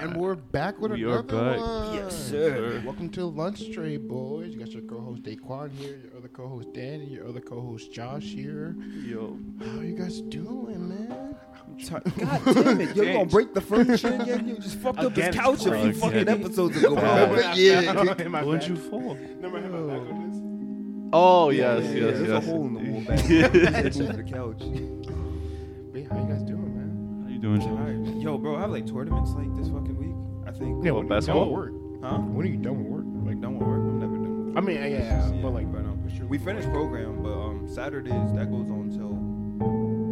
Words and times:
And 0.00 0.16
we're 0.16 0.34
back 0.34 0.80
with 0.80 0.92
We 0.92 1.04
are 1.04 1.18
another 1.20 1.22
back. 1.56 1.60
one. 1.60 1.94
Yes, 1.94 2.16
sir. 2.16 2.82
Welcome 2.84 3.08
to 3.10 3.26
Lunch 3.26 3.70
Tray, 3.72 3.96
boys. 3.98 4.52
You 4.52 4.58
got 4.58 4.70
your 4.70 4.82
co-host 4.82 5.22
Daequan 5.22 5.70
here, 5.72 6.00
your 6.04 6.16
other 6.16 6.28
co-host 6.28 6.72
Danny, 6.72 7.06
your 7.06 7.28
other 7.28 7.40
co-host 7.40 7.92
Josh 7.92 8.22
here. 8.24 8.74
Yo, 9.04 9.38
How 9.60 9.80
you 9.80 9.96
guys 9.96 10.20
doing, 10.22 10.88
man? 10.88 11.36
God 11.88 12.02
damn 12.44 12.80
it. 12.80 12.96
Yo, 12.96 13.02
you 13.04 13.12
gonna 13.12 13.26
break 13.26 13.54
the 13.54 13.60
furniture 13.60 14.08
again? 14.14 14.48
You 14.48 14.56
just 14.56 14.78
fucked 14.80 14.98
up 15.00 15.12
Again, 15.12 15.30
this 15.32 15.40
couch 15.40 15.60
a 15.60 15.62
few 15.64 15.72
again. 15.74 15.92
fucking 15.94 16.28
episodes 16.28 16.76
ago, 16.78 16.94
Bad. 16.96 17.28
bro. 17.28 17.52
yeah. 17.52 18.42
when'd 18.44 18.64
you 18.64 18.76
fall? 18.76 19.16
Never 19.40 19.60
have 19.60 19.70
my 19.70 19.80
back 19.98 20.00
on 20.12 21.10
Oh 21.12 21.50
Yeah, 21.50 21.76
yes, 21.78 21.84
yeah, 21.94 22.00
yes, 22.00 22.18
There's 22.18 22.28
yes. 22.28 22.42
a 22.44 22.46
hole 22.50 22.66
in 22.66 22.74
the 22.74 22.80
wall 22.80 22.98
indeed. 22.98 23.06
back 23.06 23.24
there. 23.52 23.82
Move 24.06 24.16
the 24.16 24.24
couch. 24.24 24.58
this. 24.58 25.06
But 25.92 26.16
how 26.16 26.22
you 26.26 26.32
guys 26.32 26.42
doing, 26.42 26.74
man? 26.76 27.22
How 27.24 27.28
you 27.32 27.38
doing, 27.38 27.60
Josh? 27.60 28.01
Alright. 28.26 28.34
Yo, 28.34 28.38
bro, 28.38 28.56
I 28.56 28.60
have 28.60 28.70
like 28.70 28.86
tournaments 28.86 29.32
like 29.32 29.54
this 29.56 29.68
fucking 29.68 29.96
week. 29.96 30.14
I 30.46 30.52
think. 30.56 30.84
Yeah, 30.84 30.92
What, 30.92 31.00
when 31.00 31.08
basketball? 31.08 31.46
You 31.48 31.50
done 31.50 31.60
with 31.60 31.72
work? 32.02 32.12
Huh? 32.12 32.18
When 32.18 32.46
are 32.46 32.48
you 32.50 32.56
done 32.56 32.78
with 32.78 32.86
work? 32.86 33.04
Like 33.26 33.40
done 33.40 33.58
with 33.58 33.66
work? 33.68 33.78
I'm 33.80 33.98
never 34.00 34.14
done. 34.16 34.46
With 34.46 34.54
work. 34.54 34.62
I 34.64 34.66
mean, 34.66 34.76
yeah, 34.76 34.86
yeah, 34.86 35.30
but 35.42 35.50
like, 35.54 35.70
but 35.72 35.78
um, 35.80 36.02
what's 36.02 36.16
your- 36.16 36.26
we 36.28 36.38
finished 36.38 36.68
program, 36.70 37.22
but 37.22 37.32
um, 37.32 37.68
Saturdays 37.68 38.32
that 38.34 38.50
goes 38.50 38.70
on 38.70 38.90
till 38.90 39.14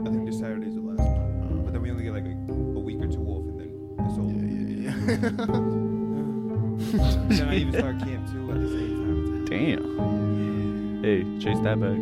I 0.06 0.10
think 0.12 0.26
this 0.26 0.38
Saturday's 0.38 0.74
the 0.74 0.80
last 0.80 1.00
one. 1.00 1.62
But 1.64 1.72
then 1.72 1.82
we 1.82 1.90
only 1.90 2.04
get 2.04 2.12
like 2.14 2.24
a, 2.24 2.36
a 2.52 2.80
week 2.80 3.00
or 3.00 3.06
two 3.08 3.24
off, 3.26 3.46
and 3.46 3.60
then 3.60 3.70
it's 4.06 4.18
over. 4.18 4.30
Yeah, 4.30 4.94
yeah, 4.96 5.20
yeah. 5.20 5.36
then 7.38 7.48
I 7.48 7.54
even 7.56 7.72
start 7.74 7.98
camp 8.00 8.30
too 8.32 8.50
at 8.50 8.60
the 8.60 8.68
same 8.68 8.96
time. 8.96 9.44
Damn. 9.46 11.02
Hey, 11.02 11.24
chase 11.38 11.58
that 11.60 11.80
bag. 11.80 11.98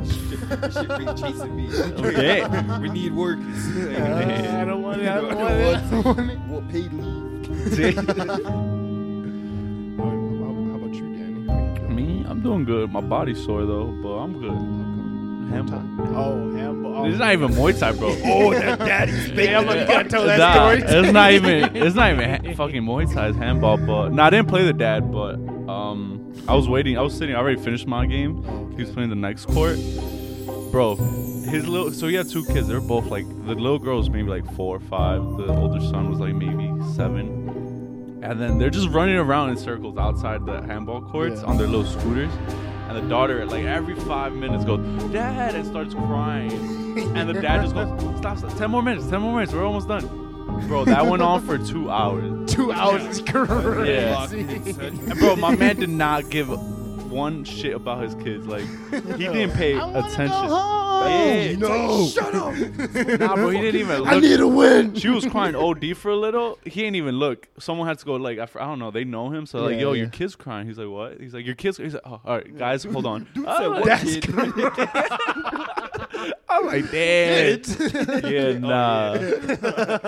Nah, 0.00 0.56
this 0.56 0.74
shit, 0.74 0.88
shit 0.88 0.88
really 0.98 1.14
chasing 1.14 1.56
me. 1.56 1.68
Okay. 1.72 2.78
we 2.80 2.88
need 2.88 3.14
workers. 3.14 3.66
I 3.76 4.64
don't 4.64 4.82
want 4.82 5.00
it. 5.02 5.08
I 5.08 5.14
don't 5.20 5.34
want 5.36 5.50
it. 5.52 5.76
I 5.76 5.90
don't 5.90 6.04
want 6.04 6.30
it. 6.30 6.38
What 6.40 6.68
paid 6.68 6.92
leave? 6.92 7.20
How, 9.98 10.04
how, 10.04 10.10
how 10.70 10.76
about 10.76 10.94
you, 10.94 11.14
Danny? 11.14 11.46
How 11.46 11.58
you 11.58 11.74
doing? 11.78 11.94
Me, 11.94 12.24
I'm 12.28 12.40
doing 12.42 12.64
good. 12.64 12.90
My 12.90 13.00
body's 13.00 13.42
sore 13.44 13.64
though, 13.66 13.86
but 14.02 14.08
I'm 14.18 14.32
good. 14.40 15.52
Handball. 15.52 16.16
Oh, 16.16 16.54
handball. 16.54 17.04
It's 17.06 17.18
not 17.18 17.32
even 17.32 17.50
Muay 17.52 17.78
Thai, 17.78 17.92
bro. 17.92 18.08
oh, 18.24 18.52
that 18.54 18.78
daddy's 18.78 19.28
Yeah, 19.30 19.58
I'm 19.58 19.66
like, 19.66 19.80
you 19.80 19.86
gotta 19.86 20.08
tell 20.08 20.24
that 20.24 20.38
Nah, 20.38 20.52
story. 20.76 20.82
it's 21.02 21.12
not 21.12 21.32
even. 21.32 21.76
It's 21.76 21.96
not 21.96 22.12
even 22.12 22.30
ha- 22.46 22.54
fucking 22.54 22.82
Muay 22.82 23.12
Thai. 23.12 23.28
It's 23.28 23.36
handball. 23.36 23.76
But 23.76 24.10
no, 24.10 24.22
I 24.22 24.30
didn't 24.30 24.48
play 24.48 24.64
the 24.64 24.72
dad. 24.72 25.10
But 25.12 25.34
um, 25.68 26.19
I 26.48 26.54
was 26.54 26.68
waiting. 26.68 26.98
I 26.98 27.02
was 27.02 27.16
sitting. 27.16 27.34
I 27.34 27.38
already 27.38 27.60
finished 27.60 27.86
my 27.86 28.06
game. 28.06 28.44
Oh, 28.48 28.68
he 28.76 28.82
was 28.82 28.90
playing 28.90 29.10
the 29.10 29.16
next 29.16 29.46
court. 29.46 29.78
Bro, 30.70 30.96
his 30.96 31.66
little. 31.68 31.90
So 31.92 32.06
he 32.08 32.14
had 32.14 32.28
two 32.28 32.44
kids. 32.46 32.68
They're 32.68 32.80
both 32.80 33.06
like 33.06 33.26
the 33.46 33.54
little 33.54 33.78
girl 33.78 33.98
was 33.98 34.08
maybe 34.10 34.28
like 34.28 34.50
four 34.54 34.76
or 34.76 34.80
five. 34.80 35.20
The 35.36 35.46
older 35.54 35.80
son 35.80 36.10
was 36.10 36.18
like 36.20 36.34
maybe 36.34 36.70
seven. 36.94 38.20
And 38.22 38.40
then 38.40 38.58
they're 38.58 38.70
just 38.70 38.88
running 38.90 39.16
around 39.16 39.50
in 39.50 39.56
circles 39.56 39.96
outside 39.96 40.44
the 40.44 40.60
handball 40.62 41.00
courts 41.00 41.40
Yeah. 41.40 41.48
on 41.48 41.56
their 41.56 41.66
little 41.66 41.86
scooters. 41.86 42.30
And 42.88 42.96
the 42.96 43.08
daughter, 43.08 43.46
like 43.46 43.64
every 43.64 43.94
five 43.94 44.32
minutes, 44.32 44.64
goes, 44.64 44.80
"Dad!" 45.12 45.54
and 45.54 45.64
starts 45.66 45.94
crying. 45.94 46.52
And 47.16 47.28
the 47.28 47.34
dad 47.34 47.62
just 47.62 47.74
goes, 47.74 47.88
"Stop! 48.18 48.38
stop. 48.38 48.56
Ten 48.58 48.70
more 48.70 48.82
minutes. 48.82 49.06
Ten 49.08 49.20
more 49.22 49.34
minutes. 49.34 49.52
We're 49.52 49.64
almost 49.64 49.88
done." 49.88 50.19
Bro, 50.68 50.84
that 50.86 51.06
went 51.06 51.22
on 51.22 51.44
for 51.44 51.58
two 51.58 51.90
hours. 51.90 52.52
Two 52.54 52.72
hours 52.72 53.02
is 53.04 53.20
crazy. 53.22 53.90
Yeah. 53.92 54.28
And 54.30 55.18
bro, 55.18 55.36
my 55.36 55.54
man 55.56 55.76
did 55.76 55.88
not 55.88 56.30
give 56.30 56.48
one 57.10 57.44
shit 57.44 57.74
about 57.74 58.02
his 58.02 58.14
kids. 58.16 58.46
Like 58.46 58.64
he 59.16 59.24
didn't 59.28 59.52
pay 59.52 59.74
I 59.76 59.84
wanna 59.84 59.98
attention. 60.00 60.26
Go 60.28 60.56
home. 60.56 60.80
Yeah. 61.00 61.56
no. 61.56 62.06
Shut 62.06 62.34
up. 62.34 62.54
Nah, 63.20 63.34
bro, 63.34 63.48
he 63.50 63.60
didn't 63.60 63.80
even 63.80 63.98
look. 64.00 64.08
I 64.08 64.18
need 64.20 64.38
a 64.40 64.46
win. 64.46 64.94
She 64.94 65.08
was 65.08 65.24
crying 65.26 65.54
OD 65.56 65.96
for 65.96 66.10
a 66.10 66.16
little. 66.16 66.58
He 66.66 66.84
ain't 66.84 66.96
even 66.96 67.16
look. 67.18 67.48
Someone 67.58 67.88
had 67.88 67.98
to 67.98 68.04
go 68.04 68.16
like 68.16 68.38
I, 68.38 68.42
f- 68.42 68.56
I 68.56 68.66
don't 68.66 68.78
know. 68.78 68.90
They 68.90 69.04
know 69.04 69.30
him, 69.30 69.46
so 69.46 69.60
like, 69.64 69.76
Yeah, 69.76 69.80
yo, 69.80 69.92
yeah. 69.92 70.00
your 70.02 70.10
kid's 70.10 70.36
crying. 70.36 70.66
He's 70.66 70.78
like, 70.78 70.88
what? 70.88 71.20
He's 71.20 71.32
like, 71.34 71.46
your 71.46 71.54
kid's. 71.54 71.78
He's 71.78 71.94
like, 71.94 72.02
oh, 72.04 72.20
all 72.24 72.36
right, 72.36 72.56
guys, 72.56 72.84
hold 72.84 73.06
on. 73.06 73.26
Dude 73.34 73.44
Oh, 73.48 73.56
said 73.56 73.66
ah. 73.66 73.70
what 73.70 73.84
that's 73.84 74.16
kid? 74.16 75.99
I'm 76.48 76.66
like, 76.66 76.90
damn. 76.90 77.60
yeah, 78.24 78.42
oh, 78.42 78.58
nah. 78.58 79.16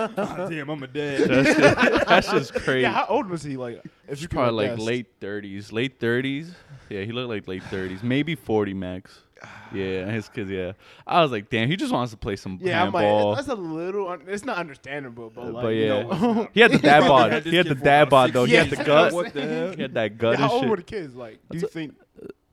God 0.09 0.49
damn, 0.49 0.69
I'm 0.69 0.83
a 0.83 0.87
dad. 0.87 1.29
That's 1.29 1.47
just, 1.57 2.07
that's 2.07 2.31
just 2.31 2.53
crazy. 2.55 2.81
Yeah, 2.81 2.91
how 2.91 3.05
old 3.09 3.29
was 3.29 3.43
he? 3.43 3.55
Like, 3.57 3.77
if 3.77 3.83
you 3.85 3.91
He's 4.09 4.21
could 4.21 4.31
probably 4.31 4.67
like 4.67 4.77
guess? 4.77 4.85
late 4.85 5.19
30s. 5.19 5.71
Late 5.71 5.99
30s. 5.99 6.49
Yeah, 6.89 7.01
he 7.03 7.11
looked 7.11 7.29
like 7.29 7.47
late 7.47 7.63
30s. 7.63 8.03
Maybe 8.03 8.35
40 8.35 8.73
max. 8.73 9.21
Yeah, 9.73 10.05
his 10.11 10.29
kids, 10.29 10.51
yeah. 10.51 10.73
I 11.07 11.23
was 11.23 11.31
like, 11.31 11.49
damn, 11.49 11.67
he 11.67 11.75
just 11.75 11.91
wants 11.91 12.11
to 12.11 12.17
play 12.17 12.35
some 12.35 12.59
Yeah, 12.61 12.83
I'm 12.83 12.93
handball. 12.93 13.29
like, 13.29 13.37
that's 13.37 13.47
a 13.47 13.55
little. 13.55 14.07
Un- 14.07 14.21
it's 14.27 14.45
not 14.45 14.57
understandable, 14.57 15.31
but 15.33 15.41
uh, 15.41 15.45
like, 15.51 15.63
but 15.63 15.67
you 15.69 15.83
yeah, 15.85 16.03
know, 16.03 16.47
he 16.53 16.59
had 16.59 16.71
the 16.71 16.77
dad 16.77 16.99
bod. 17.07 17.43
He 17.43 17.55
had 17.55 17.65
the 17.65 17.73
dad 17.75 18.07
bod 18.09 18.27
six 18.27 18.33
though. 18.35 18.45
He 18.45 18.53
had 18.53 18.69
the 18.69 18.75
years. 18.75 18.85
gut. 18.87 19.13
What 19.13 19.33
the 19.33 19.41
hell? 19.41 19.73
He 19.75 19.81
had 19.81 19.95
that 19.95 20.17
gut 20.19 20.37
how 20.37 20.43
and 20.43 20.51
old 20.51 20.61
shit. 20.61 20.69
were 20.69 20.77
the 20.77 20.83
kids? 20.83 21.15
Like, 21.15 21.39
do 21.49 21.57
you 21.57 21.67
think? 21.67 21.95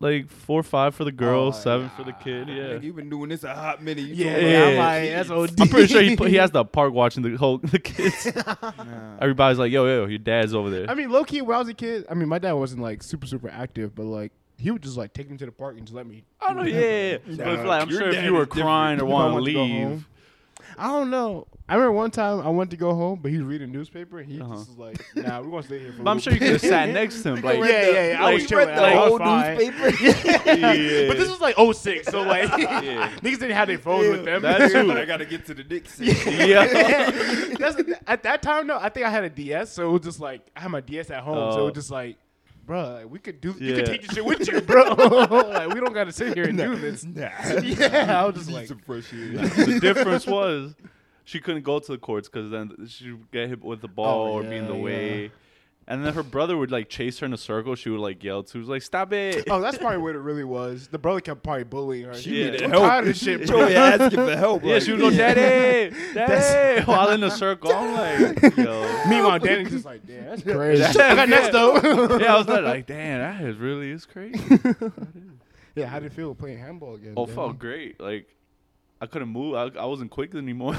Like 0.01 0.29
four 0.29 0.61
or 0.61 0.63
five 0.65 0.95
for 0.95 1.05
the 1.05 1.13
girls, 1.13 1.57
Oh, 1.59 1.61
seven 1.61 1.91
for 1.91 2.03
the 2.05 2.13
kid. 2.13 2.49
Yeah. 2.49 2.55
Nigga, 2.55 2.83
you've 2.83 2.97
been 2.97 3.11
doing 3.11 3.29
this 3.29 3.45
a 3.45 3.55
hot 3.55 3.83
minute. 3.83 4.07
You 4.07 4.15
Yeah, 4.15 4.33
told 4.33 4.45
me 4.45 4.51
yeah, 4.53 4.63
I'm 4.65 4.69
I'm 4.71 4.77
like, 4.79 5.11
that's 5.11 5.31
OD. 5.31 5.61
I'm 5.61 5.69
pretty 5.69 5.93
sure 5.93 6.03
he 6.03 6.17
put, 6.17 6.29
he 6.31 6.37
has 6.37 6.51
the 6.51 6.65
park 6.65 6.93
watching 6.95 7.23
the 7.23 7.37
whole 7.37 7.59
the 7.59 7.79
kids. 7.79 8.35
Nah. 8.35 8.73
Everybody's 9.21 9.59
like, 9.59 9.71
yo, 9.71 9.85
yo, 9.85 10.07
your 10.07 10.19
dad's 10.19 10.55
over 10.55 10.71
there. 10.71 10.89
I 10.91 10.95
mean, 10.95 11.11
low 11.11 11.23
key, 11.25 11.43
when 11.43 11.55
I 11.55 11.59
was 11.59 11.69
a 11.69 11.75
kid, 11.75 12.07
I 12.11 12.15
mean, 12.15 12.29
my 12.29 12.39
dad 12.39 12.53
wasn't 12.55 12.81
like 12.83 13.03
super, 13.03 13.27
super 13.27 13.51
active, 13.51 13.95
but 13.95 14.05
like, 14.05 14.33
he 14.57 14.71
would 14.71 14.83
just 14.83 14.97
like 14.97 15.13
take 15.13 15.31
me 15.31 15.37
to 15.39 15.47
the 15.47 15.53
park 15.53 15.77
and 15.77 15.87
just 15.87 15.95
let 15.95 16.07
me. 16.07 16.25
I 16.41 16.53
know, 16.55 16.63
yeah. 16.65 16.79
yeah. 16.81 17.17
But 17.37 17.49
it's 17.49 17.65
like, 17.65 17.83
I'm 17.83 17.89
Your 17.91 18.01
sure 18.01 18.09
if 18.09 18.15
dad 18.17 18.25
you 18.25 18.33
were 18.35 18.43
is 18.43 18.49
different. 18.49 18.65
crying 18.67 19.01
or 19.01 19.05
If 19.07 19.09
I 19.09 19.13
want 19.13 19.29
to 19.31 19.35
wanted 19.35 19.47
to 19.47 19.53
go 19.53 19.63
leave, 19.65 19.83
home. 19.89 20.07
I 20.79 20.87
don't 20.89 21.11
know. 21.11 21.47
I 21.69 21.75
remember 21.75 21.93
one 21.93 22.11
time 22.11 22.41
I 22.41 22.49
went 22.49 22.71
to 22.73 22.77
go 22.77 22.95
home, 22.95 23.21
but 23.23 23.31
he 23.31 23.39
was 23.39 23.47
reading 23.47 23.71
newspaper, 23.71 24.19
and 24.19 24.29
he 24.31 24.41
Uh-huh. 24.41 24.55
just 24.55 24.71
was 24.71 24.79
like, 24.79 25.01
"Nah, 25.15 25.41
we're 25.41 25.51
gonna 25.51 25.63
stay 25.63 25.79
here 25.79 25.93
for." 25.93 26.01
a 26.01 26.05
but 26.05 26.11
I'm 26.11 26.19
sure 26.19 26.33
you 26.33 26.39
could 26.41 26.49
have 26.51 26.61
sat 26.75 26.89
next 26.89 27.23
to 27.23 27.35
him. 27.35 27.43
Like, 27.43 27.59
yeah, 27.59 27.91
yeah, 27.91 28.09
yeah. 28.13 28.25
I 28.25 28.33
was 28.35 28.43
You 28.43 28.49
chilling. 28.49 28.69
read 28.69 28.79
the 28.79 28.83
I 28.83 28.95
was 29.09 29.09
whole 29.09 29.19
newspaper? 29.19 30.05
yeah. 30.59 31.09
But 31.09 31.17
this 31.19 31.29
was 31.31 31.41
like 31.41 31.57
06, 31.57 32.09
so 32.09 32.23
like 32.23 32.49
Yeah. 32.59 33.11
niggas 33.23 33.39
didn't 33.39 33.53
have 33.53 33.69
their 33.69 33.79
phones 33.79 34.09
with 34.09 34.25
them. 34.25 34.43
That's 34.43 34.73
true. 34.73 34.91
I 34.93 35.05
gotta 35.05 35.27
get 35.27 35.47
to 35.47 35.55
the 35.55 35.63
dick 35.63 35.89
scene. 35.89 36.09
yeah. 36.49 37.11
That's, 37.59 37.77
at 38.07 38.23
that 38.25 38.43
time, 38.43 38.67
though, 38.67 38.79
I 38.81 38.89
think 38.89 39.07
I 39.07 39.11
had 39.11 39.25
a 39.25 39.31
DS, 39.31 39.71
so 39.73 39.89
it 39.91 39.93
was 39.93 40.03
just 40.03 40.21
like 40.21 40.41
I 40.57 40.61
had 40.61 40.71
my 40.71 40.81
DS 40.81 41.11
at 41.11 41.23
home, 41.23 41.53
so 41.53 41.59
it 41.59 41.61
Oh. 41.61 41.65
was 41.67 41.75
just 41.75 41.91
like, 41.91 42.17
bro, 42.71 42.93
like, 42.93 43.11
we 43.11 43.19
could 43.19 43.41
do. 43.41 43.53
You 43.59 43.71
Yeah. 43.71 43.75
could 43.77 43.87
take 43.87 44.03
your 44.03 44.13
shit 44.13 44.25
with 44.25 44.47
you, 44.47 44.61
bro. 44.71 44.85
like 44.95 45.69
we 45.75 45.81
don't 45.81 45.93
gotta 45.93 46.13
sit 46.13 46.35
here 46.35 46.45
and 46.45 46.57
do 46.57 46.77
this. 46.77 47.05
Nah. 47.05 47.29
Yeah, 47.63 48.23
I 48.23 48.25
was 48.27 48.37
just 48.37 48.51
like, 48.51 48.69
some 48.69 48.79
fresh 48.79 49.13
air. 49.13 49.39
the 49.49 49.79
difference 49.81 50.25
was 50.27 50.75
she 51.25 51.41
couldn't 51.41 51.63
go 51.65 51.81
to 51.81 51.93
the 51.93 51.99
courts 51.99 52.29
because 52.29 52.51
then 52.53 52.87
she 52.89 53.11
would 53.11 53.31
get 53.33 53.49
hit 53.49 53.63
with 53.65 53.81
the 53.81 53.89
ball 53.89 54.29
Oh, 54.29 54.33
or 54.35 54.43
be 54.45 54.55
in 54.57 54.67
the 54.69 54.75
yeah, 54.77 54.81
way. 54.83 55.33
And 55.91 56.07
then 56.07 56.15
her 56.15 56.23
brother 56.23 56.57
would 56.57 56.71
like 56.71 56.89
chase 56.89 57.19
her 57.19 57.27
in 57.27 57.33
a 57.33 57.37
circle. 57.37 57.75
She 57.75 57.91
would 57.91 57.99
like 57.99 58.23
yell 58.23 58.45
to, 58.45 58.59
was 58.59 58.69
like, 58.69 58.83
"Stop 58.83 59.13
it!" 59.13 59.45
oh, 59.51 59.61
that's 59.61 59.77
probably 59.77 59.99
what 59.99 60.15
it 60.15 60.21
really 60.21 60.45
was. 60.45 60.87
The 60.87 60.99
brother 60.99 61.21
kept 61.21 61.43
probably 61.43 61.65
bullying 61.65 62.05
her. 62.07 62.15
She 62.15 62.39
Yeah. 62.39 62.45
needed 62.53 62.63
I'm 62.63 62.71
help. 62.71 62.83
tired 62.85 62.99
of 63.01 63.05
this 63.07 63.19
shit, 63.23 63.41
She 63.41 63.47
bro. 63.47 63.63
only 63.63 63.75
asking 63.75 64.11
for 64.11 64.37
help. 64.37 64.63
yeah, 64.63 64.75
like, 64.75 64.83
she 64.83 64.93
would 64.93 65.01
go, 65.01 65.11
"Daddy, 65.11 65.93
daddy," 66.15 66.85
while 66.87 67.11
in 67.11 67.25
a 67.25 67.31
circle. 67.33 67.73
I'm 67.73 67.93
like, 67.95 68.41
"Yo." 68.57 69.05
Meanwhile, 69.09 69.41
Danny's 69.41 69.71
just 69.71 69.85
like, 69.85 70.07
damn, 70.07 70.27
that's 70.27 70.43
crazy. 70.43 70.81
That's- 70.81 70.97
I 70.97 71.15
got 71.17 71.29
next 71.29 71.51
though. 71.51 71.75
yeah, 72.21 72.35
I 72.35 72.39
was 72.39 72.47
like, 72.47 72.63
like, 72.63 72.87
damn, 72.87 73.19
that 73.41 73.49
is 73.49 73.57
really 73.57 73.91
is 73.91 74.07
crazy. 74.07 74.41
yeah, 75.75 75.87
how 75.87 75.99
did 75.99 76.07
it 76.13 76.15
feel 76.15 76.35
playing 76.37 76.59
handball 76.59 76.95
again? 76.95 77.15
Oh, 77.17 77.25
Danny? 77.27 77.35
felt 77.35 77.59
great. 77.59 77.99
Like, 78.01 78.29
I 79.01 79.07
couldn't 79.07 79.29
move. 79.31 79.57
I, 79.57 79.81
I 79.81 79.87
wasn't 79.87 80.13
quick 80.13 80.37
anymore. 80.37 80.77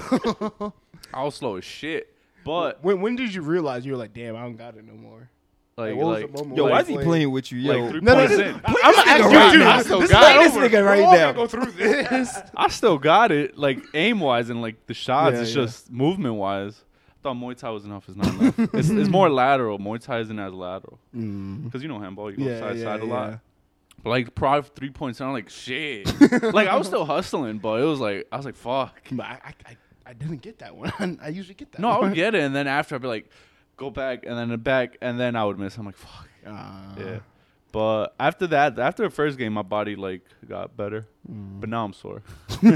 I 1.13 1.23
was 1.23 1.35
slow 1.35 1.57
as 1.57 1.65
shit. 1.65 2.10
But 2.43 2.83
when 2.83 3.01
when 3.01 3.15
did 3.15 3.33
you 3.33 3.41
realize 3.41 3.85
you 3.85 3.93
were 3.93 3.97
like, 3.97 4.13
damn, 4.13 4.35
I 4.35 4.41
don't 4.41 4.57
got 4.57 4.75
it 4.75 4.85
no 4.85 4.93
more? 4.93 5.29
like, 5.77 5.95
was 5.95 6.21
like, 6.21 6.57
Yo, 6.57 6.67
why 6.67 6.79
is 6.81 6.87
he 6.87 6.97
playing 6.97 7.31
with 7.31 7.51
you? 7.51 7.59
Yo, 7.59 7.79
like 7.79 7.91
three 7.91 8.01
No, 8.01 8.13
no, 8.13 8.27
no. 8.27 8.59
I'm 8.65 8.73
gonna 8.73 9.09
ask 9.09 9.23
right 9.23 9.53
you 9.53 9.59
now. 9.59 9.77
I 9.77 9.81
still 9.81 9.99
This 9.99 10.11
got 10.11 10.43
this 10.43 10.53
nigga 10.53 10.85
right 10.85 10.99
We're 10.99 11.17
now. 11.17 11.31
Go 11.31 11.47
through 11.47 11.71
this. 11.71 12.37
I 12.55 12.67
still 12.69 12.97
got 12.97 13.31
it, 13.31 13.57
like 13.57 13.79
aim 13.93 14.19
wise 14.19 14.49
and 14.49 14.61
like 14.61 14.85
the 14.87 14.93
shots. 14.93 15.35
Yeah, 15.35 15.41
it's 15.41 15.49
yeah. 15.55 15.63
just 15.63 15.91
movement 15.91 16.35
wise. 16.35 16.83
I 17.09 17.23
thought 17.23 17.35
Muay 17.35 17.55
Thai 17.55 17.69
was 17.69 17.85
enough. 17.85 18.07
It's 18.07 18.17
not 18.17 18.33
enough. 18.33 18.59
it's, 18.73 18.89
it's 18.89 19.09
more 19.09 19.29
lateral. 19.29 19.77
Muay 19.79 20.03
Thai 20.03 20.19
isn't 20.21 20.39
as 20.39 20.53
lateral 20.53 20.99
mm. 21.15 21.63
because 21.65 21.83
you 21.83 21.89
know 21.89 21.99
handball, 21.99 22.31
you 22.31 22.37
go 22.37 22.43
Yeah, 22.43 22.59
side 22.59 22.77
yeah, 22.77 22.83
side 22.83 23.01
a 23.01 23.05
lot. 23.05 23.39
But 24.03 24.09
like 24.09 24.33
probably 24.33 24.69
three 24.75 24.89
points, 24.89 25.21
I'm 25.21 25.31
like 25.31 25.49
shit. 25.49 26.07
like 26.53 26.67
I 26.67 26.75
was 26.75 26.87
still 26.87 27.05
hustling, 27.05 27.59
but 27.59 27.81
it 27.81 27.85
was 27.85 27.99
like 27.99 28.27
I 28.31 28.37
was 28.37 28.45
like 28.45 28.55
fuck. 28.55 28.99
But 29.11 29.25
I, 29.25 29.39
I, 29.45 29.53
I, 29.67 29.77
I 30.05 30.13
didn't 30.13 30.41
get 30.41 30.59
that 30.59 30.75
one. 30.75 31.19
I 31.21 31.29
usually 31.29 31.55
get 31.55 31.71
that. 31.73 31.81
No, 31.81 31.89
I 31.89 31.97
one. 31.99 32.09
would 32.09 32.15
get 32.15 32.35
it, 32.35 32.41
and 32.43 32.55
then 32.55 32.67
after 32.67 32.95
I'd 32.95 33.01
be 33.01 33.07
like, 33.07 33.29
go 33.77 33.89
back, 33.89 34.25
and 34.25 34.37
then 34.37 34.57
back, 34.59 34.97
and 35.01 35.19
then 35.19 35.35
I 35.35 35.45
would 35.45 35.59
miss. 35.59 35.77
I'm 35.77 35.85
like 35.85 35.97
fuck. 35.97 36.27
Uh, 36.45 36.95
Yeah. 36.97 37.19
But 37.71 38.13
after 38.19 38.47
that, 38.47 38.77
after 38.77 39.03
the 39.03 39.09
first 39.09 39.37
game, 39.37 39.53
my 39.53 39.61
body 39.61 39.95
like 39.95 40.23
got 40.47 40.75
better. 40.75 41.07
But 41.25 41.69
now 41.69 41.85
I'm 41.85 41.93
sore. 41.93 42.21
man, 42.61 42.73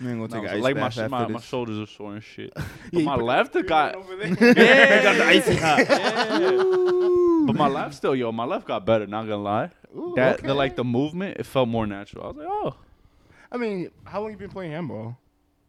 gonna 0.00 0.28
take 0.28 0.38
I'm 0.38 0.44
an 0.44 0.48
sore. 0.48 0.48
ice 0.48 0.62
like 0.62 0.74
my, 0.74 0.80
bath 0.80 0.92
sh- 0.94 0.98
after 0.98 1.08
my, 1.10 1.24
this. 1.24 1.34
my 1.34 1.40
shoulders 1.40 1.78
are 1.78 1.92
sore 1.92 2.14
and 2.14 2.24
shit. 2.24 2.54
But 2.54 2.64
you 2.92 3.04
my 3.04 3.16
left 3.16 3.52
got 3.66 3.94
over 3.94 4.16
there. 4.16 4.28
yeah. 4.28 5.02
got 5.02 5.16
the 5.18 5.24
icy 5.26 5.56
hot. 5.56 5.78
Yeah. 5.80 7.44
But 7.46 7.56
my 7.56 7.68
left 7.68 7.94
still, 7.94 8.16
yo, 8.16 8.32
my 8.32 8.44
left 8.44 8.66
got 8.66 8.86
better. 8.86 9.06
Not 9.06 9.22
gonna 9.24 9.36
lie. 9.42 9.70
Ooh, 9.94 10.14
that 10.16 10.38
okay. 10.38 10.46
the 10.46 10.54
like 10.54 10.76
the 10.76 10.84
movement, 10.84 11.36
it 11.38 11.44
felt 11.44 11.68
more 11.68 11.86
natural. 11.86 12.24
I 12.24 12.28
was 12.28 12.36
like, 12.36 12.48
oh, 12.48 12.74
I 13.52 13.56
mean, 13.58 13.90
how 14.04 14.22
long 14.22 14.30
you 14.30 14.36
been 14.36 14.50
playing 14.50 14.72
handball? 14.72 15.18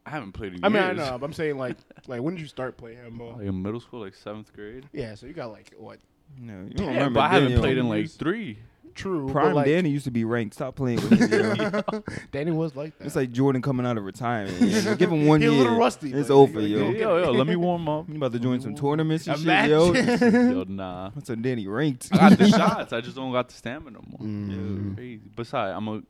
I 0.07 0.09
haven't 0.09 0.31
played 0.31 0.53
in 0.53 0.63
I 0.63 0.69
mean, 0.69 0.81
I 0.81 0.87
years. 0.93 0.97
know. 0.97 1.17
But 1.19 1.25
I'm 1.25 1.33
saying 1.33 1.57
like, 1.57 1.75
like 2.07 2.21
when 2.21 2.35
did 2.35 2.41
you 2.41 2.47
start 2.47 2.77
playing 2.77 2.97
handball? 2.97 3.33
Like 3.33 3.45
in 3.47 3.61
middle 3.61 3.79
school, 3.81 3.99
like 4.01 4.15
seventh 4.15 4.53
grade. 4.53 4.87
Yeah, 4.93 5.15
so 5.15 5.25
you 5.27 5.33
got 5.33 5.51
like 5.51 5.73
what? 5.77 5.99
No, 6.39 6.53
you 6.63 6.69
don't 6.73 6.87
remember 6.87 7.15
but 7.15 7.19
I 7.21 7.27
haven't 7.29 7.43
Daniel. 7.49 7.61
played 7.61 7.77
in 7.77 7.89
like 7.89 8.09
three. 8.09 8.59
True. 8.95 9.29
Prime 9.29 9.49
but 9.49 9.55
like, 9.57 9.65
Danny 9.67 9.89
used 9.91 10.05
to 10.05 10.11
be 10.11 10.23
ranked. 10.25 10.55
Stop 10.55 10.75
playing 10.75 10.97
with 11.07 11.19
him. 11.31 11.55
yo. 11.55 12.03
Danny 12.31 12.49
was 12.51 12.75
like 12.75 12.97
that. 12.97 13.05
It's 13.05 13.15
like 13.15 13.31
Jordan 13.31 13.61
coming 13.61 13.85
out 13.85 13.95
of 13.97 14.03
retirement. 14.03 14.59
yo. 14.59 14.95
Give 14.95 15.11
him 15.11 15.27
one 15.27 15.39
He 15.39 15.45
a 15.47 15.51
year. 15.51 15.61
little 15.63 15.77
rusty, 15.77 16.11
It's 16.11 16.29
but 16.29 16.33
over, 16.33 16.59
he- 16.61 16.67
yo. 16.69 16.91
he- 16.91 16.99
Yo, 17.01 17.17
yo, 17.23 17.31
let 17.31 17.45
me 17.45 17.55
warm 17.55 17.87
up. 17.87 18.09
You 18.09 18.15
about 18.15 18.31
to 18.31 18.39
join 18.39 18.59
some 18.59 18.73
tournaments 18.75 19.27
and 19.27 19.39
Imagine. 19.39 19.93
shit, 19.93 20.21
yo? 20.33 20.39
Yo, 20.51 20.63
nah. 20.67 21.11
That's 21.13 21.29
a 21.29 21.35
Danny 21.35 21.67
ranked. 21.67 22.09
I 22.11 22.29
got 22.29 22.37
the 22.39 22.49
shots. 22.49 22.91
I 22.93 23.01
just 23.01 23.15
don't 23.15 23.31
got 23.31 23.49
the 23.49 23.53
stamina 23.53 23.99
more. 24.07 24.19
Mm. 24.19 24.95
Crazy. 24.95 25.21
Besides, 25.35 25.75
I'm 25.77 25.85
gonna 25.85 26.01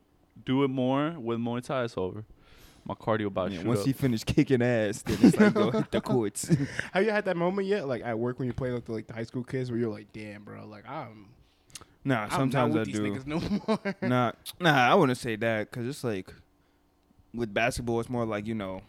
do 0.46 0.64
it 0.64 0.68
more 0.68 1.14
with 1.18 1.38
Muay 1.40 1.62
Thai. 1.62 1.84
It's 1.84 1.98
over. 1.98 2.24
My 2.88 2.94
cardio 2.94 3.26
about 3.26 3.48
to 3.48 3.52
Yeah, 3.54 3.60
shoot 3.60 3.66
once 3.68 3.80
up. 3.80 3.86
he 3.86 3.92
finished 3.92 4.24
kicking 4.26 4.62
ass, 4.62 5.02
then 5.02 5.18
it's 5.20 5.38
like 5.38 5.52
go 5.52 5.70
hit 5.72 5.90
the 5.90 6.00
courts. 6.00 6.48
Have 6.92 7.04
you 7.04 7.10
had 7.10 7.26
that 7.26 7.36
moment 7.36 7.68
yet, 7.68 7.86
like 7.86 8.02
at 8.02 8.18
work 8.18 8.38
when 8.38 8.46
you 8.46 8.54
play 8.54 8.72
with 8.72 8.86
the, 8.86 8.92
like 8.92 9.06
the 9.06 9.12
high 9.12 9.24
school 9.24 9.44
kids, 9.44 9.70
where 9.70 9.78
you're 9.78 9.92
like, 9.92 10.10
"Damn, 10.14 10.42
bro, 10.44 10.66
like 10.66 10.88
I'm, 10.88 11.26
nah, 12.04 12.22
I'm 12.24 12.30
sometimes 12.30 12.74
not 12.74 12.76
I 12.76 12.78
with 12.80 12.86
these 12.86 12.96
do. 12.96 13.02
niggas 13.12 13.26
no 13.26 13.40
more." 13.66 13.94
Nah, 14.08 14.32
nah, 14.58 14.90
I 14.90 14.94
wouldn't 14.94 15.18
say 15.18 15.36
that 15.36 15.70
because 15.70 15.86
it's 15.86 16.02
like 16.02 16.32
with 17.34 17.52
basketball, 17.52 18.00
it's 18.00 18.08
more 18.08 18.24
like 18.24 18.46
you 18.46 18.54
know, 18.54 18.80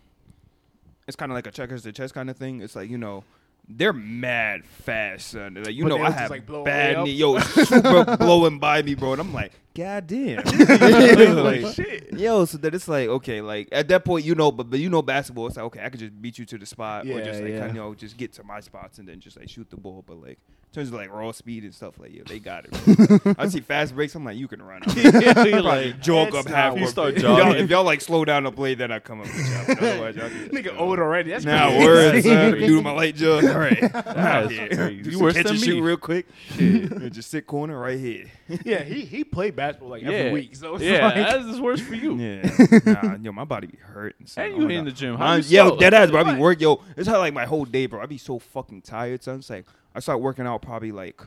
it's 1.06 1.18
kind 1.18 1.32
of 1.32 1.36
like 1.36 1.48
a 1.48 1.52
checkers 1.52 1.84
to 1.84 1.92
chess 1.92 2.14
kind 2.14 2.30
of 2.30 2.38
thing. 2.38 2.62
It's 2.62 2.76
like 2.76 2.90
you 2.90 2.98
know. 2.98 3.24
They're 3.72 3.94
mad 3.94 4.66
fast, 4.66 5.28
son. 5.28 5.54
Like 5.54 5.76
you 5.76 5.84
But 5.84 5.90
know, 5.90 5.98
they'll 5.98 6.06
I 6.06 6.10
just, 6.10 6.20
have 6.22 6.32
like, 6.32 6.48
bad 6.66 7.04
knee. 7.04 7.12
Yo, 7.12 7.38
super 7.38 8.18
blowing 8.18 8.58
by 8.58 8.82
me, 8.82 8.96
bro, 8.96 9.12
and 9.12 9.22
I'm 9.22 9.32
like, 9.32 9.52
God 9.80 10.08
damn. 10.08 10.44
Like, 11.40 11.62
Like, 11.64 11.74
shit. 11.74 12.14
Yo, 12.14 12.44
so 12.44 12.58
that 12.58 12.76
it's 12.76 12.88
like 12.88 13.08
okay, 13.08 13.40
like 13.40 13.70
at 13.72 13.88
that 13.88 14.04
point, 14.04 14.26
you 14.26 14.36
know, 14.36 14.52
but 14.52 14.70
but 14.70 14.80
you 14.80 14.90
know, 14.90 15.02
basketball, 15.02 15.48
it's 15.48 15.56
like 15.56 15.66
okay, 15.66 15.86
I 15.86 15.90
could 15.90 16.02
just 16.02 16.22
beat 16.22 16.38
you 16.38 16.46
to 16.46 16.58
the 16.58 16.66
spot, 16.66 17.08
or 17.08 17.22
just 17.24 17.42
like 17.42 17.52
yeah. 17.52 17.68
you 17.68 17.74
know, 17.74 17.94
just 17.96 18.18
get 18.18 18.34
to 18.34 18.44
my 18.44 18.60
spots 18.60 18.98
and 19.00 19.08
then 19.08 19.20
just 19.22 19.40
like 19.40 19.50
shoot 19.50 19.70
the 19.70 19.78
ball. 19.78 20.04
But 20.06 20.22
like 20.22 20.40
in 20.72 20.74
terms 20.76 20.90
of 20.90 20.94
like 20.96 21.12
raw 21.12 21.32
speed 21.32 21.64
and 21.64 21.74
stuff, 21.74 22.00
like 22.00 22.14
yeah, 22.14 22.22
they 22.28 22.38
got 22.38 22.66
it. 22.66 23.24
bro. 23.24 23.34
I 23.40 23.48
see 23.48 23.60
fast 23.60 23.96
breaks, 23.96 24.14
I'm 24.14 24.24
like, 24.24 24.38
you 24.38 24.48
can 24.48 24.62
run. 24.62 24.82
I'm 24.88 24.98
yeah, 24.98 25.60
like, 25.62 26.00
jog 26.00 26.36
up 26.36 26.48
half. 26.48 26.78
You 26.78 26.86
start 26.86 27.16
if 27.16 27.24
y'all, 27.24 27.38
jogging. 27.38 27.64
if 27.64 27.70
y'all 27.72 27.84
like 27.84 28.02
slow 28.02 28.24
down 28.24 28.44
the 28.44 28.52
play, 28.52 28.76
then 28.76 28.92
I 28.92 29.00
come 29.00 29.22
up 29.22 29.26
with 29.26 29.50
y'all. 29.50 29.66
But 29.68 29.78
Otherwise, 29.84 30.16
y'all 30.16 30.30
just 30.30 30.52
Nigga 30.52 30.66
go. 30.66 30.78
old 30.78 31.00
already. 31.00 31.32
That's 31.32 31.44
Now 31.44 31.70
crazy. 31.70 31.86
words, 31.86 32.26
son. 32.26 32.52
Do 32.60 32.82
my 32.84 32.92
light 32.92 33.16
jog. 33.16 33.46
All 33.46 33.58
right, 33.58 33.82
That's 33.82 34.08
out 34.08 34.52
here. 34.52 34.68
crazy. 34.68 35.06
You 35.06 35.12
some 35.14 35.22
worse 35.22 35.34
catch 35.34 35.46
than 35.46 35.56
and 35.56 35.64
shoot 35.64 35.82
real 35.82 35.98
quick. 35.98 36.28
Shit, 36.52 37.14
just 37.14 37.32
sit 37.32 37.48
corner 37.48 37.80
right 37.80 38.00
here. 38.00 38.26
yeah, 38.64 38.84
he 38.84 39.06
he 39.06 39.24
played 39.24 39.56
basketball 39.56 39.69
like 39.82 40.04
every 40.04 40.16
yeah, 40.26 40.32
week, 40.32 40.56
so 40.58 40.76
it's 40.76 40.84
yeah, 40.84 41.06
like, 41.06 41.16
that's 41.16 41.46
just 41.46 41.60
worse 41.62 41.80
for 41.82 41.96
you. 41.96 42.16
Yeah, 42.16 42.50
nah, 42.86 43.16
yo, 43.22 43.32
my 43.32 43.44
body 43.46 43.68
be 43.68 43.78
hurting. 43.78 44.26
son. 44.28 44.46
And 44.46 44.54
Oh 44.56 44.60
you 44.62 44.68
my 44.68 44.74
in 44.74 44.80
God. 44.86 44.88
the 44.88 44.92
gym. 44.96 45.16
How 45.18 45.26
I'm, 45.28 45.42
you 45.42 45.48
yo, 45.58 45.70
so- 45.70 45.78
dead 45.78 45.94
ass, 45.94 46.10
bro. 46.12 46.22
I 46.22 46.34
be 46.34 46.40
work, 46.40 46.60
yo. 46.62 46.82
It's 46.98 47.08
how 47.08 47.20
like 47.20 47.34
my 47.34 47.46
whole 47.46 47.66
day, 47.66 47.86
bro. 47.86 48.02
I 48.02 48.06
be 48.06 48.18
so 48.18 48.40
fucking 48.40 48.82
tired, 48.82 49.24
son. 49.24 49.40
It's 49.40 49.50
like 49.50 49.66
I 49.96 50.00
start 50.00 50.22
working 50.22 50.46
out 50.48 50.62
probably 50.62 50.92
like 50.92 51.22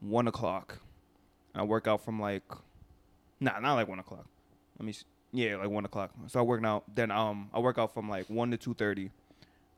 one 0.00 0.26
o'clock. 0.28 0.78
I 1.54 1.62
work 1.62 1.86
out 1.86 2.04
from 2.04 2.18
like, 2.20 2.42
nah, 3.40 3.58
not 3.60 3.74
like 3.74 3.88
one 3.88 3.98
o'clock. 4.00 4.26
Let 4.78 4.86
me, 4.86 4.90
s- 4.92 5.04
yeah, 5.32 5.56
like 5.56 5.68
one 5.70 5.84
o'clock. 5.84 6.10
I 6.24 6.28
start 6.28 6.46
working 6.46 6.66
out. 6.66 6.84
Then 6.94 7.10
um, 7.10 7.48
I 7.54 7.60
work 7.60 7.78
out 7.78 7.94
from 7.94 8.08
like 8.08 8.28
one 8.28 8.50
to 8.50 8.56
two 8.56 8.74
thirty. 8.74 9.10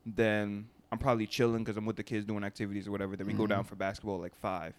Then 0.05 0.67
I'm 0.93 0.99
probably 0.99 1.27
chilling 1.27 1.65
because 1.65 1.77
I'm 1.77 1.85
with 1.85 1.97
the 1.97 2.03
kids 2.03 2.25
doing 2.25 2.45
activities 2.45 2.87
or 2.89 2.93
whatever. 2.93 3.17
Then 3.17 3.27
we 3.27 3.33
go 3.33 3.47
down 3.47 3.65
for 3.65 3.75
basketball 3.75 4.17
at, 4.17 4.21
like 4.23 4.37
five, 4.37 4.73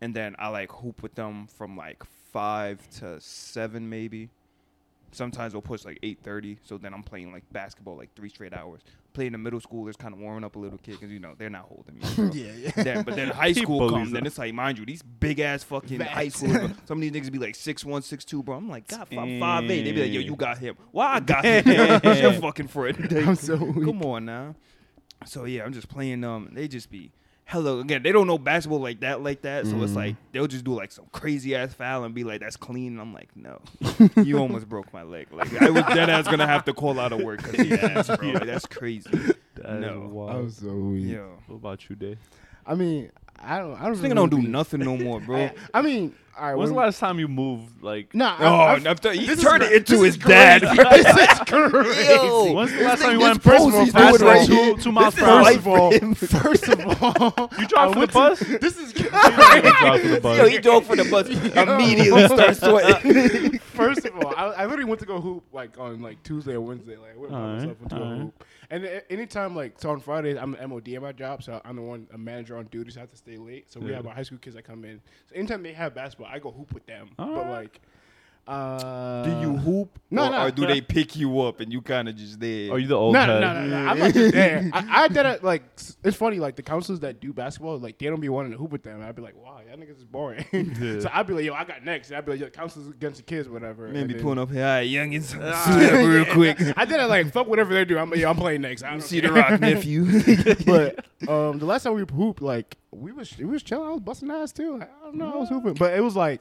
and 0.00 0.14
then 0.14 0.34
I 0.38 0.48
like 0.48 0.70
hoop 0.72 1.02
with 1.02 1.14
them 1.14 1.46
from 1.46 1.76
like 1.76 2.02
five 2.36 2.86
to 2.90 3.18
seven 3.18 3.88
maybe. 3.88 4.28
Sometimes 5.10 5.54
we'll 5.54 5.62
push 5.62 5.86
like 5.86 5.98
eight 6.02 6.18
thirty. 6.22 6.58
So 6.62 6.76
then 6.76 6.92
I'm 6.92 7.02
playing 7.02 7.32
like 7.32 7.44
basketball 7.50 7.96
like 7.96 8.14
three 8.14 8.28
straight 8.28 8.52
hours. 8.52 8.82
Playing 9.14 9.32
the 9.32 9.38
middle 9.38 9.58
schoolers, 9.58 9.96
kind 9.96 10.12
of 10.12 10.20
warming 10.20 10.44
up 10.44 10.54
a 10.56 10.58
little 10.58 10.76
kid 10.76 10.92
because 11.00 11.10
you 11.10 11.18
know 11.18 11.32
they're 11.38 11.48
not 11.48 11.62
holding 11.62 11.94
me. 11.94 12.38
yeah, 12.38 12.52
yeah. 12.52 12.70
Then, 12.84 13.04
but 13.04 13.16
then 13.16 13.28
high 13.28 13.52
school 13.62 13.88
comes, 13.88 14.12
then 14.12 14.26
it's 14.26 14.36
like, 14.36 14.52
mind 14.52 14.76
you, 14.76 14.84
these 14.84 15.00
big 15.00 15.40
ass 15.40 15.62
fucking 15.62 16.00
Facts. 16.00 16.10
high 16.10 16.28
school. 16.28 16.50
Some 16.84 16.98
of 16.98 17.00
these 17.00 17.12
niggas 17.12 17.32
be 17.32 17.38
like 17.38 17.54
six 17.54 17.82
one, 17.82 18.02
six 18.02 18.22
two, 18.26 18.42
bro. 18.42 18.56
I'm 18.56 18.68
like, 18.68 18.86
God, 18.86 19.08
I'm 19.16 19.40
five 19.40 19.70
eight. 19.70 19.84
They 19.84 19.92
be 19.92 20.02
like, 20.02 20.12
Yo, 20.12 20.20
you 20.20 20.36
got 20.36 20.58
him. 20.58 20.76
Why 20.92 21.14
I 21.14 21.20
got 21.20 21.42
him? 21.42 22.02
Your 22.04 22.32
fucking 22.34 22.68
friend. 22.68 23.10
I'm 23.16 23.36
so 23.36 23.56
weak. 23.56 23.86
Come 23.86 24.02
on 24.02 24.26
now. 24.26 24.54
So 25.24 25.46
yeah, 25.46 25.64
I'm 25.64 25.72
just 25.72 25.88
playing 25.88 26.20
them. 26.20 26.50
They 26.52 26.68
just 26.68 26.90
be 26.90 27.12
hello 27.46 27.80
again. 27.80 28.02
They 28.02 28.12
don't 28.12 28.26
know 28.26 28.38
basketball 28.38 28.80
like 28.80 29.00
that, 29.00 29.22
like 29.22 29.42
that. 29.42 29.66
So 29.66 29.82
it's 29.82 29.92
Mm. 29.92 29.96
like 29.96 30.16
they'll 30.32 30.46
just 30.46 30.64
do 30.64 30.74
like 30.74 30.92
some 30.92 31.06
crazy 31.12 31.54
ass 31.56 31.72
foul 31.74 32.04
and 32.04 32.14
be 32.14 32.24
like, 32.24 32.40
"That's 32.40 32.56
clean." 32.56 32.92
And 32.92 33.00
I'm 33.00 33.14
like, 33.14 33.28
"No, 33.36 33.60
you 34.22 34.38
almost 34.38 34.68
broke 34.68 34.92
my 34.92 35.02
leg. 35.02 35.28
Like 35.32 35.52
I 35.60 35.70
was 35.70 35.84
dead 35.86 36.10
ass 36.10 36.26
gonna 36.28 36.46
have 36.46 36.64
to 36.66 36.72
call 36.74 37.00
out 37.00 37.12
of 37.12 37.20
work 37.22 37.38
because 37.42 37.58
of 37.60 37.66
your 37.66 37.78
ass, 37.78 38.08
bro. 38.16 38.30
Like, 38.32 38.46
that's 38.46 38.66
crazy." 38.66 39.10
That 39.54 39.76
is 39.76 39.80
No. 39.80 40.08
wild. 40.12 40.30
I'm 40.30 40.50
so 40.50 40.74
weak. 40.74 41.06
Yo, 41.06 41.38
What 41.46 41.56
about 41.56 41.88
you, 41.88 41.96
Dave? 41.96 42.18
I 42.66 42.74
mean, 42.74 43.10
I 43.38 43.58
don't. 43.58 43.74
I 43.74 43.82
don't. 43.84 43.92
this 43.92 44.00
really 44.02 44.10
nigga 44.12 44.16
don't 44.16 44.30
do 44.30 44.42
nothing 44.42 44.80
no 44.80 44.96
more, 44.96 45.20
bro. 45.20 45.36
I, 45.44 45.52
I 45.74 45.82
mean, 45.82 46.14
all 46.38 46.46
right. 46.48 46.54
When's 46.54 46.70
the 46.70 46.76
last 46.76 46.98
time 46.98 47.18
you 47.18 47.28
moved? 47.28 47.82
Like, 47.82 48.14
Nah. 48.14 48.36
Oh, 48.40 48.44
I, 48.44 48.74
I'm 48.74 48.82
th- 48.96 49.18
he 49.18 49.26
this 49.26 49.38
is 49.38 49.44
turned 49.44 49.62
cra- 49.62 49.72
it 49.72 49.76
into 49.76 49.92
this 49.98 50.14
his 50.14 50.18
dad. 50.18 50.62
crazy. 50.62 50.76
this 51.02 51.32
is 51.32 51.38
crazy. 51.40 52.12
Yo, 52.14 52.52
when's 52.52 52.72
the 52.72 52.80
last 52.82 53.02
time 53.02 53.12
you 53.12 53.20
went 53.20 53.42
this 53.42 53.52
first 53.52 53.64
pose 53.64 53.74
of 53.74 53.80
all, 53.80 53.86
fast 53.86 54.20
right 54.20 54.46
two, 54.46 54.76
two 54.78 54.92
miles 54.92 55.14
This 55.14 55.24
per 55.24 55.30
hour? 55.30 55.44
First 55.44 55.58
of 55.58 55.66
all, 55.66 55.90
first 55.92 56.68
of 56.68 57.02
all, 57.02 57.50
You 57.58 57.66
drove 57.68 57.90
I 57.90 57.92
for 57.94 58.00
the 58.06 58.12
bus? 58.12 58.38
This 58.60 58.76
is 58.76 58.94
You 58.94 59.08
drove 59.10 60.00
for 60.00 60.08
the 60.08 60.20
bus. 60.22 60.38
Yo, 60.38 60.46
he 60.46 60.58
drove 60.58 60.86
for 60.86 60.96
the 60.96 61.04
bus. 61.04 61.28
Immediately 61.28 62.26
starts 62.28 62.60
sweating. 62.60 63.58
First 63.58 64.04
of 64.06 64.16
all, 64.24 64.34
I, 64.36 64.44
I 64.46 64.64
literally 64.66 64.84
went 64.84 65.00
to 65.00 65.06
go 65.06 65.20
hoop 65.20 65.44
like 65.52 65.78
on 65.78 66.02
like 66.02 66.22
Tuesday 66.22 66.52
or 66.54 66.60
Wednesday. 66.60 66.96
Like, 66.96 67.14
I 67.14 67.18
went 67.18 67.32
by 67.32 67.38
myself 67.40 67.76
into 67.82 67.96
a 67.96 68.16
hoop. 68.16 68.44
And 68.70 69.02
anytime 69.10 69.54
like 69.54 69.80
so 69.80 69.90
on 69.90 70.00
Fridays, 70.00 70.36
I'm 70.36 70.54
an 70.54 70.70
MOD 70.70 70.88
at 70.88 71.02
my 71.02 71.12
job, 71.12 71.42
so 71.42 71.60
I'm 71.64 71.76
the 71.76 71.82
one 71.82 72.08
a 72.12 72.18
manager 72.18 72.56
on 72.56 72.66
duty, 72.66 72.90
so 72.90 73.00
I 73.00 73.02
have 73.02 73.10
to 73.10 73.16
stay 73.16 73.36
late. 73.36 73.70
So 73.70 73.80
we 73.80 73.90
Yeah. 73.90 73.96
have 73.96 74.06
our 74.06 74.14
high 74.14 74.22
school 74.24 74.38
kids 74.38 74.56
that 74.56 74.62
come 74.64 74.84
in. 74.84 75.00
So 75.28 75.36
anytime 75.36 75.62
they 75.62 75.72
have 75.72 75.94
basketball, 75.94 76.28
I 76.32 76.38
go 76.38 76.50
hoop 76.50 76.72
with 76.74 76.86
them. 76.86 77.10
But 77.16 77.26
Alright. 77.26 77.48
like, 77.48 77.80
uh, 78.46 79.24
Do 79.24 79.30
you 79.40 79.56
hoop? 79.56 79.98
no, 80.10 80.26
or, 80.26 80.30
no. 80.30 80.46
or 80.46 80.50
do 80.52 80.66
they 80.66 80.80
pick 80.80 81.16
you 81.16 81.40
up 81.40 81.58
and 81.60 81.72
you 81.72 81.82
kind 81.82 82.08
of 82.08 82.14
just 82.16 82.38
there? 82.38 82.72
Are 82.72 82.78
you 82.78 82.86
the 82.86 82.94
old 82.94 83.12
No, 83.12 83.26
no, 83.26 83.40
no, 83.40 83.52
no, 83.52 83.66
no. 83.66 83.88
I'm 83.90 83.98
not 83.98 84.12
just 84.14 84.32
there. 84.32 84.70
I, 84.72 85.02
I 85.04 85.08
did 85.08 85.26
it 85.26 85.42
like 85.42 85.62
it's 86.04 86.16
funny. 86.16 86.38
Like 86.38 86.54
the 86.56 86.62
counselors 86.62 87.00
that 87.00 87.20
do 87.20 87.32
basketball, 87.32 87.78
like 87.78 87.98
they 87.98 88.06
don't 88.06 88.20
be 88.20 88.28
wanting 88.28 88.52
to 88.52 88.58
hoop 88.58 88.70
with 88.70 88.82
them. 88.84 89.02
I'd 89.02 89.16
be 89.16 89.22
like, 89.22 89.34
wow, 89.36 89.60
y'all 89.68 89.76
niggas 89.76 89.98
is 89.98 90.04
boring. 90.04 90.44
Yeah. 90.52 91.00
so 91.00 91.10
I'd 91.12 91.26
be 91.26 91.34
like, 91.34 91.44
yo, 91.44 91.54
I 91.54 91.64
got 91.64 91.84
next. 91.84 92.08
And 92.10 92.18
I'd 92.18 92.24
be 92.24 92.32
like, 92.32 92.40
yo, 92.40 92.48
counselors 92.50 92.88
against 92.88 93.16
the 93.18 93.22
kids, 93.24 93.48
whatever. 93.48 93.88
Maybe 93.88 94.00
And 94.00 94.10
then- 94.10 94.20
pulling 94.22 94.38
up 94.38 94.50
here, 94.50 94.64
all 94.64 94.74
right, 94.74 94.88
youngins, 94.88 95.34
real 96.06 96.24
yeah. 96.26 96.32
quick. 96.32 96.78
I 96.78 96.84
did 96.84 97.00
it 97.00 97.06
like 97.06 97.32
fuck 97.32 97.46
whatever 97.48 97.74
they 97.74 97.84
do. 97.84 97.98
I'm, 97.98 98.14
yo, 98.14 98.28
I'm 98.30 98.36
playing 98.36 98.60
next. 98.60 98.82
I 98.84 98.90
don't 98.90 99.00
See 99.00 99.20
the 99.20 99.28
care. 99.28 99.36
rock, 99.36 99.60
nephew. 99.60 100.04
but 100.64 101.04
um, 101.28 101.58
the 101.58 101.66
last 101.66 101.82
time 101.84 101.94
we 101.94 102.04
hooped, 102.14 102.42
like 102.42 102.76
we 102.92 103.10
was 103.12 103.36
we 103.38 103.44
was 103.44 103.62
chilling. 103.62 103.88
I 103.88 103.92
was 103.92 104.00
busting 104.00 104.30
ass 104.30 104.52
too. 104.52 104.80
I 104.80 104.86
don't 105.04 105.16
know. 105.16 105.32
I 105.32 105.36
was 105.36 105.48
hooping, 105.48 105.74
but 105.74 105.92
it 105.94 106.00
was 106.00 106.14
like. 106.14 106.40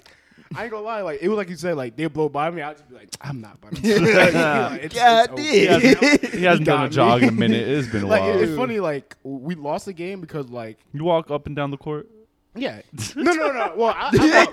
I 0.55 0.63
ain't 0.63 0.71
gonna 0.71 0.83
lie, 0.85 1.01
like 1.01 1.19
it 1.21 1.27
was 1.29 1.37
like 1.37 1.49
you 1.49 1.55
said, 1.55 1.75
like 1.75 1.95
they 1.95 2.05
blow 2.07 2.29
by 2.29 2.49
me. 2.51 2.61
I'd 2.61 2.77
just 2.77 2.87
be 2.89 2.95
like, 2.95 3.09
I'm 3.21 3.41
not, 3.41 3.59
but 3.61 3.73
like, 3.83 4.93
God 4.93 5.29
over. 5.31 5.41
damn. 5.41 5.81
He 5.81 5.87
hasn't, 5.87 6.33
he 6.33 6.43
hasn't 6.43 6.65
done 6.65 6.81
a 6.81 6.87
me. 6.87 6.89
jog 6.89 7.23
in 7.23 7.29
a 7.29 7.31
minute. 7.31 7.67
It's 7.67 7.87
been 7.87 8.03
a 8.03 8.07
Like 8.07 8.21
while. 8.21 8.39
it's 8.39 8.55
funny, 8.55 8.79
like 8.79 9.15
we 9.23 9.55
lost 9.55 9.85
the 9.85 9.93
game 9.93 10.21
because 10.21 10.49
like 10.49 10.77
You 10.93 11.03
walk 11.03 11.31
up 11.31 11.47
and 11.47 11.55
down 11.55 11.71
the 11.71 11.77
court. 11.77 12.09
Yeah, 12.55 12.81
no, 13.15 13.33
no, 13.33 13.51
no. 13.51 13.73
Well, 13.75 13.93
I, 13.97 14.09
I, 14.13 14.47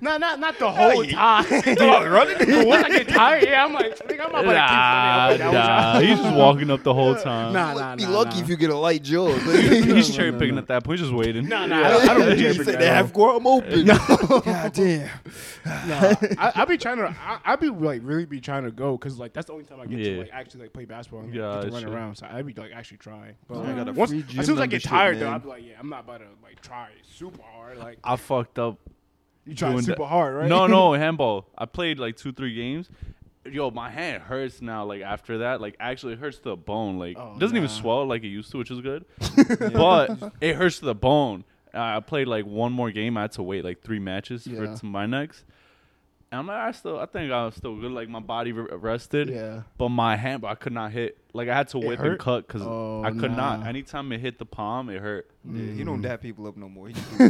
no, 0.00 0.18
not 0.18 0.40
not 0.40 0.58
the 0.58 0.70
whole 0.70 1.04
time. 1.04 1.44
but 1.76 2.66
once 2.66 2.84
I 2.84 2.88
get 2.88 3.08
tired, 3.08 3.44
yeah, 3.44 3.64
I'm 3.64 3.72
like, 3.72 3.92
I 3.92 4.06
think 4.06 4.20
I'm 4.20 4.30
about 4.30 4.44
Nah, 4.46 5.28
to 5.28 5.32
keep 5.34 5.40
running 5.44 5.54
nah. 5.54 6.00
He's 6.00 6.18
just 6.20 6.34
walking 6.34 6.70
up 6.70 6.82
the 6.82 6.94
whole 6.94 7.14
time. 7.16 7.52
Nah, 7.52 7.74
nah, 7.74 7.80
nah. 7.80 7.96
Be 7.96 8.06
lucky 8.06 8.36
nah. 8.38 8.42
if 8.44 8.48
you 8.48 8.56
get 8.56 8.70
a 8.70 8.76
light 8.76 9.02
jog. 9.02 9.40
He's 9.42 10.14
cherry 10.14 10.32
picking 10.32 10.58
at 10.58 10.68
that 10.68 10.84
point. 10.84 11.00
He's 11.00 11.08
just 11.08 11.16
waiting. 11.16 11.48
Nah, 11.48 11.66
nah, 11.66 11.84
I 11.84 11.90
don't, 11.90 12.08
I 12.08 12.14
don't 12.14 12.22
do 12.28 12.30
You 12.30 12.36
cherry 12.42 12.54
said 12.54 12.64
picking 12.66 12.80
they 12.80 12.86
have 12.88 13.06
all. 13.06 13.12
court. 13.12 13.36
I'm 13.36 13.46
open. 13.46 13.86
God 14.44 14.72
damn. 14.72 15.10
Nah, 15.66 16.14
I, 16.38 16.52
I 16.54 16.64
be 16.64 16.78
trying 16.78 16.98
to. 16.98 17.08
I, 17.08 17.40
I 17.44 17.56
be 17.56 17.68
like 17.68 18.00
really 18.04 18.24
be 18.24 18.40
trying 18.40 18.64
to 18.64 18.70
go 18.70 18.96
because 18.96 19.18
like 19.18 19.32
that's 19.32 19.46
the 19.46 19.52
only 19.52 19.64
time 19.64 19.80
I 19.80 19.86
get 19.86 19.98
Yeah. 19.98 20.12
to 20.14 20.18
like 20.20 20.30
actually 20.32 20.62
like 20.62 20.72
play 20.72 20.84
basketball 20.84 21.20
and 21.22 21.34
Yeah, 21.34 21.54
get 21.56 21.66
to 21.66 21.70
run 21.72 21.82
true. 21.82 21.92
around. 21.92 22.16
So 22.16 22.26
I 22.30 22.42
be 22.42 22.52
like 22.54 22.70
actually 22.72 22.98
trying. 22.98 23.34
But 23.48 23.58
I 23.58 23.60
like, 23.66 23.76
got 23.76 23.88
a 23.88 23.92
once, 23.92 24.10
free 24.10 24.22
gym 24.22 24.40
as 24.40 24.46
soon 24.46 24.56
as 24.56 24.60
I 24.62 24.66
get 24.66 24.84
membership, 24.84 24.90
tired 24.90 25.18
I'll 25.32 25.38
be 25.38 25.48
like, 25.48 25.64
yeah, 25.66 25.74
I'm 25.78 25.88
not 25.88 26.04
about 26.04 26.18
to 26.18 26.26
like 26.42 26.60
try 26.60 26.88
super 27.02 27.42
hard. 27.42 27.78
Like 27.78 27.98
I 28.04 28.16
fucked 28.16 28.58
up. 28.58 28.78
you 29.44 29.54
doing 29.54 29.82
super 29.82 30.02
that. 30.02 30.06
hard, 30.06 30.34
right? 30.34 30.48
No, 30.48 30.66
no, 30.66 30.92
handball. 31.04 31.46
I 31.56 31.66
played 31.66 31.98
like 31.98 32.16
two, 32.16 32.32
three 32.32 32.54
games. 32.54 32.88
Yo, 33.44 33.70
my 33.70 33.88
hand 33.90 34.24
hurts 34.24 34.60
now. 34.60 34.84
Like 34.84 35.02
after 35.02 35.38
that, 35.38 35.60
like 35.60 35.76
actually 35.78 36.14
it 36.14 36.18
hurts 36.18 36.38
to 36.38 36.44
the 36.50 36.56
bone. 36.56 36.98
Like 36.98 37.16
Oh, 37.18 37.34
it 37.36 37.38
doesn't 37.38 37.56
even 37.56 37.68
swell 37.68 38.04
like 38.06 38.24
it 38.24 38.28
used 38.28 38.50
to, 38.52 38.58
which 38.58 38.70
is 38.70 38.80
good. 38.80 39.04
but 39.72 40.32
it 40.40 40.56
hurts 40.56 40.80
to 40.80 40.84
the 40.86 40.94
bone. 40.94 41.44
I 41.72 42.00
played 42.00 42.26
like 42.26 42.44
one 42.46 42.72
more 42.72 42.90
game. 42.90 43.16
I 43.16 43.22
had 43.22 43.32
to 43.32 43.42
wait 43.42 43.64
like 43.64 43.82
three 43.82 43.98
matches 44.00 44.44
for 44.44 44.64
Yeah. 44.64 44.74
to 44.74 44.86
my 44.86 45.06
next. 45.06 45.44
And 46.38 46.50
I'm 46.50 46.54
like, 46.54 46.68
I 46.68 46.72
still, 46.72 46.98
I 46.98 47.06
think 47.06 47.32
I 47.32 47.46
was 47.46 47.54
still 47.54 47.76
good. 47.76 47.92
Like 47.92 48.08
my 48.10 48.20
body 48.20 48.52
re- 48.52 48.66
rested, 48.76 49.30
Yeah. 49.30 49.62
but 49.78 49.88
my 49.88 50.16
hand, 50.16 50.42
but 50.42 50.48
I 50.48 50.54
could 50.54 50.74
not 50.74 50.92
hit. 50.92 51.16
Like 51.32 51.48
I 51.48 51.54
had 51.54 51.68
to 51.68 51.78
It 51.78 51.86
whip 51.86 51.98
and 51.98 52.08
hurt? 52.08 52.18
cut 52.20 52.46
because 52.46 52.62
Oh, 52.62 53.02
I 53.04 53.10
could 53.10 53.30
not. 53.34 53.66
Anytime 53.66 54.10
it 54.12 54.20
hit 54.20 54.38
the 54.38 54.44
palm, 54.46 54.90
it 54.90 55.00
hurt. 55.00 55.30
Yeah, 55.44 55.60
he 55.72 55.82
Mm. 55.82 55.86
don't 55.86 56.02
dap 56.02 56.20
people 56.22 56.46
up 56.46 56.56
no 56.56 56.68
more. 56.68 56.88
He 56.88 56.94
just 56.94 57.18
do 57.18 57.28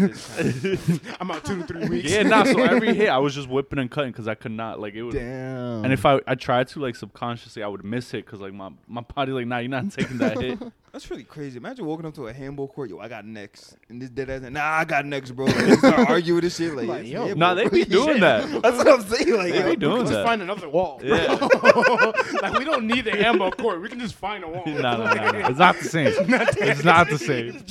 this. 0.51 1.01
I'm 1.21 1.31
out 1.31 1.45
two 1.45 1.59
to 1.61 1.67
three 1.67 1.89
weeks. 1.89 2.11
Yeah, 2.11 2.23
nah. 2.23 2.45
So 2.45 2.61
every 2.63 2.95
hit, 2.95 3.09
I 3.09 3.19
was 3.19 3.35
just 3.35 3.49
whipping 3.49 3.79
and 3.79 3.91
cutting 3.91 4.11
because 4.13 4.27
I 4.29 4.35
could 4.35 4.53
not. 4.53 4.81
Like 4.81 4.95
it 4.95 5.03
would. 5.03 5.15
Damn. 5.15 5.85
And 5.85 5.93
if 5.93 6.05
I, 6.05 6.21
I 6.27 6.35
tried 6.35 6.69
to 6.69 6.81
like 6.81 6.97
subconsciously, 6.97 7.63
I 7.63 7.69
would 7.69 7.85
miss 7.85 8.13
it 8.15 8.25
because 8.27 8.41
like 8.41 8.53
my 8.55 8.71
my 8.89 9.03
body 9.03 9.33
like, 9.33 9.47
nah, 9.47 9.59
you're 9.59 9.69
not 9.69 9.91
taking 9.93 10.19
that 10.19 10.41
hit. 10.41 10.59
That's 10.97 11.11
really 11.11 11.25
crazy. 11.25 11.59
Imagine 11.59 11.85
walking 11.85 12.07
up 12.07 12.15
to 12.15 12.29
a 12.29 12.33
handball 12.33 12.69
court, 12.69 12.89
yo, 12.89 12.99
I 13.01 13.09
got 13.09 13.27
next, 13.27 13.77
and 13.91 14.01
this 14.01 14.09
dead 14.09 14.31
ass, 14.31 14.41
nah, 14.51 14.63
I 14.65 14.87
got 14.87 15.05
next, 15.05 15.33
bro. 15.33 15.45
Like, 15.45 15.55
they 15.57 15.77
start 15.77 16.09
arguing 16.09 16.37
with 16.37 16.45
this 16.45 16.57
shit, 16.57 16.75
like, 16.75 16.89
Like, 16.89 17.01
it's 17.03 17.11
yo. 17.11 17.35
Nah, 17.35 17.53
they 17.53 17.69
be 17.69 17.85
doing 17.99 18.19
that. 18.21 18.49
That's 18.63 18.79
what 18.79 18.89
I'm 18.89 19.03
saying. 19.03 19.37
Like, 19.37 19.53
They 19.53 19.61
yo, 19.61 19.71
be 19.73 19.77
doing 19.77 19.99
Let's 19.99 20.11
that. 20.13 20.25
find 20.25 20.41
another 20.41 20.71
wall. 20.71 20.99
bro. 21.05 21.15
Yeah. 21.15 21.33
like 22.41 22.59
we 22.59 22.65
don't 22.65 22.87
need 22.87 23.05
the 23.05 23.11
handball 23.11 23.51
court. 23.51 23.83
We 23.83 23.91
can 23.91 24.01
just 24.01 24.15
find 24.15 24.43
a 24.43 24.49
wall. 24.49 24.63
No, 24.65 24.73
no, 24.81 24.97
no, 25.13 25.33
no. 25.33 25.49
It's 25.51 25.59
not 25.59 25.77
the 25.77 25.85
same. 25.85 26.07
It's 26.17 26.83
not 26.83 27.11
the 27.11 27.19
same. 27.19 27.63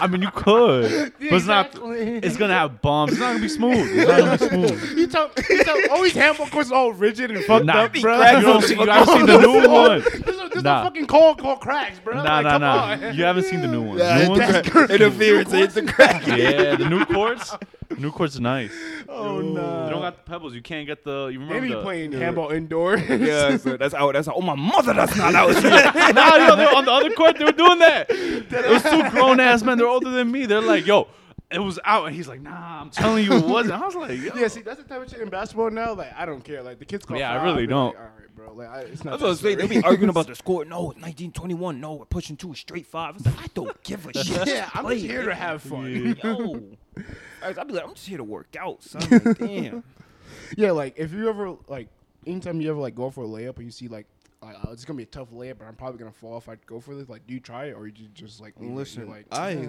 I 0.00 0.06
mean, 0.06 0.22
you 0.22 0.30
could, 0.30 1.12
but 1.20 1.32
it's 1.32 1.46
not. 1.46 1.66
Exactly. 1.66 1.98
It's 2.18 2.36
gonna 2.36 2.54
have 2.54 2.80
bumps. 2.80 3.12
It's 3.12 3.20
not 3.20 3.28
gonna 3.32 3.40
be 3.40 3.48
smooth. 3.48 3.76
It's 3.98 4.08
not 4.08 4.38
gonna 4.40 4.68
be 4.68 4.76
smooth. 4.76 4.92
You 4.98 5.06
tell, 5.06 5.30
you 5.48 5.64
tell, 5.64 5.90
all 5.90 6.02
these 6.02 6.12
handball 6.14 6.46
courts 6.48 6.70
all 6.70 6.92
rigid 6.92 7.30
and 7.30 7.44
fucked 7.44 7.66
Nah, 7.66 7.84
up, 7.84 7.92
be 7.92 8.00
bro. 8.00 8.16
cracked. 8.18 8.38
You 8.40 8.46
don't 8.46 8.62
see- 8.62 8.74
you 8.74 8.86
haven't 8.86 9.16
seen 9.16 9.26
the 9.26 9.38
new 9.40 9.68
one. 9.70 10.00
This 10.00 10.14
is, 10.14 10.22
this 10.22 10.62
Nah. 10.62 10.80
is 10.80 10.82
a 10.82 10.84
fucking 10.84 11.06
call 11.06 11.34
called 11.36 11.60
cracks, 11.60 11.98
bro. 12.00 12.14
Nah, 12.14 12.22
like, 12.22 12.44
nah, 12.44 12.50
come 12.50 12.60
nah. 12.62 13.06
on. 13.08 13.14
You 13.14 13.24
haven't 13.24 13.44
seen 13.44 13.60
the 13.60 13.68
new 13.68 13.82
one. 13.82 13.98
Nah, 13.98 14.18
new 14.18 14.28
one's 14.30 14.42
it's 14.48 14.68
crazy. 14.68 14.94
interference, 14.94 15.52
it's 15.52 15.76
a 15.76 15.82
crack. 15.84 16.26
yeah, 16.26 16.76
the 16.76 16.88
new 16.88 17.04
courts. 17.04 17.54
New 17.98 18.12
courts 18.12 18.36
are 18.38 18.42
nice. 18.42 18.72
Oh 19.08 19.40
no! 19.40 19.84
You 19.84 19.90
don't 19.90 20.02
got 20.02 20.16
the 20.16 20.30
pebbles. 20.30 20.54
You 20.54 20.62
can't 20.62 20.86
get 20.86 21.02
the. 21.04 21.26
You 21.26 21.38
They 21.40 21.44
remember 21.44 21.60
be 21.68 21.74
the, 21.74 21.82
playing 21.82 22.12
handball 22.12 22.50
indoor. 22.50 22.96
Yeah, 23.18 23.56
so 23.56 23.76
that's 23.76 23.94
out. 23.94 24.12
That's 24.12 24.28
out. 24.28 24.34
Oh 24.36 24.42
my 24.42 24.54
mother, 24.54 24.92
that's 24.94 25.16
not 25.16 25.34
out. 25.34 25.50
nah, 26.14 26.36
yo, 26.36 26.56
they 26.56 26.66
on 26.66 26.84
the 26.84 26.92
other 26.92 27.10
court, 27.10 27.36
they 27.36 27.44
were 27.44 27.52
doing 27.52 27.78
that. 27.80 28.06
It 28.10 28.70
was 28.70 28.82
two 28.82 29.10
grown 29.10 29.40
ass 29.40 29.62
men. 29.62 29.76
They're 29.76 29.88
older 29.88 30.10
than 30.10 30.30
me. 30.30 30.46
They're 30.46 30.60
like, 30.60 30.86
yo, 30.86 31.08
it 31.50 31.58
was 31.58 31.78
out, 31.84 32.06
and 32.06 32.14
he's 32.14 32.28
like, 32.28 32.40
nah, 32.40 32.80
I'm 32.80 32.90
telling 32.90 33.24
you, 33.24 33.32
it 33.32 33.44
wasn't. 33.44 33.80
I 33.80 33.86
was 33.86 33.94
like, 33.94 34.20
yo. 34.20 34.34
Yeah, 34.34 34.48
see, 34.48 34.60
that's 34.60 34.80
the 34.82 34.88
type 34.88 35.02
of 35.02 35.10
shit 35.10 35.20
in 35.20 35.30
basketball 35.30 35.70
now. 35.70 35.94
Like, 35.94 36.12
I 36.16 36.26
don't 36.26 36.44
care. 36.44 36.62
Like, 36.62 36.78
the 36.78 36.84
kids 36.84 37.04
call 37.04 37.16
Yeah, 37.16 37.32
I 37.32 37.44
really 37.44 37.66
don't. 37.66 37.94
Like, 37.94 37.96
All 37.96 38.02
right, 38.02 38.17
bro. 38.54 38.64
Like, 38.64 38.68
I, 38.68 38.80
it's 38.80 39.04
not. 39.04 39.12
That's 39.12 39.22
what 39.22 39.30
I'm 39.30 39.36
saying. 39.36 39.56
They 39.58 39.62
necessary. 39.64 39.82
be 39.82 39.86
arguing 39.86 40.10
about 40.10 40.26
the 40.26 40.34
score. 40.36 40.64
No, 40.64 40.90
it's 40.90 41.00
1921. 41.00 41.80
No, 41.80 41.94
we're 41.94 42.04
pushing 42.06 42.36
two 42.36 42.54
straight 42.54 42.86
five. 42.86 43.16
It's 43.16 43.26
like, 43.26 43.38
I 43.42 43.46
don't 43.54 43.82
give 43.82 44.06
a 44.06 44.12
shit. 44.24 44.46
Yeah, 44.48 44.68
I'm 44.74 44.86
just 44.88 45.04
here 45.04 45.22
to 45.24 45.30
nigga. 45.30 45.34
have 45.34 45.62
fun. 45.62 46.16
Yo. 46.22 46.62
I'd 47.42 47.66
be 47.66 47.72
like, 47.74 47.84
I'm 47.84 47.94
just 47.94 48.06
here 48.06 48.18
to 48.18 48.24
work 48.24 48.56
out, 48.58 48.82
son. 48.82 49.02
Like, 49.10 49.38
damn. 49.38 49.84
Yeah, 50.56 50.72
like 50.72 50.94
if 50.96 51.12
you 51.12 51.28
ever 51.28 51.56
like 51.68 51.88
anytime 52.26 52.60
you 52.60 52.70
ever 52.70 52.80
like 52.80 52.94
go 52.94 53.10
for 53.10 53.24
a 53.24 53.26
layup 53.26 53.56
and 53.56 53.64
you 53.66 53.70
see 53.70 53.88
like 53.88 54.06
like 54.42 54.56
oh, 54.64 54.72
it's 54.72 54.84
gonna 54.84 54.96
be 54.96 55.02
a 55.02 55.06
tough 55.06 55.30
layup, 55.30 55.58
but 55.58 55.66
I'm 55.66 55.74
probably 55.74 55.98
gonna 55.98 56.12
fall 56.12 56.38
if 56.38 56.48
I 56.48 56.56
go 56.66 56.80
for 56.80 56.94
this. 56.94 57.08
Like, 57.08 57.26
do 57.26 57.34
you 57.34 57.40
try 57.40 57.66
it 57.66 57.72
or 57.72 57.86
you 57.86 58.08
just 58.14 58.40
like 58.40 58.54
leave 58.58 58.70
it? 58.70 58.74
Listen, 58.74 59.08
like 59.08 59.26
I 59.30 59.50
"Yeah." 59.50 59.68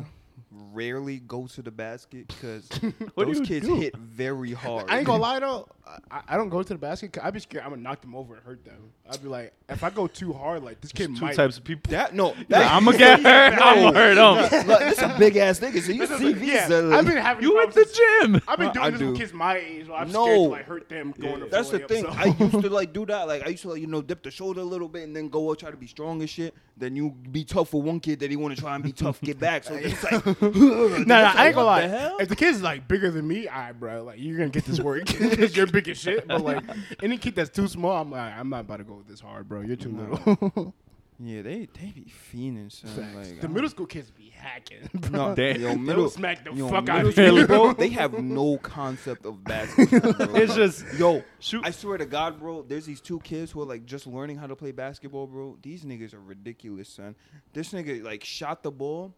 Rarely 0.52 1.20
go 1.20 1.48
to 1.48 1.62
the 1.62 1.72
basket 1.72 2.28
because 2.28 2.68
those 3.16 3.40
kids 3.42 3.68
do? 3.68 3.76
hit 3.76 3.96
very 3.98 4.54
hard. 4.54 4.86
I 4.90 4.98
ain't 4.98 5.06
gonna 5.08 5.22
lie 5.22 5.40
though. 5.40 5.68
I, 6.12 6.22
I 6.30 6.38
don't 6.38 6.50
go 6.50 6.62
to 6.62 6.70
the 6.74 6.78
basket. 6.80 7.14
Cause 7.14 7.24
I'd 7.26 7.34
be 7.34 7.40
scared. 7.40 7.64
I'm 7.64 7.72
gonna 7.72 7.82
knock 7.82 8.02
them 8.02 8.14
over 8.16 8.36
and 8.36 8.44
hurt 8.44 8.64
them. 8.64 8.92
I'd 9.10 9.22
be 9.24 9.28
like, 9.28 9.54
if 9.70 9.84
I 9.84 9.90
go 9.90 10.06
too 10.06 10.34
hard, 10.34 10.64
like 10.64 10.82
this 10.82 10.92
kid 10.92 11.16
Two 11.16 11.22
might. 11.26 11.36
types 11.36 11.58
of 11.58 11.64
people. 11.64 11.90
That 11.92 12.14
no, 12.14 12.36
Yeah, 12.48 12.76
I'm 12.76 12.86
gonna 12.86 12.98
get 12.98 13.20
hurt. 13.22 13.54
I'm 13.60 13.84
gonna 13.94 13.98
hurt 13.98 14.16
them. 14.52 14.68
Look, 14.68 14.80
this 14.82 15.02
a 15.02 15.16
big 15.18 15.36
ass 15.38 15.60
nigga. 15.60 15.82
So 15.82 15.92
you 15.92 16.06
This 16.06 16.20
see 16.20 16.32
a- 16.32 16.34
these? 16.36 16.48
yeah, 16.48 16.68
uh, 16.70 16.82
like- 16.84 17.00
I've 17.00 17.06
been 17.08 17.18
having. 17.18 17.44
You 17.44 17.60
at 17.64 17.74
the 17.74 17.86
gym. 18.22 18.42
I've 18.48 18.60
been 18.60 18.72
doing 18.72 18.86
I 18.86 18.90
this 18.92 19.00
do. 19.00 19.10
with 19.10 19.18
kids 19.20 19.34
my 19.34 19.58
age. 19.58 19.88
Where 19.88 19.98
I'm 19.98 20.12
No. 20.12 20.26
scared 20.26 20.36
to 20.38 20.42
like 20.50 20.66
hurt 20.66 20.90
them 20.90 21.14
going 21.20 21.42
up. 21.44 21.50
That's 21.50 21.70
the 21.72 21.80
layups, 21.80 21.88
thing. 21.88 22.04
so- 22.04 22.10
I 22.12 22.26
used 22.40 22.62
to 22.62 22.70
like 22.70 22.94
do 22.94 23.06
that. 23.08 23.28
Like 23.28 23.46
I 23.46 23.50
used 23.50 23.64
to 23.64 23.70
like 23.70 23.82
you 23.82 23.88
know 23.88 24.02
dip 24.04 24.22
the 24.24 24.30
shoulder 24.32 24.62
a 24.62 24.66
little 24.66 24.88
bit 24.90 25.04
and 25.04 25.16
then 25.16 25.30
go 25.30 25.50
out 25.50 25.58
try 25.60 25.72
to 25.72 25.78
be 25.78 25.88
strong 25.88 26.22
and 26.22 26.30
shit. 26.30 26.54
Then 26.78 26.96
you 26.96 27.10
be 27.10 27.44
tough 27.44 27.70
for 27.70 27.82
one 27.82 28.00
kid 28.00 28.20
that 28.20 28.30
he 28.30 28.38
want 28.38 28.56
to 28.56 28.62
try 28.62 28.76
and 28.76 28.84
be 28.84 28.92
tough, 28.94 29.20
get 29.22 29.40
back. 29.40 29.64
So 29.64 29.74
it's 29.82 30.02
like, 30.04 30.39
Nah, 30.42 31.06
nah, 31.06 31.34
I 31.36 31.48
ain't 31.48 31.56
gonna 31.56 31.66
lie. 31.66 31.88
The? 31.88 32.18
If 32.20 32.30
the 32.30 32.36
kid's 32.36 32.62
like 32.62 32.88
bigger 32.88 33.12
than 33.12 33.28
me, 33.28 33.48
alright, 33.48 33.80
bro, 33.80 34.04
like 34.04 34.20
you're 34.20 34.38
gonna 34.38 34.50
get 34.50 34.66
this 34.66 34.80
work 34.80 35.06
because 35.20 35.56
you're 35.56 35.68
big 35.68 35.88
as 35.90 35.98
shit. 35.98 36.28
But 36.28 36.42
like 36.42 36.64
any 37.02 37.18
kid 37.18 37.36
that's 37.36 37.50
too 37.50 37.68
small, 37.68 38.02
I'm 38.02 38.12
like, 38.12 38.34
I'm 38.34 38.50
not 38.50 38.62
about 38.62 38.78
to 38.78 38.84
go 38.84 39.04
this 39.08 39.20
hard, 39.20 39.48
bro. 39.50 39.62
You're 39.62 39.76
too 39.76 39.92
little. 39.92 40.74
Yeah, 41.22 41.42
they 41.42 41.68
they 41.78 41.92
be 41.94 42.06
fiending, 42.34 42.72
son. 42.72 43.14
Like, 43.14 43.42
the 43.42 43.48
I- 43.48 43.52
middle 43.52 43.70
school 43.70 43.86
kids 43.86 44.10
be 44.10 44.30
hacking. 44.30 44.90
Bro. 44.94 45.10
No, 45.10 45.36
Damn. 45.36 45.60
yo, 45.60 45.68
They'll 45.68 45.78
middle, 45.78 46.10
smack 46.10 46.46
the 46.46 46.54
yo, 46.54 46.70
fuck 46.70 46.88
out 46.88 47.06
of 47.06 47.18
you, 47.18 47.46
bro. 47.46 47.74
They 47.74 47.90
have 47.90 48.14
no 48.14 48.58
concept 48.58 49.26
of 49.26 49.44
basketball. 49.44 50.14
Bro. 50.14 50.36
It's 50.36 50.56
just 50.56 50.86
yo. 50.94 51.22
shoot. 51.40 51.66
I 51.66 51.72
swear 51.72 51.98
to 51.98 52.06
God, 52.06 52.40
bro. 52.40 52.62
There's 52.62 52.86
these 52.86 53.02
two 53.02 53.20
kids 53.20 53.52
who 53.52 53.62
are 53.62 53.66
like 53.66 53.86
just 53.86 54.08
learning 54.08 54.38
how 54.38 54.48
to 54.48 54.56
play 54.56 54.72
basketball, 54.72 55.28
bro. 55.28 55.58
These 55.62 55.84
niggas 55.84 56.14
are 56.14 56.22
ridiculous, 56.22 56.88
son. 56.88 57.16
This 57.52 57.74
nigga 57.74 58.02
like 58.02 58.24
shot 58.24 58.64
the 58.64 58.72
ball, 58.72 59.14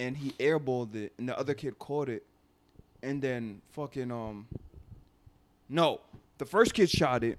and 0.00 0.16
he 0.16 0.30
airballed 0.32 0.94
it, 0.94 1.12
and 1.18 1.28
the 1.28 1.38
other 1.38 1.52
kid 1.52 1.78
caught 1.78 2.08
it, 2.08 2.24
and 3.02 3.20
then 3.20 3.60
fucking 3.72 4.10
um. 4.10 4.46
No, 5.68 6.00
the 6.38 6.46
first 6.46 6.72
kid 6.74 6.88
shot 6.90 7.22
it, 7.22 7.38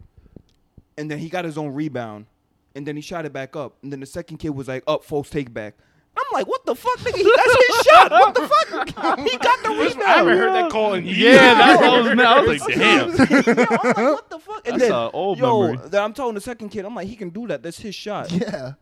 and 0.98 1.10
then 1.10 1.18
he 1.18 1.27
got 1.27 1.44
his 1.44 1.58
own 1.58 1.74
rebound, 1.74 2.27
and 2.75 2.86
then 2.86 2.96
he 2.96 3.01
shot 3.01 3.25
it 3.25 3.34
back 3.34 3.56
up, 3.56 3.74
and 3.82 3.91
then 3.91 4.00
the 4.00 4.06
second 4.06 4.38
kid 4.38 4.50
was 4.51 4.68
like 4.68 4.84
up, 4.88 5.03
false 5.03 5.30
take 5.30 5.51
back. 5.51 5.74
I'm 6.15 6.24
like, 6.34 6.46
what 6.46 6.65
the 6.65 6.75
fuck, 6.75 7.00
nigga? 7.00 7.15
He, 7.15 7.24
that's 7.24 7.68
his 7.68 7.86
shot. 7.86 8.12
What 8.12 8.36
the 8.36 8.48
fuck? 8.48 9.20
He 9.20 9.38
got 9.38 9.63
the 9.63 9.70
rebound. 9.70 10.03
I 10.03 10.18
haven't 10.18 10.38
heard 10.38 10.53
that 10.53 10.70
call 10.72 10.94
in 10.94 11.06
years. 11.06 11.18
yeah, 11.18 11.53
that's 11.56 11.82
what 11.82 11.89
I 11.89 12.01
was. 12.01 12.20
I 12.20 12.41
was 12.41 12.70
like, 12.70 12.75
damn. 12.77 13.10
Yo, 13.10 13.77
I'm 13.77 13.84
like, 13.86 13.98
what 13.98 14.30
the 14.30 14.39
fuck? 14.39 14.68
And 14.68 14.74
That's 14.75 14.84
then, 14.84 14.91
a 14.91 15.10
old 15.12 15.39
yo, 15.39 15.68
memory. 15.68 15.89
then 15.89 16.03
I'm 16.03 16.13
telling 16.13 16.36
the 16.36 16.41
second 16.41 16.70
kid, 16.70 16.84
I'm 16.86 16.94
like, 16.96 17.08
he 17.08 17.15
can 17.15 17.30
do 17.30 17.48
that. 17.48 17.63
That's 17.63 17.80
his 17.80 17.96
shot. 17.96 18.30
Yeah. 18.32 18.74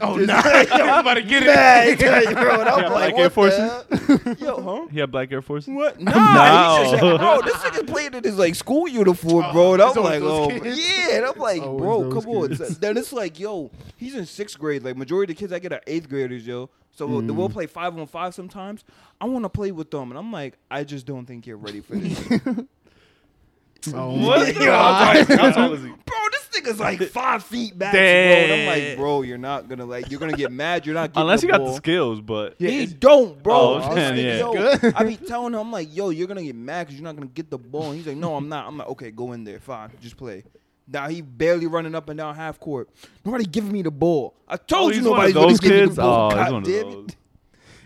Oh 0.00 0.16
no! 0.16 0.34
I'm 0.34 1.00
about 1.00 1.14
to 1.14 1.22
get 1.22 1.42
it. 1.44 1.98
bro, 2.34 2.60
and 2.60 2.68
I'm 2.68 2.82
Yeah, 2.82 2.88
like, 2.90 3.12
like 3.12 3.18
Air 3.18 3.30
Forces? 3.30 3.60
Yo, 4.40 4.60
huh? 4.62 4.86
He 4.90 5.00
had 5.00 5.10
black 5.10 5.32
Air 5.32 5.40
Forces. 5.40 5.70
What? 5.72 5.98
Nah, 6.00 6.12
No. 6.12 6.84
he 6.84 6.90
just, 6.90 7.00
bro, 7.00 7.40
this 7.42 7.54
nigga 7.56 7.86
playing 7.86 8.14
in 8.14 8.22
his 8.24 8.36
like 8.38 8.54
school 8.54 8.86
uniform, 8.86 9.44
Oh, 9.48 9.52
bro. 9.52 9.72
And 9.74 9.82
I'm 9.82 9.88
it's 9.88 9.96
like, 9.98 10.22
oh, 10.22 10.48
kids. 10.48 10.78
yeah. 10.78 11.16
And 11.16 11.24
I'm 11.24 11.38
like, 11.38 11.62
Always 11.62 11.80
bro, 11.82 12.20
come 12.20 12.30
on. 12.30 12.48
kids. 12.48 12.58
So 12.58 12.74
then 12.74 12.96
it's 12.98 13.12
like, 13.12 13.40
yo, 13.40 13.70
he's 13.96 14.14
in 14.14 14.26
sixth 14.26 14.58
grade. 14.58 14.82
Like 14.82 14.96
majority 14.98 15.32
of 15.32 15.36
the 15.38 15.40
kids 15.40 15.52
I 15.52 15.58
get 15.60 15.72
are 15.72 15.80
eighth 15.86 16.08
graders, 16.10 16.46
yo. 16.46 16.68
So 16.90 17.06
we'll- 17.06 17.22
Mm. 17.22 17.34
we'll 17.34 17.48
play 17.50 17.66
five 17.66 17.96
on 17.98 18.06
five 18.06 18.34
sometimes. 18.34 18.84
I 19.20 19.24
want 19.26 19.44
to 19.44 19.48
play 19.50 19.70
with 19.72 19.90
them, 19.90 20.10
and 20.10 20.18
I'm 20.18 20.30
like, 20.32 20.58
I 20.70 20.84
just 20.84 21.06
don't 21.06 21.24
think 21.26 21.46
you're 21.46 21.56
ready 21.56 21.80
for 21.80 21.96
this. 21.96 22.18
Oh 23.94 24.26
What? 24.26 24.40
my 24.40 24.60
Yo, 24.60 24.66
God. 24.66 25.26
How 25.28 25.50
tall 25.50 25.72
is 25.74 25.82
he? 25.82 25.88
bro, 25.88 26.16
this 26.32 26.48
nigga's 26.62 26.80
like 26.80 27.00
five 27.02 27.42
feet 27.44 27.78
back, 27.78 27.92
bro. 27.92 28.00
And 28.00 28.52
I'm 28.52 28.66
like, 28.66 28.96
bro, 28.96 29.22
you're 29.22 29.38
not 29.38 29.68
gonna 29.68 29.84
like, 29.86 30.10
you're 30.10 30.20
gonna 30.20 30.32
get 30.36 30.50
mad. 30.52 30.84
You're 30.86 30.94
not 30.94 31.10
getting 31.12 31.22
Unless 31.22 31.40
the 31.42 31.46
you 31.48 31.52
got 31.52 31.58
ball. 31.60 31.68
the 31.68 31.74
skills, 31.76 32.20
but 32.20 32.56
Yeah, 32.58 32.70
he 32.70 32.86
don't, 32.86 33.42
bro. 33.42 33.54
Oh, 33.54 33.78
This 33.80 33.94
man, 33.94 34.14
nigga, 34.16 34.54
yeah. 34.54 34.78
yo, 34.82 34.92
I 34.96 35.04
be 35.04 35.16
telling 35.16 35.54
him, 35.54 35.60
I'm 35.60 35.72
like, 35.72 35.94
yo, 35.94 36.10
you're 36.10 36.26
gonna 36.28 36.42
get 36.42 36.56
mad 36.56 36.86
because 36.86 36.98
you're 36.98 37.04
not 37.04 37.14
gonna 37.16 37.26
get 37.26 37.50
the 37.50 37.58
ball. 37.58 37.86
And 37.88 37.96
he's 37.96 38.06
like, 38.06 38.16
no, 38.16 38.34
I'm 38.36 38.48
not. 38.48 38.66
I'm 38.66 38.76
like, 38.78 38.88
okay, 38.88 39.10
go 39.10 39.32
in 39.32 39.44
there, 39.44 39.60
fine, 39.60 39.90
just 40.00 40.16
play. 40.16 40.44
Now 40.88 41.08
he 41.08 41.20
barely 41.20 41.66
running 41.66 41.94
up 41.96 42.08
and 42.08 42.16
down 42.18 42.34
half 42.36 42.60
court. 42.60 42.88
Nobody 43.24 43.44
giving 43.44 43.72
me 43.72 43.82
the 43.82 43.90
ball. 43.90 44.34
I 44.46 44.56
told 44.56 44.92
Oh, 44.92 44.94
you 44.94 45.02
nobody's 45.02 45.34
of 45.36 45.42
gonna 45.42 45.58
give 45.58 45.72
me 45.72 45.94
the 45.94 46.00
ball. 46.00 46.32
Oh, 46.32 46.60
he's 46.60 46.72
God 46.72 47.14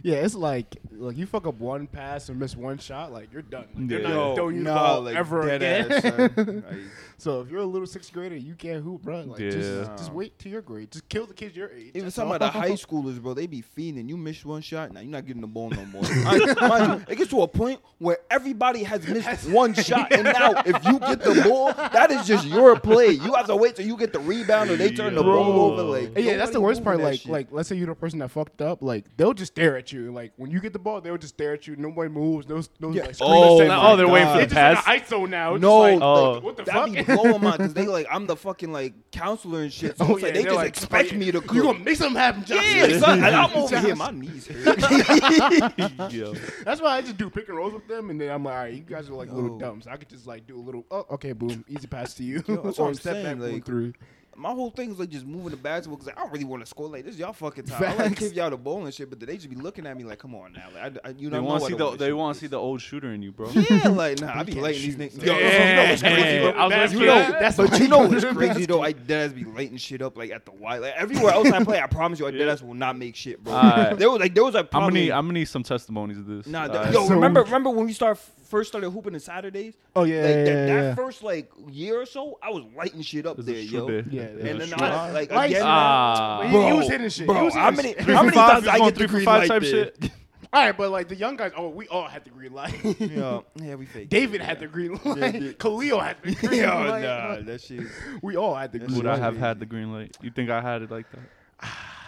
Yeah, 0.02 0.16
it's 0.16 0.34
like 0.34 0.76
like 0.92 1.16
you 1.16 1.26
fuck 1.26 1.46
up 1.46 1.54
one 1.58 1.86
pass 1.86 2.28
and 2.28 2.38
miss 2.38 2.56
one 2.56 2.78
shot, 2.78 3.12
like 3.12 3.32
you're 3.32 3.42
done. 3.42 3.66
Like, 3.74 3.88
they're 3.88 4.02
not 4.02 4.10
Yo, 4.10 4.34
throwing 4.34 4.56
you 4.56 4.64
the 4.64 4.70
ball 4.70 5.02
like, 5.02 5.16
ever 5.16 5.46
dead 5.58 5.86
again. 5.86 5.92
ass. 6.36 6.64
Like, 6.70 6.80
so 7.18 7.42
if 7.42 7.50
you're 7.50 7.60
a 7.60 7.66
little 7.66 7.86
sixth 7.86 8.10
grader, 8.14 8.34
you 8.36 8.54
can't 8.54 8.82
hoop, 8.82 9.02
bro. 9.02 9.20
Like 9.22 9.38
just 9.40 9.58
Yeah. 9.88 9.94
just 9.96 10.12
wait 10.12 10.38
till 10.38 10.52
your 10.52 10.62
grade. 10.62 10.90
Just 10.90 11.06
kill 11.08 11.26
the 11.26 11.34
kids 11.34 11.54
your 11.54 11.70
age. 11.70 11.90
Even 11.94 12.10
some 12.10 12.30
of 12.32 12.38
the 12.38 12.48
high 12.50 12.70
schoolers, 12.70 13.20
bro, 13.20 13.34
they 13.34 13.46
be 13.46 13.62
fiending. 13.62 14.08
You 14.08 14.16
miss 14.16 14.42
one 14.44 14.62
shot, 14.62 14.92
now 14.92 15.00
you're 15.00 15.10
not 15.10 15.26
getting 15.26 15.42
the 15.42 15.46
ball 15.46 15.68
no 15.70 15.84
more. 15.86 16.02
I, 16.06 16.54
mind 16.68 17.00
you, 17.06 17.12
it 17.12 17.16
gets 17.16 17.30
to 17.30 17.42
a 17.42 17.48
point 17.48 17.80
where 17.98 18.18
everybody 18.30 18.82
has 18.84 19.06
missed 19.06 19.50
one 19.50 19.74
shot, 19.74 20.12
and 20.12 20.24
now 20.24 20.62
if 20.64 20.82
you 20.86 20.98
get 20.98 21.20
the 21.20 21.42
ball, 21.46 21.72
that 21.74 22.10
is 22.10 22.26
just 22.26 22.46
your 22.46 22.78
play. 22.80 23.08
You 23.10 23.34
have 23.34 23.46
to 23.48 23.56
wait 23.56 23.76
till 23.76 23.86
you 23.86 23.98
get 23.98 24.14
the 24.14 24.20
rebound 24.20 24.70
or 24.70 24.76
they 24.76 24.90
turn 24.90 25.14
the 25.14 25.22
ball 25.22 25.72
over. 25.78 25.82
Like, 25.82 26.16
Yeah, 26.16 26.36
that's 26.38 26.52
the 26.52 26.60
worst 26.60 26.82
part. 26.82 27.00
Like, 27.00 27.20
shit. 27.20 27.30
like, 27.30 27.48
let's 27.50 27.68
say 27.68 27.76
you're 27.76 27.86
the 27.88 27.94
person 27.94 28.18
that 28.20 28.30
fucked 28.30 28.62
up. 28.62 28.80
Like, 28.82 29.04
they'll 29.18 29.34
just 29.34 29.52
stare 29.52 29.76
at 29.76 29.89
you. 29.89 29.89
Like, 29.92 30.32
when 30.36 30.50
you 30.50 30.60
get 30.60 30.72
the 30.72 30.78
ball, 30.78 31.00
they'll 31.00 31.16
just 31.18 31.34
stare 31.34 31.54
at 31.54 31.66
you. 31.66 31.76
Nobody 31.76 32.08
moves. 32.10 32.48
No, 32.48 32.60
no. 32.80 32.90
Yeah. 32.94 33.06
Like, 33.06 33.14
screen 33.16 33.30
Oh, 33.32 33.58
set. 33.58 33.70
oh, 33.70 33.96
they're 33.96 34.08
waiting 34.08 34.28
for 34.28 34.34
They 34.38 34.44
the 34.46 34.54
just 34.54 34.84
pass. 34.84 34.86
in 34.86 34.92
the 35.18 35.26
ISO 35.26 35.28
now. 35.28 35.54
It's 35.54 35.62
No, 35.62 35.68
just 35.90 35.94
like, 35.94 36.02
Oh. 36.02 36.32
like, 36.32 36.42
what 36.42 36.56
the 36.56 36.62
that 36.64 36.74
fuck? 36.74 36.92
be 36.92 37.02
blowing 37.02 37.42
my 37.42 37.50
because 37.56 37.74
they 37.74 37.86
like 37.86 38.06
I'm 38.10 38.26
the 38.26 38.36
fucking 38.36 38.72
like 38.72 38.94
counselor 39.10 39.62
and 39.62 39.72
shit. 39.72 39.98
So 39.98 40.04
Oh, 40.06 40.14
it's 40.14 40.22
like 40.22 40.34
yeah, 40.34 40.38
they 40.38 40.44
just 40.44 40.56
like, 40.56 40.68
expect 40.68 41.10
"Oh, 41.12 41.16
me 41.16 41.26
to 41.32 41.38
You 41.38 41.40
cook. 41.42 41.62
gonna 41.62 41.78
make 41.80 41.96
something 41.96 42.20
happen, 42.20 42.44
Josh? 42.44 42.74
yeah, 42.74 42.98
son, 42.98 43.22
I'm 43.24 43.52
over 43.56 43.74
Josh. 43.74 43.84
here, 43.84 43.96
my 43.96 44.10
knees 44.10 44.46
hurt. 44.46 44.78
Yo. 46.12 46.34
That's 46.64 46.80
why 46.80 46.96
I 46.96 47.00
just 47.02 47.16
do 47.16 47.30
pick 47.30 47.48
and 47.48 47.56
rolls 47.56 47.72
with 47.72 47.86
them, 47.88 48.10
and 48.10 48.20
then 48.20 48.30
I'm 48.30 48.44
like, 48.44 48.54
all 48.54 48.60
right, 48.60 48.72
you 48.74 48.80
guys 48.82 49.08
are 49.08 49.14
like 49.14 49.30
little 49.32 49.50
Yo. 49.50 49.58
dumb, 49.58 49.82
so 49.82 49.90
I 49.90 49.96
could 49.96 50.08
just 50.08 50.26
like 50.26 50.46
do 50.46 50.56
a 50.56 50.60
little. 50.60 50.84
Oh, 50.90 51.06
okay, 51.12 51.32
boom, 51.32 51.64
easy 51.68 51.86
pass 51.86 52.14
to 52.14 52.22
you, 52.24 52.42
Yo, 52.46 52.56
that's 52.56 52.78
what 52.78 52.80
or 52.80 52.88
I'm 52.88 52.94
step 52.94 53.14
saying, 53.14 53.24
back, 53.24 53.38
boom, 53.38 53.52
like- 53.52 53.64
three. 53.64 53.92
My 54.36 54.50
whole 54.52 54.70
thing 54.70 54.90
is 54.92 54.98
like 54.98 55.10
just 55.10 55.26
moving 55.26 55.50
the 55.50 55.56
basketball 55.56 55.98
because 55.98 56.12
I 56.16 56.18
don't 56.20 56.32
really 56.32 56.44
want 56.44 56.62
to 56.62 56.66
score 56.66 56.88
like 56.88 57.04
this. 57.04 57.16
Y'all 57.16 57.32
fucking 57.32 57.64
time. 57.64 57.82
I 57.82 57.94
like 57.94 58.14
to 58.14 58.20
give 58.20 58.32
y'all 58.32 58.48
the 58.48 58.56
ball 58.56 58.84
and 58.84 58.94
shit, 58.94 59.10
but 59.10 59.20
they 59.20 59.36
just 59.36 59.50
be 59.50 59.56
looking 59.56 59.86
at 59.86 59.96
me 59.96 60.04
like, 60.04 60.18
come 60.18 60.34
on 60.34 60.52
now, 60.52 60.68
like, 60.74 60.96
I, 61.04 61.08
I, 61.08 61.12
you 61.18 61.28
They 61.28 61.36
know, 61.36 61.42
want 61.42 61.62
to 61.64 61.68
see 61.70 61.74
the 61.76 61.90
they 61.96 62.12
want 62.12 62.34
to 62.34 62.40
see 62.40 62.46
the 62.46 62.56
old 62.58 62.80
shooter 62.80 63.12
in 63.12 63.22
you, 63.22 63.32
bro. 63.32 63.50
Yeah, 63.50 63.88
like 63.88 64.20
nah, 64.20 64.32
I 64.38 64.42
be 64.44 64.52
can't 64.52 64.62
lighting 64.64 64.82
these 64.82 64.96
niggas. 64.96 65.20
so- 65.20 65.26
Yo, 65.26 65.34
you 65.36 65.76
know 65.76 65.84
what's 65.90 66.02
crazy? 66.02 66.46
I 66.46 66.64
was 66.64 66.70
That's 66.72 66.92
You 66.92 67.00
you. 67.00 67.06
know, 67.06 67.30
That's 67.40 67.56
but 67.56 67.80
you 67.80 67.88
know 67.88 67.98
what's 68.06 68.24
crazy 68.24 68.66
though? 68.66 68.82
I 68.82 68.92
deadass 68.94 69.34
be 69.34 69.44
lighting 69.44 69.76
shit 69.76 70.00
up 70.00 70.16
like 70.16 70.30
at 70.30 70.44
the 70.46 70.52
white. 70.52 70.78
Like 70.80 70.94
everywhere 70.96 71.32
else 71.32 71.50
I 71.50 71.62
play, 71.64 71.80
I 71.80 71.86
promise 71.86 72.18
you, 72.20 72.26
I 72.26 72.30
Yeah. 72.30 72.44
deadass 72.46 72.62
will 72.62 72.74
not 72.74 72.96
make 72.96 73.16
shit, 73.16 73.42
bro. 73.44 73.52
Alright. 73.52 73.98
There 73.98 74.10
was 74.10 74.20
like 74.20 74.34
there 74.34 74.44
was 74.44 74.54
like 74.54 74.66
I'm 74.66 74.70
gonna 74.70 74.80
probably 74.86 75.00
need 75.00 75.10
I'm 75.12 75.26
gonna 75.26 75.38
need 75.40 75.44
some 75.48 75.62
testimonies 75.64 76.18
of 76.18 76.26
this. 76.26 76.46
nah. 76.46 76.62
Alright. 76.66 76.82
th- 76.84 76.94
yo, 76.94 77.08
remember 77.08 77.42
remember 77.42 77.70
when 77.70 77.84
we 77.86 77.92
start 77.92 78.18
first 78.50 78.68
started 78.70 78.90
hooping 78.90 79.14
on 79.14 79.20
Saturdays? 79.20 79.74
Oh 79.96 80.04
yeah, 80.04 80.16
Like 80.22 80.28
yeah, 80.28 80.44
that, 80.44 80.68
yeah, 80.68 80.82
that 80.82 80.96
first 80.96 81.22
like 81.22 81.50
year 81.70 82.00
or 82.00 82.06
so, 82.06 82.38
I 82.42 82.50
was 82.50 82.64
lighting 82.76 83.02
shit 83.02 83.24
up 83.26 83.36
there, 83.38 83.54
yo. 83.56 83.88
day. 83.88 84.04
Yeah, 84.10 84.22
It's 84.22 84.42
yeah. 84.44 84.48
a 84.48 84.50
And 84.52 84.60
then 84.60 84.74
I 84.74 85.06
day. 85.08 85.12
like 85.12 85.32
Lights 85.32 85.52
again. 85.54 85.62
Ah. 85.66 86.40
He- 86.42 86.48
he 86.48 86.52
Bro, 86.52 86.76
was 86.76 86.88
hitting 86.88 87.08
shit. 87.08 87.26
Bro, 87.26 87.36
He 87.36 87.42
was 87.44 87.54
how 87.54 87.70
hitting 87.70 87.76
many 87.76 87.94
shit. 88.04 88.14
How 88.16 88.22
many 88.22 88.36
times 88.36 88.64
just 88.64 88.74
I 88.74 88.78
get 88.78 88.94
the 88.94 88.98
three 88.98 89.06
for 89.06 89.12
green 89.12 89.24
five 89.24 89.40
light 89.40 89.48
type 89.48 89.62
there? 89.62 89.70
shit. 89.70 90.10
All 90.52 90.64
right, 90.66 90.76
but 90.76 90.90
like 90.90 91.08
the 91.08 91.14
young 91.14 91.36
guys, 91.36 91.52
oh, 91.56 91.68
we 91.68 91.86
all 91.86 92.08
had 92.08 92.24
the 92.24 92.30
green 92.30 92.52
light. 92.52 92.74
Yeah, 92.98 93.38
yeah, 93.54 93.76
we 93.76 93.86
fake. 93.86 94.08
David 94.08 94.40
had 94.40 94.58
the 94.58 94.66
green 94.66 94.98
light. 95.04 95.40
yeah. 95.40 95.52
Khalil 95.52 96.00
had 96.00 96.16
the 96.24 96.34
green 96.46 96.62
Yo, 96.62 96.66
light. 96.66 97.02
nah, 97.02 97.40
that 97.42 97.60
shit. 97.60 97.82
We 98.20 98.36
all 98.36 98.56
had 98.56 98.72
the 98.72 98.80
That's 98.80 98.88
green 98.92 99.04
Would 99.04 99.06
light. 99.08 99.20
I 99.20 99.24
have 99.24 99.36
had 99.36 99.60
the 99.60 99.66
green 99.66 99.92
light? 99.92 100.16
You 100.20 100.32
think 100.32 100.50
I 100.50 100.60
had 100.60 100.82
it 100.82 100.90
like 100.90 101.06
that? 101.12 101.20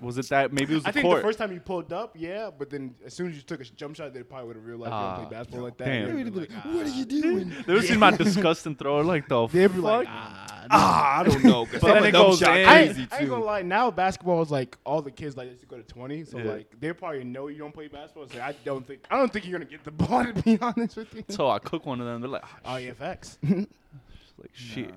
Was 0.00 0.18
it 0.18 0.28
that? 0.28 0.52
Maybe 0.52 0.72
it 0.72 0.76
was 0.76 0.82
the 0.84 0.88
I 0.90 0.92
think 0.92 1.04
court. 1.06 1.18
the 1.22 1.22
first 1.28 1.38
time 1.38 1.52
you 1.52 1.60
pulled 1.60 1.92
up, 1.92 2.14
yeah, 2.18 2.50
but 2.56 2.68
then 2.70 2.94
as 3.04 3.14
soon 3.14 3.28
as 3.30 3.36
you 3.36 3.42
took 3.42 3.60
a 3.60 3.64
jump 3.64 3.96
shot, 3.96 4.12
they 4.12 4.22
probably 4.22 4.48
would 4.48 4.56
have 4.56 4.64
realized 4.66 4.90
you 4.90 4.96
Ah, 4.96 5.16
don't 5.16 5.26
play 5.28 5.38
basketball 5.38 5.64
like 5.64 5.76
that. 5.78 5.84
damn. 5.86 6.06
They 6.16 6.30
would've 6.30 6.34
What 6.64 6.86
are 6.86 6.88
you 6.88 7.02
ah. 7.02 7.04
doing? 7.08 7.52
They 7.66 7.72
ever 7.72 7.82
seen 7.82 7.98
my 7.98 8.10
disgusting 8.10 8.76
throw? 8.76 9.00
Like 9.00 9.28
the 9.28 9.46
They'd 9.52 9.68
be 9.72 9.78
like, 9.78 10.06
ah. 10.10 10.66
Ah, 10.70 11.20
I 11.20 11.22
don't 11.24 11.44
know. 11.44 11.66
But 11.72 11.84
I'm 11.84 11.94
then 11.94 12.04
a 12.04 12.06
it 12.08 12.12
dumb 12.12 12.26
goes 12.30 12.38
shot 12.40 12.56
in. 12.58 12.66
I, 12.68 12.80
ain't- 12.82 13.12
I 13.12 13.18
ain't 13.20 13.28
gonna 13.28 13.44
lie. 13.44 13.62
Now 13.62 13.90
basketball 13.90 14.42
is 14.42 14.50
like 14.50 14.76
all 14.84 15.00
the 15.00 15.10
kids 15.12 15.36
like 15.36 15.48
used 15.48 15.60
to 15.60 15.66
go 15.66 15.76
to 15.76 15.82
twenty, 15.84 16.24
so 16.24 16.38
Yeah. 16.38 16.44
like 16.52 16.74
they 16.80 16.92
probably 16.92 17.24
know 17.24 17.48
you 17.48 17.58
don't 17.58 17.72
play 17.72 17.86
basketball. 17.88 18.28
So 18.28 18.40
I 18.40 18.52
don't 18.64 18.86
think 18.86 19.04
I 19.10 19.16
don't 19.16 19.32
think 19.32 19.46
you're 19.46 19.58
gonna 19.58 19.70
get 19.70 19.84
the 19.84 19.90
ball. 20.04 20.24
To 20.24 20.32
be 20.42 20.58
honest 20.60 20.96
with 20.96 21.14
you. 21.14 21.24
So 21.28 21.48
I 21.48 21.58
cook 21.60 21.86
one 21.86 22.00
of 22.00 22.06
them. 22.06 22.20
They're 22.20 22.30
like, 22.30 22.44
Oh 22.64 22.76
yeah, 22.76 22.92
facts. 22.92 23.38
like 23.48 24.50
shit. 24.52 24.88
Nah, 24.88 24.94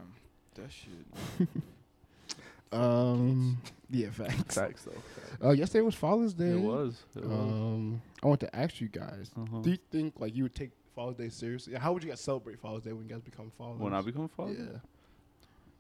that 0.56 0.72
shit. 0.72 1.48
Um, 2.72 3.58
yeah, 3.90 4.10
facts. 4.12 4.56
Facts 4.56 4.86
though. 4.86 5.48
Uh, 5.48 5.52
yesterday 5.52 5.82
was 5.82 5.96
Father's 5.96 6.34
Day. 6.34 6.52
It 6.52 6.60
was. 6.60 7.02
It 7.16 7.24
was. 7.24 7.32
Um, 7.32 8.02
I 8.24 8.28
want 8.28 8.40
to 8.42 8.56
ask 8.56 8.80
you 8.82 8.88
guys: 8.88 9.32
Uh-huh. 9.38 9.60
Do 9.62 9.72
you 9.72 9.78
think 9.92 10.14
like 10.20 10.36
you 10.36 10.44
would 10.44 10.56
take 10.56 10.72
Father's 10.96 11.16
Day 11.16 11.30
seriously? 11.30 11.74
How 11.76 11.94
would 11.94 12.04
you 12.04 12.10
guys 12.10 12.22
celebrate 12.22 12.60
Father's 12.60 12.84
Day 12.84 12.94
when 12.94 13.08
you 13.08 13.14
guys 13.14 13.22
become 13.22 13.52
fathers? 13.58 13.80
when 13.80 13.94
I 13.94 14.02
become 14.02 14.28
father, 14.30 14.54
yeah. 14.54 14.66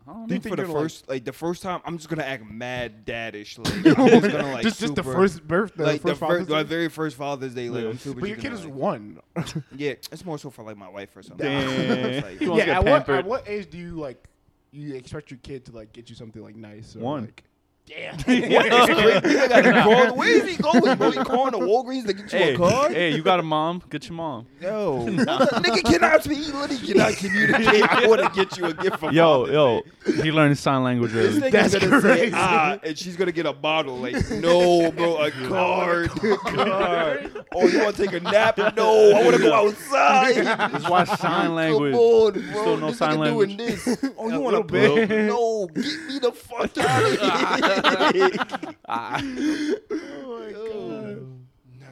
I 0.07 0.13
don't 0.13 0.27
Do 0.27 0.33
you 0.33 0.39
think 0.39 0.53
for 0.53 0.55
the 0.55 0.63
you're, 0.63 0.71
like- 0.73 0.83
first, 0.83 1.09
like, 1.09 1.25
the 1.25 1.33
first 1.33 1.61
time, 1.61 1.81
I'm 1.85 1.97
just 1.97 2.09
gonna 2.09 2.23
act 2.23 2.43
mad 2.49 3.05
daddish, 3.05 3.59
like 3.59 3.75
I'm 3.99 4.07
just 4.07 4.31
gonna 4.31 4.51
like 4.53 4.63
just 4.63 4.79
just 4.79 4.95
the 4.95 5.03
first 5.03 5.45
birthday, 5.47 5.83
like 5.83 6.01
the 6.01 6.07
first 6.09 6.19
Father's 6.21 6.39
first, 6.39 6.49
my 6.49 6.63
very 6.63 6.89
first 6.89 7.15
Father's 7.17 7.53
Day, 7.53 7.69
like 7.69 7.83
Yeah. 7.83 7.89
I'm 7.89 7.97
super. 7.99 8.21
But 8.21 8.29
your 8.29 8.37
kid 8.37 8.43
gonna, 8.45 8.55
is 8.55 8.65
like- 8.65 8.73
one. 8.73 9.19
Yeah, 9.75 9.91
it's 9.91 10.25
more 10.25 10.39
so 10.39 10.49
for 10.49 10.63
like 10.63 10.77
my 10.77 10.89
wife 10.89 11.15
or 11.15 11.21
something. 11.21 11.45
Damn. 11.45 12.23
Like- 12.23 12.39
He 12.39 12.47
wants 12.47 12.63
to 12.63 12.69
yeah. 12.71 12.79
At 12.79 12.85
what, 12.85 13.09
at 13.09 13.25
what 13.25 13.47
age 13.47 13.69
do 13.69 13.77
you 13.77 13.91
like 13.99 14.23
you 14.71 14.95
expect 14.95 15.31
your 15.31 15.39
kid 15.41 15.65
to 15.65 15.71
like 15.71 15.93
get 15.93 16.09
you 16.09 16.15
something 16.15 16.41
like 16.41 16.55
nice? 16.55 16.95
Or, 16.95 16.99
One. 16.99 17.25
Like, 17.25 17.43
damn. 17.89 18.15
What 18.49 18.65
is 18.65 19.21
crazy? 19.21 19.37
Nigga 19.37 19.49
gotta 19.49 19.81
crawl- 19.83 20.15
Where 20.15 20.29
is 20.29 20.55
he 20.55 20.61
going, 20.61 20.97
bro? 20.97 21.11
He 21.11 21.17
crawling 21.23 21.51
to 21.53 21.57
Walgreens 21.59 22.05
to 22.07 22.13
get 22.13 22.31
you 22.31 22.39
Hey, 22.39 22.53
a 22.53 22.57
card? 22.57 22.91
hey, 22.93 23.15
you 23.15 23.21
got 23.23 23.39
a 23.39 23.43
mom? 23.43 23.81
Get 23.89 24.05
your 24.07 24.15
mom. 24.15 24.45
No, 24.61 25.05
nigga 25.09 25.83
cannot 25.83 26.23
speak. 26.23 26.37
He 26.39 26.51
literally 26.51 26.77
cannot 26.77 27.13
communicate. 27.13 27.83
I 27.91 28.07
want 28.07 28.21
to 28.21 28.29
get 28.45 28.57
you 28.57 28.65
a 28.65 28.73
gift 28.73 28.99
from 28.99 29.13
Yo, 29.13 29.45
Father's 29.45 29.53
yo, 29.53 29.81
Day. 30.13 30.23
he 30.23 30.31
learned 30.31 30.57
sign 30.57 30.83
language 30.83 31.11
This 31.13 31.37
early. 31.37 31.49
nigga's 31.51 31.71
That's 31.71 31.85
gonna 31.85 32.01
say 32.01 32.17
crazy. 32.17 32.33
ah, 32.35 32.77
and 32.83 32.97
she's 32.97 33.15
gonna 33.17 33.31
get 33.31 33.45
a 33.45 33.53
bottle. 33.53 33.97
Like, 33.97 34.29
no, 34.31 34.91
bro, 34.91 35.17
a 35.17 35.31
card, 35.31 36.09
card. 36.11 37.45
Oh, 37.55 37.67
you 37.67 37.79
want 37.83 37.95
to 37.95 38.05
take 38.05 38.13
a 38.13 38.19
nap? 38.19 38.57
No, 38.75 39.11
I 39.15 39.23
want 39.23 39.35
to 39.35 39.41
go 39.41 39.53
outside. 39.53 40.35
Just 40.73 40.89
watch 40.89 41.09
sign 41.19 41.55
language. 41.55 41.93
Come 41.93 42.01
on, 42.01 42.31
bro. 42.33 42.41
You 42.41 42.49
still 42.51 42.77
know 42.77 42.87
this 42.87 42.97
sign 42.97 43.19
language. 43.19 43.57
doing 43.57 43.69
this. 43.69 43.97
Oh, 44.17 44.29
you 44.29 44.39
want 44.39 44.67
to 44.67 44.77
little 44.77 44.95
bit. 44.95 45.09
No, 45.27 45.67
get 45.67 45.85
me 46.07 46.19
the 46.19 46.31
fuck 46.31 46.77
out 46.77 47.03
of 47.03 47.19
here. 47.19 47.78
Ah. 48.87 49.21
god. 49.21 51.21
Nah. 51.79 51.87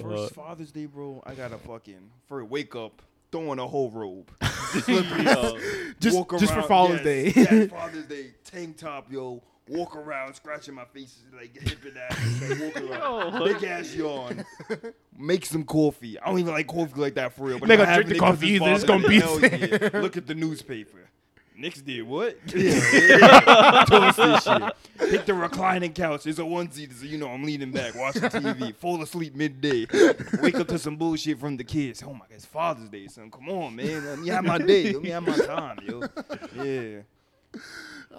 First 0.00 0.34
Father's 0.34 0.72
Day, 0.72 0.86
bro. 0.86 1.22
I 1.26 1.34
gotta 1.34 1.58
fucking 1.58 2.10
for 2.26 2.44
wake 2.44 2.74
up, 2.76 3.02
throw 3.32 3.50
on 3.50 3.58
a 3.58 3.66
whole 3.66 3.90
robe. 3.90 4.30
Yo. 4.88 5.58
Just- 6.00 6.16
walk 6.16 6.38
just 6.38 6.54
for 6.54 6.62
Father's 6.62 7.04
yes, 7.04 7.04
Day. 7.04 7.32
yes, 7.36 7.70
Father's 7.70 8.06
Day, 8.06 8.34
tank 8.44 8.78
top, 8.78 9.10
yo. 9.12 9.42
Walk 9.70 9.96
around, 9.96 10.32
scratching 10.32 10.74
my 10.74 10.86
face, 10.86 11.18
like 11.36 11.54
hipping 11.54 11.92
ass, 11.98 12.40
like, 12.48 12.58
walk 12.74 12.90
around, 12.90 13.34
Yo. 13.34 13.44
big 13.52 13.62
ass 13.64 13.94
yawn. 13.94 14.42
Make 15.18 15.44
some 15.44 15.62
coffee. 15.64 16.18
I 16.18 16.30
don't 16.30 16.38
even 16.38 16.54
like 16.54 16.66
coffee 16.66 16.98
like 16.98 17.16
that 17.16 17.34
for 17.34 17.48
real. 17.48 17.58
But 17.58 17.68
They 17.68 17.74
if 17.74 17.80
I 17.80 17.84
gonna 17.84 17.94
have 17.94 18.04
drink 18.06 18.18
the 18.18 18.26
coffee 18.26 18.48
either. 18.52 18.72
It's 18.72 18.84
gonna 18.84 19.06
be 19.06 19.20
Hell 19.20 19.36
there. 19.38 19.90
yeah. 19.92 20.00
Look 20.00 20.16
at 20.16 20.26
the 20.26 20.34
newspaper. 20.34 21.10
Knicks 21.58 21.82
did 21.82 22.02
what? 22.06 22.38
Yeah, 22.54 23.84
Toast 23.88 24.16
this 24.16 24.44
shit. 24.44 25.10
Pick 25.10 25.26
the 25.26 25.34
reclining 25.34 25.92
couch. 25.92 26.26
It's 26.26 26.38
a 26.38 26.42
onesie, 26.42 26.92
so 26.92 27.04
you 27.04 27.18
know 27.18 27.28
I'm 27.28 27.42
leaning 27.42 27.72
back, 27.72 27.94
watching 27.96 28.22
TV. 28.22 28.74
Fall 28.76 29.02
asleep 29.02 29.34
midday. 29.34 29.86
Wake 30.40 30.54
up 30.56 30.68
to 30.68 30.78
some 30.78 30.96
bullshit 30.96 31.38
from 31.38 31.56
the 31.56 31.64
kids. 31.64 32.02
Oh 32.06 32.12
my 32.12 32.20
God, 32.20 32.28
it's 32.30 32.46
Father's 32.46 32.88
Day, 32.88 33.08
son. 33.08 33.30
Come 33.30 33.48
on, 33.48 33.74
man. 33.74 34.06
Let 34.06 34.18
me 34.20 34.28
have 34.28 34.44
my 34.44 34.58
day. 34.58 34.92
Let 34.92 35.02
me 35.02 35.10
have 35.10 35.26
my 35.26 35.36
time, 35.36 35.78
yo. 35.86 36.02
Yeah. 36.62 37.00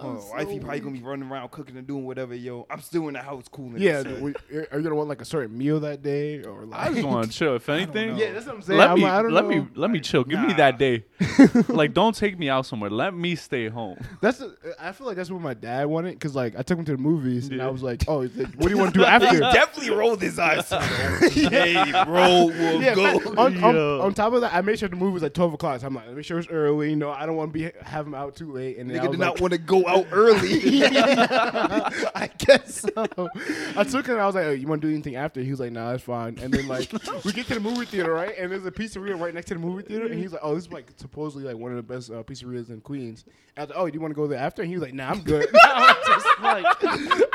Oh, 0.02 0.24
wifey 0.32 0.60
probably 0.60 0.80
gonna 0.80 0.92
be 0.98 1.02
running 1.02 1.30
around 1.30 1.52
cooking 1.52 1.76
and 1.76 1.86
doing 1.86 2.06
whatever, 2.06 2.34
yo. 2.34 2.66
I'm 2.70 2.80
still 2.82 3.08
in 3.10 3.16
the 3.16 3.22
house 3.22 3.48
cooling. 3.50 3.82
Yeah, 3.82 4.04
son. 4.04 4.22
we- 4.22 4.34
are 4.58 4.78
you 4.78 4.82
gonna 4.84 4.96
want 4.96 5.10
like 5.10 5.22
a 5.22 5.26
certain 5.26 5.58
meal 5.58 5.80
that 5.82 6.02
day 6.02 6.42
or 6.44 6.66
like? 6.66 6.80
I 6.90 6.94
just 6.94 7.06
want 7.06 7.32
to 7.32 7.32
chill. 7.38 7.56
If 7.56 7.68
anything, 7.68 8.16
yeah, 8.16 8.32
that's 8.32 8.46
what 8.46 8.56
I'm 8.56 8.62
saying. 8.62 8.80
let 8.80 8.92
I'm 8.92 8.96
me 8.98 9.04
like, 9.04 9.12
I 9.14 9.22
don't 9.24 9.34
let 9.34 9.44
know. 9.46 9.50
me 9.50 9.68
let 9.76 9.90
me 9.92 10.00
chill. 10.00 10.24
Give 10.24 10.40
me 10.40 10.54
that 10.54 10.78
day. 10.78 11.04
like, 11.70 11.94
don't 11.94 12.16
take 12.16 12.38
me 12.40 12.50
out 12.50 12.66
somewhere. 12.66 12.90
Let 12.90 13.14
me 13.14 13.36
stay 13.36 13.68
home. 13.68 13.98
That's 14.22 14.38
the, 14.38 14.56
I 14.80 14.92
feel 14.94 15.08
like 15.08 15.18
that's 15.18 15.32
what 15.32 15.42
my 15.42 15.54
dad 15.54 15.86
wanted 15.88 16.14
because 16.14 16.34
like 16.36 16.56
I 16.58 16.62
took 16.62 16.80
him 16.80 16.86
to 16.86 16.92
the 16.94 16.98
movies 16.98 17.50
and 17.50 17.62
I 17.62 17.68
was 17.70 17.84
like, 17.84 18.04
oh, 18.08 18.20
like, 18.20 18.32
what 18.56 18.66
do 18.66 18.70
you 18.70 18.78
want 18.78 18.94
to 18.94 19.00
do 19.00 19.06
He 19.06 19.12
after? 19.12 19.40
definitely 19.40 19.96
rolled 19.96 20.22
his 20.22 20.40
eyes. 20.40 20.70
hey, 20.70 21.92
bro, 22.06 22.46
we'll 22.46 22.82
Yeah, 22.82 22.96
go. 22.96 23.20
but 23.20 23.38
on, 23.38 23.64
on, 23.64 23.76
on 23.78 24.14
top 24.14 24.34
of 24.34 24.42
that, 24.42 24.54
I 24.54 24.62
made 24.62 24.80
sure 24.80 24.88
the 24.90 24.96
movie 24.96 25.14
was 25.14 25.24
like 25.24 25.34
twelve 25.34 25.54
o'clock. 25.54 25.82
So 25.82 25.88
I'm 25.88 25.96
like, 25.96 26.08
let 26.08 26.16
me 26.16 26.24
sure 26.24 26.40
it's 26.40 26.48
early. 26.50 26.92
You 26.92 26.96
know, 26.96 27.12
I 27.12 27.26
don't 27.26 27.36
want 27.36 27.54
to 27.54 27.60
be 27.60 27.72
have 27.84 28.08
him 28.08 28.14
out 28.14 28.36
too 28.36 28.52
late. 28.52 28.78
And 28.78 28.92
I 28.92 28.96
Nigga 28.96 29.02
did 29.02 29.10
like, 29.12 29.20
not 29.20 29.42
want 29.42 29.54
to 29.54 29.60
go 29.60 29.79
out 29.88 30.08
early. 30.12 30.84
I 30.94 32.30
guess 32.38 32.82
so. 32.82 33.30
I 33.76 33.84
took 33.84 34.06
him. 34.08 34.14
and 34.14 34.22
I 34.22 34.26
was 34.26 34.36
like, 34.36 34.46
oh, 34.46 34.52
"You 34.52 34.68
want 34.68 34.82
to 34.82 34.88
do 34.88 34.94
anything 34.94 35.16
after?" 35.16 35.42
He 35.42 35.52
was 35.52 35.60
like, 35.60 35.72
"Nah, 35.72 35.94
it's 35.94 36.04
fine." 36.04 36.38
And 36.42 36.54
then 36.54 36.68
like 36.68 36.92
we 37.26 37.32
get 37.32 37.48
to 37.48 37.56
the 37.56 37.60
movie 37.60 37.86
theater, 37.86 38.14
right? 38.14 38.34
And 38.38 38.52
there's 38.52 38.66
a 38.66 38.72
pizzeria 38.72 39.20
right 39.20 39.34
next 39.34 39.48
to 39.48 39.54
the 39.56 39.60
movie 39.60 39.84
theater, 39.84 40.06
and 40.06 40.16
he's 40.20 40.32
like, 40.34 40.42
"Oh, 40.44 40.56
this 40.56 40.66
is 40.66 40.72
like 40.72 40.88
supposedly 40.98 41.46
like 41.46 41.58
one 41.58 41.72
of 41.72 41.78
the 41.78 41.84
best 41.84 42.10
uh, 42.12 42.24
pizzerias 42.24 42.70
in 42.70 42.82
Queens." 42.82 43.26
And 43.56 43.58
I 43.58 43.62
was 43.64 43.70
like, 43.70 43.80
"Oh, 43.80 43.88
do 43.90 43.94
you 43.94 44.02
want 44.02 44.12
to 44.12 44.16
go 44.16 44.28
there 44.28 44.40
after?" 44.40 44.62
And 44.62 44.70
he 44.70 44.76
was 44.78 44.84
like, 44.84 44.94
"Nah, 44.94 45.10
I'm 45.10 45.22
good." 45.22 45.48
I 45.54 45.96
was 46.08 46.24
just 46.24 46.40
like, 46.42 46.66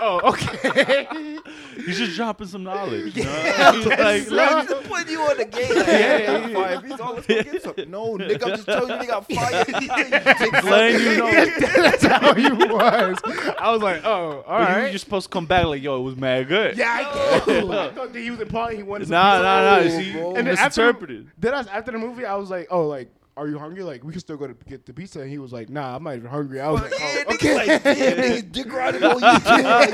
"Oh, 0.00 0.20
okay." 0.32 1.38
He's 1.76 1.98
just 1.98 2.16
dropping 2.16 2.46
some 2.46 2.62
knowledge. 2.62 3.16
You 3.16 3.24
know? 3.24 3.30
Yeah, 3.30 3.72
He's 3.72 3.86
like, 3.86 4.22
so- 4.22 4.34
let 4.34 4.56
me- 4.64 4.74
just 4.74 4.88
putting 4.88 5.12
you 5.12 5.20
on 5.20 5.36
the 5.36 5.44
game. 5.44 5.74
Like, 5.76 5.86
Yeah, 5.86 5.98
yeah, 5.98 6.18
yeah, 6.18 6.46
yeah, 6.46 6.54
fire. 6.54 6.80
He's 6.80 7.00
all, 7.00 7.14
let's 7.14 7.26
go 7.26 7.42
get 7.42 7.62
some. 7.62 7.74
No, 7.88 8.16
nigga, 8.16 8.42
I'm 8.44 8.50
just 8.56 8.66
telling 8.66 8.90
you, 8.92 8.98
they 8.98 9.06
got 9.06 9.30
fired. 9.32 9.66
Take 9.66 10.62
letting 10.64 11.00
you 11.00 11.16
know. 11.18 11.32
That's 11.60 12.04
how 12.04 12.33
he 12.36 12.48
was. 12.52 13.18
I 13.58 13.70
was 13.72 13.82
like, 13.82 14.02
"Oh, 14.04 14.42
all 14.46 14.58
But 14.58 14.68
you- 14.68 14.74
right." 14.76 14.90
You're 14.90 14.98
supposed 14.98 15.26
to 15.26 15.30
come 15.32 15.46
back 15.46 15.66
like, 15.66 15.82
yo, 15.82 15.98
it 15.98 16.02
was 16.02 16.16
mad 16.16 16.48
good. 16.48 16.76
yeah, 16.76 16.92
I 16.92 17.14
guess. 17.14 17.48
I 17.48 17.90
thought 17.90 18.12
that 18.12 18.20
he 18.20 18.30
was 18.30 18.40
implying 18.40 18.76
he 18.76 18.82
wanted. 18.82 19.08
some 19.08 19.12
Nah, 19.12 19.32
pizza. 19.32 19.42
nah, 19.42 19.82
nah. 19.82 19.88
See, 20.04 20.12
bro. 20.12 20.34
And 20.34 20.46
then 20.46 20.56
after 20.58 20.82
the- 20.82 20.86
misinterpreted. 20.86 21.30
Then 21.38 21.54
I, 21.54 21.60
after 21.60 21.92
the 21.92 21.98
movie, 21.98 22.24
I 22.24 22.34
was 22.36 22.50
like, 22.50 22.68
"Oh, 22.70 22.86
like, 22.86 23.08
are 23.36 23.48
you 23.48 23.58
hungry? 23.58 23.82
Like, 23.82 24.04
we 24.04 24.12
can 24.12 24.20
still 24.20 24.36
go 24.36 24.46
to 24.46 24.54
get 24.68 24.86
the 24.86 24.92
pizza." 24.92 25.20
And 25.20 25.30
he 25.30 25.38
was 25.38 25.52
like, 25.52 25.68
"Nah, 25.68 25.96
I'm 25.96 26.04
not 26.04 26.16
even 26.16 26.28
hungry." 26.30 26.60
I 26.60 26.70
was 26.70 26.82
like, 26.82 26.92
oh, 26.94 26.98
Yeah, 26.98 27.24
"Oh, 27.26 27.32
nigga, 27.32 27.34
okay." 27.34 27.54
like, 27.54 27.82
damn, 27.82 28.16
niggas 28.18 28.52
dick 28.52 28.72
riding 28.72 29.02
on 29.02 29.14
you. 29.14 29.20
too. 29.20 29.62
Like, 29.62 29.90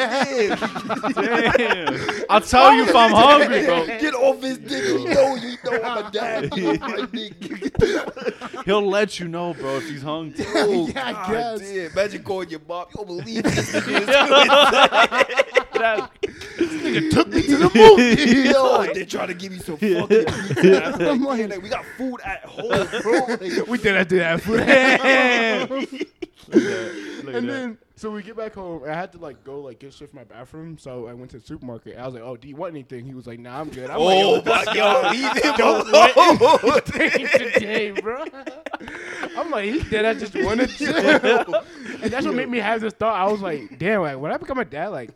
yeah. 1.17 1.53
Damn. 1.57 2.25
I'll 2.31 2.41
tell 2.41 2.73
you 2.75 2.83
if 2.85 2.95
I'm 2.95 3.13
hungry, 3.13 3.65
bro. 3.65 3.87
Get 3.87 4.15
off 4.15 4.43
his 4.43 4.59
dick. 4.59 4.85
You 4.85 5.15
know, 5.15 5.35
you 5.37 5.57
know 5.65 5.83
I'm 5.83 6.07
a 6.07 6.11
dad. 6.11 6.51
My 6.81 7.07
dick. 7.13 8.65
He'll 8.67 8.87
let 8.87 9.19
you 9.19 9.29
know, 9.29 9.55
bro, 9.55 9.77
if 9.77 9.89
he's 9.89 10.03
hungry. 10.03 10.45
Oh, 10.49 10.89
Yeah, 10.89 11.07
I 11.07 11.13
God 11.13 11.31
guess. 11.59 11.61
damn. 11.71 11.91
Imagine 11.93 12.23
calling 12.23 12.51
your 12.51 12.61
mom. 12.69 12.87
You 12.91 12.97
don't 13.05 13.07
believe 13.07 13.43
this 13.43 13.73
nigga 15.81 16.11
is 16.61 16.71
doing 16.71 16.95
That- 16.95 17.13
took 17.13 17.29
me 17.29 17.43
to 17.43 17.57
the 17.57 17.71
movie. 17.75 18.49
Yo, 18.49 18.93
they're 18.95 19.05
trying 19.05 19.29
to 19.29 19.35
give 19.35 19.53
me 19.53 19.59
some 19.59 19.77
fucking 19.77 20.07
pizza. 20.09 20.95
I'm 20.95 21.03
I'm 21.03 21.23
like, 21.25 21.49
like- 21.51 21.63
we 21.63 21.69
got 21.69 21.85
food 21.97 22.21
at 22.25 22.45
home, 22.45 22.89
bro. 23.03 23.13
Like, 23.37 23.67
we 23.69 23.79
did. 23.79 23.97
I 23.97 24.05
did 24.05 24.21
that 24.21 24.41
food. 24.43 24.59
Damn. 24.67 25.69
Look 25.69 25.83
at 25.83 25.91
that. 25.91 27.21
Look 27.25 27.29
at 27.29 27.35
and 27.35 27.49
then 27.49 27.79
so 27.97 28.11
we 28.11 28.23
get 28.23 28.35
back 28.35 28.55
home. 28.55 28.83
and 28.83 28.91
I 28.93 28.95
had 28.97 29.13
to 29.13 29.19
like 29.19 29.45
go 29.45 29.61
like 29.61 29.79
get 29.79 29.93
shit 29.93 30.09
from 30.09 30.19
my 30.21 30.25
bathroom. 30.25 30.79
So 30.79 31.07
I 31.07 31.13
went 31.13 31.31
to 31.33 31.39
the 31.39 31.47
supermarket. 31.47 31.99
I 31.99 32.07
was 32.07 32.15
like, 32.15 32.23
"Oh, 32.25 32.35
do 32.37 32.49
you 32.49 32.57
want 32.57 32.73
anything?" 32.73 33.05
He 33.05 33.13
was 33.15 33.27
like, 33.27 33.39
"Nah, 33.39 33.61
I'm 33.61 33.69
good." 33.69 33.91
I'm 33.91 33.99
Oh 33.99 34.33
like, 34.33 34.47
my 34.47 34.65
god, 34.75 35.15
he 35.15 35.29
did 35.41 35.55
Don't 35.57 35.93
want 35.93 37.01
anything 37.01 37.53
today, 37.53 37.91
bro. 37.91 38.25
I'm 39.37 39.51
like, 39.51 39.65
he 39.67 39.83
did. 39.83 40.05
I 40.07 40.15
just 40.15 40.35
wanted 40.35 40.71
to 40.71 41.63
and 42.03 42.11
that's 42.11 42.25
what 42.25 42.35
made 42.35 42.49
me 42.49 42.59
have 42.59 42.81
this 42.81 42.95
thought. 42.95 43.15
I 43.15 43.31
was 43.31 43.43
like, 43.43 43.79
damn, 43.79 44.01
like 44.01 44.19
when 44.19 44.33
I 44.33 44.39
become 44.39 44.59
a 44.59 44.65
dad, 44.65 44.89
like. 44.89 45.11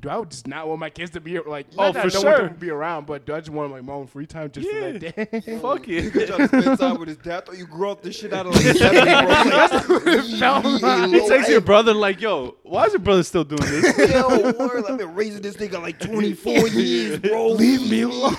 Do 0.00 0.08
I 0.08 0.22
just 0.24 0.46
not 0.46 0.66
want 0.66 0.80
my 0.80 0.88
kids 0.88 1.10
to 1.10 1.20
be 1.20 1.38
like? 1.40 1.66
Oh, 1.76 1.92
not 1.92 1.96
I 1.96 2.02
for 2.04 2.08
don't 2.10 2.24
want 2.24 2.36
sure. 2.38 2.46
them 2.46 2.54
to 2.54 2.60
be 2.60 2.70
around, 2.70 3.06
but 3.06 3.26
do 3.26 3.34
I 3.34 3.40
just 3.40 3.50
want 3.50 3.70
like 3.72 3.84
my 3.84 3.92
own 3.92 4.06
free 4.06 4.24
time 4.26 4.50
just 4.50 4.66
for 4.66 4.80
that 4.80 4.98
day? 4.98 5.58
Fuck 5.58 5.84
He 5.84 5.96
it. 5.98 6.26
trying 6.26 6.48
to 6.48 6.62
spend 6.62 6.78
time 6.78 6.98
with 6.98 7.08
his 7.08 7.18
dad. 7.18 7.42
I 7.42 7.46
thought 7.46 7.58
you 7.58 7.66
grew 7.66 7.90
up 7.90 8.02
this 8.02 8.16
shit 8.16 8.32
out 8.32 8.46
of 8.46 8.54
like 8.54 8.62
seven, 8.76 9.04
bro. 10.78 10.88
Like, 10.88 11.10
He 11.10 11.28
takes 11.28 11.48
your 11.50 11.60
brother 11.60 11.92
like, 11.92 12.20
yo, 12.20 12.56
why 12.62 12.84
is 12.86 12.92
your 12.94 13.00
brother 13.00 13.22
still 13.22 13.44
doing 13.44 13.60
this? 13.62 13.98
Yo, 14.12 14.52
word, 14.52 14.84
I've 14.88 14.96
been 14.96 15.14
raising 15.14 15.42
this 15.42 15.56
nigga 15.56 15.80
like 15.82 15.98
24 16.00 16.68
years, 16.68 17.18
bro. 17.18 17.48
Leave 17.48 17.90
me 17.90 18.02
alone. 18.02 18.34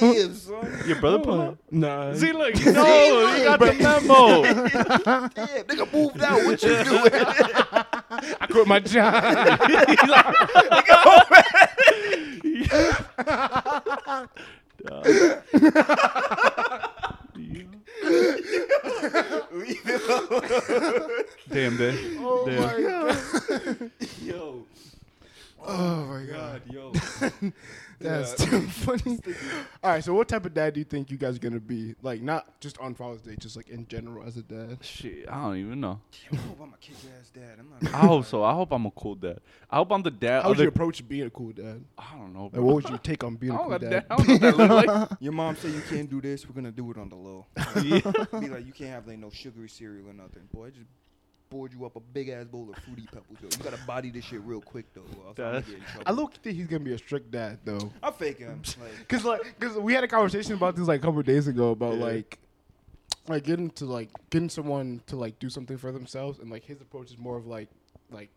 Damn, 0.00 0.34
son. 0.34 0.82
Your 0.86 1.00
brother 1.00 1.20
pull 1.20 1.40
up? 1.40 1.58
Nah. 1.70 2.12
See, 2.14 2.32
look, 2.32 2.58
you 2.58 2.72
know, 2.72 3.34
you 3.36 3.44
got 3.44 3.60
the 3.60 3.72
memo. 3.74 4.42
Damn, 4.42 5.64
nigga 5.64 5.92
moved 5.92 6.20
out. 6.22 6.44
What 6.44 6.62
you 6.62 6.84
doing? 6.84 8.11
I 8.52 8.54
quit 8.54 8.66
my 8.66 8.80
job. 8.80 9.14
Damn, 21.48 21.76
day. 21.76 22.16
oh 22.18 22.44
Damn. 22.46 22.62
my 22.62 22.80
god. 22.82 23.18
Yo. 24.22 24.64
Oh 25.64 26.04
my 26.04 26.24
god. 26.24 26.62
yo. 26.70 26.92
That's 28.00 28.34
too 28.34 28.62
funny. 28.68 29.18
All 29.84 29.90
right, 29.90 30.04
so 30.04 30.14
what 30.14 30.28
type 30.28 30.46
of 30.46 30.54
dad 30.54 30.74
do 30.74 30.80
you 30.80 30.84
think 30.84 31.10
you 31.10 31.16
guys 31.16 31.34
are 31.34 31.40
gonna 31.40 31.58
be? 31.58 31.96
Like, 32.02 32.22
not 32.22 32.60
just 32.60 32.78
on 32.78 32.94
Father's 32.94 33.20
Day, 33.22 33.34
just 33.36 33.56
like 33.56 33.68
in 33.68 33.84
general 33.88 34.24
as 34.24 34.36
a 34.36 34.42
dad. 34.42 34.78
Shit, 34.80 35.28
I 35.28 35.42
don't 35.42 35.56
even 35.56 35.80
know. 35.80 36.00
I 36.32 36.36
hope 36.36 36.60
I'm 36.62 36.72
a 36.72 36.76
kick 36.76 36.94
ass 37.18 37.30
dad. 37.30 37.58
I'm 37.58 37.68
not. 37.68 37.92
I 37.92 38.06
hope 38.06 38.24
so. 38.26 38.44
I 38.44 38.52
hope 38.54 38.70
I'm 38.70 38.86
a 38.86 38.92
cool 38.92 39.16
dad. 39.16 39.40
I 39.68 39.78
hope 39.78 39.90
I'm 39.90 40.02
the 40.02 40.12
dad. 40.12 40.44
How 40.44 40.50
would 40.50 40.58
you 40.60 40.68
approach 40.68 41.06
being 41.08 41.26
a 41.26 41.30
cool 41.30 41.50
dad? 41.50 41.82
I 41.98 42.04
don't 42.16 42.32
know, 42.32 42.44
Like, 42.52 42.62
what 42.62 42.74
would 42.76 42.90
you 42.90 42.98
take 43.02 43.24
on 43.24 43.34
being 43.34 43.52
I 43.54 43.56
a 43.56 43.58
don't, 43.58 43.68
cool 43.70 43.78
got 43.78 43.80
dad? 43.80 43.90
that, 43.90 44.06
I 44.08 44.16
don't 44.16 44.28
know 44.28 44.32
what 44.34 44.40
that 44.40 44.56
look 44.86 44.86
like. 45.10 45.10
Your 45.20 45.32
mom 45.32 45.56
said 45.56 45.72
you 45.72 45.82
can't 45.90 46.08
do 46.08 46.20
this. 46.20 46.46
We're 46.48 46.54
gonna 46.54 46.70
do 46.70 46.88
it 46.92 46.96
on 46.98 47.08
the 47.08 47.16
low. 47.16 47.46
Yeah. 47.82 48.00
Be 48.38 48.48
like, 48.50 48.64
you 48.66 48.72
can't 48.72 48.90
have 48.90 49.08
like 49.08 49.18
no 49.18 49.30
sugary 49.30 49.68
cereal 49.68 50.08
or 50.08 50.12
nothing. 50.12 50.42
Boy, 50.54 50.70
just 50.70 50.86
bored 51.52 51.72
you 51.72 51.84
up 51.84 51.94
a 51.96 52.00
big 52.00 52.30
ass 52.30 52.46
bowl 52.46 52.68
of 52.70 52.82
fruity 52.82 53.06
pebbles. 53.06 53.38
Yo, 53.42 53.48
you 53.56 53.62
gotta 53.70 53.82
body 53.86 54.10
this 54.10 54.24
shit 54.24 54.40
real 54.42 54.60
quick 54.62 54.86
though. 54.94 55.02
Or 55.02 55.28
else 55.28 55.38
I'm 55.38 55.44
gonna 55.44 55.52
That's- 55.52 55.64
get 55.66 55.78
in 55.78 55.84
trouble. 55.84 56.02
I 56.06 56.10
look 56.12 56.34
think 56.34 56.56
he's 56.56 56.66
gonna 56.66 56.84
be 56.84 56.94
a 56.94 56.98
strict 56.98 57.30
dad 57.30 57.58
though, 57.64 57.92
I'm 58.02 58.12
faking 58.14 58.46
him. 58.46 58.62
Like, 58.80 59.08
cause 59.08 59.24
like, 59.24 59.60
cause 59.60 59.76
we 59.76 59.92
had 59.92 60.02
a 60.04 60.08
conversation 60.08 60.54
about 60.54 60.74
this 60.76 60.88
like 60.88 61.00
a 61.00 61.02
couple 61.04 61.20
of 61.20 61.26
days 61.26 61.46
ago 61.46 61.70
about 61.72 61.98
Yeah. 61.98 62.04
like, 62.04 62.38
like 63.28 63.44
getting 63.44 63.70
to 63.70 63.84
like 63.84 64.08
getting 64.30 64.48
someone 64.48 65.00
to 65.06 65.16
like 65.16 65.38
do 65.38 65.48
something 65.50 65.76
for 65.78 65.92
themselves, 65.92 66.38
and 66.38 66.50
like 66.50 66.64
his 66.64 66.80
approach 66.80 67.10
is 67.10 67.18
more 67.18 67.36
of 67.36 67.46
like, 67.46 67.68
like, 68.10 68.30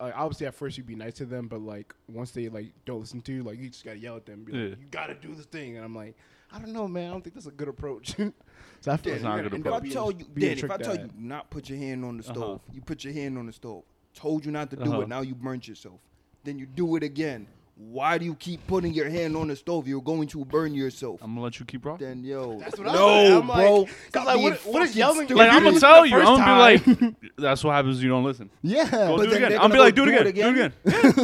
uh, 0.00 0.10
obviously 0.14 0.46
at 0.46 0.54
first 0.54 0.78
you'd 0.78 0.86
be 0.86 0.94
nice 0.94 1.14
to 1.14 1.26
them, 1.26 1.48
but 1.48 1.60
like 1.60 1.94
once 2.08 2.30
they 2.30 2.48
like 2.48 2.72
don't 2.86 3.00
listen 3.00 3.20
to 3.22 3.32
you, 3.32 3.42
like 3.42 3.58
you 3.58 3.68
just 3.68 3.84
gotta 3.84 3.98
yell 3.98 4.16
at 4.16 4.24
them, 4.24 4.36
and 4.36 4.46
be 4.46 4.52
like, 4.52 4.60
Yeah. 4.70 4.76
you 4.80 4.86
gotta 4.90 5.14
do 5.14 5.34
this 5.34 5.46
thing, 5.46 5.76
and 5.76 5.84
I'm 5.84 5.94
like, 5.94 6.16
I 6.54 6.58
don't 6.58 6.72
know, 6.72 6.86
man, 6.86 7.08
I 7.08 7.12
don't 7.12 7.22
think 7.22 7.34
that's 7.34 7.46
a 7.46 7.50
good 7.50 7.68
approach. 7.68 8.14
so 8.80 8.92
I 8.92 8.96
feel 8.98 9.14
It's 9.14 9.22
not 9.24 9.36
you're 9.38 9.46
a 9.46 9.50
good 9.50 9.62
gonna 9.62 9.68
if 9.68 9.72
I 9.72 9.76
approach. 9.78 9.92
tell 9.92 10.12
you, 10.12 10.24
being 10.26 10.52
if 10.52 10.64
I 10.64 10.66
strict 10.76 10.84
tell 10.84 10.96
you 10.96 11.10
not 11.16 11.50
put 11.50 11.68
your 11.70 11.78
hand 11.78 12.04
on 12.04 12.16
the 12.18 12.24
Uh-huh. 12.24 12.32
stove, 12.34 12.60
you 12.72 12.80
put 12.82 13.04
your 13.04 13.12
hand 13.14 13.38
on 13.38 13.46
the 13.46 13.52
stove. 13.52 13.84
Told 14.14 14.44
you 14.44 14.52
not 14.52 14.70
to 14.70 14.76
do 14.76 14.82
Uh-huh. 14.90 15.00
it. 15.00 15.08
Now 15.08 15.22
you 15.22 15.34
burnt 15.34 15.66
yourself. 15.66 16.00
Then 16.44 16.58
you 16.58 16.66
do 16.66 16.96
it 16.96 17.02
again. 17.02 17.46
Why 17.90 18.16
do 18.16 18.24
you 18.24 18.34
keep 18.36 18.66
putting 18.66 18.94
your 18.94 19.10
hand 19.10 19.36
on 19.36 19.48
the 19.48 19.56
stove? 19.56 19.86
You're 19.86 20.00
going 20.00 20.26
to 20.28 20.44
burn 20.44 20.72
yourself. 20.74 21.20
I'm 21.22 21.32
gonna 21.34 21.42
let 21.44 21.60
you 21.60 21.66
keep 21.66 21.84
rocking. 21.84 22.06
then 22.06 22.24
yo, 22.24 22.58
That's 22.60 22.78
what 22.78 22.86
no. 22.86 23.40
I'm 23.40 23.46
bro. 23.46 23.80
like- 23.80 23.88
'cause, 24.12 24.26
like, 24.26 24.40
what- 24.40 24.60
what 24.66 24.82
is 24.82 24.88
fucking 24.90 24.98
yelling- 24.98 25.26
stupid. 25.26 25.36
Like 25.36 25.52
I'm 25.52 25.64
gonna 25.64 25.78
tell 25.80 26.06
you, 26.06 26.16
I'm 26.16 26.24
gonna 26.24 26.78
be 26.80 27.04
like, 27.06 27.14
that's 27.36 27.62
what 27.64 27.72
happens. 27.72 27.98
if 27.98 28.04
You 28.04 28.08
don't 28.10 28.24
listen. 28.24 28.48
yeah, 28.62 28.88
Go 28.90 29.16
But 29.18 29.24
do 29.24 29.30
then 29.30 29.42
it 29.42 29.46
again. 29.46 29.58
I'm 29.60 29.70
be 29.70 29.76
gonna 29.76 29.82
like, 29.84 29.94
do 29.94 30.02
it 30.04 30.08
again. 30.08 30.22
Do 30.22 30.28
it 30.30 30.52
again. 30.52 30.72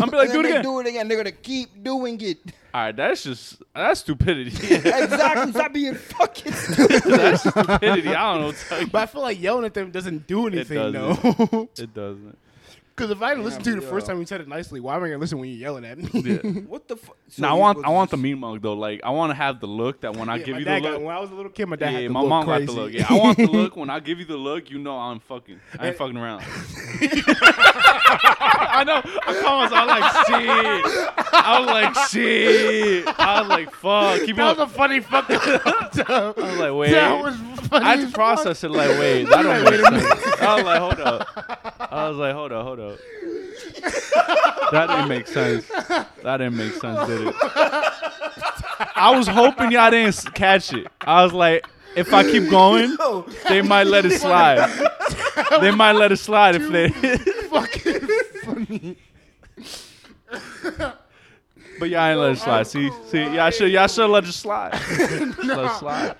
I'm 0.03 0.11
be 0.11 0.17
like, 0.17 0.33
do 0.33 0.41
it 0.41 0.47
again. 0.47 0.63
do 0.63 0.81
it 0.81 0.87
again. 0.89 1.09
They're 1.09 1.17
gonna 1.17 1.33
keep 1.33 1.83
doing 1.83 2.21
it. 2.21 2.39
All 2.75 2.83
right, 2.83 2.95
that's 2.97 3.23
just 3.23 3.63
that's 3.75 4.01
stupidity. 4.01 4.51
exactly. 4.75 5.53
Stop 5.53 5.73
being 5.73 5.95
fucking 5.95 6.53
stupid. 6.53 7.03
that's 7.05 7.41
stupidity. 7.49 8.09
I 8.15 8.33
don't 8.35 8.41
know. 8.43 8.47
What 8.49 8.57
to 8.57 8.65
tell 8.69 8.81
you. 8.83 8.87
But 8.89 9.03
I 9.03 9.07
feel 9.07 9.23
like 9.23 9.41
yelling 9.41 9.65
at 9.65 9.73
them 9.75 9.91
doesn't 9.91 10.27
do 10.27 10.47
anything 10.49 10.93
doesn't. 10.93 11.23
though. 11.51 11.69
It 11.79 11.95
doesn't. 11.95 12.37
Because 12.99 13.13
if 13.13 13.23
I 13.23 13.29
didn't 13.31 13.45
listen 13.45 13.63
to 13.63 13.71
you 13.71 13.77
the 13.77 13.83
Yeah. 13.83 13.91
first 13.91 14.07
time 14.09 14.19
you 14.19 14.27
said 14.27 14.41
it 14.41 14.49
nicely, 14.49 14.81
why 14.81 14.97
am 14.97 15.05
I 15.05 15.07
gonna 15.07 15.19
listen 15.19 15.39
when 15.39 15.49
you're 15.49 15.57
yelling 15.59 15.85
at 15.85 15.99
me? 15.99 16.09
Yeah. 16.21 16.39
What 16.67 16.89
the 16.89 16.97
fuck? 16.97 17.17
now 17.39 17.51
I 17.55 17.59
want 17.59 17.87
I 17.87 17.91
want 17.91 18.11
the 18.11 18.17
mean 18.17 18.41
mug 18.41 18.61
though. 18.61 18.73
Like 18.75 19.01
I 19.05 19.11
want 19.11 19.31
to 19.31 19.35
have 19.37 19.61
the 19.61 19.69
look 19.69 20.01
that 20.01 20.17
when 20.17 20.29
I 20.29 20.37
Yeah, 20.37 20.45
give 20.45 20.53
my 20.55 20.59
you 20.59 20.65
the 20.65 20.71
dad 20.73 20.83
got- 20.83 20.93
look. 20.95 21.03
when 21.03 21.15
I 21.15 21.21
was 21.21 21.31
a 21.31 21.35
little 21.35 21.53
kid, 21.53 21.67
my 21.67 21.77
dad 21.77 21.93
Yeah, 21.93 22.01
had 22.01 22.05
the 22.11 22.13
my 22.13 22.21
look 22.21 22.29
mom 22.29 22.45
crazy. 22.45 22.67
got 22.67 22.75
the 22.75 22.81
look. 22.81 22.93
Yeah, 22.93 23.07
I 23.09 23.15
want 23.15 23.37
the 23.39 23.47
look. 23.59 23.77
When 23.77 23.89
I 23.91 24.01
give 24.01 24.19
you 24.19 24.25
the 24.25 24.37
look, 24.37 24.69
you 24.71 24.79
know 24.81 24.99
I'm 24.99 25.21
fucking. 25.21 25.61
I 25.79 25.89
ain't 25.89 25.97
fucking 25.97 26.17
around. 26.17 26.43
I 28.71 28.85
know. 28.85 29.01
I 29.05 29.41
call 29.43 29.61
myself. 29.61 29.73
I 29.73 29.85
was 29.85 30.01
like 30.01 30.27
shit. 30.27 31.35
I 31.35 31.61
was 31.61 31.69
like 31.69 32.09
shit. 32.09 33.07
I 33.19 33.41
was 33.41 33.49
like 33.49 33.71
fuck. 33.73 34.21
Keep 34.27 34.37
that 34.37 34.45
was 34.49 34.57
going. 34.57 34.69
a 34.69 34.73
funny 34.73 35.01
fucking. 35.01 35.37
I 35.37 36.03
I 36.09 36.33
was 36.37 36.59
like 36.59 36.75
wait. 36.75 36.91
That 36.93 37.23
was 37.23 37.37
funny. 37.69 37.85
I 37.85 37.91
had 37.91 38.01
to 38.01 38.07
as 38.07 38.13
process 38.13 38.65
it 38.65 38.71
like 38.71 38.91
wait. 38.99 39.25
That 39.25 39.43
don't 39.43 39.65
make 39.65 39.81
sense. 40.03 40.41
I 40.43 40.55
was 40.57 40.65
like 40.65 40.81
hold 40.81 41.01
up. 41.01 41.81
I 41.93 42.09
was 42.09 42.17
like 42.17 42.35
hold 42.35 42.53
up, 42.53 42.65
hold 42.65 42.81
up. 42.81 42.88
That 44.71 44.89
didn't 44.89 45.09
make 45.09 45.27
sense. 45.27 45.67
That 45.69 46.37
didn't 46.37 46.57
make 46.57 46.75
sense, 46.75 47.09
did 47.09 47.29
it? 47.29 47.35
I 48.95 49.15
was 49.17 49.27
hoping 49.27 49.73
y'all 49.73 49.91
didn't 49.91 50.35
catch 50.35 50.75
it. 50.75 50.87
I 51.01 51.25
was 51.25 51.33
like, 51.33 51.67
if 51.97 52.13
I 52.13 52.23
keep 52.23 52.51
going, 52.51 52.95
they 53.49 53.63
might 53.63 53.87
let 53.87 54.05
it 54.05 54.21
slide. 54.21 54.69
They 55.61 55.71
might 55.71 55.93
let 55.93 56.13
it 56.13 56.19
slide 56.19 56.57
if 56.57 56.71
they. 56.71 56.91
fucking 57.49 58.09
funny. 58.45 58.97
but 61.79 61.89
y'all 61.89 62.07
ain't 62.07 62.21
let 62.21 62.33
it 62.33 62.39
slide. 62.39 62.67
See, 62.67 62.91
see, 63.09 63.35
y'all 63.35 63.51
should, 63.51 63.73
y'all 63.73 63.89
should 63.89 64.11
let 64.11 64.25
it 64.25 64.33
slide. 64.33 64.75
let 65.45 65.65
it 65.65 65.73
slide. 65.79 66.15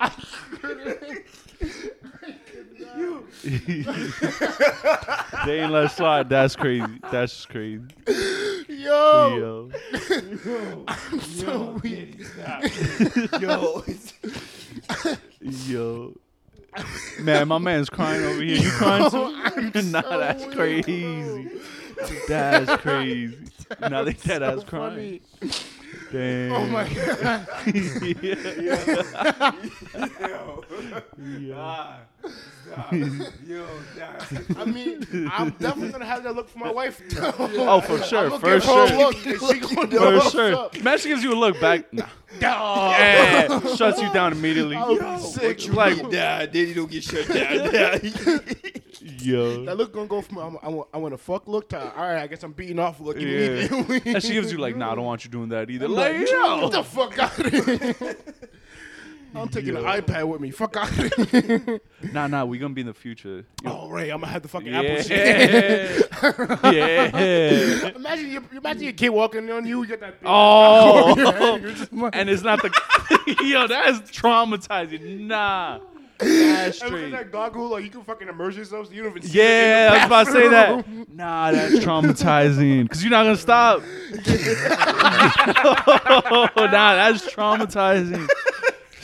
they 5.45 5.61
ain't 5.61 5.71
let 5.71 5.85
it 5.85 5.91
slide. 5.91 6.27
That's 6.29 6.55
crazy. 6.55 6.99
That's 7.11 7.33
just 7.33 7.49
crazy. 7.49 7.83
Yo, 8.67 9.37
Yo, 9.37 9.71
Yo 10.45 10.85
so 11.21 11.79
weak. 11.81 12.19
yo. 13.39 13.83
yo. 15.67 16.13
Man, 17.21 17.47
my 17.47 17.57
man's 17.57 17.89
crying 17.89 18.23
over 18.25 18.41
here. 18.41 18.57
You 18.57 18.71
crying 18.71 19.09
too? 19.09 19.81
nah, 19.83 20.01
that's 20.01 20.45
crazy. 20.53 21.49
That's 22.27 22.81
crazy. 22.81 23.37
Now 23.79 24.03
they 24.03 24.13
dead 24.13 24.43
ass 24.43 24.63
crying. 24.65 25.21
Funny. 25.39 25.61
Damn. 26.11 26.51
Oh 26.53 26.65
my 26.67 26.87
god. 26.89 27.47
Yo, 31.39 31.95
I 32.77 34.65
mean, 34.65 35.05
I'm 35.31 35.49
definitely 35.51 35.89
gonna 35.91 36.05
have 36.05 36.23
that 36.23 36.35
look 36.35 36.49
for 36.49 36.59
my 36.59 36.71
wife. 36.71 37.01
though. 37.09 37.33
Oh, 37.37 37.81
for 37.81 38.01
sure, 38.03 38.29
for 38.29 38.39
give 38.39 38.41
her 38.41 38.57
a 38.57 38.61
sure. 38.61 38.97
look, 38.97 39.15
she 39.17 39.33
For 39.35 40.29
sure. 40.29 40.55
up. 40.55 40.77
Imagine 40.77 41.11
gives 41.11 41.23
you 41.23 41.33
a 41.33 41.35
look 41.35 41.59
back. 41.59 41.91
Nah. 41.91 42.05
Dog. 42.39 42.91
Yeah, 42.91 43.75
shuts 43.75 44.01
you 44.01 44.13
down 44.13 44.33
immediately. 44.33 44.75
I 44.75 44.87
would 44.87 44.99
be 44.99 45.17
sick. 45.19 45.73
Like, 45.73 45.97
Nah, 46.03 46.45
then 46.45 46.67
you 46.67 46.73
don't 46.75 46.91
get 46.91 47.03
shut 47.03 47.27
down. 47.27 48.01
yo. 49.19 49.65
That 49.65 49.77
look 49.77 49.93
gonna 49.93 50.07
go 50.07 50.21
from 50.21 50.37
I'm, 50.37 50.57
I'm, 50.61 50.83
I 50.93 50.97
want 50.97 51.13
a 51.13 51.17
fuck 51.17 51.47
look 51.47 51.69
to 51.69 51.79
all 51.95 52.03
right. 52.03 52.21
I 52.21 52.27
guess 52.27 52.43
I'm 52.43 52.51
beating 52.51 52.79
off 52.79 52.99
look 52.99 53.17
Yeah. 53.19 53.67
And 54.05 54.23
she 54.23 54.33
gives 54.33 54.51
you 54.51 54.57
like, 54.59 54.75
nah, 54.75 54.91
I 54.91 54.95
don't 54.95 55.05
want 55.05 55.25
you 55.25 55.31
doing 55.31 55.49
that 55.49 55.69
either. 55.69 55.85
I'm 55.85 55.93
Like, 55.93 56.17
like, 56.17 56.29
yo. 56.29 56.61
get 56.61 56.71
the 56.71 56.83
fuck 56.83 57.17
out 57.19 57.39
of 57.39 57.65
here. 57.65 58.15
I'm 59.35 59.47
taking 59.49 59.73
the 59.75 59.81
iPad 59.81 60.27
with 60.27 60.41
me. 60.41 60.51
Fuck 60.51 60.75
out 60.77 60.89
of 60.97 61.29
here. 61.31 61.79
Nah, 62.13 62.27
nah, 62.27 62.45
we 62.45 62.57
gonna 62.57 62.73
be 62.73 62.79
in 62.81 62.87
the 62.87 62.93
future. 62.93 63.45
Yo. 63.63 63.81
Oh, 63.83 63.89
Ray, 63.89 64.09
I'm 64.09 64.21
gonna 64.21 64.31
have 64.31 64.41
the 64.41 64.47
fucking. 64.47 64.73
Apple 64.73 65.01
shit. 65.03 66.07
yeah. 66.73 67.89
imagine 67.93 68.31
you, 68.31 68.43
imagine 68.55 68.83
your 68.83 68.93
kid 68.93 69.09
walking 69.09 69.49
on 69.51 69.65
you. 69.65 69.81
You 69.81 69.87
get 69.87 69.99
that. 69.99 70.19
big 70.21 70.27
Oh. 70.31 71.11
Apple. 71.27 71.59
You're 71.59 71.71
just 71.73 71.91
like- 71.91 72.15
and 72.15 72.29
it's 72.29 72.41
not 72.41 72.61
the 72.61 72.69
yo. 73.43 73.67
That's 73.67 73.99
traumatizing. 74.11 75.19
Nah, 75.27 75.79
that's 76.19 76.81
And 76.81 76.91
with 76.93 77.01
straight. 77.01 77.11
that 77.11 77.31
goggle, 77.33 77.67
like 77.69 77.83
you 77.83 77.89
can 77.89 78.03
fucking 78.03 78.29
immerse 78.29 78.55
yourself 78.55 78.87
so 78.87 78.93
you 78.93 79.03
don't 79.03 79.11
even 79.17 79.23
see 79.29 79.37
Yeah, 79.37 79.89
I 79.91 80.07
was 80.07 80.29
it 80.29 80.35
in 80.45 80.51
the 80.51 80.57
about 80.63 80.77
to 80.77 80.83
say 80.83 80.93
that. 81.03 81.09
Nah, 81.13 81.51
that's 81.51 81.75
traumatizing. 81.75 82.89
Cause 82.89 83.03
you're 83.03 83.11
not 83.11 83.23
gonna 83.23 83.35
stop. 83.37 83.81
nah, 86.55 86.95
that's 86.95 87.27
traumatizing. 87.33 88.27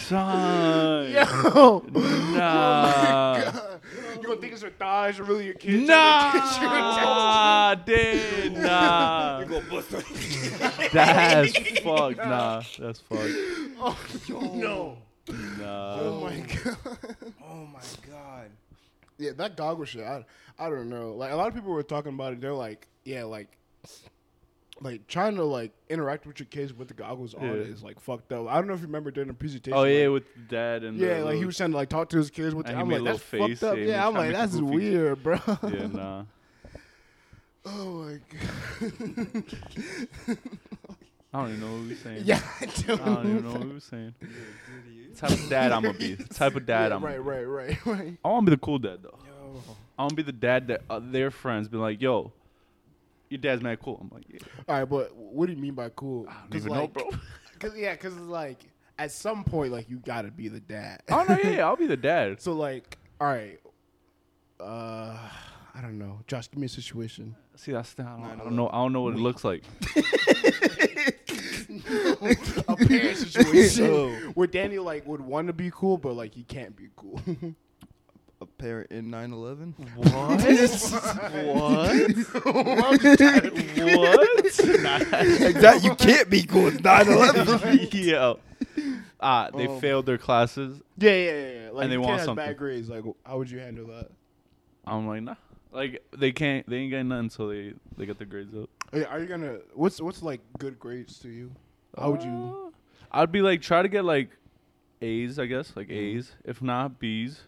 Son. 0.07 1.11
Yo, 1.11 1.83
Nah. 1.91 3.41
Oh 3.43 3.79
yo, 4.15 4.21
You 4.21 4.27
gonna 4.27 4.39
think 4.39 4.53
it's 4.53 4.61
her 4.61 4.69
thighs 4.69 5.19
or 5.19 5.23
really 5.23 5.45
your 5.45 5.55
kids? 5.55 5.87
Nah, 5.87 7.73
dude, 7.85 8.53
nah. 8.53 9.39
You 9.41 9.45
go 9.45 9.61
bust 9.69 9.91
her. 9.91 10.03
That's 10.93 11.57
fucked. 11.79 12.17
Nah, 12.17 12.61
that's 12.77 12.99
fucked. 12.99 13.33
Oh, 13.79 13.97
yo. 14.27 14.39
No. 14.53 14.97
Nah. 15.59 15.99
Oh 15.99 16.19
my 16.23 16.37
god. 16.39 16.77
Oh 17.43 17.65
my 17.65 17.81
god. 18.07 18.49
Yeah, 19.17 19.31
that 19.37 19.57
goggle 19.57 19.85
shit. 19.85 20.03
I, 20.03 20.23
I 20.59 20.69
don't 20.69 20.89
know. 20.89 21.13
Like 21.13 21.31
a 21.31 21.35
lot 21.35 21.47
of 21.47 21.55
people 21.55 21.71
were 21.71 21.81
talking 21.81 22.13
about 22.13 22.33
it. 22.33 22.41
They're 22.41 22.53
like, 22.53 22.87
yeah, 23.05 23.23
like, 23.23 23.57
like 24.81 25.07
trying 25.07 25.35
to 25.37 25.43
like 25.45 25.71
interact 25.89 26.25
with 26.27 26.39
your 26.39 26.47
kids 26.47 26.73
with 26.73 26.87
the 26.89 26.93
goggles 26.93 27.33
on 27.33 27.43
Yeah. 27.43 27.51
is 27.53 27.81
like 27.83 27.99
fucked 27.99 28.31
up. 28.33 28.47
I 28.49 28.55
don't 28.55 28.67
know 28.67 28.73
if 28.73 28.81
you 28.81 28.87
remember 28.87 29.09
during 29.11 29.27
the 29.29 29.33
presentation. 29.33 29.77
Oh 29.77 29.83
yeah, 29.83 30.07
like, 30.07 30.13
with 30.13 30.47
dad 30.49 30.83
and 30.83 30.97
yeah, 30.97 31.19
the 31.19 31.25
like 31.25 31.37
he 31.37 31.45
was 31.45 31.55
trying 31.57 31.71
to 31.71 31.77
like 31.77 31.89
talk 31.89 32.09
to 32.09 32.17
his 32.17 32.29
kids 32.29 32.53
with. 32.53 32.65
The, 32.67 32.75
I'm 32.75 32.87
made 32.87 33.01
like, 33.01 33.13
that's 33.13 33.31
little 33.33 33.47
fucked 33.47 33.59
face, 33.59 33.63
up. 33.63 33.75
yeah, 33.77 33.79
he 33.79 33.85
was 33.85 33.89
Yeah, 33.91 34.07
I'm 34.07 34.13
like, 34.13 34.31
that's 34.33 34.55
a 34.55 34.59
goofy- 34.59 34.75
weird, 34.75 35.23
bro. 35.23 35.39
Yeah, 35.63 35.87
nah. 35.93 36.23
oh 37.65 37.85
my 38.03 38.19
god. 38.29 39.43
I 41.33 41.39
don't 41.41 41.49
even 41.49 41.61
know 41.61 41.71
what 41.73 41.81
he 41.83 41.89
was 41.89 41.99
saying. 41.99 42.21
yeah, 42.25 42.39
I 42.61 42.63
I 42.63 42.65
don't, 42.87 43.05
don't 43.05 43.29
even 43.29 43.43
know 43.43 43.51
what 43.53 43.63
he 43.67 43.73
was 43.73 43.83
saying. 43.83 44.15
The 45.13 45.15
type 45.19 45.31
of 45.31 45.49
dad 45.49 45.71
I'm 45.73 45.81
gonna 45.83 45.97
be. 45.97 46.15
The 46.15 46.33
type 46.33 46.55
of 46.55 46.65
dad 46.65 46.89
Yeah, 46.91 46.95
I'm. 46.95 47.03
right, 47.03 47.23
right, 47.23 47.43
right, 47.43 47.85
right. 47.85 48.17
I 48.23 48.27
want 48.29 48.45
to 48.45 48.51
be 48.51 48.55
the 48.55 48.61
cool 48.61 48.79
dad 48.79 48.99
though. 49.03 49.19
Yo. 49.25 49.61
I 49.97 50.01
want 50.03 50.11
to 50.11 50.15
be 50.15 50.23
the 50.23 50.31
dad 50.31 50.67
that 50.67 50.81
uh, 50.89 50.99
their 51.01 51.31
friends 51.31 51.67
be 51.67 51.77
like, 51.77 52.01
"Yo, 52.01 52.31
your 53.29 53.39
dad's 53.39 53.61
mad 53.61 53.79
cool." 53.81 53.99
I'm 54.01 54.09
like, 54.13 54.25
"Yeah." 54.29 54.39
All 54.67 54.79
right, 54.79 54.85
but 54.85 55.15
what 55.15 55.47
do 55.47 55.53
you 55.53 55.59
mean 55.59 55.73
by 55.73 55.89
cool? 55.89 56.25
I 56.29 56.33
don't 56.49 56.55
even 56.55 56.73
know, 56.73 56.81
like, 56.81 56.93
bro. 56.93 57.09
Cause 57.59 57.75
yeah, 57.77 57.95
cause 57.95 58.11
it's 58.13 58.21
like 58.21 58.59
at 58.99 59.11
some 59.11 59.43
point, 59.43 59.71
like 59.71 59.89
you 59.89 59.97
gotta 59.97 60.29
be 60.29 60.49
the 60.49 60.59
dad. 60.59 61.03
Oh 61.09 61.25
no, 61.27 61.37
yeah, 61.37 61.49
yeah, 61.51 61.65
I'll 61.65 61.77
be 61.77 61.87
the 61.87 61.97
dad. 62.11 62.41
So 62.41 62.53
like, 62.53 62.97
all 63.19 63.27
right, 63.27 63.59
uh, 64.59 65.17
I 65.73 65.81
don't 65.81 65.97
know. 65.97 66.19
Josh, 66.27 66.49
give 66.49 66.59
me 66.59 66.65
a 66.65 66.69
situation. 66.69 67.35
See, 67.55 67.71
that's 67.71 67.93
the, 67.93 68.03
I, 68.03 68.05
don't, 68.07 68.23
I 68.25 68.35
don't 68.43 68.55
know. 68.55 68.67
I 68.67 68.73
don't 68.73 68.93
know 68.93 69.01
what 69.01 69.13
it 69.13 69.19
looks 69.19 69.43
like. 69.45 69.63
a 72.67 72.75
parent 72.75 73.17
situation 73.17 74.33
where 74.33 74.47
Daniel 74.47 74.83
like 74.83 75.07
would 75.07 75.21
want 75.21 75.47
to 75.47 75.53
be 75.53 75.71
cool, 75.73 75.97
but 75.97 76.13
like 76.13 76.33
he 76.33 76.43
can't 76.43 76.75
be 76.75 76.87
cool. 76.95 77.21
A 78.57 78.61
parent 78.61 78.91
in 78.91 79.11
9/11. 79.11 79.73
What? 79.95 80.13
what? 81.45 83.01
what? 83.95 85.41
exactly. 85.41 85.89
You 85.89 85.95
can't 85.95 86.29
be 86.29 86.43
cool. 86.43 86.67
It's 86.67 86.77
9/11. 86.77 87.93
Yo. 88.05 88.39
Ah, 89.19 89.49
they 89.55 89.67
Oh. 89.67 89.79
failed 89.79 90.05
their 90.05 90.17
classes. 90.17 90.81
yeah, 90.97 91.11
yeah, 91.11 91.31
yeah. 91.31 91.31
yeah. 91.65 91.69
Like 91.71 91.83
And 91.83 91.91
they 91.91 91.95
if 91.95 91.99
your 91.99 92.01
want 92.01 92.11
kid 92.11 92.17
has 92.17 92.25
something. 92.25 92.45
bad 92.45 92.57
grades. 92.57 92.89
Like, 92.89 93.03
how 93.25 93.37
would 93.37 93.49
you 93.49 93.59
handle 93.59 93.87
that? 93.87 94.09
I'm 94.85 95.07
like, 95.07 95.23
nah. 95.23 95.35
Like 95.71 96.03
they 96.17 96.31
can't. 96.31 96.67
They 96.69 96.77
ain't 96.77 96.91
getting 96.91 97.09
nothing 97.09 97.25
until 97.25 97.49
they 97.49 97.73
they 97.97 98.05
get 98.05 98.17
their 98.17 98.27
grades 98.27 98.53
up. 98.55 98.69
Are 98.93 98.99
you- 98.99 99.05
Are 99.05 99.19
you 99.19 99.25
gonna? 99.25 99.57
What's 99.73 99.99
what's 99.99 100.21
like 100.23 100.39
good 100.59 100.79
grades 100.79 101.19
to 101.19 101.29
you? 101.29 101.51
How 101.97 102.11
would 102.11 102.23
you? 102.23 102.29
Uh, 102.31 102.71
I'd 103.11 103.31
be 103.31 103.41
like 103.41 103.61
try 103.61 103.81
to 103.81 103.87
get 103.89 104.05
like 104.05 104.29
A's, 105.01 105.39
I 105.39 105.45
guess, 105.45 105.73
like 105.75 105.87
Mm-hmm. 105.87 106.17
A's. 106.19 106.31
If 106.45 106.61
not 106.61 106.99
B's, 106.99 107.41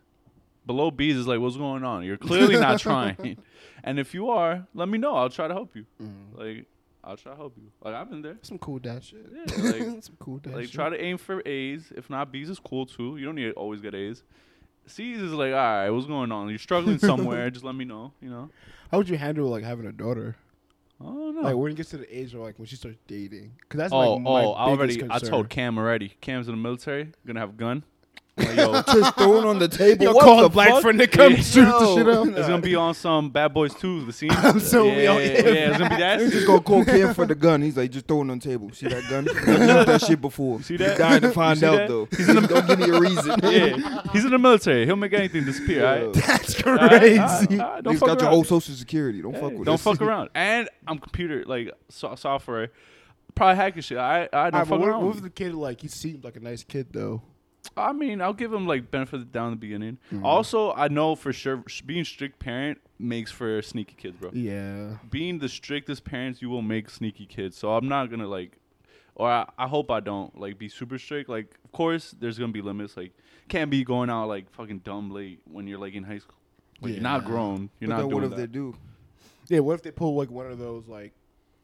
below 0.68 0.92
B's 0.92 1.16
is 1.16 1.28
like, 1.28 1.40
what's 1.40 1.58
going 1.58 1.84
on? 1.84 2.04
You're 2.04 2.18
clearly 2.18 2.60
not 2.60 2.80
trying. 2.88 3.38
And 3.84 4.00
if 4.00 4.14
you 4.14 4.30
are, 4.30 4.68
let 4.74 4.90
me 4.90 4.98
know. 4.98 5.16
I'll 5.16 5.30
try 5.30 5.48
to 5.48 5.54
help 5.54 5.76
you. 5.76 5.86
Mm. 6.02 6.38
Like 6.38 6.66
I'll 7.04 7.18
try 7.18 7.32
to 7.32 7.38
help 7.38 7.54
you. 7.58 7.72
Like 7.82 7.96
I've 7.96 8.10
been 8.10 8.22
there. 8.22 8.38
Some 8.42 8.58
cool 8.58 8.80
dad 8.80 9.04
shit. 9.04 9.26
Yeah, 9.34 9.64
like- 9.72 10.04
some 10.04 10.18
cool 10.20 10.38
dad 10.38 10.54
Like 10.54 10.66
shit. 10.66 10.74
try 10.74 10.90
to 10.90 11.02
aim 11.02 11.18
for 11.18 11.42
A's. 11.48 11.92
If 11.96 12.10
not 12.10 12.32
B's 12.32 12.50
is 12.50 12.60
cool 12.60 12.86
too. 12.86 13.18
You 13.18 13.26
don't 13.26 13.36
need 13.36 13.46
to 13.46 13.54
always 13.54 13.82
get 13.82 13.96
A's. 13.96 14.24
C's 14.86 15.22
is 15.22 15.34
like, 15.34 15.52
all 15.52 15.58
right, 15.58 15.90
what's 15.90 16.06
going 16.06 16.32
on? 16.32 16.50
You're 16.50 16.58
struggling 16.58 16.98
somewhere. 16.98 17.50
just 17.52 17.66
let 17.66 17.76
me 17.76 17.86
know. 17.86 18.14
You 18.22 18.30
know. 18.30 18.50
How 18.92 18.98
would 18.98 19.10
you 19.10 19.18
handle 19.18 19.50
like 19.50 19.64
having 19.64 19.86
a 19.86 19.92
daughter? 19.92 20.36
I 21.00 21.06
don't 21.06 21.36
know. 21.36 21.42
Like 21.42 21.56
when 21.56 21.72
it 21.72 21.76
gets 21.76 21.90
to 21.92 21.98
the 21.98 22.18
age 22.18 22.34
of 22.34 22.42
like 22.42 22.58
when 22.58 22.66
she 22.66 22.76
starts 22.76 22.98
dating, 23.08 23.54
because 23.62 23.78
that's 23.78 23.94
oh, 23.94 24.16
like 24.16 24.22
my 24.24 24.30
oh, 24.44 24.52
I 24.54 24.66
already. 24.66 25.02
I 25.10 25.20
told 25.20 25.50
Cam 25.50 25.78
already. 25.78 26.14
Cam's 26.22 26.48
in 26.48 26.54
the 26.54 26.62
military. 26.62 27.12
Gonna 27.26 27.40
have 27.40 27.52
a 27.52 27.54
gun. 27.54 27.84
Like, 28.38 28.56
yo, 28.56 28.82
Just 28.94 29.16
throwing 29.18 29.46
on 29.46 29.60
the 29.60 29.68
table. 29.68 30.04
Yo, 30.04 30.14
what 30.14 30.24
call 30.24 30.38
the 30.38 30.46
a 30.46 30.50
black 30.50 30.70
fuck? 30.70 30.82
friend 30.84 31.00
to 31.00 31.08
come 31.08 31.34
Yeah. 31.34 31.42
shoot 31.42 31.66
the 31.66 31.96
shit 31.96 32.08
up. 32.08 32.28
It's 32.28 32.48
gonna 32.48 32.62
be 32.62 32.76
on 32.76 32.94
some 32.94 33.30
Bad 33.32 33.54
Boys 33.54 33.74
2, 33.76 34.06
the 34.06 34.14
scene. 34.14 34.30
I'm 34.34 34.60
so 34.60 34.86
yeah, 34.86 34.94
real, 34.96 35.02
yeah, 35.22 35.28
yeah. 35.28 35.40
yeah, 35.50 35.70
it's 35.70 35.78
gonna 35.80 35.90
be 35.90 35.96
that. 35.98 36.20
He's 36.22 36.32
just 36.32 36.48
gonna 36.48 36.62
call 36.62 36.86
Kim 36.86 37.14
for 37.14 37.26
the 37.26 37.36
gun. 37.48 37.62
He's 37.62 37.76
like, 37.78 37.92
just 37.92 38.08
throw 38.08 38.18
it 38.20 38.30
on 38.30 38.40
the 38.40 38.50
table. 38.50 38.72
See 38.74 38.88
that 38.88 39.04
gun? 39.10 39.28
I've 39.30 39.48
used 39.48 39.88
that 39.88 40.02
shit 40.02 40.22
before. 40.22 40.62
See 40.62 40.78
that? 40.78 40.90
He's 40.90 40.98
dying 40.98 41.22
to 41.22 41.32
find 41.32 41.64
out 41.64 41.76
that? 41.78 41.88
though. 41.88 42.08
He's 42.16 42.30
in 42.30 42.36
the, 42.36 42.42
don't 42.48 42.68
give 42.68 42.80
me 42.80 42.90
a 42.90 43.00
reason. 43.00 43.40
yeah, 43.44 44.02
he's 44.14 44.26
in 44.26 44.32
the 44.32 44.38
military. 44.38 44.86
He'll 44.86 44.96
make 44.96 45.14
anything 45.14 45.44
disappear. 45.46 45.80
Yo. 45.82 45.88
Alright? 45.88 46.14
That's 46.14 46.64
Alright, 46.64 46.90
crazy. 46.90 47.20
alright, 47.20 47.60
alright, 47.60 47.84
Don't 47.84 47.94
He's 47.94 48.00
fuck 48.00 48.08
got 48.10 48.20
your 48.20 48.26
around. 48.26 48.34
whole 48.34 48.44
social 48.44 48.76
security. 48.76 49.22
Don't 49.22 49.34
Hey, 49.34 49.42
fuck 49.42 49.54
with 49.54 49.66
Don't 49.66 49.74
us. 49.76 49.82
fuck 49.84 50.02
around. 50.02 50.30
And 50.36 50.70
I'm 50.88 51.00
computer 51.00 51.44
like 51.46 51.72
so- 51.90 52.16
software. 52.16 52.70
Probably 53.36 53.56
hacking 53.56 53.82
shit. 53.84 53.98
I 54.00 54.24
I 54.24 54.26
don't 54.26 54.34
Alright, 54.34 54.52
but 54.54 54.66
fuck 54.68 54.80
what, 54.80 54.90
around. 54.90 55.06
what 55.06 55.16
if 55.18 55.22
the 55.22 55.30
kid 55.30 55.54
like 55.54 55.82
he 55.82 55.88
seemed 55.88 56.24
like 56.24 56.36
a 56.36 56.40
nice 56.40 56.64
kid 56.64 56.88
though? 56.92 57.22
I 57.76 57.94
mean, 57.94 58.22
I'll 58.22 58.34
give 58.34 58.54
him 58.54 58.66
like 58.66 58.90
benefit 58.92 59.22
of 59.22 59.32
the 59.32 59.56
beginning. 59.56 59.98
Mm-hmm. 60.12 60.26
Also, 60.26 60.74
I 60.74 60.88
know 60.88 61.16
for 61.16 61.34
sure 61.34 61.64
being 61.86 62.06
strict 62.06 62.40
parent 62.40 62.80
makes 63.00 63.32
for 63.32 63.62
sneaky 63.62 63.96
kids, 63.98 64.18
bro. 64.18 64.32
Yeah. 64.34 64.98
Being 65.10 65.40
the 65.40 65.50
strictest 65.50 66.04
parents, 66.04 66.42
you 66.42 66.50
will 66.50 66.62
make 66.62 66.90
sneaky 66.90 67.26
kids. 67.26 67.58
So 67.58 67.72
I'm 67.74 67.88
not 67.88 68.10
gonna 68.10 68.28
like, 68.28 68.58
or 69.16 69.30
I, 69.30 69.48
I 69.58 69.68
hope 69.68 69.92
I 69.92 70.00
don't 70.00 70.40
like 70.40 70.58
be 70.58 70.70
super 70.70 70.98
strict. 70.98 71.30
Like, 71.30 71.56
of 71.66 71.72
course, 71.72 72.16
there's 72.20 72.38
gonna 72.40 72.52
be 72.52 72.62
limits. 72.62 72.96
Like, 72.98 73.12
can't 73.48 73.70
be 73.70 73.84
going 73.84 74.10
out 74.10 74.28
like 74.28 74.52
fucking 74.52 74.80
dumb 74.80 75.12
late 75.12 75.40
when 75.46 75.68
you're 75.68 75.80
like 75.80 75.94
in 75.94 76.04
high 76.04 76.20
school. 76.20 76.36
Like, 76.82 76.94
you're 76.94 77.02
not 77.02 77.26
grown. 77.26 77.70
You're 77.80 77.90
But 77.90 77.96
not 77.96 78.02
then 78.10 78.16
what 78.16 78.24
if 78.24 78.30
that. 78.32 78.36
they 78.38 78.48
do? 78.48 78.76
Yeah. 79.50 79.60
What 79.60 79.74
if 79.74 79.82
they 79.84 79.92
pull 79.92 80.16
like 80.16 80.30
one 80.32 80.48
of 80.52 80.58
those 80.60 80.88
like, 80.88 81.14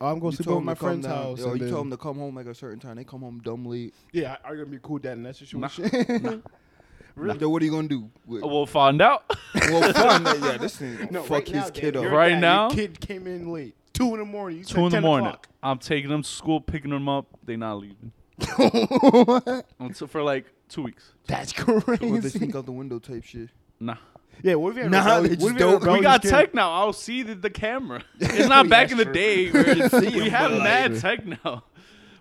oh, 0.03 0.07
I'm 0.11 0.19
going 0.19 0.33
to 0.35 0.43
go 0.43 0.51
told 0.51 0.61
to 0.61 0.65
my 0.65 0.75
friend's 0.75 1.05
house. 1.07 1.39
Yo, 1.39 1.45
and 1.51 1.53
you 1.53 1.59
then- 1.65 1.69
tell 1.69 1.79
them 1.79 1.91
to 1.91 1.97
come 1.97 2.17
home 2.17 2.35
like 2.35 2.45
a 2.45 2.53
certain 2.55 2.79
time. 2.79 2.95
They 2.97 3.03
come 3.03 3.21
home 3.21 3.41
dumb 3.43 3.65
late. 3.65 3.93
Yeah, 4.11 4.37
are 4.43 4.55
you 4.55 4.63
gonna 4.63 4.71
be 4.75 4.79
cool 4.83 4.99
dad 4.99 5.13
in 5.13 5.23
that 5.23 5.41
Nah. 5.53 5.67
situation? 5.67 6.43
Really? 7.15 7.37
Then 7.37 7.51
what 7.51 7.61
are 7.61 7.65
you 7.65 7.69
gonna 7.71 7.87
do? 7.87 8.09
With, 8.25 8.43
uh, 8.43 8.47
We'll 8.47 8.65
find 8.65 8.99
out. 8.99 9.23
well, 9.55 9.93
fun. 9.93 10.25
yeah, 10.25 10.57
this 10.57 10.77
thing 10.79 10.95
gonna 10.97 11.11
no, 11.11 11.21
fuck 11.21 11.29
right 11.31 11.47
his 11.47 11.55
now, 11.65 11.69
kid 11.69 11.81
Dad, 11.91 11.97
up. 11.97 12.03
you're 12.05 12.11
Right 12.11 12.29
dad, 12.29 12.39
now? 12.41 12.67
your 12.69 12.75
kid 12.75 12.99
came 12.99 13.27
in 13.27 13.53
late, 13.53 13.75
two 13.93 14.13
in 14.15 14.19
the 14.19 14.25
morning. 14.25 14.57
You 14.57 14.63
Two 14.63 14.73
said 14.73 14.77
in 14.79 14.83
the 14.85 14.89
10 14.95 15.03
morning. 15.03 15.27
o'clock. 15.27 15.47
I'm 15.61 15.77
taking 15.77 16.09
them 16.09 16.23
to 16.23 16.27
school, 16.27 16.59
picking 16.59 16.89
them 16.89 17.07
up. 17.07 17.27
They 17.45 17.55
not 17.55 17.75
leaving. 17.75 18.13
Until 19.79 20.07
for 20.07 20.23
like 20.23 20.47
two 20.69 20.81
weeks. 20.81 21.13
That's 21.27 21.53
Or 21.67 21.81
they 21.81 21.97
crazy. 21.97 22.29
sneak 22.29 22.55
out 22.55 22.65
the 22.65 22.71
window 22.71 22.97
type 22.97 23.23
shit. 23.23 23.49
Nah. 23.79 23.97
Yeah, 24.41 24.55
what 24.55 24.71
if 24.71 24.75
you 24.77 24.83
had 24.83 24.91
Nah, 24.91 24.99
rebellious- 24.99 25.37
they 25.37 25.43
what 25.43 25.51
if 25.53 25.57
just 25.57 25.59
you 25.59 25.59
had 25.59 25.59
a 25.59 25.59
don't- 25.59 25.71
We 25.71 25.75
rebellious 25.87 26.03
got 26.03 26.21
kid? 26.23 26.29
tech 26.31 26.53
now. 26.53 26.71
I'll 26.71 26.93
see 26.93 27.23
the, 27.23 27.35
the 27.35 27.49
camera. 27.49 28.03
It's 28.19 28.49
not 28.49 28.65
oh, 28.65 28.69
back 28.69 28.91
in 28.91 28.97
the 28.97 29.05
day. 29.05 29.49
Where 29.51 29.89
See 29.89 30.09
we 30.09 30.21
'em, 30.23 30.29
have 30.31 30.51
but, 30.51 30.63
mad 30.63 30.99
tech 30.99 31.25
now. 31.25 31.63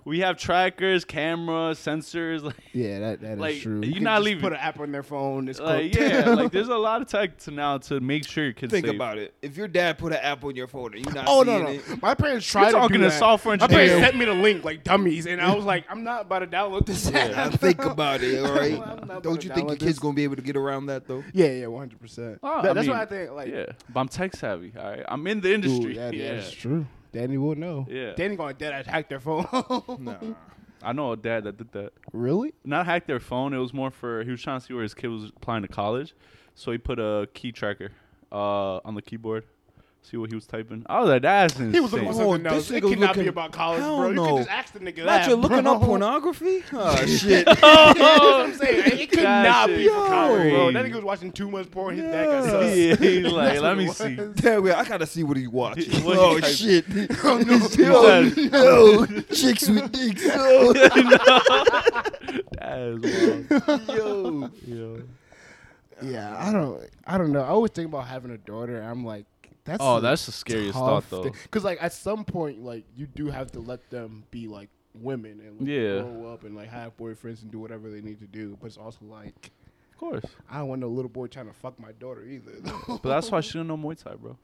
We 0.04 0.18
have 0.20 0.36
trackers, 0.36 1.04
cameras, 1.04 1.78
sensors. 1.78 2.42
Like, 2.42 2.56
Yeah, 2.72 2.98
that 3.00 3.20
that 3.20 3.32
is 3.34 3.38
Like, 3.38 3.60
true. 3.60 3.80
you're 3.82 3.94
can 3.94 4.02
not 4.02 4.16
just 4.16 4.24
leaving. 4.24 4.40
Put 4.42 4.52
an 4.52 4.58
app 4.58 4.80
on 4.80 4.90
their 4.90 5.02
phone. 5.04 5.48
It's 5.48 5.60
like 5.60 5.92
cooked. 5.92 6.02
yeah, 6.12 6.28
like 6.30 6.50
there's 6.52 6.68
a 6.68 6.76
lot 6.76 7.02
of 7.02 7.08
tech 7.08 7.38
to 7.40 7.50
now 7.52 7.78
to 7.78 8.00
make 8.00 8.26
sure 8.26 8.44
your 8.44 8.52
kids 8.52 8.72
Think 8.72 8.86
safe. 8.86 8.94
about 8.96 9.18
it. 9.18 9.34
If 9.42 9.56
your 9.56 9.68
dad 9.68 9.98
put 9.98 10.12
an 10.12 10.18
app 10.20 10.42
on 10.44 10.56
your 10.56 10.66
phone 10.66 10.94
and 10.94 11.06
you 11.06 11.12
not 11.12 11.26
Oh 11.28 11.44
seeing 11.44 11.58
no, 11.58 11.64
no. 11.64 11.70
it, 11.70 12.02
My 12.02 12.14
parents 12.14 12.52
You're 12.52 12.62
tried 12.62 12.72
to 12.72 12.78
talking 12.78 12.96
do 12.98 13.04
to 13.04 13.10
that. 13.10 13.18
software 13.18 13.56
My 13.58 13.68
parents 13.68 14.04
sent 14.04 14.16
me 14.16 14.24
the 14.24 14.34
link 14.34 14.64
like 14.64 14.82
dummies, 14.82 15.26
and 15.26 15.40
I 15.40 15.54
was 15.54 15.64
like, 15.64 15.84
I'm 15.88 16.02
not 16.02 16.22
about 16.22 16.40
to 16.40 16.46
download 16.48 16.86
this 16.86 17.08
yeah, 17.08 17.18
app. 17.46 17.52
think 17.60 17.84
about 17.84 18.22
it. 18.22 18.44
All 18.44 18.52
right. 18.54 18.72
I'm 18.72 18.78
not 18.80 19.02
about 19.04 19.22
Don't 19.22 19.44
you 19.44 19.50
think 19.50 19.68
your 19.68 19.76
kid's 19.76 19.92
this. 19.92 19.98
gonna 20.00 20.14
be 20.14 20.24
able 20.24 20.36
to 20.36 20.42
get 20.42 20.56
around 20.56 20.86
that 20.86 21.06
though? 21.06 21.22
Yeah, 21.32 21.46
yeah, 21.46 21.66
100. 21.66 22.00
percent 22.00 22.38
Oh, 22.42 22.58
I 22.58 22.62
That's 22.72 22.80
mean, 22.80 22.90
what 22.90 22.98
I 22.98 23.06
think. 23.06 23.30
Like, 23.32 23.48
yeah, 23.52 23.66
but 23.92 24.00
I'm 24.00 24.08
tech 24.08 24.34
savvy. 24.34 24.72
All 24.76 24.84
right, 24.90 25.04
I'm 25.06 25.24
in 25.28 25.40
the 25.40 25.50
Ooh, 25.50 25.54
industry. 25.54 25.94
yeah, 25.96 26.10
yeah, 26.10 26.34
that's 26.34 26.50
true. 26.50 26.86
Danny 27.12 27.38
will 27.38 27.54
know. 27.54 27.86
Yeah. 27.88 28.12
Danny 28.14 28.36
gonna 28.36 28.54
dead 28.54 28.86
hack 28.86 29.08
their 29.08 29.20
phone. 29.20 29.46
Nah. 29.98 30.16
I 30.84 30.92
know 30.92 31.12
a 31.12 31.16
dad 31.16 31.44
that 31.44 31.58
did 31.58 31.70
that. 31.72 31.92
really? 32.12 32.54
Not 32.64 32.86
hack 32.86 33.06
their 33.06 33.20
phone. 33.20 33.52
It 33.54 33.58
was 33.58 33.72
more 33.72 33.90
for 33.92 34.24
he 34.24 34.30
was 34.32 34.42
trying 34.42 34.58
to 34.58 34.66
see 34.66 34.74
where 34.74 34.82
his 34.82 34.94
kid 34.94 35.08
was 35.08 35.26
applying 35.36 35.62
to 35.62 35.68
college, 35.68 36.12
so 36.56 36.72
he 36.72 36.78
put 36.78 36.98
a 36.98 37.28
key 37.34 37.52
tracker 37.52 37.92
uh, 38.32 38.78
on 38.78 38.96
the 38.96 39.02
keyboard, 39.02 39.44
see 40.02 40.16
what 40.16 40.28
he 40.30 40.34
was 40.34 40.46
typing. 40.46 40.84
I 40.88 41.00
was 41.00 41.08
like, 41.08 41.22
that's 41.22 41.54
insane. 41.54 41.72
He 41.72 41.80
was 41.80 41.92
looking 41.92 42.08
for 42.12 42.14
Oh, 42.22 42.32
something 42.32 42.46
else. 42.52 42.68
this 42.68 42.76
It 42.76 42.82
nigga 42.84 42.90
cannot 42.94 43.08
looking- 43.10 43.22
be 43.22 43.28
about 43.28 43.52
college, 43.52 43.80
Hell 43.80 43.96
bro. 43.98 44.08
You 44.08 44.14
no. 44.14 44.26
can 44.26 44.36
just 44.38 44.50
ask 44.50 44.72
the 44.72 44.80
nigga 44.80 44.98
Not 44.98 45.06
that. 45.06 45.28
you 45.28 45.36
looking 45.36 45.62
bro. 45.62 45.72
up 45.74 45.82
pornography? 45.82 46.62
Oh 46.72 46.96
shit. 47.06 47.46
That's 47.46 47.60
what 47.62 48.46
I'm 48.46 48.54
saying. 48.54 49.00
It 49.00 49.10
could 49.10 49.18
That 49.20 49.42
not 49.44 49.68
shit 49.68 49.78
be 49.78 49.88
for 49.88 49.94
college, 49.94 50.50
bro. 50.52 50.60
crazy. 50.60 50.72
That 50.74 50.84
nigga 50.86 50.94
was 50.96 51.04
watching 51.04 51.32
too 51.32 51.50
much 51.50 51.70
porn. 51.70 51.96
His 51.96 52.04
dad 52.04 52.24
got 52.26 52.44
Yeah. 52.44 52.50
sus. 52.50 52.76
Yeah, 52.76 52.96
he's 52.96 53.32
like, 53.32 53.60
let 53.60 53.76
me 53.78 53.88
see. 53.88 54.14
was. 54.16 54.34
Damn, 54.36 54.66
yeah, 54.66 54.78
I 54.80 54.84
gotta 54.84 55.06
see 55.06 55.22
what 55.22 55.36
he's 55.36 55.48
watching. 55.48 56.04
What 56.04 56.14
he 56.16 56.20
oh 56.22 56.40
typing. 56.40 56.54
shit. 56.56 56.84
Oh, 57.24 57.38
no. 57.38 57.56
Yo, 57.92 58.22
He 58.24 58.48
yo, 58.48 59.06
chicks 59.32 59.68
with 59.68 59.92
dicks. 59.92 60.22
Oh, 60.34 60.72
That 62.58 62.78
is 62.78 63.48
wild. 63.58 63.88
yo. 63.88 64.50
Yo. 64.66 65.02
Yeah, 66.02 66.36
I 66.36 66.52
don't. 66.52 66.80
I 67.06 67.18
don't 67.18 67.32
know. 67.32 67.42
I 67.42 67.48
always 67.48 67.70
think 67.70 67.88
about 67.88 68.06
having 68.08 68.30
a 68.32 68.38
daughter. 68.38 68.80
I'm 68.82 69.04
like, 69.04 69.24
that's 69.64 69.78
Oh, 69.80 70.00
that's 70.00 70.26
the 70.26 70.32
scariest 70.32 70.78
thought 70.78 71.08
though. 71.10 71.22
Because 71.24 71.64
like 71.64 71.78
at 71.82 71.92
some 71.92 72.24
point, 72.24 72.62
like 72.62 72.84
you 72.96 73.06
do 73.06 73.26
have 73.28 73.52
to 73.52 73.60
let 73.60 73.88
them 73.90 74.24
be 74.30 74.48
like 74.48 74.68
women 74.94 75.40
and 75.40 75.60
like, 75.60 75.68
Yeah. 75.68 76.00
grow 76.02 76.32
up 76.32 76.44
and 76.44 76.54
like 76.54 76.68
have 76.70 76.96
boyfriends 76.96 77.42
and 77.42 77.50
do 77.50 77.58
whatever 77.58 77.90
they 77.90 78.00
need 78.00 78.20
to 78.20 78.26
do. 78.26 78.56
But 78.60 78.66
it's 78.68 78.76
also 78.76 79.04
like, 79.04 79.50
of 79.92 79.98
course. 79.98 80.24
I 80.50 80.58
don't 80.58 80.68
want 80.68 80.80
no 80.80 80.88
little 80.88 81.08
boy 81.10 81.28
trying 81.28 81.46
to 81.46 81.52
fuck 81.54 81.78
my 81.78 81.92
daughter 81.92 82.24
either. 82.24 82.52
But 82.88 83.02
that's 83.04 83.30
why 83.30 83.40
she 83.40 83.54
don't 83.54 83.68
know 83.68 83.76
Muay 83.76 84.02
Thai, 84.02 84.14
bro. 84.16 84.36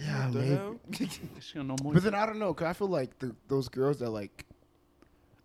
yeah, 0.00 0.24
What 0.24 0.32
the 0.32 0.38
man. 0.40 0.56
hell? 0.56 0.76
She 1.40 1.54
don't 1.54 1.66
know 1.68 1.76
Muay 1.76 1.94
But 1.94 2.02
then 2.02 2.14
I 2.14 2.26
don't 2.26 2.38
know, 2.38 2.52
cause 2.54 2.66
I 2.66 2.72
feel 2.72 2.88
like 2.88 3.18
the, 3.18 3.34
those 3.48 3.68
girls 3.68 3.98
that 3.98 4.10
like, 4.10 4.44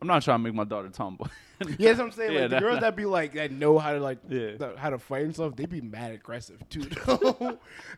I'm 0.02 0.08
not 0.08 0.24
trying 0.24 0.40
to 0.40 0.44
make 0.44 0.54
my 0.56 0.64
daughter 0.64 0.90
tomboy. 0.90 1.28
yeah, 1.78 1.90
that's 1.90 2.00
what 2.00 2.06
I'm 2.06 2.12
saying. 2.12 2.32
Yeah, 2.34 2.40
like 2.42 2.50
the 2.50 2.56
that- 2.56 2.62
girls 2.62 2.80
that 2.80 2.96
be 2.96 3.06
like 3.06 3.34
that 3.36 3.52
know 3.52 3.78
how 3.78 3.94
to 3.94 4.00
like 4.00 4.18
Yeah. 4.28 4.56
the- 4.58 4.74
how 4.78 4.90
to 4.90 4.98
fight 4.98 5.26
and 5.26 5.34
stuff, 5.34 5.56
they 5.56 5.66
be 5.68 5.80
mad 5.82 6.12
aggressive 6.12 6.58
too. 6.70 6.82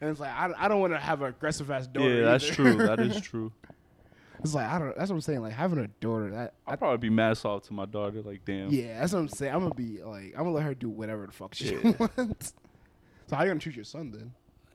and 0.01 0.09
it's 0.09 0.19
like 0.19 0.31
I, 0.31 0.51
I 0.57 0.67
don't 0.67 0.81
want 0.81 0.91
to 0.93 0.99
have 0.99 1.21
an 1.21 1.29
aggressive 1.29 1.71
ass 1.71 1.87
daughter. 1.87 2.09
yeah, 2.13 2.25
that's 2.25 2.43
either. 2.45 2.53
true. 2.55 2.73
That 2.75 2.99
is 2.99 3.21
true. 3.21 3.53
it's 4.41 4.53
like 4.53 4.67
I 4.67 4.79
don't. 4.79 4.97
That's 4.97 5.09
what 5.09 5.15
I'm 5.15 5.21
saying. 5.21 5.41
Like 5.41 5.53
having 5.53 5.79
a 5.79 5.87
daughter, 5.87 6.29
that 6.31 6.55
I'd 6.67 6.77
probably 6.77 6.97
be 6.97 7.09
mad 7.09 7.37
soft 7.37 7.67
to 7.67 7.73
my 7.73 7.85
daughter. 7.85 8.21
Like, 8.21 8.43
damn. 8.43 8.69
yeah, 8.69 8.99
that's 8.99 9.13
what 9.13 9.19
I'm 9.19 9.29
saying. 9.29 9.53
I'm 9.53 9.61
gonna 9.61 9.73
be 9.73 10.03
like 10.03 10.33
I'm 10.35 10.43
gonna 10.43 10.51
let 10.51 10.63
her 10.65 10.73
do 10.75 10.89
whatever 10.89 11.25
the 11.25 11.31
fuck 11.31 11.53
she 11.55 11.73
Yeah. 11.75 11.93
wants. 12.17 12.53
So 13.27 13.37
how 13.37 13.43
you 13.43 13.49
gonna 13.49 13.61
treat 13.61 13.75
your 13.77 13.85
son 13.85 14.11
then? 14.11 14.33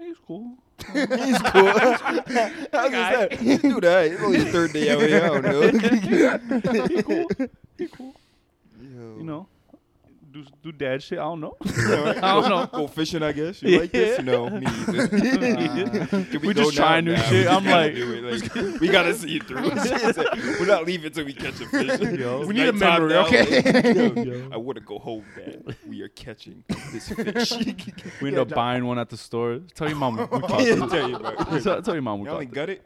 He's 0.08 0.16
cool. 0.26 0.56
He's 0.94 1.38
cool. 1.38 1.68
I 1.68 2.52
was 2.72 2.90
gonna 2.90 3.28
say, 3.36 3.58
do 3.58 3.78
that. 3.82 4.06
It's 4.06 4.22
only 4.22 4.38
his 4.38 4.50
third 4.50 4.72
day 4.72 4.90
out 4.90 5.02
here. 5.02 5.22
I 5.22 5.28
don't 5.28 5.44
know. 5.44 5.60
he 6.88 7.02
cool. 7.02 7.28
He 7.76 7.88
cool. 7.88 8.14
Yo. 8.80 9.16
You 9.18 9.24
know, 9.24 9.48
do 10.30 10.44
do 10.62 10.72
dad 10.72 11.02
shit. 11.02 11.18
I 11.18 11.22
don't 11.22 11.40
know. 11.40 11.56
I 11.64 12.20
don't 12.20 12.48
know. 12.48 12.66
Go 12.72 12.86
fishing, 12.86 13.22
I 13.22 13.32
guess. 13.32 13.62
You 13.62 13.80
like 13.80 13.92
this? 13.92 14.18
Yeah. 14.18 14.24
No, 14.24 14.50
me 14.50 14.66
either. 14.66 15.08
Can 16.06 16.40
We 16.42 16.54
just 16.54 16.74
trying 16.76 17.06
new 17.06 17.16
shit. 17.16 17.46
I'm 17.46 17.64
like- 17.64 17.94
Like, 17.94 18.80
we 18.80 18.88
gotta 18.88 19.14
see 19.14 19.36
it 19.36 19.44
through. 19.46 19.62
We're 20.60 20.66
not 20.66 20.84
leaving 20.86 21.10
till 21.12 21.24
we 21.24 21.32
catch 21.32 21.60
a 21.60 21.66
fish. 21.66 22.18
Yo. 22.18 22.46
We 22.46 22.54
need 22.54 22.68
a 22.68 22.72
memory, 22.72 23.10
now. 23.10 23.26
okay? 23.26 23.94
Yo, 23.94 24.48
I 24.52 24.56
want 24.56 24.76
to 24.76 24.84
go 24.84 24.98
home, 24.98 25.24
Dad. 25.36 25.76
We 25.88 26.02
are 26.02 26.08
catching 26.08 26.62
this 26.92 27.08
fish. 27.08 27.52
We 28.20 28.28
end 28.28 28.38
up 28.38 28.50
buying 28.50 28.84
one 28.86 28.98
at 28.98 29.08
the 29.08 29.16
store. 29.16 29.60
Tell 29.74 29.88
your 29.88 29.96
mom 29.98 30.16
we 30.16 30.26
caught 30.26 30.60
Yeah, 30.64 30.74
this. 30.74 30.90
tell 30.90 31.08
you, 31.10 31.18
bro. 31.18 31.80
Tell, 31.80 31.94
your 31.94 32.02
mom 32.02 32.20
we 32.20 32.26
caught 32.28 32.50
got 32.50 32.68
it. 32.70 32.82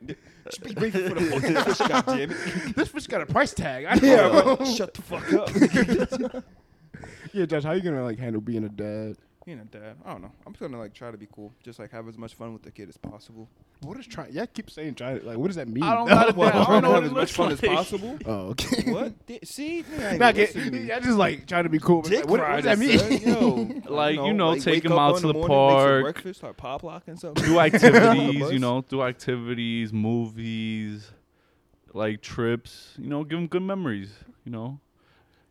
Just 0.46 0.62
be 0.64 0.74
grateful 0.74 1.08
for 1.08 1.14
the 1.14 1.20
fucking 1.26 1.54
fish, 1.54 1.78
goddammit. 1.78 2.74
this 2.74 2.88
fish 2.88 3.06
got 3.06 3.20
a 3.20 3.26
price 3.26 3.54
tag. 3.54 3.84
I 3.88 3.94
Yeah, 3.94 4.16
know. 4.28 4.56
bro. 4.56 4.64
Shut 4.66 4.94
the 4.94 5.02
fuck 5.02 5.32
up. 6.34 6.44
Yeah, 7.32 7.46
Josh, 7.46 7.64
how 7.64 7.72
you 7.72 7.80
gonna 7.82 8.02
like 8.04 8.18
handle 8.18 8.40
being 8.40 8.64
a 8.64 8.68
dad? 8.68 9.16
Being 9.44 9.58
a 9.58 9.64
Dad. 9.64 9.96
I 10.04 10.12
don't 10.12 10.22
know. 10.22 10.30
I'm 10.46 10.52
just 10.52 10.60
gonna 10.60 10.78
like 10.78 10.94
try 10.94 11.10
to 11.10 11.16
be 11.18 11.26
cool. 11.32 11.52
Just 11.64 11.80
like 11.80 11.90
have 11.90 12.06
as 12.06 12.16
much 12.16 12.34
fun 12.34 12.52
with 12.52 12.62
the 12.62 12.70
kid 12.70 12.88
as 12.88 12.96
possible. 12.96 13.48
What 13.80 13.98
is 13.98 14.06
trying? 14.06 14.32
Yeah, 14.32 14.42
I 14.42 14.46
keep 14.46 14.70
saying 14.70 14.94
try. 14.94 15.14
Like, 15.14 15.36
what 15.36 15.48
does 15.48 15.56
that 15.56 15.66
mean? 15.66 15.82
I 15.82 15.96
don't 15.96 16.06
got 16.08 16.28
it 16.28 16.36
Well, 16.36 16.48
down. 16.52 16.60
I 16.62 16.64
don't 16.70 16.82
know 16.82 16.90
what 16.90 17.02
have 17.02 17.04
as 17.06 17.10
much 17.12 17.32
fun 17.32 17.50
like. 17.50 17.64
as 17.64 17.68
possible. 17.68 18.16
Oh, 18.26 18.50
okay. 18.50 18.82
what? 18.92 19.26
Di- 19.26 19.40
See, 19.42 19.82
Nigga, 19.82 20.10
ain't 20.12 20.20
Not 20.20 20.36
listening 20.36 20.64
to 20.66 20.70
get, 20.70 20.80
me. 20.82 20.86
yeah, 20.88 21.00
just 21.00 21.18
like 21.18 21.48
trying 21.48 21.64
to 21.64 21.70
be 21.70 21.80
cool. 21.80 22.02
Like, 22.02 22.28
what, 22.28 22.38
what 22.38 22.62
does 22.62 22.64
that 22.66 22.78
mean? 22.78 22.98
son. 23.00 23.12
Yo, 23.84 23.92
Like, 23.92 24.14
you 24.14 24.32
know, 24.32 24.54
take 24.54 24.66
wake 24.74 24.84
him 24.84 24.92
out 24.92 25.16
to 25.16 25.26
the 25.26 25.32
morning, 25.32 25.48
park. 25.48 26.02
breakfast, 26.04 26.38
start 26.38 26.56
pop 26.56 26.84
locking 26.84 27.16
something. 27.16 27.44
do 27.44 27.58
activities, 27.58 28.48
you 28.52 28.60
know, 28.60 28.84
do 28.88 29.02
activities, 29.02 29.92
movies, 29.92 31.10
like 31.92 32.20
trips, 32.22 32.94
you 32.96 33.08
know, 33.08 33.24
give 33.24 33.38
them 33.40 33.48
good 33.48 33.62
memories, 33.62 34.12
you 34.44 34.52
know. 34.52 34.78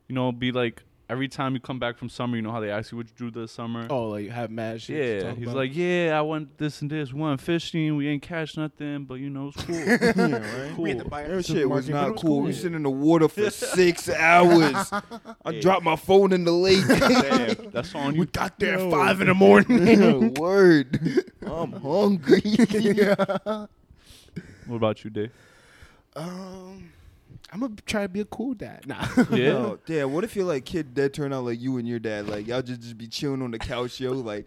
You 0.08 0.15
know, 0.15 0.32
be 0.32 0.54
like 0.54 0.84
every 1.12 1.28
time 1.28 1.54
you 1.54 1.60
come 1.60 1.78
back 1.78 1.97
from 1.97 2.08
summer, 2.08 2.38
you 2.38 2.41
know 2.41 2.52
how 2.52 2.62
they 2.62 2.71
ask 2.71 2.91
you 2.91 2.97
what 2.97 3.08
you 3.08 3.30
do 3.30 3.39
this 3.41 3.52
summer. 3.52 3.86
oh, 3.89 4.08
like 4.08 4.30
have 4.30 4.50
mad 4.50 4.82
shit. 4.82 4.95
to 4.95 5.04
yeah, 5.17 5.30
talk 5.30 5.38
he's 5.38 5.43
about? 5.47 5.56
like, 5.58 5.76
yeah, 5.76 6.17
I 6.17 6.21
went 6.21 6.58
this 6.58 6.82
and 6.82 6.89
this. 6.89 7.12
We 7.12 7.19
went 7.21 7.41
fishing. 7.41 7.97
We 7.97 8.08
ain't 8.08 8.21
catch 8.24 8.56
nothing, 8.56 9.04
but 9.04 9.15
you 9.15 9.30
know, 9.30 9.50
it's 9.54 9.62
cool. 9.63 9.76
yeah, 10.30 10.62
right? 10.63 10.71
cool. 10.76 10.84
We 10.84 10.89
had 10.91 11.00
to 11.00 11.06
buy 11.06 11.24
it 11.24 11.28
That 11.28 11.45
shit 11.45 11.69
was 11.69 11.89
not 11.89 12.13
was 12.13 12.21
cool. 12.21 12.41
We 12.41 12.54
sitting 12.54 12.76
in 12.76 12.84
the 12.84 12.89
water 12.89 13.28
for 13.28 13.50
six 13.50 14.08
hours. 14.28 14.89
I 15.43 15.50
Yeah. 15.52 15.62
dropped 15.62 15.84
my 15.84 15.97
phone 15.97 16.32
in 16.32 16.45
the 16.45 16.52
lake. 16.54 16.88
Damn, 16.88 17.69
that's 17.71 17.93
on 17.93 18.13
We 18.13 18.19
you. 18.19 18.26
got 18.28 18.58
there 18.58 18.80
Yo. 18.80 18.86
at 18.88 18.91
five 18.91 19.19
in 19.21 19.28
the 19.28 19.34
morning. 19.34 20.34
Word. 20.36 21.24
I'm 21.45 21.74
hungry. 21.74 22.41
yeah. 22.45 23.15
What 24.67 24.78
about 24.78 25.04
you, 25.04 25.10
Dae? 25.10 25.30
Um, 26.15 26.91
I'm 27.51 27.59
gonna 27.59 27.75
try 27.85 28.03
to 28.03 28.09
be 28.09 28.21
a 28.21 28.25
cool 28.25 28.53
dad. 28.53 28.87
Nah. 28.87 29.05
Yeah. 29.31 29.37
Yo, 29.37 29.79
damn, 29.85 30.13
what 30.13 30.23
if 30.23 30.35
your 30.35 30.45
like 30.45 30.65
kid 30.65 30.93
dad 30.93 31.13
turn 31.13 31.33
out 31.33 31.43
like 31.45 31.59
you 31.59 31.77
and 31.77 31.87
your 31.87 31.99
dad? 31.99 32.27
Like 32.27 32.47
y'all 32.47 32.61
just, 32.61 32.81
just 32.81 32.97
be 32.97 33.07
chilling 33.07 33.41
on 33.41 33.51
the 33.51 33.59
couch, 33.59 33.99
yo. 33.99 34.13
Like 34.13 34.45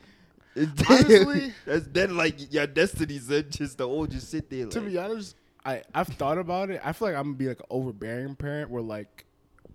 Honestly- 0.89 1.53
that's 1.67 1.87
then 1.89 2.17
like 2.17 2.53
your 2.53 2.67
destiny 2.67 3.19
said 3.19 3.51
just 3.51 3.79
to 3.79 3.85
all 3.85 4.07
just 4.07 4.31
sit 4.31 4.49
there. 4.49 4.67
to 4.67 4.81
be 4.81 4.97
honest, 4.99 5.37
I 5.65 5.83
I've 5.95 6.09
thought 6.09 6.39
about 6.39 6.71
it. 6.71 6.81
I 6.85 6.93
feel 6.93 7.09
like 7.09 7.17
I'm 7.17 7.25
gonna 7.25 7.37
be 7.37 7.49
like 7.49 7.61
an 7.61 7.67
overbearing 7.71 8.37
parent, 8.37 8.71
where 8.71 8.83
like 8.83 9.25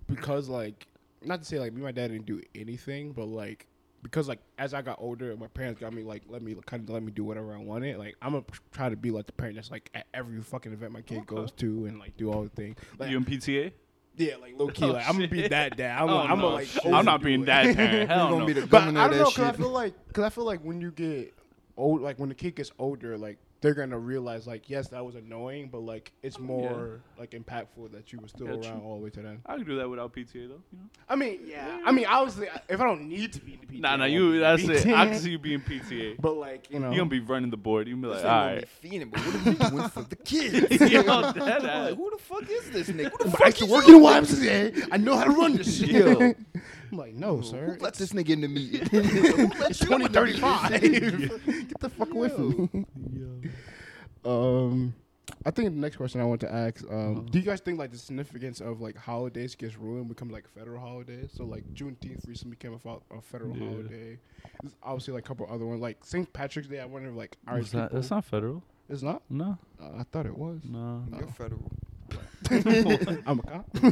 because 0.07 0.47
like 0.49 0.87
not 1.23 1.41
to 1.41 1.45
say 1.45 1.59
like 1.59 1.71
me 1.73 1.77
and 1.77 1.85
my 1.85 1.91
dad 1.91 2.09
didn't 2.11 2.25
do 2.25 2.41
anything, 2.55 3.11
but 3.11 3.25
like 3.27 3.67
because 4.03 4.27
like 4.27 4.39
as 4.57 4.73
I 4.73 4.81
got 4.81 4.97
older, 4.99 5.35
my 5.37 5.47
parents 5.47 5.79
got 5.79 5.93
me 5.93 6.03
like 6.03 6.23
let 6.27 6.41
me 6.41 6.55
kind 6.65 6.83
of 6.83 6.89
let 6.93 7.03
me 7.03 7.11
do 7.11 7.23
whatever 7.23 7.53
I 7.53 7.57
wanted. 7.57 7.97
Like 7.97 8.15
I'm 8.21 8.31
gonna 8.33 8.45
try 8.71 8.89
to 8.89 8.95
be 8.95 9.11
like 9.11 9.25
the 9.25 9.33
parent 9.33 9.55
that's 9.55 9.71
like 9.71 9.89
at 9.93 10.07
every 10.13 10.41
fucking 10.41 10.71
event 10.73 10.91
my 10.91 11.01
kid 11.01 11.25
goes 11.25 11.51
to 11.53 11.85
and 11.85 11.99
like 11.99 12.15
do 12.17 12.31
all 12.31 12.43
the 12.43 12.49
things. 12.49 12.77
Like 12.97 13.09
you 13.09 13.17
in 13.17 13.25
PTA? 13.25 13.71
yeah, 14.17 14.35
like 14.35 14.53
low 14.59 14.67
key, 14.67 14.83
Oh, 14.85 14.87
like 14.93 15.07
I'm 15.07 15.15
gonna 15.15 15.27
be 15.27 15.47
that 15.47 15.77
dad. 15.77 15.97
I'm, 15.97 16.03
Oh, 16.03 16.07
gonna, 16.07 16.33
I'm 16.33 16.37
no, 16.39 16.43
gonna 16.43 16.55
like 16.55 16.67
shit. 16.67 16.85
I'm 16.93 17.05
not 17.05 17.21
being 17.21 17.43
it. 17.43 17.45
that 17.45 17.75
parent. 17.75 17.93
you 18.01 18.07
Hell 18.07 18.29
gonna 18.29 18.39
no. 18.39 18.45
be 18.45 18.53
the 18.53 18.67
But 18.67 18.81
I 18.81 18.85
don't 18.85 18.93
know, 18.95 19.09
that 19.09 19.23
cause 19.35 19.39
I 19.39 19.51
feel 19.53 19.69
like, 19.69 19.93
cause 20.13 20.23
I 20.25 20.29
feel 20.29 20.43
like 20.45 20.61
when 20.61 20.81
you 20.81 20.91
get 20.91 21.33
old, 21.77 22.01
like 22.01 22.19
when 22.19 22.29
the 22.29 22.35
kid 22.35 22.55
gets 22.55 22.71
older, 22.79 23.17
like 23.17 23.37
they're 23.61 23.73
gonna 23.73 23.99
realize, 23.99 24.47
like, 24.47 24.69
yes, 24.69 24.87
that 24.89 25.05
was 25.05 25.15
annoying, 25.15 25.69
but 25.71 25.79
like 25.81 26.11
it's 26.23 26.39
more 26.39 27.01
like 27.17 27.31
impactful 27.31 27.91
that 27.91 28.13
you 28.13 28.19
were 28.19 28.27
still 28.27 28.47
Yeah, 28.47 28.53
around 28.53 28.79
true. 28.79 28.81
all 28.87 28.97
the 28.97 29.03
way 29.03 29.09
to 29.09 29.21
then. 29.21 29.41
I 29.45 29.55
can 29.57 29.65
do 29.65 29.75
that 29.77 29.89
without 29.89 30.13
PTA 30.13 30.33
though. 30.33 30.39
You 30.71 30.77
know? 30.79 30.85
I 31.09 31.15
mean, 31.15 31.39
yeah, 31.45 31.81
I 31.85 31.91
mean, 31.91 32.05
obviously, 32.05 32.47
if 32.69 32.79
I 32.79 32.83
don't 32.85 33.09
need 33.09 33.33
to 33.33 33.41
be 33.41 33.53
in 33.55 33.59
the 33.59 33.65
PTA, 33.67 33.81
Nah, 33.81 33.95
nah, 33.97 34.05
you 34.05 34.39
that's 34.39 34.63
it. 34.63 34.87
I 34.87 35.07
can 35.07 35.19
see 35.19 35.31
you 35.31 35.39
being 35.39 35.59
PTA. 35.61 36.15
But 36.21 36.33
like, 36.37 36.69
you 36.71 36.79
know, 36.79 36.87
You're 36.89 36.99
gonna 36.99 37.09
be 37.09 37.19
running 37.19 37.49
the 37.51 37.57
board. 37.57 37.87
You 37.87 37.95
gonna 37.95 38.07
be 38.07 38.13
like, 38.21 38.25
all 38.25 38.49
gonna 38.49 38.61
be 38.81 38.89
fiending, 38.89 39.11
but 39.11 39.19
what 39.21 39.35
are 39.35 39.67
you 39.67 39.69
doing 39.77 39.89
for 39.89 40.01
the 40.03 40.15
kids? 40.23 40.79
Like, 41.09 41.95
who 41.95 42.09
the 42.11 42.17
fuck 42.19 42.49
is 42.49 42.69
this 42.71 42.89
nigga? 42.89 43.11
Who 43.11 43.29
the 43.29 43.29
I 43.29 43.31
fuck 43.31 43.45
used 43.47 43.57
to 43.59 43.65
is 43.65 43.71
work 43.71 43.87
in 43.87 43.93
the 43.93 43.99
YMCA. 43.99 44.87
I 44.91 44.97
know 44.97 45.17
how 45.17 45.25
to 45.25 45.31
run 45.31 45.55
this 45.55 45.77
shit. 45.79 45.89
Yo. 45.89 46.33
I'm 46.91 46.97
like, 46.97 47.13
no, 47.13 47.41
sir. 47.41 47.75
Who 47.77 47.83
let 47.83 47.93
this 47.95 48.13
nigga 48.13 48.29
in 48.29 48.41
the 48.41 48.47
meeting? 48.47 48.87
It's 48.91 49.79
2035. 49.79 50.71
Get 50.81 51.79
the 51.79 51.89
fuck 51.89 52.11
away 52.13 52.29
from 52.29 52.69
me. 52.73 52.85
Um, 54.25 54.93
I 55.45 55.51
think 55.51 55.69
the 55.73 55.79
next 55.79 55.95
question 55.97 56.19
I 56.19 56.25
want 56.25 56.41
to 56.41 56.53
ask: 56.53 56.83
um, 56.89 57.25
Do 57.31 57.39
you 57.39 57.45
guys 57.45 57.59
think 57.61 57.79
like 57.79 57.91
the 57.91 57.97
significance 57.97 58.59
of 58.61 58.81
like 58.81 58.97
holidays 58.97 59.55
gets 59.55 59.77
ruined, 59.77 60.09
become 60.09 60.29
like 60.29 60.47
federal 60.49 60.81
holidays? 60.81 61.31
So 61.33 61.45
like 61.45 61.63
Juneteenth 61.73 62.27
recently 62.27 62.55
became 62.55 62.73
a, 62.73 62.79
fo- 62.79 63.03
a 63.15 63.21
federal 63.21 63.55
Yeah. 63.55 63.69
holiday. 63.69 64.19
There's 64.61 64.75
obviously 64.83 65.13
like 65.13 65.25
a 65.25 65.27
couple 65.27 65.47
other 65.49 65.65
ones, 65.65 65.81
like 65.81 66.03
St. 66.03 66.31
Patrick's 66.33 66.67
Day. 66.67 66.79
I 66.79 66.85
wonder 66.85 67.09
if 67.09 67.15
like 67.15 67.37
Irish 67.47 67.61
What's 67.61 67.71
that? 67.73 67.83
people. 67.89 67.99
That's 68.01 68.11
not 68.11 68.25
federal. 68.25 68.63
It's 68.89 69.03
not. 69.03 69.21
No, 69.29 69.57
Uh, 69.79 69.99
I 69.99 70.03
thought 70.11 70.25
it 70.25 70.35
was. 70.37 70.61
no. 70.65 71.03
You're 71.17 71.27
federal. 71.27 71.71
I'm 72.51 73.39
a 73.39 73.43
cop. 73.43 73.65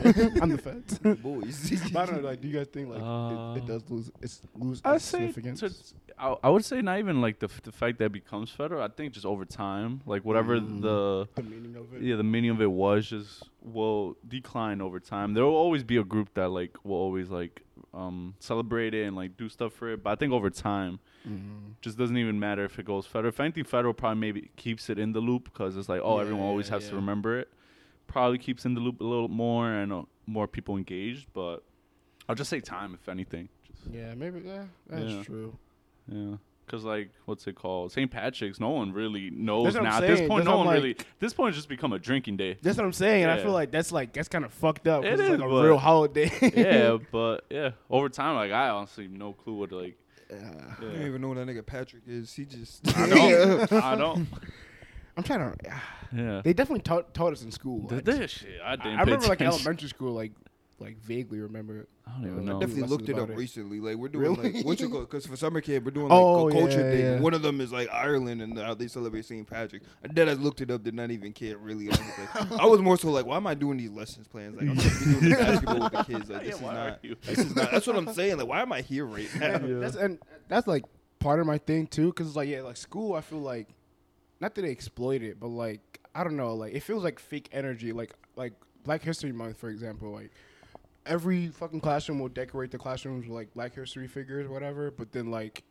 I'm 0.41 0.49
the 0.49 0.57
feds. 0.61 0.97
Boys. 0.99 1.81
but 1.93 1.99
I 2.01 2.05
don't 2.05 2.21
know. 2.23 2.29
Like, 2.29 2.41
do 2.41 2.47
you 2.47 2.57
guys 2.57 2.67
think 2.67 2.89
like 2.89 3.01
Uh, 3.01 3.53
it, 3.55 3.57
it 3.59 3.65
does 3.67 3.83
lose 3.89 4.11
its 4.21 4.41
lose 4.55 4.81
I 4.83 4.95
its 4.95 5.05
say 5.05 5.31
significance? 5.31 5.59
to- 5.61 5.95
I, 6.19 6.35
I 6.43 6.49
would 6.49 6.65
say 6.65 6.81
not 6.81 6.97
even 6.97 7.21
like 7.21 7.37
the 7.39 7.45
f- 7.45 7.61
the 7.61 7.71
fact 7.71 7.99
that 7.99 8.05
it 8.05 8.11
becomes 8.13 8.49
federal. 8.49 8.81
I 8.81 8.87
think 8.87 9.13
just 9.13 9.25
over 9.25 9.45
time, 9.45 10.01
like 10.05 10.23
whatever 10.25 10.57
Mm. 10.59 10.81
the 10.81 11.27
the 11.35 11.43
meaning 11.43 11.75
of 11.75 11.93
it. 11.93 12.01
yeah 12.01 12.15
the 12.15 12.23
meaning 12.23 12.49
of 12.51 12.61
it 12.61 12.71
was 12.71 13.07
just 13.07 13.43
will 13.61 14.17
decline 14.27 14.81
over 14.81 14.99
time. 14.99 15.33
There 15.35 15.43
will 15.45 15.55
always 15.55 15.83
be 15.83 15.97
a 15.97 16.03
group 16.03 16.33
that 16.33 16.49
like 16.49 16.73
will 16.83 16.95
always 16.97 17.29
like 17.29 17.61
um 17.93 18.33
celebrate 18.39 18.93
it 18.95 19.05
and 19.05 19.15
like 19.15 19.37
do 19.37 19.47
stuff 19.49 19.73
for 19.73 19.89
it. 19.93 20.03
But 20.03 20.09
I 20.11 20.15
think 20.15 20.33
over 20.33 20.49
time, 20.49 20.99
Mhm. 21.27 21.73
just 21.81 21.97
doesn't 21.97 22.17
even 22.17 22.39
matter 22.39 22.63
if 22.65 22.79
it 22.79 22.85
goes 22.85 23.05
federal. 23.05 23.29
If 23.29 23.39
anything, 23.39 23.65
federal 23.65 23.93
probably 23.93 24.19
maybe 24.21 24.49
keeps 24.55 24.89
it 24.89 24.97
in 24.97 25.11
the 25.11 25.19
loop 25.19 25.43
because 25.45 25.77
it's 25.77 25.89
like 25.89 26.01
oh 26.03 26.17
everyone 26.17 26.43
Yeah, 26.43 26.49
always 26.49 26.69
has 26.69 26.85
to 26.85 26.91
yeah. 26.91 26.95
remember 26.95 27.37
it. 27.37 27.49
Probably 28.07 28.37
keeps 28.37 28.65
in 28.65 28.73
the 28.73 28.79
loop 28.81 29.01
a 29.01 29.03
little 29.03 29.27
more 29.27 29.71
and 29.71 29.91
uh, 29.93 30.01
more 30.25 30.47
people 30.47 30.77
engaged. 30.77 31.27
But 31.33 31.63
I'll 32.27 32.35
just 32.35 32.49
say 32.49 32.59
time 32.59 32.97
if 32.99 33.07
anything. 33.09 33.49
Just, 33.65 33.79
Yeah, 33.93 34.13
maybe. 34.15 34.41
Yeah, 34.45 34.63
that's 34.89 35.11
Yeah. 35.11 35.23
true. 35.23 35.57
yeah. 36.11 36.35
Cause 36.67 36.83
like, 36.83 37.11
what's 37.23 37.47
it 37.47 37.55
called? 37.55 37.93
St. 37.93 38.11
Patrick's. 38.11 38.59
No 38.59 38.71
one 38.71 38.91
really 38.91 39.29
knows 39.29 39.65
That's 39.73 39.75
what 39.77 39.83
now. 39.83 39.97
At 39.99 40.01
this 40.01 40.19
point, 40.19 40.43
That's 40.43 40.47
no 40.47 40.57
one 40.57 40.67
I'm 40.67 40.73
really. 40.73 40.97
This 41.17 41.33
point, 41.33 41.49
it's 41.49 41.57
just 41.57 41.69
become 41.69 41.93
a 41.93 41.99
drinking 41.99 42.35
day. 42.35 42.57
That's 42.61 42.75
what 42.77 42.85
I'm 42.85 42.91
saying, 42.91 43.23
and 43.23 43.31
I 43.31 43.41
feel 43.41 43.53
like 43.53 43.71
that's 43.71 43.93
like 43.93 44.11
that's 44.11 44.27
kind 44.27 44.43
of 44.43 44.51
fucked 44.51 44.85
up. 44.85 45.05
It 45.05 45.13
it's 45.13 45.21
is, 45.21 45.29
like 45.29 45.39
a 45.39 45.47
real 45.47 45.77
holiday. 45.77 46.29
yeah, 46.41 46.97
but 47.11 47.45
yeah, 47.49 47.71
over 47.89 48.09
time, 48.09 48.35
like 48.35 48.51
I 48.51 48.67
honestly 48.67 49.05
have 49.05 49.13
no 49.13 49.31
clue 49.31 49.53
what 49.53 49.71
like. 49.71 49.97
Yeah. 50.29 50.35
I 50.77 50.81
don't 50.81 51.05
even 51.05 51.21
know 51.21 51.29
what 51.29 51.37
that 51.37 51.47
nigga 51.47 51.65
Patrick 51.65 52.03
is. 52.05 52.33
He 52.33 52.43
just. 52.43 52.85
I 52.97 53.07
don't. 53.07 53.71
I 53.71 53.95
don't. 53.95 54.27
I'm 55.17 55.23
trying 55.23 55.39
to. 55.57 55.81
Yeah. 56.15 56.41
They 56.43 56.53
definitely 56.53 56.83
taught 56.83 57.13
taught 57.13 57.33
us 57.33 57.41
in 57.43 57.51
school. 57.51 57.87
Did 57.87 57.95
like, 57.95 58.05
this 58.05 58.31
shit? 58.31 58.59
I 58.63 58.73
I, 58.73 58.75
didn't. 58.77 58.93
I 58.93 58.97
pay 59.03 59.11
remember 59.11 59.27
like 59.27 59.41
elementary 59.41 59.89
school, 59.89 60.13
like 60.13 60.31
like 60.79 60.97
vaguely 60.99 61.39
remember. 61.39 61.87
I 62.05 62.11
don't 62.11 62.21
Yeah, 62.23 62.27
even 62.29 62.37
uh, 62.37 62.41
I 62.41 62.45
know. 62.53 62.59
definitely- 62.59 62.81
Definitely 62.83 62.89
looked 62.97 63.09
it 63.09 63.13
lessons 63.13 63.29
up 63.31 63.35
it. 63.35 63.39
recently. 63.39 63.79
Like 63.79 63.95
we're 63.97 64.07
doing 64.09 64.23
Really? 64.35 64.53
like 64.53 64.65
what's 64.65 64.81
it 64.81 64.91
called? 64.91 65.09
Because 65.09 65.25
for 65.25 65.35
summer 65.35 65.59
camp 65.59 65.85
we're 65.85 65.91
doing 65.91 66.07
like 66.09 66.19
Oh, 66.21 66.47
a 66.47 66.51
culture 66.51 66.69
yeah, 66.85 66.91
thing. 66.91 66.99
yeah. 66.99 67.19
One 67.19 67.33
of 67.33 67.41
them 67.41 67.59
is 67.61 67.71
like 67.71 67.89
Ireland 67.91 68.41
and 68.43 68.57
how 68.59 68.75
they 68.75 68.87
celebrate 68.87 69.25
St. 69.25 69.45
Patrick. 69.49 69.81
I 70.03 70.07
did 70.07 70.29
I 70.29 70.33
looked 70.33 70.61
it 70.61 70.69
up, 70.69 70.83
did 70.83 70.93
not 70.93 71.09
even 71.09 71.33
care 71.33 71.57
really. 71.57 71.89
I 72.59 72.67
was 72.67 72.79
more 72.79 72.95
so 72.95 73.09
like, 73.09 73.25
why 73.25 73.37
am 73.37 73.47
I 73.47 73.55
doing 73.55 73.77
these 73.79 73.89
lessons 73.89 74.27
plans? 74.27 74.55
Like 74.55 74.69
I'm 74.69 74.77
supposed 74.79 74.99
to 74.99 75.05
doing 75.19 75.19
this 75.31 75.39
basketball 75.39 75.79
with 75.79 75.91
the 75.93 76.03
kids. 76.03 76.29
Like 76.29 76.43
yeah, 76.45 76.53
is 76.53 76.61
not. 76.61 76.99
you? 77.03 77.15
This 77.23 77.39
is 77.39 77.55
not. 77.55 77.71
That's 77.71 77.87
what 77.87 77.95
I'm 77.95 78.13
saying. 78.13 78.37
Like 78.37 78.47
why 78.47 78.61
am 78.61 78.71
I 78.71 78.81
here 78.81 79.05
right 79.05 79.27
now? 79.39 79.55
And 79.55 79.81
that's 79.81 79.95
and 79.95 80.19
that's 80.47 80.67
like 80.67 80.85
part 81.19 81.39
of 81.39 81.47
my 81.47 81.57
thing 81.57 81.87
too, 81.87 82.07
because 82.09 82.35
like 82.35 82.47
yeah, 82.49 82.61
like 82.61 82.77
school, 82.77 83.15
I 83.15 83.21
feel 83.21 83.39
like 83.39 83.67
not 84.39 84.55
that 84.55 84.61
they 84.61 84.71
exploit 84.71 85.21
it, 85.21 85.39
but 85.39 85.47
like 85.47 85.99
I 86.13 86.23
don't 86.23 86.37
know, 86.37 86.53
like 86.55 86.73
it 86.73 86.81
feels 86.81 87.03
like 87.03 87.19
fake 87.19 87.49
energy. 87.51 87.91
Like 87.91 88.13
like 88.35 88.53
Black 88.83 89.01
History 89.01 89.31
Month, 89.31 89.57
for 89.57 89.69
example, 89.69 90.11
like 90.11 90.31
every 91.05 91.47
fucking 91.47 91.81
classroom 91.81 92.19
will 92.19 92.29
decorate 92.29 92.71
the 92.71 92.77
classrooms 92.77 93.25
with 93.25 93.35
like 93.35 93.53
Black 93.53 93.75
History 93.75 94.07
figures, 94.07 94.47
whatever. 94.47 94.91
But 94.91 95.11
then 95.11 95.31
like 95.31 95.63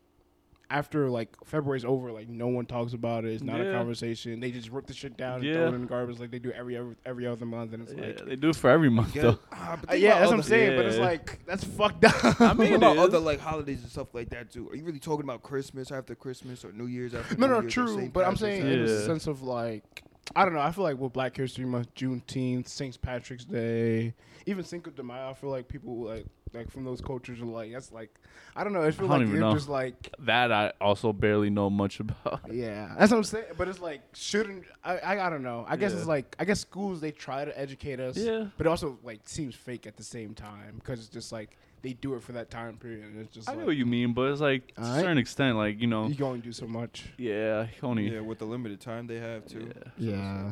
after 0.69 1.09
like 1.09 1.37
February's 1.45 1.85
over, 1.85 2.11
like 2.11 2.29
no 2.29 2.49
one 2.49 2.67
talks 2.67 2.93
about 2.93 3.25
it. 3.25 3.33
It's 3.33 3.43
not 3.43 3.61
a 3.61 3.73
conversation. 3.73 4.41
They 4.41 4.51
just 4.51 4.71
rip 4.71 4.87
the 4.87 4.93
shit 4.95 5.17
down 5.17 5.45
and 5.45 5.55
throw 5.55 5.69
it 5.69 5.75
in 5.75 5.81
the 5.83 5.87
garbage 5.87 6.19
like 6.19 6.31
they 6.31 6.39
do 6.41 6.51
every 6.51 6.77
every, 6.77 6.97
every 7.05 7.27
other 7.27 7.47
month, 7.47 7.73
and 7.73 7.83
it's 7.85 7.93
Yeah, 7.93 8.07
like. 8.07 8.27
they 8.27 8.37
do 8.37 8.51
it 8.51 8.57
for 8.57 8.69
every 8.71 8.91
month 8.91 9.15
Yeah, 9.15 9.23
though. 9.23 9.39
but 9.51 9.91
Uh, 9.91 9.95
yeah, 9.95 10.19
that's 10.19 10.27
what 10.27 10.33
I'm 10.35 10.39
other- 10.41 10.49
saying, 10.49 10.77
but 10.77 10.87
it's 10.87 10.99
like 10.99 11.45
that's 11.47 11.63
fucked 11.65 12.05
up. 12.25 12.41
I 12.41 12.49
mean, 12.55 12.69
Think 12.69 12.77
about 12.79 12.99
other 12.99 13.19
like 13.21 13.39
holidays 13.41 13.83
and 13.83 13.91
stuff 13.91 14.13
like 14.15 14.31
that 14.31 14.51
too. 14.51 14.69
Are 14.71 14.75
you 14.77 14.85
really 14.85 14.99
talking 14.99 15.25
about 15.25 15.43
Christmas 15.43 15.93
after 15.93 16.15
Christmas 16.15 16.65
or 16.65 16.73
New 16.73 16.87
Year's 16.87 17.15
after 17.15 17.37
No, 17.37 17.47
New 17.47 17.53
no, 17.53 17.61
Year's 17.61 17.73
true. 17.73 18.11
But 18.13 18.27
I'm 18.27 18.37
saying 18.37 18.65
Day? 18.65 18.73
in 18.75 18.85
the 18.87 19.03
sense 19.05 19.27
of 19.29 19.43
like, 19.43 20.03
I 20.35 20.45
don't 20.45 20.55
know. 20.55 20.61
I 20.61 20.73
feel 20.73 20.83
like 20.83 20.99
with 20.99 21.13
Black 21.13 21.37
History 21.37 21.65
Month, 21.65 21.95
Juneteenth, 21.95 22.67
St. 22.69 23.01
Patrick's 23.01 23.45
Day, 23.45 24.15
even 24.47 24.65
Cinco 24.65 24.91
de 24.91 25.03
Mayo, 25.05 25.31
I 25.31 25.35
feel 25.35 25.51
like 25.51 25.69
people 25.69 26.03
like 26.03 26.27
like 26.55 26.71
from 26.71 26.85
those 26.85 27.01
cultures 27.01 27.41
are 27.41 27.45
like 27.47 27.73
that's 27.73 27.93
like 27.93 28.11
I 28.55 28.65
don't 28.65 28.73
know. 28.73 28.83
I 28.83 28.91
feel 28.91 29.07
I 29.07 29.17
like 29.17 29.23
even 29.23 29.33
they're 29.33 29.41
know. 29.41 29.55
just 29.55 29.69
like 29.69 30.15
That 30.21 30.51
I 30.53 30.73
also 30.81 31.13
barely 31.13 31.51
know 31.51 31.69
much 31.69 32.01
about. 32.01 32.41
yeah, 32.53 32.95
that's 32.99 33.11
what 33.11 33.19
I'm 33.19 33.25
saying. 33.25 33.45
But 33.59 33.69
it's 33.69 33.81
like 33.81 34.01
shouldn't 34.15 34.65
I? 34.85 34.99
I, 34.99 35.27
I 35.27 35.31
don't 35.31 35.43
know. 35.43 35.65
I 35.69 35.77
guess 35.77 35.93
Yeah. 35.93 35.99
it's 35.99 36.07
like 36.07 36.35
I 36.39 36.45
guess 36.45 36.61
schools 36.61 37.01
they 37.01 37.11
try 37.11 37.45
to 37.45 37.59
educate 37.59 38.01
us, 38.01 38.17
Yeah. 38.17 38.47
but 38.57 38.67
it 38.67 38.71
also 38.71 38.99
like 39.05 39.21
seems 39.25 39.55
fake 39.55 39.87
at 39.87 39.97
the 39.97 40.03
same 40.05 40.35
time 40.35 40.77
because 40.77 41.01
it's 41.01 41.09
just 41.09 41.33
like 41.33 41.57
they 41.83 41.93
do 41.93 42.15
it 42.15 42.23
for 42.23 42.33
that 42.33 42.51
time 42.51 42.77
period, 42.79 43.05
and 43.05 43.21
it's 43.21 43.33
just 43.35 43.49
I 43.49 43.53
like 43.53 43.61
know 43.61 43.67
what 43.67 43.77
you 43.77 43.87
mean, 43.87 44.13
but 44.15 44.31
it's 44.33 44.41
like 44.41 44.75
to 44.75 44.81
a 44.81 44.85
Alright. 44.85 45.01
certain 45.03 45.19
extent, 45.19 45.57
like 45.57 45.81
you 45.81 45.87
know, 45.87 46.07
you 46.07 46.15
can 46.15 46.25
only 46.25 46.41
do 46.41 46.53
so 46.53 46.67
much. 46.67 47.05
yeah, 47.19 47.67
only 47.83 48.09
Yeah, 48.13 48.21
with 48.21 48.39
the 48.39 48.47
limited 48.47 48.81
time 48.81 49.07
they 49.07 49.19
have 49.19 49.47
too. 49.47 49.59
Yeah. 49.59 49.65
So 49.65 49.71
it's 49.71 49.85
like, 49.87 49.95
Yeah. 49.99 50.43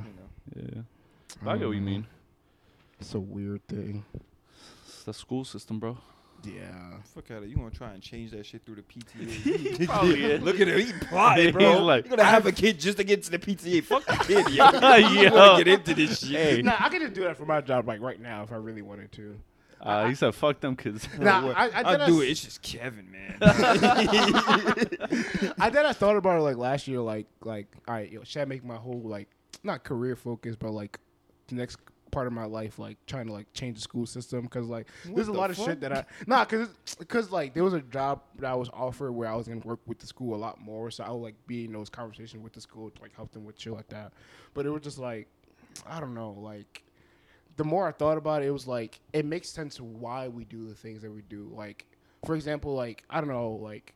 you 0.56 0.62
know. 0.62 0.68
yeah. 0.76 0.82
But 1.42 1.50
I 1.50 1.56
get 1.58 1.66
what 1.66 1.74
you 1.74 1.80
mm. 1.80 1.84
mean. 1.84 2.06
It's 3.00 3.14
a 3.14 3.20
weird 3.20 3.66
thing. 3.66 4.04
It's 5.04 5.18
the 5.18 5.20
school 5.20 5.44
system, 5.44 5.78
bro. 5.80 5.98
Yeah. 6.44 6.62
Fuck 7.14 7.30
out 7.30 7.42
of 7.42 7.48
you 7.50 7.56
gonna 7.56 7.70
try 7.70 7.92
and 7.92 8.02
change 8.02 8.30
that 8.30 8.46
shit 8.46 8.64
through 8.64 8.76
the 8.76 8.82
PTA? 8.82 9.84
Probably 9.86 10.24
is. 10.24 10.40
Look 10.42 10.58
at 10.60 10.66
him, 10.68 10.78
he 10.80 10.92
plotting, 10.94 11.52
bro. 11.52 11.72
He's 11.72 11.80
like- 11.82 12.04
You're 12.06 12.16
gonna 12.16 12.24
have 12.26 12.46
a 12.46 12.52
kid 12.52 12.80
just 12.80 12.96
to 12.96 13.04
get 13.04 13.22
to 13.24 13.30
the 13.32 13.38
PTA. 13.38 13.84
Fuck 13.84 14.06
the 14.06 14.14
kid, 14.24 14.48
yo. 14.48 14.70
you 14.96 15.20
Yo. 15.24 15.34
wanna 15.34 15.62
get 15.62 15.68
into 15.68 15.92
this 15.94 16.20
shit? 16.26 16.30
Hey. 16.56 16.62
Nah, 16.62 16.76
I 16.78 16.88
could 16.88 17.02
just 17.02 17.12
do 17.12 17.24
that 17.24 17.36
for 17.36 17.44
my 17.44 17.60
job 17.60 17.86
like 17.86 18.00
right 18.00 18.18
now 18.18 18.44
if 18.44 18.52
I 18.52 18.54
really 18.56 18.80
wanted 18.80 19.12
to. 19.12 19.38
Uh, 19.78 20.08
he 20.08 20.14
said, 20.14 20.34
"Fuck 20.34 20.60
them 20.60 20.74
kids." 20.74 21.06
Nah, 21.18 21.44
What? 21.48 21.54
I, 21.58 21.68
I, 21.68 21.82
I'll 21.82 22.06
do 22.06 22.22
it. 22.22 22.28
It's 22.30 22.40
just 22.40 22.62
Kevin, 22.62 23.10
man. 23.10 23.36
I 25.58 25.68
then 25.70 25.84
I 25.84 25.92
thought 25.92 26.16
about 26.16 26.38
it 26.38 26.42
like 26.42 26.56
last 26.56 26.88
year. 26.88 27.00
Like, 27.00 27.26
like, 27.42 27.66
all 27.86 27.92
right, 27.94 28.10
yo, 28.10 28.22
should 28.24 28.40
I 28.40 28.46
make 28.46 28.64
my 28.64 28.76
whole 28.76 29.02
like 29.02 29.28
not 29.62 29.84
career 29.84 30.16
focus, 30.16 30.56
but 30.56 30.70
like 30.70 30.98
the 31.48 31.56
next 31.56 31.76
part 32.14 32.26
of 32.26 32.32
my 32.32 32.44
life, 32.44 32.78
like 32.78 32.96
trying 33.06 33.26
to 33.26 33.32
like 33.32 33.52
change 33.52 33.76
the 33.76 33.82
school 33.82 34.06
system 34.06 34.42
because 34.42 34.68
like 34.68 34.86
there's 35.04 35.28
a 35.28 35.32
the 35.32 35.36
lot 35.38 35.50
of 35.50 35.56
shit 35.56 35.80
that 35.80 35.92
I 35.92 36.04
nah, 36.26 36.44
cause 36.44 36.68
because 36.98 37.30
like 37.32 37.54
there 37.54 37.64
was 37.64 37.74
a 37.74 37.80
job 37.80 38.22
that 38.38 38.46
I 38.50 38.54
was 38.54 38.70
offered 38.72 39.12
where 39.12 39.28
I 39.28 39.34
was 39.34 39.48
gonna 39.48 39.60
work 39.64 39.80
with 39.86 39.98
the 39.98 40.06
school 40.06 40.34
a 40.34 40.38
lot 40.38 40.60
more, 40.60 40.90
so 40.90 41.04
I 41.04 41.10
would 41.10 41.22
like 41.22 41.34
be 41.46 41.64
in 41.64 41.72
those 41.72 41.90
conversations 41.90 42.42
with 42.42 42.52
the 42.52 42.60
school 42.60 42.90
to 42.90 43.02
like 43.02 43.14
help 43.14 43.32
them 43.32 43.44
with 43.44 43.58
shit 43.60 43.72
like 43.72 43.88
that. 43.88 44.12
But 44.54 44.64
it 44.64 44.70
was 44.70 44.82
just 44.82 44.98
like 44.98 45.28
I 45.86 46.00
don't 46.00 46.14
know, 46.14 46.30
like. 46.38 46.82
The 47.56 47.62
more 47.62 47.86
I 47.86 47.92
thought 47.92 48.18
about 48.18 48.42
it, 48.42 48.46
it 48.46 48.50
was 48.50 48.66
like 48.66 48.98
it 49.12 49.24
makes 49.24 49.48
sense 49.48 49.80
why 49.80 50.26
we 50.26 50.44
do 50.44 50.66
the 50.68 50.74
things 50.74 51.02
that 51.02 51.10
we 51.12 51.22
do. 51.22 51.48
Like, 51.54 51.86
for 52.26 52.34
example, 52.34 52.74
like 52.74 53.04
I 53.08 53.20
don't 53.20 53.28
know, 53.30 53.50
like 53.50 53.94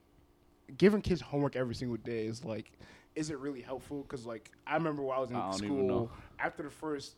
giving 0.77 1.01
kids 1.01 1.21
homework 1.21 1.57
every 1.57 1.75
single 1.75 1.97
day 1.97 2.27
is 2.27 2.45
like, 2.45 2.71
is 3.17 3.31
it 3.31 3.39
really 3.39 3.61
helpful? 3.61 4.03
Because 4.03 4.27
like 4.27 4.53
I 4.65 4.75
remember 4.77 5.03
when 5.03 5.17
I 5.17 5.21
was 5.21 5.31
in 5.31 5.37
I 5.37 5.51
don't 5.51 5.65
even 5.65 5.67
school, 5.67 5.89
know. 5.89 6.11
after 6.39 6.63
the 6.63 6.71
first 6.71 7.17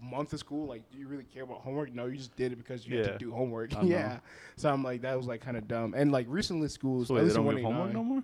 month 0.00 0.32
of 0.32 0.38
school, 0.38 0.66
like, 0.66 0.90
do 0.90 0.98
you 0.98 1.06
really 1.08 1.24
care 1.24 1.42
about 1.42 1.58
homework? 1.60 1.94
No, 1.94 2.06
you 2.06 2.16
just 2.16 2.34
did 2.36 2.52
it 2.52 2.56
because 2.56 2.86
you 2.86 2.98
had 2.98 3.12
to 3.12 3.18
do 3.18 3.30
homework. 3.32 3.72
Yeah. 3.82 4.18
So 4.56 4.70
I'm 4.72 4.82
like, 4.82 5.02
that 5.02 5.16
was 5.16 5.26
like 5.26 5.40
kind 5.40 5.56
of 5.56 5.68
dumb. 5.68 5.94
And 5.96 6.10
like 6.12 6.26
recently, 6.28 6.68
schools, 6.68 7.08
So 7.08 7.14
at 7.14 7.16
wait, 7.16 7.20
they 7.20 7.24
least 7.26 7.36
in 7.38 7.44
don't 7.44 7.54
give 7.56 7.64
homework 7.64 7.92
no 7.92 8.04
more. 8.04 8.22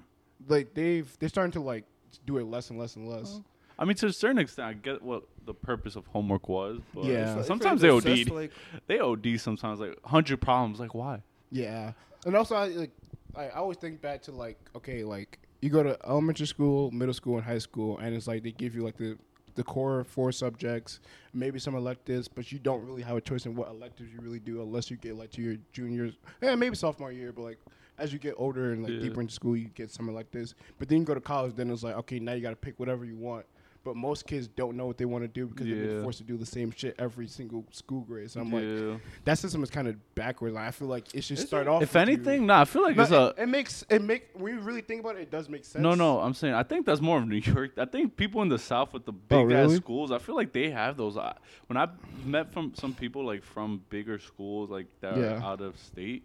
like 0.49 0.75
they've 0.75 1.11
they're 1.19 1.29
starting 1.29 1.53
to 1.53 1.61
like 1.61 1.85
do 2.27 2.39
it 2.39 2.45
less 2.45 2.71
and 2.71 2.79
less 2.79 2.97
and 2.97 3.09
less. 3.09 3.35
Oh. 3.39 3.45
I 3.79 3.85
mean, 3.85 3.97
to 3.97 4.07
a 4.07 4.13
certain 4.13 4.39
extent, 4.39 4.69
I 4.69 4.73
get 4.75 5.03
what 5.03 5.25
the 5.47 5.55
purpose 5.55 5.97
of 5.97 6.07
homework 6.07 6.49
was, 6.49 6.81
but 6.95 7.05
Yeah. 7.05 7.39
It's 7.39 7.49
sometimes 7.49 7.81
they 7.81 7.89
OD. 7.91 8.29
Like, 8.31 8.53
They 8.87 8.99
OD 9.01 9.39
sometimes, 9.41 9.81
like 9.81 9.99
hundred 10.05 10.41
problems. 10.41 10.79
Like 10.81 10.95
why? 10.95 11.23
Yeah, 11.51 11.93
and 12.27 12.37
also 12.37 12.55
I 12.55 12.69
like 12.69 12.91
I 13.35 13.45
I 13.47 13.55
always 13.57 13.77
think 13.79 14.01
back 14.01 14.23
to 14.23 14.33
like 14.33 14.59
okay, 14.77 15.05
like 15.05 15.39
you 15.61 15.71
go 15.71 15.83
to 15.83 15.97
elementary 16.07 16.47
school, 16.47 16.91
middle 16.91 17.15
school, 17.15 17.37
and 17.37 17.45
high 17.45 17.59
school, 17.59 17.99
and 17.99 18.15
it's 18.15 18.27
like 18.27 18.43
they 18.43 18.53
give 18.53 18.75
you 18.75 18.83
like 18.83 18.97
the 18.97 19.17
the 19.55 19.63
core 19.63 20.05
four 20.05 20.33
subjects, 20.33 21.01
maybe 21.33 21.59
some 21.59 21.75
electives, 21.75 22.29
but 22.29 22.51
you 22.53 22.59
don't 22.59 22.85
really 22.87 23.03
have 23.03 23.17
a 23.17 23.21
choice 23.21 23.47
in 23.47 23.55
what 23.55 23.69
electives 23.69 24.13
you 24.13 24.21
really 24.21 24.41
do 24.41 24.63
unless 24.63 24.91
you 24.91 24.97
get 24.97 25.17
like 25.17 25.31
to 25.33 25.43
your 25.43 25.57
juniors, 25.73 26.15
yeah, 26.41 26.55
maybe 26.55 26.75
sophomore 26.77 27.13
year, 27.13 27.33
but 27.33 27.43
like 27.43 27.59
as 27.99 28.13
you 28.13 28.19
get 28.19 28.35
older 28.39 28.73
and 28.73 28.83
like 28.83 28.93
Yeah. 28.93 29.01
deeper 29.01 29.21
into 29.21 29.33
school, 29.35 29.57
you 29.57 29.69
get 29.69 29.91
some 29.91 30.09
electives. 30.09 30.55
But 30.79 30.89
then 30.89 30.99
you 30.99 31.05
go 31.05 31.15
to 31.15 31.21
college, 31.21 31.55
then 31.55 31.71
it's 31.71 31.83
like 31.83 31.97
okay, 31.97 32.19
now 32.19 32.33
you 32.33 32.41
got 32.41 32.51
to 32.51 32.57
pick 32.57 32.79
whatever 32.81 33.05
you 33.05 33.17
want. 33.17 33.45
But 33.85 33.97
most 33.97 34.27
kids 34.29 34.47
don't 34.47 34.77
know 34.77 34.87
what 34.87 34.97
they 34.97 35.05
want 35.05 35.25
to 35.25 35.29
do 35.29 35.47
because 35.47 35.67
they've 35.67 35.77
been 35.77 36.03
forced 36.05 36.19
to 36.19 36.25
do 36.25 36.37
the 36.37 36.47
same 36.47 36.71
shit 36.71 36.95
every 37.01 37.27
single 37.27 37.65
school 37.73 38.03
grade. 38.03 38.31
So 38.31 38.41
I'm 38.41 38.53
like, 38.53 39.01
that 39.25 39.39
system 39.39 39.63
is 39.65 39.71
kind 39.71 39.89
of 39.89 39.97
backwards. 40.15 40.55
Like, 40.55 40.69
I 40.69 40.71
feel 40.71 40.87
like 40.87 41.13
it 41.15 41.25
should 41.25 41.39
Is 41.39 41.45
start 41.47 41.67
it? 41.67 41.69
off. 41.69 41.83
if 41.83 41.93
with 41.93 42.09
you- 42.09 42.15
anything, 42.15 42.47
nah, 42.47 42.61
I 42.61 42.65
feel 42.65 42.83
like 42.83 42.97
no, 42.97 43.03
it's 43.03 43.11
a. 43.13 43.35
it, 43.37 43.43
it 43.43 43.47
makes 43.49 43.85
it 43.91 44.01
make 44.03 44.29
when 44.35 44.55
you 44.55 44.61
really 44.61 44.83
think 44.83 45.01
about 45.01 45.17
it, 45.17 45.23
it 45.23 45.31
does 45.33 45.49
make 45.49 45.65
sense. 45.65 45.83
No, 45.83 45.95
no, 45.95 46.21
I'm 46.21 46.33
saying 46.35 46.55
I 46.55 46.63
think 46.63 46.87
that's 46.87 47.01
more 47.01 47.19
of 47.19 47.27
New 47.27 47.37
York. 47.37 47.73
I 47.77 47.85
think 47.87 48.17
people 48.17 48.41
in 48.43 48.49
the 48.49 48.59
South 48.59 48.93
with 48.93 49.05
the 49.05 49.13
big 49.13 49.39
Oh, 49.39 49.43
really? 49.43 49.75
ass 49.75 49.81
schools, 49.81 50.13
I 50.13 50.19
feel 50.19 50.37
like 50.37 50.53
they 50.53 50.71
have 50.71 50.97
those. 50.97 51.17
Uh, 51.17 51.33
when 51.67 51.77
I 51.77 51.89
met 52.25 52.53
from 52.53 52.73
some 52.77 52.95
people 52.95 53.25
like 53.27 53.43
from 53.43 53.83
bigger 53.91 54.19
schools 54.21 54.71
like 54.71 54.87
that 55.01 55.17
Yeah. 55.17 55.39
are 55.41 55.43
out 55.43 55.61
of 55.61 55.77
state, 55.79 56.25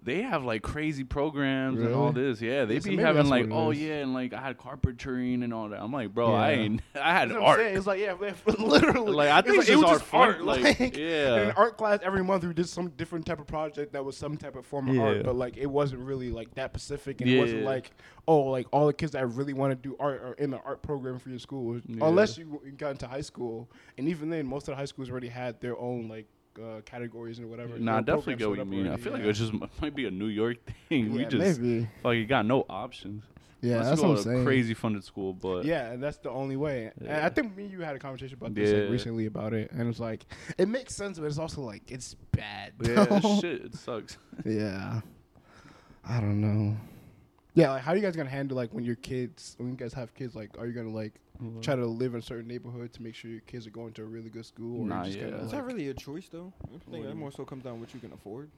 they 0.00 0.22
have 0.22 0.44
like 0.44 0.62
crazy 0.62 1.02
programs 1.04 1.82
and 1.82 1.92
all 1.94 2.12
this. 2.12 2.40
Yeah, 2.40 2.64
they 2.64 2.74
Yeah, 2.74 2.80
be 2.80 2.90
maybe 2.90 3.02
having 3.02 3.26
like, 3.28 3.48
oh 3.50 3.70
yeah, 3.72 3.94
and 3.96 4.14
like 4.14 4.32
I 4.32 4.40
had 4.40 4.56
carpentering 4.56 5.42
and 5.42 5.52
all 5.52 5.68
that. 5.70 5.80
I'm 5.82 5.92
like, 5.92 6.14
bro, 6.14 6.32
I 6.32 6.52
ain't. 6.52 6.82
I 6.94 7.12
had 7.12 7.32
art. 7.32 7.60
It's 7.60 7.86
like 7.86 8.00
yeah, 8.00 8.14
literally. 8.58 9.12
Like, 9.12 9.28
I 9.30 9.40
It's 9.40 9.46
think 9.48 9.58
like, 9.58 9.68
it's 9.68 9.70
it 9.70 9.76
was 9.76 9.98
just 10.00 10.14
art 10.14 10.36
art. 10.36 10.44
like, 10.44 10.62
Like, 10.80 10.96
yeah. 10.96 11.34
in 11.42 11.48
an 11.48 11.54
art 11.56 11.76
class 11.76 11.98
every 12.02 12.22
month 12.22 12.44
we 12.44 12.54
did 12.54 12.68
some 12.68 12.90
different 12.90 13.26
type 13.26 13.40
of 13.40 13.46
project 13.46 13.92
that 13.92 14.04
was 14.04 14.16
some 14.16 14.36
type 14.36 14.54
of 14.56 14.64
form 14.64 14.88
of 14.88 14.94
Yeah. 14.94 15.02
art, 15.02 15.22
but 15.24 15.34
like 15.36 15.56
it 15.56 15.66
wasn't 15.66 16.02
really 16.02 16.30
like 16.30 16.54
that 16.54 16.70
specific, 16.72 17.20
and 17.20 17.28
it 17.28 17.38
wasn't 17.38 17.64
like 17.64 17.90
oh 18.26 18.38
like 18.44 18.66
all 18.72 18.86
the 18.86 18.92
kids 18.92 19.12
that 19.12 19.26
really 19.28 19.52
want 19.52 19.70
to 19.72 19.76
do 19.88 19.96
art 19.98 20.22
are 20.22 20.34
in 20.34 20.50
the 20.50 20.58
art 20.60 20.80
program 20.82 21.18
for 21.18 21.28
your 21.30 21.38
school, 21.40 21.80
Yeah. 21.86 22.06
unless 22.06 22.38
you, 22.38 22.60
you 22.64 22.70
got 22.72 22.92
into 22.92 23.08
high 23.08 23.20
school, 23.20 23.68
and 23.98 24.08
even 24.08 24.30
then 24.30 24.46
most 24.46 24.68
of 24.68 24.72
the 24.72 24.76
high 24.76 24.84
schools 24.84 25.10
already 25.10 25.28
had 25.28 25.60
their 25.60 25.76
own 25.78 26.08
like. 26.08 26.26
Uh, 26.60 26.80
categories 26.84 27.38
and 27.38 27.48
whatever. 27.48 27.78
Nah, 27.78 27.98
I 27.98 28.00
definitely 28.00 28.34
get 28.36 28.48
what 28.48 28.58
you 28.58 28.64
mean. 28.64 28.88
I 28.88 28.96
feel 28.96 29.12
like 29.12 29.22
it 29.22 29.32
just 29.34 29.52
might 29.80 29.94
be 29.94 30.06
a 30.06 30.10
New 30.10 30.26
York 30.26 30.56
thing. 30.88 31.12
we 31.12 31.22
Yeah, 31.22 31.28
just 31.28 31.60
maybe. 31.60 31.88
fuck, 32.02 32.14
you 32.14 32.26
got 32.26 32.46
no 32.46 32.64
options. 32.68 33.22
Yeah, 33.60 33.74
Unless 33.74 33.88
that's 33.88 34.02
what 34.02 34.08
I'm 34.10 34.16
a 34.16 34.22
saying. 34.22 34.44
Crazy 34.44 34.74
funded 34.74 35.04
school, 35.04 35.32
but 35.32 35.64
Yeah, 35.64 35.96
that's 35.96 36.18
the 36.18 36.30
only 36.30 36.56
way. 36.56 36.92
And 36.98 37.06
Yeah. 37.08 37.26
I 37.26 37.28
think 37.28 37.56
me 37.56 37.64
and 37.64 37.72
you 37.72 37.80
had 37.80 37.94
a 37.96 37.98
conversation 37.98 38.36
about 38.38 38.54
this 38.54 38.72
like, 38.72 38.90
recently 38.90 39.26
about 39.26 39.52
it, 39.52 39.70
and 39.72 39.88
it's 39.88 40.00
like 40.00 40.26
it 40.56 40.68
makes 40.68 40.94
sense, 40.94 41.18
but 41.18 41.26
it's 41.26 41.38
also 41.38 41.60
like 41.62 41.82
it's 41.90 42.14
bad. 42.32 42.72
yeah, 42.82 43.20
shit, 43.40 43.64
it 43.66 43.74
sucks. 43.74 44.16
yeah. 44.44 45.00
I 46.04 46.20
don't 46.20 46.40
know. 46.40 46.76
Yeah, 47.54 47.72
like 47.72 47.82
how 47.82 47.92
are 47.92 47.96
you 47.96 48.02
guys 48.02 48.14
gonna 48.16 48.30
handle 48.30 48.56
like 48.56 48.72
when 48.72 48.84
your 48.84 48.94
kids, 48.96 49.54
when 49.58 49.70
you 49.70 49.76
guys 49.76 49.92
have 49.92 50.14
kids, 50.14 50.34
like 50.36 50.56
are 50.58 50.66
you 50.66 50.72
gonna 50.72 50.90
like 50.94 51.14
Mm-hmm. 51.42 51.60
try 51.60 51.76
to 51.76 51.86
live 51.86 52.14
in 52.14 52.18
a 52.18 52.22
certain 52.22 52.48
neighborhood 52.48 52.92
to 52.94 53.02
make 53.02 53.14
sure 53.14 53.30
your 53.30 53.40
kids 53.42 53.64
are 53.66 53.70
going 53.70 53.92
to 53.92 54.02
a 54.02 54.06
really 54.06 54.28
good 54.28 54.44
school, 54.44 54.82
or 54.82 54.86
Nah, 54.86 55.04
just 55.04 55.18
yeah. 55.18 55.24
gonna, 55.30 55.36
is 55.36 55.42
like, 55.44 55.50
that 55.52 55.64
really 55.64 55.88
a 55.88 55.94
choice 55.94 56.28
though? 56.28 56.52
I 56.64 56.90
think 56.90 57.06
that 57.06 57.14
more 57.14 57.30
so 57.30 57.44
comes 57.44 57.62
down 57.64 57.74
to 57.74 57.80
what 57.80 57.94
you 57.94 58.00
can 58.00 58.12
afford. 58.12 58.50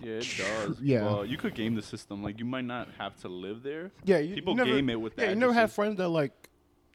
Yeah, 0.00 0.12
it 0.14 0.34
does. 0.38 0.78
Yeah. 0.82 1.04
Well, 1.04 1.26
you 1.26 1.36
could 1.36 1.54
game 1.54 1.74
the 1.74 1.82
system. 1.82 2.22
Like 2.22 2.38
you 2.38 2.44
might 2.46 2.64
not 2.64 2.88
have 2.98 3.16
to 3.20 3.28
live 3.28 3.62
there. 3.62 3.90
yeah, 4.04 4.18
you, 4.18 4.34
People 4.34 4.54
you 4.54 4.56
never, 4.64 4.70
game 4.70 4.88
it 4.90 5.00
with 5.00 5.12
Yeah, 5.18 5.26
the 5.26 5.30
you 5.32 5.36
never 5.36 5.52
have 5.52 5.72
friends 5.72 5.98
that 5.98 6.08
like 6.08 6.48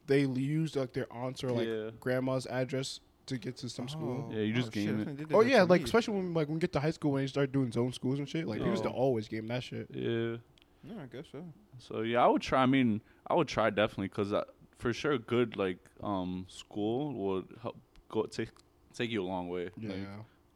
they 0.08 0.22
use 0.22 0.74
like 0.74 0.92
their 0.92 1.06
aunts 1.12 1.44
or 1.44 1.50
like 1.52 1.68
Yeah. 1.68 1.90
grandma's 2.00 2.46
address 2.46 2.98
to 3.26 3.38
get 3.38 3.56
to 3.58 3.68
some 3.68 3.88
school. 3.88 4.26
Oh. 4.28 4.34
Yeah, 4.34 4.40
you 4.42 4.52
just 4.54 4.68
oh, 4.68 4.70
shit, 4.72 4.86
game 4.86 4.98
I 4.98 5.02
it. 5.02 5.04
think 5.04 5.18
they 5.18 5.24
did 5.26 5.34
Oh 5.34 5.40
yeah, 5.42 5.62
like 5.62 5.82
me. 5.82 5.84
especially 5.84 6.14
when 6.16 6.34
like 6.34 6.48
when 6.48 6.54
we 6.54 6.60
get 6.60 6.72
to 6.72 6.80
high 6.80 6.90
school 6.90 7.12
when 7.12 7.22
they 7.22 7.26
start 7.28 7.52
doing 7.52 7.70
zone 7.70 7.92
schools 7.92 8.18
and 8.18 8.28
shit. 8.28 8.46
Like 8.48 8.60
we 8.60 8.66
used 8.66 8.82
to 8.82 8.88
Oh. 8.90 8.92
always 8.94 9.28
game 9.28 9.46
that 9.48 9.62
shit. 9.62 9.86
Yeah. 9.92 10.36
Yeah, 10.84 11.02
I 11.02 11.06
guess 11.14 11.26
so. 11.30 11.44
So 11.78 12.00
yeah, 12.00 12.24
I 12.24 12.26
would 12.28 12.40
try. 12.42 12.62
I 12.62 12.66
mean, 12.66 13.02
I 13.26 13.34
would 13.34 13.48
try 13.48 13.68
definitely 13.70 14.08
because 14.08 14.32
for 14.78 14.92
sure, 14.92 15.18
good 15.18 15.56
like 15.56 15.78
um 16.02 16.46
school 16.48 17.12
would 17.14 17.46
help 17.62 17.76
go 18.08 18.24
take 18.24 18.50
take 18.94 19.10
you 19.10 19.22
a 19.22 19.26
long 19.26 19.48
way. 19.48 19.70
Yeah. 19.76 19.90
Like, 19.90 19.98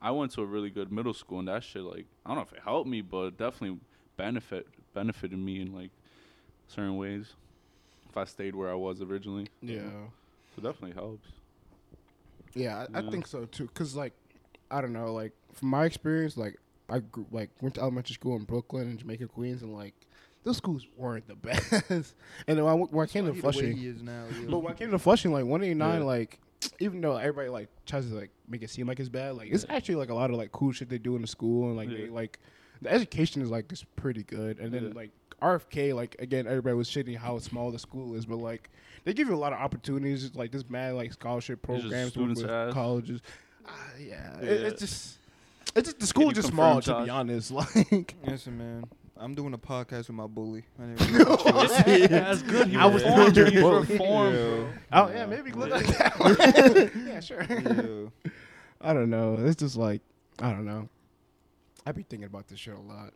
I 0.01 0.11
went 0.11 0.33
to 0.33 0.43
a 0.43 0.47
really 0.47 0.71
good 0.71 0.91
middle 0.91 1.15
school, 1.15 1.39
and 1.39 1.49
that 1.49 1.63
shit 1.63 1.83
like 1.83 2.07
I 2.25 2.31
don't 2.31 2.37
know 2.37 2.43
if 2.43 2.53
it 2.53 2.61
helped 2.65 2.89
me, 2.89 3.01
but 3.03 3.27
it 3.27 3.39
definitely 3.39 3.79
benefit 4.17 4.67
benefited 4.95 5.39
me 5.39 5.61
in 5.61 5.73
like 5.75 5.91
certain 6.69 6.97
ways. 6.97 7.35
If 8.09 8.17
I 8.17 8.25
stayed 8.25 8.55
where 8.55 8.71
I 8.71 8.75
was 8.75 9.01
originally, 9.01 9.49
Yeah. 9.63 9.81
so 9.81 10.59
it 10.59 10.63
definitely 10.63 10.93
helps. 10.93 11.29
Yeah, 12.55 12.87
I, 12.95 12.99
I 12.99 13.11
think 13.11 13.27
so 13.27 13.47
too. 13.47 13.69
Cause 13.73 13.95
like, 13.95 14.13
I 14.71 14.83
don't 14.83 14.93
know, 14.93 15.15
like 15.15 15.33
from 15.55 15.69
my 15.69 15.87
experience, 15.87 16.37
like 16.37 16.59
I 16.91 16.99
grew, 16.99 17.25
like 17.31 17.49
went 17.63 17.77
to 17.77 17.81
elementary 17.81 18.13
school 18.15 18.37
in 18.37 18.45
Brooklyn 18.45 18.89
and 18.89 18.99
Jamaica, 18.99 19.29
Queens, 19.29 19.63
and 19.63 19.73
like 19.73 19.95
those 20.45 20.57
schools 20.57 20.87
weren't 20.97 21.27
the 21.29 21.35
best. 21.37 22.15
and 22.47 22.57
when 22.59 22.67
I, 22.67 22.73
when 22.75 23.05
I 23.05 23.11
came 23.11 23.27
to 23.27 23.33
He 23.33 23.41
the 23.41 23.47
way 23.47 23.53
Flushing, 23.53 23.79
is 23.83 24.03
now, 24.03 24.25
but 24.49 24.59
when 24.61 24.73
I 24.73 24.77
came 24.77 24.91
to 24.91 24.99
Flushing, 24.99 25.33
like 25.33 25.45
189, 25.45 26.01
Yeah. 26.01 26.05
like 26.07 26.39
even 26.79 27.01
though 27.01 27.17
everybody 27.17 27.49
like 27.49 27.69
tries 27.87 28.09
to 28.09 28.15
like 28.15 28.31
make 28.49 28.63
it 28.63 28.71
seem 28.71 28.87
like 28.87 29.01
it's 29.01 29.09
bad, 29.09 29.37
like 29.37 29.51
it's 29.51 29.67
actually 29.69 29.97
like 29.97 30.11
a 30.11 30.15
lot 30.15 30.31
of 30.31 30.37
like 30.37 30.53
cool 30.53 30.73
shit 30.73 30.89
they 30.89 30.99
do 30.99 31.17
in 31.17 31.23
the 31.23 31.29
school, 31.29 31.69
and 31.69 31.77
like 31.77 31.89
they 31.89 32.09
like 32.09 32.39
the 32.81 32.91
education 32.93 33.43
is 33.43 33.51
like 33.51 33.69
just 33.69 33.85
pretty 33.97 34.23
good. 34.25 34.59
And 34.59 34.73
then 34.73 34.85
Yeah. 34.85 34.91
like 34.95 35.11
RFK, 35.41 35.93
like 35.95 36.15
again, 36.21 36.47
everybody 36.47 36.75
was 36.77 36.89
shitting 36.89 37.17
how 37.17 37.39
small 37.39 37.71
the 37.73 37.79
school 37.79 38.15
is, 38.15 38.27
but 38.27 38.37
like 38.37 38.71
they 39.05 39.13
give 39.13 39.29
you 39.29 39.35
a 39.35 39.37
lot 39.37 39.53
of 39.53 39.59
opportunities, 39.59 40.35
like 40.35 40.53
this 40.53 40.69
mad 40.71 40.95
like 40.95 41.13
scholarship 41.13 41.63
programs 41.63 42.17
with 42.17 42.49
ass. 42.49 42.73
colleges. 42.73 43.21
Uh, 43.67 43.71
yeah, 44.01 44.39
It, 44.41 44.49
it's 44.63 44.81
just 44.81 45.19
it's 45.75 45.89
just 45.89 45.99
the 46.01 46.07
school 46.07 46.31
is 46.31 46.37
just 46.37 46.49
small 46.49 46.81
to 46.83 47.05
be 47.05 47.11
honest. 47.11 47.51
Like 47.91 48.15
Listen, 48.25 48.59
man. 48.59 48.85
I'm 49.23 49.35
doing 49.37 49.55
a 49.55 49.59
podcast 49.59 50.09
with 50.09 50.11
my 50.17 50.27
bully. 50.27 50.65
I 50.81 50.87
didn't 50.87 51.13
really 51.13 51.43
have 51.45 51.87
a. 51.87 52.09
That's 52.09 52.43
good. 52.43 52.67
He 52.69 52.77
I 52.77 52.87
was 52.87 53.05
reformed. 53.05 53.37
your 53.37 53.51
He 53.51 53.61
bully. 53.61 53.81
reformed, 53.87 54.35
Yeah. 54.35 54.43
bro. 54.43 54.69
oh 54.93 55.11
yeah, 55.13 55.27
maybe 55.27 55.53
look 55.53 55.71
like 55.71 55.87
that. 55.87 56.91
yeah, 57.07 57.21
sure. 57.21 57.45
Yeah. 57.49 58.31
I 58.81 58.93
don't 58.93 59.11
know. 59.11 59.37
It's 59.39 59.57
just 59.57 59.77
like 59.77 60.03
I 60.41 60.51
don't 60.51 60.65
know. 60.67 60.89
I 61.87 61.93
be 61.93 62.03
thinking 62.03 62.27
about 62.27 62.49
this 62.49 62.59
shit 62.59 62.75
a 62.75 62.81
lot. 62.81 63.13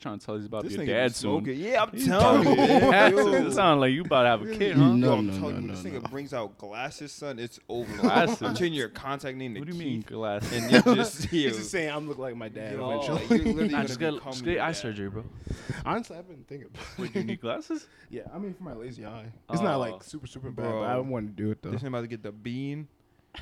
Just 0.00 0.02
trying 0.02 0.18
to 0.18 0.24
tell 0.24 0.38
you 0.38 0.46
about 0.46 0.62
This 0.64 0.72
your 0.72 0.82
nigga 0.84 0.86
dad 0.86 1.14
soon. 1.14 1.30
smoking. 1.44 1.60
Yeah, 1.60 1.82
I'm 1.82 1.90
He's 1.90 2.06
telling 2.06 2.48
you. 2.48 2.52
It 2.58 2.82
had 2.82 3.10
to. 3.10 3.16
yo. 3.16 3.32
It 3.48 3.52
sounded 3.52 3.80
like 3.82 3.92
you 3.92 4.00
about 4.00 4.22
to 4.22 4.28
have 4.30 4.42
a 4.42 4.56
kid, 4.56 4.74
huh? 4.76 4.92
No, 4.94 5.06
Yo, 5.08 5.12
I'm 5.18 5.26
no, 5.26 5.32
no, 5.38 5.48
you, 5.50 5.60
no, 5.60 5.74
this 5.74 5.84
no. 5.84 5.90
nigga 5.90 6.10
brings 6.10 6.32
out 6.32 6.56
glasses, 6.56 7.12
son. 7.12 7.38
It's 7.38 7.60
over. 7.68 7.94
Glasses? 7.98 8.40
I'm 8.40 8.54
changing 8.54 8.72
your 8.78 8.88
contact 8.88 9.36
name 9.36 9.52
to 9.54 9.60
What 9.60 9.68
do 9.68 9.74
you 9.76 9.78
Keith, 9.82 9.92
mean 9.92 10.00
glasses? 10.00 10.52
And 10.52 10.70
you're 10.72 10.94
just 10.96 11.24
He's 11.30 11.54
just 11.58 11.70
saying 11.70 11.90
I'm 11.90 12.08
look 12.08 12.16
like 12.16 12.34
my 12.34 12.48
dad 12.48 12.72
yo, 12.72 12.90
eventually. 12.90 13.20
like, 13.20 13.28
you're 13.30 13.38
literally 13.54 13.68
Nah, 13.74 13.82
just 13.82 13.98
get, 14.00 14.14
just 14.24 14.44
get 14.44 14.58
eye 14.60 14.72
surgery, 14.72 15.10
bro. 15.10 15.24
Honestly, 15.84 16.16
I've 16.16 16.26
been 16.28 16.44
thinking. 16.48 16.68
About 16.72 16.98
Wait, 16.98 17.12
do 17.12 17.18
you 17.18 17.24
need 17.26 17.40
glasses? 17.42 17.86
yeah, 18.08 18.22
I 18.34 18.38
mean 18.38 18.54
for 18.54 18.62
my 18.62 18.72
lazy 18.72 19.04
eye, 19.04 19.26
it's 19.50 19.60
not 19.60 19.74
Oh. 19.74 19.80
like 19.80 20.02
super 20.02 20.26
super 20.26 20.50
bad. 20.50 20.62
Bro. 20.62 20.80
But 20.80 20.86
I 20.88 20.94
don't 20.94 21.10
want 21.10 21.26
to 21.36 21.42
do 21.42 21.50
it 21.50 21.60
though. 21.60 21.70
This 21.72 21.82
nigga 21.82 21.88
about 21.88 22.00
to 22.00 22.06
get 22.06 22.22
the 22.22 22.32
bean. 22.32 22.88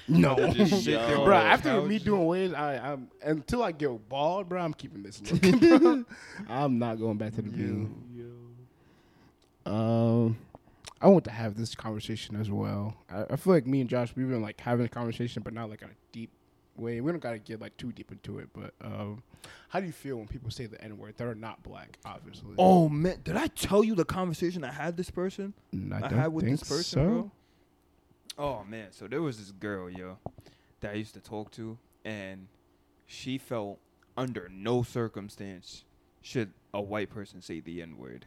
No, 0.07 0.37
Just 0.53 0.85
sit 0.85 0.95
there, 0.95 1.17
Yo. 1.17 1.25
bro. 1.25 1.37
on 1.37 1.45
the 1.45 1.51
After 1.51 1.83
me 1.83 1.99
doing 1.99 2.27
waves, 2.27 2.55
I, 2.55 2.77
I'm 2.77 3.09
until 3.23 3.63
I 3.63 3.73
get 3.73 4.09
bald, 4.09 4.49
bro. 4.49 4.61
I'm 4.61 4.75
keeping 4.75 5.03
this 5.03 5.21
look. 5.23 6.07
I'm 6.49 6.79
not 6.79 6.99
going 6.99 7.17
back 7.17 7.35
to 7.35 7.43
the 7.43 7.51
bean. 7.51 8.05
Um, 9.67 10.39
I 11.01 11.09
want 11.09 11.25
to 11.25 11.31
have 11.31 11.57
this 11.57 11.75
conversation 11.75 12.37
as 12.37 12.51
well. 12.51 12.97
I, 13.11 13.25
I 13.31 13.37
feel 13.37 13.53
like 13.53 13.67
me 13.67 13.81
and 13.81 13.91
Josh, 13.91 14.15
we've 14.17 14.29
been 14.29 14.43
like 14.43 14.61
having 14.61 14.87
a 14.87 14.89
conversation, 14.89 15.43
but 15.43 15.53
not 15.53 15.69
like 15.69 15.83
in 15.83 15.89
a 15.89 15.97
deep 16.13 16.31
way. 16.77 17.01
We 17.01 17.13
don't 17.13 17.21
gotta 17.21 17.39
get 17.39 17.61
like 17.61 17.77
too 17.77 17.93
deep 17.93 18.11
into 18.11 18.39
it. 18.39 18.49
But 18.55 18.73
um, 18.83 19.23
how 19.69 19.81
do 19.81 19.87
you 19.87 19.93
feel 19.93 20.17
when 20.17 20.27
people 20.27 20.51
say 20.51 20.67
the 20.67 20.83
N 20.83 20.97
word 20.97 21.15
that 21.19 21.27
are 21.27 21.35
not 21.35 21.63
black? 21.63 21.99
Obviously. 22.05 22.55
Oh 22.57 22.89
man, 22.89 23.21
did 23.25 23.37
I 23.37 23.49
tell 23.49 23.85
you 23.85 23.95
the 23.95 24.05
conversation 24.05 24.65
I 24.65 24.73
had 24.73 24.97
this 24.97 25.11
person? 25.11 25.53
I, 25.93 26.07
I, 26.07 26.09
had 26.09 26.33
with 26.33 26.47
this 26.47 26.63
person, 26.63 26.83
so. 26.83 27.05
bro. 27.05 27.31
Oh 28.39 28.63
man, 28.69 28.93
so 28.93 29.09
there 29.09 29.21
was 29.21 29.39
this 29.39 29.51
girl, 29.51 29.91
yo, 29.91 30.19
that 30.81 30.93
I 30.93 30.95
used 30.95 31.15
to 31.15 31.21
talk 31.21 31.51
to, 31.53 31.77
and 32.05 32.47
she 33.07 33.37
felt 33.37 33.81
under 34.17 34.49
no 34.49 34.83
circumstance 34.83 35.85
should 36.23 36.53
a 36.73 36.81
white 36.81 37.11
person 37.11 37.43
say 37.43 37.61
the 37.61 37.83
N 37.83 37.97
word. 37.99 38.27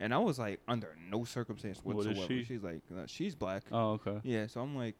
And 0.00 0.12
I 0.12 0.18
was 0.18 0.38
like, 0.38 0.60
under 0.68 0.96
no 1.10 1.24
circumstance 1.24 1.80
What 1.82 1.92
is 2.00 2.06
whatsoever. 2.06 2.28
she? 2.28 2.44
She's 2.44 2.62
like, 2.62 2.80
uh, 2.94 3.06
she's 3.06 3.34
black. 3.34 3.62
Oh, 3.72 3.92
okay. 3.92 4.18
Yeah, 4.24 4.46
so 4.46 4.60
I'm 4.60 4.76
like, 4.76 4.96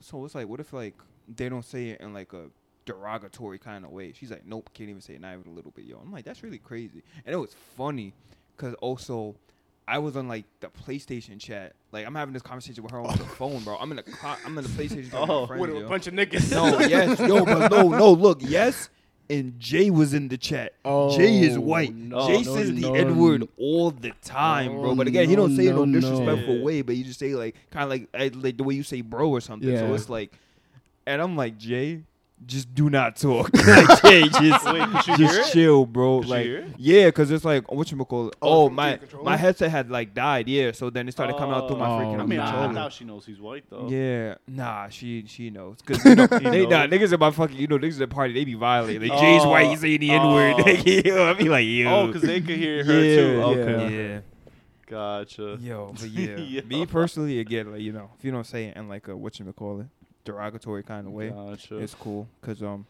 so 0.00 0.24
it's 0.24 0.34
like, 0.34 0.48
what 0.48 0.58
if 0.60 0.72
like 0.72 0.94
they 1.28 1.48
don't 1.48 1.64
say 1.64 1.90
it 1.90 2.00
in 2.00 2.14
like 2.14 2.32
a 2.32 2.46
derogatory 2.86 3.58
kind 3.58 3.84
of 3.84 3.90
way? 3.90 4.12
She's 4.12 4.30
like, 4.30 4.46
nope, 4.46 4.70
can't 4.72 4.88
even 4.88 5.02
say 5.02 5.14
it, 5.14 5.20
not 5.20 5.34
even 5.38 5.52
a 5.52 5.54
little 5.54 5.70
bit, 5.70 5.84
yo. 5.84 5.98
I'm 5.98 6.10
like, 6.10 6.24
that's 6.24 6.42
really 6.42 6.58
crazy, 6.58 7.02
and 7.26 7.34
it 7.34 7.38
was 7.38 7.54
funny, 7.76 8.14
cause 8.56 8.74
also 8.80 9.36
I 9.88 9.98
was 9.98 10.16
on 10.16 10.26
like 10.26 10.44
the 10.60 10.68
PlayStation 10.68 11.38
chat, 11.40 11.74
like 11.92 12.06
I'm 12.06 12.14
having 12.14 12.32
this 12.32 12.42
conversation 12.42 12.82
with 12.82 12.92
her 12.92 13.00
on 13.00 13.16
the 13.16 13.24
phone, 13.38 13.62
bro. 13.62 13.76
I'm 13.76 13.90
in 13.92 13.96
the 13.96 14.02
clo- 14.02 14.34
I'm 14.44 14.58
in 14.58 14.64
the 14.64 14.70
PlayStation 14.70 15.10
chat 15.10 15.14
Oh. 15.28 15.42
with 15.42 15.50
my 15.50 15.56
With 15.60 15.70
a 15.70 15.80
yo. 15.80 15.88
bunch 15.88 16.06
of 16.08 16.14
niggas. 16.14 16.50
No, 16.50 16.78
yes, 16.86 17.18
yo, 17.20 17.44
but 17.44 17.70
no, 17.70 17.88
no, 17.90 18.10
look, 18.12 18.38
yes. 18.42 18.90
And 19.28 19.58
Jay 19.58 19.90
was 19.90 20.14
in 20.14 20.28
the 20.28 20.36
chat. 20.36 20.74
Oh, 20.84 21.16
Jay 21.16 21.40
is 21.40 21.56
Oh, 21.56 21.60
white. 21.60 21.92
no, 21.94 22.28
Jay 22.28 22.42
no, 22.42 22.54
says 22.54 22.70
no. 22.70 22.92
the 22.92 22.98
N 22.98 23.18
word 23.18 23.48
all 23.58 23.90
the 23.90 24.12
time, 24.22 24.72
bro. 24.80 24.94
But 24.94 25.08
again, 25.08 25.28
he 25.28 25.34
don't 25.34 25.50
no, 25.50 25.56
say 25.56 25.66
it 25.66 25.70
in 25.70 25.74
no 25.76 25.84
no, 25.84 25.98
no. 25.98 26.00
disrespectful 26.00 26.62
way, 26.62 26.82
but 26.82 26.94
you 26.96 27.02
just 27.04 27.18
say 27.18 27.34
like 27.34 27.56
kind 27.70 27.82
of 27.84 27.90
like 27.90 28.08
eh, 28.14 28.30
like 28.34 28.56
the 28.56 28.62
way 28.64 28.74
you 28.74 28.84
say 28.84 29.00
bro 29.00 29.28
or 29.28 29.40
something. 29.40 29.68
So 29.76 29.94
it's 29.94 30.08
like, 30.08 30.32
and 31.06 31.20
I'm 31.20 31.34
like 31.36 31.58
Jay, 31.58 32.02
just 32.44 32.74
do 32.74 32.90
not 32.90 33.16
talk. 33.16 33.50
like 33.66 34.02
Jay, 34.02 34.22
just 34.28 34.64
Wait, 34.66 34.88
could 34.88 35.04
she 35.04 35.16
just 35.16 35.48
it? 35.48 35.52
chill, 35.52 35.86
bro. 35.86 36.20
Could 36.20 36.28
like 36.28 36.48
yeah, 36.76 37.10
cause 37.10 37.30
it's 37.30 37.44
like 37.44 37.70
what 37.72 37.90
you 37.90 37.96
call. 38.04 38.30
Oh, 38.42 38.66
Oh, 38.66 38.68
my 38.70 38.98
my 39.22 39.36
headset 39.36 39.70
had 39.70 39.90
like 39.90 40.12
died. 40.14 40.46
Yeah, 40.48 40.72
so 40.72 40.90
then 40.90 41.08
it 41.08 41.12
started 41.12 41.36
coming 41.36 41.54
out 41.54 41.66
through 41.68 41.78
my 41.78 41.88
Oh, 41.88 41.98
freaking. 41.98 42.18
I 42.18 42.22
I 42.22 42.26
mean, 42.26 42.38
I, 42.40 42.44
I 42.44 42.50
controller. 42.52 42.74
doubt 42.74 42.92
she 42.92 43.04
knows 43.04 43.24
he's 43.24 43.40
white 43.40 43.64
though. 43.70 43.88
Yeah, 43.88 44.34
nah, 44.46 44.88
she 44.90 45.24
she 45.26 45.50
knows 45.50 45.78
because 45.84 46.04
you 46.04 46.14
know, 46.16 46.26
He 46.38 46.44
they 46.50 46.66
nah, 46.66 46.86
knows. 46.86 46.90
niggas 47.00 47.12
about 47.12 47.34
fucking 47.34 47.56
you 47.56 47.66
know 47.68 47.78
niggas 47.78 47.94
at 47.94 47.98
the 48.00 48.14
party 48.14 48.34
they 48.34 48.44
be 48.44 48.54
violent. 48.54 49.00
Like 49.00 49.18
Jay's 49.18 49.42
Oh, 49.44 49.48
white, 49.50 49.70
you 49.70 49.76
saying 49.78 50.00
the 50.00 50.10
N 50.10 50.26
word. 50.28 50.54
oh. 50.58 51.24
I 51.30 51.32
be 51.32 51.48
like 51.48 51.66
yo. 51.66 51.88
Oh, 52.02 52.06
because 52.08 52.22
they 52.22 52.40
could 52.40 52.56
hear 52.56 52.84
her 52.84 53.02
yeah, 53.02 53.16
too. 53.16 53.36
yeah, 53.38 53.44
Okay. 53.44 54.08
yeah. 54.12 54.20
Gotcha. 54.88 55.58
Yo, 55.60 55.92
but 55.98 56.08
yeah, 56.10 56.36
Yo. 56.36 56.62
me 56.62 56.86
personally, 56.86 57.40
again, 57.40 57.72
like 57.72 57.80
you 57.80 57.92
know, 57.92 58.10
if 58.16 58.24
you 58.24 58.30
don't 58.30 58.46
say 58.46 58.66
it 58.66 58.76
in 58.76 58.88
like 58.88 59.08
a 59.08 59.16
what 59.16 59.36
you 59.40 59.52
call 59.52 59.80
it, 59.80 59.86
derogatory 60.26 60.82
kind 60.82 61.06
of 61.06 61.12
way, 61.14 61.30
Gotcha. 61.30 61.78
it's 61.78 61.94
cool. 61.94 62.28
Cause 62.42 62.62
um, 62.62 62.84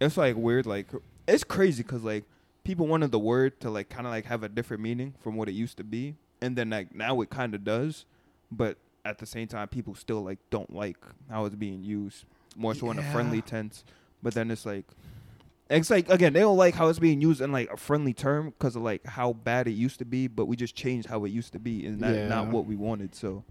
it's 0.00 0.16
like 0.16 0.36
weird. 0.36 0.64
Like 0.64 0.86
it's 1.28 1.44
crazy. 1.44 1.82
Cause 1.82 2.02
like 2.02 2.24
people 2.64 2.86
wanted 2.86 3.10
the 3.10 3.18
word 3.18 3.60
to 3.60 3.68
like 3.68 3.90
kind 3.90 4.06
of 4.06 4.12
like 4.12 4.24
have 4.24 4.42
a 4.42 4.48
different 4.48 4.82
meaning 4.82 5.12
from 5.20 5.36
what 5.36 5.48
it 5.48 5.52
used 5.52 5.76
to 5.76 5.84
be, 5.84 6.14
and 6.40 6.56
then 6.56 6.70
like 6.70 6.94
now 6.94 7.20
it 7.20 7.28
kind 7.28 7.54
of 7.54 7.64
does, 7.64 8.06
but 8.50 8.78
at 9.04 9.18
the 9.18 9.26
same 9.26 9.48
time, 9.48 9.68
people 9.68 9.94
still 9.94 10.22
like 10.22 10.38
don't 10.50 10.72
like 10.74 10.96
how 11.28 11.44
it's 11.44 11.54
being 11.54 11.82
used 11.82 12.24
more 12.56 12.74
so 12.74 12.90
in 12.90 12.98
a 12.98 13.02
friendly 13.12 13.42
tense. 13.42 13.84
But 14.22 14.34
then 14.34 14.50
it's 14.50 14.64
like. 14.64 14.84
It's 15.72 15.88
like 15.88 16.10
again, 16.10 16.32
they 16.32 16.40
don't 16.40 16.56
like 16.56 16.74
how 16.74 16.88
it's 16.88 16.98
being 16.98 17.20
used 17.20 17.40
in 17.40 17.52
like 17.52 17.70
a 17.70 17.76
friendly 17.76 18.12
term 18.12 18.50
because 18.50 18.74
of 18.74 18.82
like 18.82 19.06
how 19.06 19.34
bad 19.34 19.68
it 19.68 19.70
used 19.70 20.00
to 20.00 20.04
be, 20.04 20.26
but 20.26 20.46
we 20.46 20.56
just 20.56 20.74
changed 20.74 21.06
how 21.08 21.24
it 21.24 21.28
used 21.30 21.52
to 21.52 21.60
be, 21.60 21.86
and 21.86 22.00
that 22.00 22.28
not 22.28 22.48
what 22.48 22.66
we 22.66 22.74
wanted. 22.74 23.14
So 23.14 23.44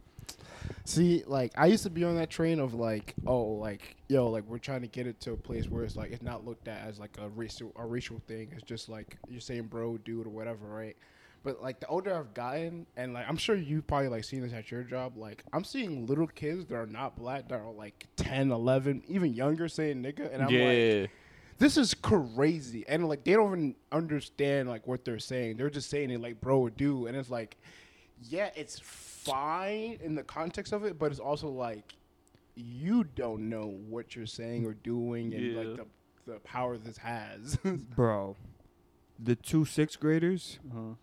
See, 0.86 1.24
like 1.26 1.52
I 1.58 1.68
used 1.68 1.84
to 1.84 1.90
be 1.90 2.04
on 2.04 2.16
that 2.18 2.30
train 2.30 2.60
of 2.60 2.74
like, 2.74 3.14
oh, 3.26 3.44
like 3.44 3.96
yo, 4.08 4.30
like 4.30 4.44
we're 4.46 4.58
trying 4.58 4.82
to 4.82 4.88
get 4.88 5.08
it 5.08 5.20
to 5.22 5.34
a 5.34 5.38
place 5.38 5.68
where 5.68 5.84
it's 5.84 5.96
like 5.96 6.12
it's 6.12 6.24
not 6.24 6.46
looked 6.46 6.68
at 6.68 6.88
as 6.88 7.00
like 7.00 7.18
a 7.20 7.30
racial 7.30 7.72
a 7.76 7.86
racial 7.86 8.22
thing. 8.28 8.50
It's 8.54 8.64
just 8.64 8.90
like 8.90 9.18
you're 9.28 9.42
saying 9.42 9.64
bro, 9.64 9.98
dude, 9.98 10.26
or 10.26 10.30
whatever, 10.30 10.66
right? 10.68 10.98
But 11.44 11.62
like 11.62 11.80
the 11.80 11.88
older 11.88 12.14
I've 12.14 12.34
gotten, 12.34 12.86
and 12.98 13.14
like 13.14 13.26
I'm 13.28 13.38
sure 13.38 13.56
you 13.56 13.82
probably 13.82 14.10
like 14.10 14.24
seen 14.24 14.42
this 14.42 14.54
at 14.54 14.72
your 14.72 14.84
job. 14.84 15.18
Like 15.18 15.44
I'm 15.54 15.64
seeing 15.64 16.06
little 16.06 16.28
kids 16.28 16.66
that 16.66 16.76
are 16.76 16.86
not 16.86 17.16
black 17.16 17.48
that 17.50 17.60
are 17.60 17.72
like 17.72 18.08
10, 18.18 18.52
11, 18.52 19.04
even 19.08 19.34
younger 19.34 19.68
saying 19.68 20.04
nigga, 20.04 20.34
and 20.34 20.44
I'm 20.44 20.50
like, 20.50 20.54
yeah. 20.54 21.06
this 21.58 21.78
is 21.78 21.94
crazy 21.94 22.84
and 22.88 23.08
like 23.08 23.24
they 23.24 23.34
don't 23.34 23.48
even 23.48 23.76
understand 23.92 24.68
like 24.68 24.86
what 24.88 25.06
they're 25.06 25.20
saying 25.20 25.58
they're 25.58 25.70
just 25.70 25.90
saying 25.90 26.10
it 26.10 26.22
like 26.22 26.40
bro 26.42 26.60
or 26.60 26.70
dude 26.70 27.08
and 27.08 27.18
it's 27.18 27.30
like 27.30 27.58
yeah 28.28 28.50
it's 28.56 28.80
fine 28.80 29.98
in 30.04 30.16
the 30.16 30.24
context 30.24 30.74
of 30.74 30.84
it 30.84 30.98
but 31.00 31.12
it's 31.12 31.20
also 31.20 31.48
like 31.50 31.94
you 32.56 33.04
don't 33.16 33.48
know 33.50 33.68
what 33.88 34.16
you're 34.16 34.26
saying 34.26 34.66
or 34.66 34.74
doing 34.74 35.34
and 35.34 35.44
Yeah. 35.54 35.58
like 35.60 35.76
the, 35.78 35.86
the 36.34 36.40
power 36.40 36.78
this 36.78 36.98
has 36.98 37.58
bro, 37.96 38.36
the 39.18 39.36
two 39.36 39.64
sixth 39.66 40.00
graders, 40.00 40.60
Uh-huh. 40.70 40.96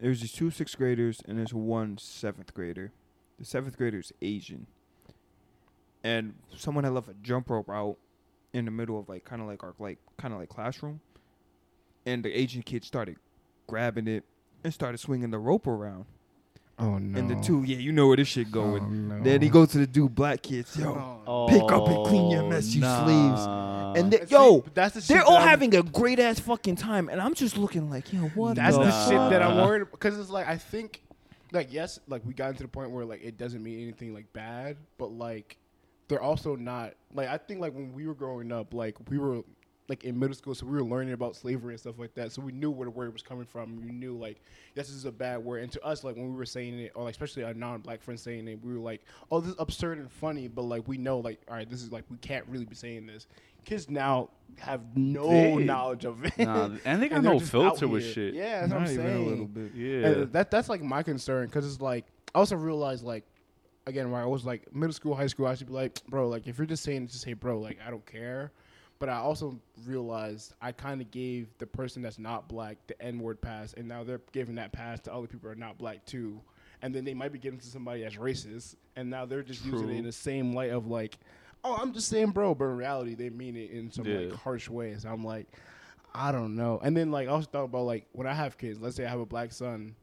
there's 0.00 0.20
these 0.20 0.32
two 0.32 0.50
sixth 0.50 0.76
graders 0.76 1.22
and 1.26 1.38
there's 1.38 1.54
one 1.54 1.96
seventh 1.98 2.52
grader. 2.54 2.92
The 3.38 3.44
seventh 3.44 3.76
grader 3.76 3.98
is 3.98 4.12
Asian, 4.22 4.66
and 6.02 6.34
someone 6.56 6.84
had 6.84 6.92
left 6.92 7.08
a 7.08 7.14
jump 7.22 7.50
rope 7.50 7.68
out 7.70 7.96
in 8.52 8.64
the 8.64 8.70
middle 8.70 8.98
of 8.98 9.08
like 9.08 9.24
kind 9.24 9.42
of 9.42 9.48
like 9.48 9.62
our 9.62 9.74
like 9.78 9.98
kind 10.16 10.32
of 10.34 10.40
like 10.40 10.48
classroom, 10.48 11.00
and 12.06 12.24
the 12.24 12.32
Asian 12.32 12.62
kid 12.62 12.84
started 12.84 13.16
grabbing 13.66 14.08
it 14.08 14.24
and 14.64 14.72
started 14.72 14.98
swinging 14.98 15.30
the 15.30 15.38
rope 15.38 15.66
around. 15.66 16.06
Oh 16.78 16.98
no 16.98 17.18
And 17.18 17.30
the 17.30 17.36
two, 17.36 17.62
yeah, 17.64 17.76
you 17.78 17.92
know 17.92 18.06
where 18.08 18.16
this 18.16 18.28
shit 18.28 18.50
going. 18.50 18.82
Oh, 18.82 18.88
no. 19.16 19.22
Then 19.22 19.40
he 19.42 19.48
goes 19.48 19.68
to 19.70 19.78
the 19.78 19.86
dude, 19.86 20.14
black 20.14 20.42
kids, 20.42 20.76
yo, 20.76 21.22
Oh. 21.26 21.46
Pick 21.48 21.62
up 21.62 21.88
and 21.88 22.06
clean 22.06 22.30
your 22.30 22.44
mess, 22.44 22.74
you 22.74 22.80
nah. 22.82 23.94
and 23.96 24.12
they, 24.12 24.26
See, 24.26 24.34
yo, 24.34 24.60
but 24.60 24.74
that's 24.74 24.94
the 24.94 25.00
shit 25.00 25.08
they're 25.16 25.24
all 25.24 25.36
I'm- 25.38 25.48
having 25.48 25.74
a 25.74 25.82
great 25.82 26.18
ass 26.18 26.38
fucking 26.40 26.76
time, 26.76 27.08
and 27.08 27.20
I'm 27.20 27.34
just 27.34 27.56
looking 27.56 27.88
like, 27.90 28.12
yo, 28.12 28.20
what? 28.34 28.56
That's 28.56 28.76
the 28.76 28.84
the 28.84 28.88
Nah. 28.90 29.04
shit 29.08 29.30
that 29.30 29.42
I'm 29.42 29.56
fuck? 29.56 29.66
worried 29.68 29.90
because 29.90 30.18
it's 30.18 30.30
like 30.30 30.46
I 30.48 30.56
think 30.56 31.02
like 31.52 31.72
yes, 31.72 31.98
like 32.08 32.22
we 32.26 32.34
got 32.34 32.56
to 32.56 32.62
the 32.62 32.68
point 32.68 32.90
where 32.90 33.04
like 33.04 33.22
it 33.24 33.38
doesn't 33.38 33.62
mean 33.62 33.80
anything 33.80 34.12
like 34.14 34.32
bad, 34.32 34.76
but 34.98 35.12
like 35.12 35.56
they're 36.08 36.22
also 36.22 36.56
not 36.56 36.94
like 37.14 37.28
I 37.28 37.38
think 37.38 37.60
like 37.60 37.74
when 37.74 37.92
we 37.94 38.06
were 38.06 38.14
growing 38.14 38.52
up, 38.52 38.74
like 38.74 38.96
we 39.10 39.18
were 39.18 39.42
like 39.88 40.04
in 40.04 40.18
middle 40.18 40.34
school, 40.34 40.54
so 40.54 40.66
we 40.66 40.72
were 40.72 40.82
learning 40.82 41.12
about 41.12 41.36
slavery 41.36 41.74
and 41.74 41.80
stuff 41.80 41.98
like 41.98 42.14
that. 42.14 42.32
So 42.32 42.42
we 42.42 42.52
knew 42.52 42.70
where 42.70 42.86
the 42.86 42.90
word 42.90 43.12
was 43.12 43.22
coming 43.22 43.44
from. 43.44 43.76
We 43.84 43.92
knew 43.92 44.16
like 44.16 44.40
this 44.74 44.90
is 44.90 45.04
a 45.04 45.12
bad 45.12 45.44
word. 45.44 45.62
And 45.62 45.70
to 45.72 45.84
us, 45.84 46.02
like 46.04 46.16
when 46.16 46.30
we 46.30 46.36
were 46.36 46.44
saying 46.46 46.78
it, 46.78 46.92
or 46.94 47.04
like 47.04 47.12
especially 47.12 47.44
our 47.44 47.54
non-black 47.54 48.02
friends 48.02 48.22
saying 48.22 48.48
it, 48.48 48.58
we 48.64 48.72
were 48.72 48.80
like, 48.80 49.02
"Oh, 49.30 49.40
this 49.40 49.50
is 49.50 49.56
absurd 49.58 49.98
and 49.98 50.10
funny," 50.10 50.48
but 50.48 50.62
like 50.62 50.86
we 50.88 50.98
know, 50.98 51.18
like, 51.20 51.40
all 51.48 51.54
right, 51.56 51.68
this 51.70 51.82
is 51.82 51.92
like 51.92 52.04
we 52.10 52.16
can't 52.18 52.44
really 52.48 52.64
be 52.64 52.74
saying 52.74 53.06
this. 53.06 53.26
Kids 53.64 53.90
now 53.90 54.30
have 54.58 54.80
no 54.96 55.28
They- 55.28 55.56
knowledge 55.56 56.04
of 56.04 56.24
it. 56.24 56.38
Nah, 56.38 56.70
and 56.84 57.02
they 57.02 57.08
got 57.10 57.22
they're 57.22 57.32
no 57.32 57.40
filter 57.40 57.88
with 57.88 58.04
shit. 58.04 58.34
Yeah, 58.34 58.60
that's 58.60 58.72
what 58.72 58.80
I'm 58.82 58.86
saying. 58.88 59.26
a 59.26 59.28
little 59.28 59.46
bit. 59.46 59.72
Yeah. 59.74 60.06
And 60.06 60.32
that 60.32 60.50
that's 60.50 60.68
like 60.68 60.82
my 60.82 61.02
concern 61.02 61.46
because 61.46 61.66
it's 61.66 61.80
like 61.80 62.06
I 62.34 62.38
also 62.38 62.54
realized 62.56 63.04
like 63.04 63.24
again 63.86 64.10
when 64.10 64.20
I 64.20 64.26
was 64.26 64.44
like 64.44 64.72
middle 64.74 64.92
school, 64.92 65.14
high 65.14 65.26
school, 65.26 65.46
I 65.46 65.54
should 65.54 65.66
be 65.68 65.72
like, 65.72 66.00
bro, 66.08 66.28
like 66.28 66.46
if 66.46 66.58
you're 66.58 66.66
just 66.66 66.82
saying 66.84 67.06
just 67.08 67.22
say 67.22 67.32
bro, 67.32 67.58
like 67.60 67.78
I 67.86 67.90
don't 67.90 68.06
care. 68.06 68.52
But 68.98 69.08
I 69.10 69.16
also 69.16 69.60
realized 69.84 70.54
I 70.62 70.72
kind 70.72 71.00
of 71.00 71.10
gave 71.10 71.48
the 71.58 71.66
person 71.66 72.00
that's 72.02 72.18
not 72.18 72.48
black 72.48 72.78
the 72.86 73.00
N 73.02 73.18
word 73.18 73.40
pass, 73.40 73.74
and 73.74 73.86
now 73.86 74.04
they're 74.04 74.22
giving 74.32 74.54
that 74.54 74.72
pass 74.72 75.00
to 75.00 75.12
other 75.12 75.26
people 75.26 75.48
who 75.48 75.52
are 75.52 75.54
not 75.54 75.76
black 75.78 76.04
too. 76.06 76.40
And 76.82 76.94
then 76.94 77.04
they 77.04 77.14
might 77.14 77.32
be 77.32 77.38
giving 77.38 77.58
to 77.58 77.66
somebody 77.66 78.02
that's 78.02 78.16
racist, 78.16 78.76
and 78.96 79.10
now 79.10 79.26
they're 79.26 79.42
just 79.42 79.64
using 79.64 79.90
it 79.90 79.96
in 79.96 80.04
the 80.04 80.12
same 80.12 80.54
light 80.54 80.70
of 80.70 80.86
like, 80.86 81.18
oh, 81.64 81.76
I'm 81.80 81.92
just 81.92 82.08
saying 82.08 82.30
bro, 82.30 82.54
but 82.54 82.66
in 82.66 82.76
reality 82.76 83.14
they 83.14 83.28
mean 83.30 83.56
it 83.56 83.70
in 83.70 83.90
some 83.90 84.04
like 84.04 84.32
harsh 84.32 84.68
ways. 84.68 85.04
I'm 85.04 85.24
like, 85.24 85.46
I 86.14 86.32
don't 86.32 86.54
know. 86.56 86.80
And 86.82 86.96
then 86.96 87.10
like 87.10 87.28
I 87.28 87.32
also 87.32 87.48
thought 87.50 87.64
about 87.64 87.84
like 87.84 88.06
when 88.12 88.26
I 88.26 88.32
have 88.32 88.56
kids, 88.56 88.80
let's 88.80 88.96
say 88.96 89.04
I 89.04 89.10
have 89.10 89.20
a 89.20 89.26
black 89.26 89.52
son 89.52 89.94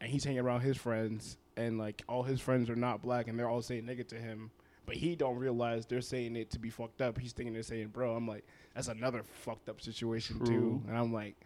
and 0.00 0.10
he's 0.10 0.24
hanging 0.24 0.40
around 0.40 0.60
his 0.60 0.76
friends 0.76 1.36
and 1.56 1.78
like 1.78 2.02
all 2.08 2.22
his 2.22 2.40
friends 2.40 2.70
are 2.70 2.76
not 2.76 3.02
black 3.02 3.28
and 3.28 3.38
they're 3.38 3.48
all 3.48 3.60
saying 3.60 3.84
nigga 3.84 4.06
to 4.08 4.14
him, 4.14 4.50
but 4.90 4.96
he 4.96 5.14
don't 5.14 5.36
realize 5.36 5.86
they're 5.86 6.00
saying 6.00 6.34
it 6.34 6.50
to 6.50 6.58
be 6.58 6.68
fucked 6.68 7.00
up. 7.00 7.16
He's 7.16 7.32
thinking 7.32 7.54
they're 7.54 7.62
saying 7.62 7.90
bro. 7.92 8.16
I'm 8.16 8.26
like, 8.26 8.44
that's 8.74 8.88
another 8.88 9.22
fucked 9.22 9.68
up 9.68 9.80
situation 9.80 10.44
too. 10.44 10.82
And 10.88 10.98
I'm 10.98 11.12
like, 11.12 11.36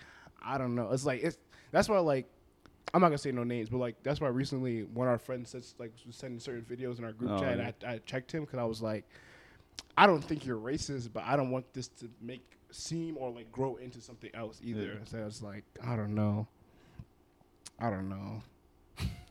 I 0.43 0.57
don't 0.57 0.75
know. 0.75 0.91
It's 0.93 1.05
like 1.05 1.23
it's 1.23 1.37
that's 1.71 1.87
why 1.87 1.99
like 1.99 2.27
I'm 2.95 3.03
not 3.03 3.09
gonna 3.09 3.19
say 3.19 3.33
no 3.33 3.45
names, 3.45 3.69
but 3.69 3.77
like 3.77 3.97
that's 4.03 4.19
why 4.19 4.29
recently 4.29 4.85
when 4.95 5.09
our 5.09 5.19
friend 5.19 5.47
says 5.47 5.75
like 5.79 5.93
was 6.07 6.17
sending 6.17 6.41
certain 6.41 6.63
videos 6.63 6.99
in 6.99 7.05
our 7.05 7.13
group 7.13 7.33
Oh, 7.33 7.39
chat, 7.39 7.59
yeah. 7.59 7.87
I, 7.87 7.93
I 7.93 7.99
checked 8.07 8.33
him 8.33 8.45
because 8.45 8.59
I 8.59 8.65
was 8.65 8.81
like, 8.81 9.05
I 9.99 10.07
don't 10.07 10.25
think 10.25 10.47
you're 10.47 10.57
racist, 10.59 11.13
but 11.13 11.25
I 11.27 11.37
don't 11.37 11.51
want 11.51 11.71
this 11.75 11.89
to 11.89 12.09
make 12.23 12.51
seem 12.71 13.19
or 13.19 13.31
like 13.31 13.53
grow 13.53 13.77
into 13.77 14.01
something 14.01 14.31
else 14.33 14.59
either. 14.65 15.01
Yeah. 15.01 15.05
So 15.05 15.19
it's 15.27 15.43
like 15.43 15.65
I 15.87 15.97
don't 15.97 16.15
know. 16.15 16.49
I 17.79 17.91
don't 17.91 18.09
know. 18.09 18.43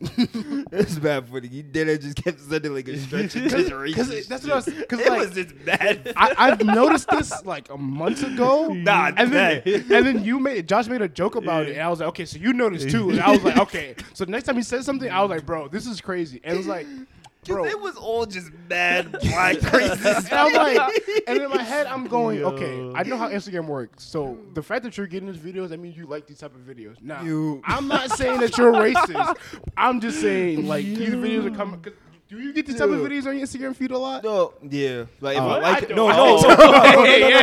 It's 0.72 0.98
bad 0.98 1.28
funny. 1.28 1.48
You 1.48 1.56
You 1.58 1.62
did 1.62 1.88
it. 1.88 2.02
Just 2.02 2.16
kept 2.16 2.40
sending 2.40 2.74
like 2.74 2.88
a 2.88 2.98
stretch 2.98 3.36
of 3.36 3.50
Cause, 3.94 4.26
that's 4.26 4.44
what 4.44 4.52
I 4.52 4.56
was. 4.56 4.64
Because 4.66 5.00
It 5.00 5.08
like, 5.08 5.20
was 5.20 5.30
just 5.30 5.64
bad. 5.64 6.12
I, 6.16 6.34
I've 6.36 6.64
noticed 6.64 7.08
this 7.08 7.44
like 7.44 7.70
a 7.70 7.78
month 7.78 8.22
ago. 8.22 8.68
Nah, 8.74 9.12
and 9.16 9.32
then 9.32 9.62
bad. 9.64 9.66
and 9.90 10.06
then 10.06 10.24
you 10.24 10.38
made 10.40 10.68
Josh 10.68 10.88
made 10.88 11.00
a 11.00 11.08
joke 11.08 11.36
about 11.36 11.66
it, 11.66 11.72
and 11.72 11.80
I 11.82 11.88
was 11.88 12.00
like, 12.00 12.08
okay, 12.10 12.24
so 12.24 12.38
you 12.38 12.52
noticed 12.52 12.90
too, 12.90 13.10
and 13.10 13.20
I 13.20 13.30
was 13.30 13.42
like, 13.42 13.56
okay. 13.66 13.94
So 14.12 14.24
next 14.26 14.44
time 14.44 14.56
he 14.56 14.62
said 14.62 14.84
something, 14.84 15.10
I 15.10 15.20
was 15.22 15.30
like, 15.30 15.46
bro, 15.46 15.68
this 15.68 15.86
is 15.86 16.00
crazy, 16.00 16.40
and 16.44 16.54
it 16.54 16.58
was 16.58 16.66
like, 16.66 16.86
bro. 17.52 17.64
it 17.66 17.80
was 17.80 17.96
all 17.96 18.26
just 18.26 18.50
mad 18.68 19.12
black 19.20 19.56
racist. 19.58 20.30
And 20.30 20.32
I'm 20.32 20.52
like, 20.52 21.02
and 21.26 21.42
in 21.42 21.50
my 21.50 21.62
head, 21.62 21.86
I'm 21.86 22.06
going, 22.06 22.38
Yo. 22.40 22.50
okay, 22.52 22.92
I 22.98 23.02
know 23.04 23.16
how 23.16 23.28
Instagram 23.28 23.66
works. 23.66 24.02
So 24.04 24.38
the 24.54 24.62
fact 24.62 24.82
that 24.84 24.96
you're 24.96 25.06
getting 25.06 25.30
these 25.30 25.40
videos, 25.40 25.68
that 25.70 25.80
means 25.80 25.96
you 25.96 26.06
like 26.06 26.26
these 26.26 26.38
type 26.38 26.54
of 26.54 26.62
videos. 26.62 27.00
Now, 27.02 27.22
You- 27.22 27.60
I'm 27.64 27.88
not 27.88 28.10
saying 28.12 28.40
that 28.40 28.56
you're 28.58 28.72
racist. 28.72 29.36
I'm 29.76 30.00
just 30.00 30.20
saying, 30.20 30.66
like, 30.66 30.84
these 30.84 31.10
videos 31.10 31.46
are 31.46 31.56
coming. 31.56 31.84
'Cause 32.34 32.42
Do 32.42 32.46
you 32.48 32.52
get 32.52 32.66
these 32.66 32.76
type 32.76 32.88
of 32.88 32.98
videos 33.00 33.26
on 33.26 33.36
your 33.38 33.46
Instagram 33.46 33.76
feed 33.76 33.90
a 33.90 33.98
lot? 33.98 34.24
No, 34.24 34.52
yeah. 34.68 35.04
Like 35.20 35.36
if 35.36 35.42
Oh. 35.42 35.48
I 35.48 35.58
like 35.60 35.82
I 35.82 35.86
it. 35.86 35.96
No, 35.96 36.08
no, 36.08 36.14
no, 36.14 36.48
no, 36.48 36.48
no, 36.56 36.56
no, 36.56 37.28
no, 37.30 37.40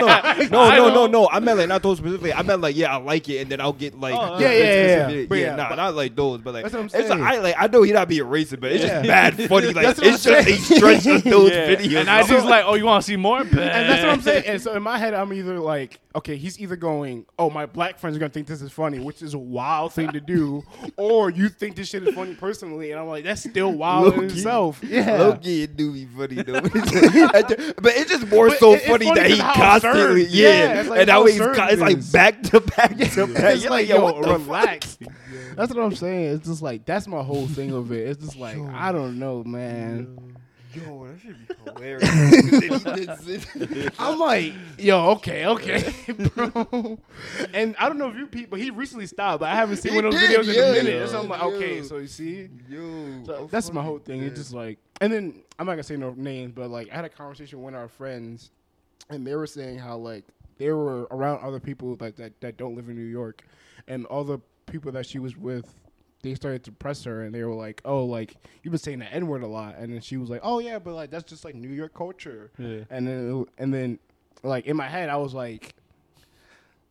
no, 0.49 0.59
I 0.61 0.77
no, 0.77 0.87
no, 0.89 0.93
don't- 0.93 1.11
no. 1.11 1.29
I 1.31 1.39
meant 1.39 1.57
like 1.59 1.67
not 1.69 1.83
those 1.83 1.97
specifically. 1.99 2.33
I 2.33 2.41
meant 2.41 2.61
like 2.61 2.75
yeah, 2.75 2.93
I 2.93 2.97
like 2.97 3.27
it, 3.29 3.37
and 3.41 3.49
then 3.51 3.61
I'll 3.61 3.73
get 3.73 3.99
like 3.99 4.15
Oh, 4.15 4.37
the- 4.37 4.43
yeah, 4.43 4.51
yeah, 4.51 4.63
yeah, 4.65 5.09
yeah. 5.09 5.25
But 5.27 5.37
yeah, 5.37 5.55
nah, 5.55 5.69
but- 5.69 5.75
not 5.75 5.95
like 5.95 6.15
those, 6.15 6.41
but 6.41 6.53
like 6.53 6.63
That's 6.63 6.73
what 6.73 6.79
I'm 6.93 7.01
it's 7.01 7.09
like. 7.09 7.19
I 7.21 7.39
like 7.39 7.55
I 7.57 7.67
know 7.67 7.81
he 7.83 7.91
not 7.91 8.07
being 8.07 8.23
racist, 8.23 8.59
but 8.59 8.71
it's 8.71 8.83
Yeah. 8.83 8.89
just 9.01 9.07
bad 9.07 9.49
funny. 9.49 9.67
Like 9.73 9.85
That's 9.85 9.99
what 9.99 10.07
it's 10.07 10.27
I'm 10.27 10.33
just 10.33 10.47
a 10.47 10.51
saying. 10.53 10.77
stretch 10.79 11.05
of 11.07 11.23
those 11.23 11.51
Yeah. 11.53 11.75
videos. 11.75 11.99
And 12.01 12.09
I 12.09 12.23
just 12.27 12.45
like, 12.45 12.63
oh, 12.65 12.75
you 12.75 12.85
want 12.85 13.03
to 13.03 13.07
see 13.07 13.15
more? 13.15 13.39
And 13.41 13.49
that's 13.51 14.03
what 14.03 14.11
I'm 14.11 14.21
saying. 14.21 14.43
And 14.47 14.61
so 14.61 14.73
in 14.75 14.83
my 14.83 14.97
head, 14.97 15.13
I'm 15.13 15.31
either 15.33 15.59
like, 15.59 15.99
okay, 16.15 16.35
he's 16.35 16.59
either 16.59 16.75
going, 16.75 17.25
oh, 17.39 17.49
my 17.49 17.65
black 17.65 17.97
friends 17.99 18.15
are 18.15 18.19
gonna 18.19 18.29
think 18.31 18.47
this 18.47 18.61
is 18.61 18.71
funny, 18.71 18.99
which 18.99 19.21
is 19.21 19.33
a 19.33 19.37
wild 19.39 19.93
thing 19.93 20.11
to 20.11 20.19
do, 20.19 20.63
or 20.97 21.29
you 21.29 21.49
think 21.49 21.75
this 21.75 21.89
shit 21.89 22.03
is 22.07 22.13
funny 22.15 22.35
personally, 22.35 22.91
and 22.91 22.99
I'm 22.99 23.07
like, 23.07 23.23
that's 23.23 23.41
still 23.49 23.71
wild 23.77 24.13
in 24.13 24.19
Low-key. 24.21 24.33
itself. 24.37 24.81
Yeah. 24.91 25.17
Low-key, 25.19 25.63
it 25.63 25.77
do 25.77 25.93
be 25.93 26.05
funny 26.05 26.41
though, 26.43 26.61
but 26.61 27.93
it's 27.95 28.11
just 28.11 28.27
more 28.27 28.49
But 28.49 28.59
so 28.59 28.73
it- 28.73 28.81
funny, 28.83 29.05
funny 29.05 29.19
that 29.19 29.29
he 29.31 29.37
constantly, 29.39 30.23
absurd- 30.23 30.33
yeah, 30.35 30.73
yeah, 30.83 30.89
like 30.89 30.99
and 31.01 31.09
how 31.09 31.21
how 31.21 31.25
he's 31.27 31.39
co- 31.39 31.67
it's 31.69 31.81
like 31.81 32.11
back 32.11 32.43
to 32.43 32.59
back 32.59 32.97
to 32.97 33.27
back. 33.27 33.51
It's 33.53 33.63
You're 33.63 33.71
like, 33.71 33.87
yo, 33.87 33.95
yo, 33.97 34.03
what 34.03 34.17
relax. 34.25 34.97
That's 35.55 35.73
what 35.73 35.83
I'm 35.83 35.95
saying. 35.95 36.35
It's 36.35 36.47
just 36.47 36.61
like 36.61 36.85
that's 36.85 37.07
my 37.07 37.21
whole 37.23 37.47
thing 37.47 37.71
of 37.71 37.91
it. 37.91 38.07
It's 38.07 38.23
just 38.23 38.37
like 38.37 38.57
I 38.57 38.91
don't 38.91 39.19
know, 39.19 39.43
man. 39.43 40.35
Yo, 40.73 41.05
that 41.07 41.19
should 41.19 41.47
be 41.47 41.53
hilarious. 41.65 43.45
I'm 43.99 44.19
like, 44.19 44.53
yo, 44.77 45.09
okay, 45.11 45.45
okay, 45.45 45.93
bro. 46.35 46.97
And 47.53 47.75
I 47.77 47.87
don't 47.89 47.97
know 47.97 48.09
if 48.09 48.15
you 48.15 48.27
people, 48.27 48.57
he 48.57 48.69
recently 48.71 49.07
stopped, 49.07 49.41
but 49.41 49.49
I 49.49 49.55
haven't 49.55 49.77
seen 49.77 49.93
He 49.93 49.95
one 49.97 50.05
of 50.05 50.13
those 50.13 50.21
did, 50.21 50.39
videos 50.39 50.49
in 50.49 50.55
yeah, 50.55 50.61
a 50.63 50.73
minute. 50.73 50.93
yeah, 50.99 51.05
so 51.07 51.19
I'm 51.21 51.27
like, 51.29 51.41
okay, 51.43 51.83
so 51.83 51.97
you 51.97 52.07
see, 52.07 52.49
Yo, 52.69 53.23
So 53.25 53.47
that's 53.51 53.71
my 53.73 53.81
whole 53.83 53.99
thing. 53.99 54.21
It's 54.23 54.39
just 54.39 54.53
like, 54.53 54.79
and 55.01 55.11
then 55.11 55.41
I'm 55.59 55.65
not 55.65 55.73
gonna 55.73 55.83
say 55.83 55.97
no 55.97 56.13
names, 56.15 56.53
but 56.55 56.69
like 56.69 56.89
I 56.91 56.95
had 56.95 57.05
a 57.05 57.09
conversation 57.09 57.59
with 57.59 57.65
one 57.65 57.73
of 57.73 57.79
our 57.81 57.87
friends, 57.89 58.51
and 59.09 59.25
they 59.25 59.35
were 59.35 59.47
saying 59.47 59.79
how 59.79 59.97
like 59.97 60.23
they 60.57 60.71
were 60.71 61.03
around 61.11 61.43
other 61.43 61.59
people 61.59 61.95
that 61.97 62.15
that, 62.17 62.39
that 62.41 62.57
don't 62.57 62.75
live 62.75 62.87
in 62.89 62.95
New 62.95 63.01
York, 63.03 63.43
and 63.87 64.05
all 64.05 64.23
the 64.23 64.39
people 64.67 64.91
that 64.93 65.05
she 65.05 65.19
was 65.19 65.35
with. 65.35 65.73
They 66.23 66.35
started 66.35 66.63
to 66.65 66.71
press 66.71 67.03
her, 67.05 67.23
and 67.23 67.33
they 67.33 67.43
were 67.43 67.53
like, 67.55 67.81
"Oh, 67.85 68.05
like 68.05 68.35
you've 68.61 68.71
been 68.71 68.79
saying 68.79 68.99
the 68.99 69.11
N 69.11 69.27
word 69.27 69.41
a 69.43 69.47
lot," 69.47 69.75
and 69.77 69.91
then 69.93 70.01
she 70.01 70.17
was 70.17 70.29
like, 70.29 70.41
"Oh 70.43 70.59
yeah, 70.59 70.77
but 70.79 70.93
like 70.93 71.09
that's 71.09 71.23
just 71.29 71.43
like 71.43 71.55
New 71.55 71.69
York 71.69 71.93
culture." 71.93 72.51
Yeah. 72.57 72.81
And 72.89 73.07
then, 73.07 73.45
and 73.57 73.73
then, 73.73 73.99
like 74.43 74.65
in 74.67 74.77
my 74.77 74.87
head, 74.87 75.09
I 75.09 75.17
was 75.17 75.33
like, 75.33 75.73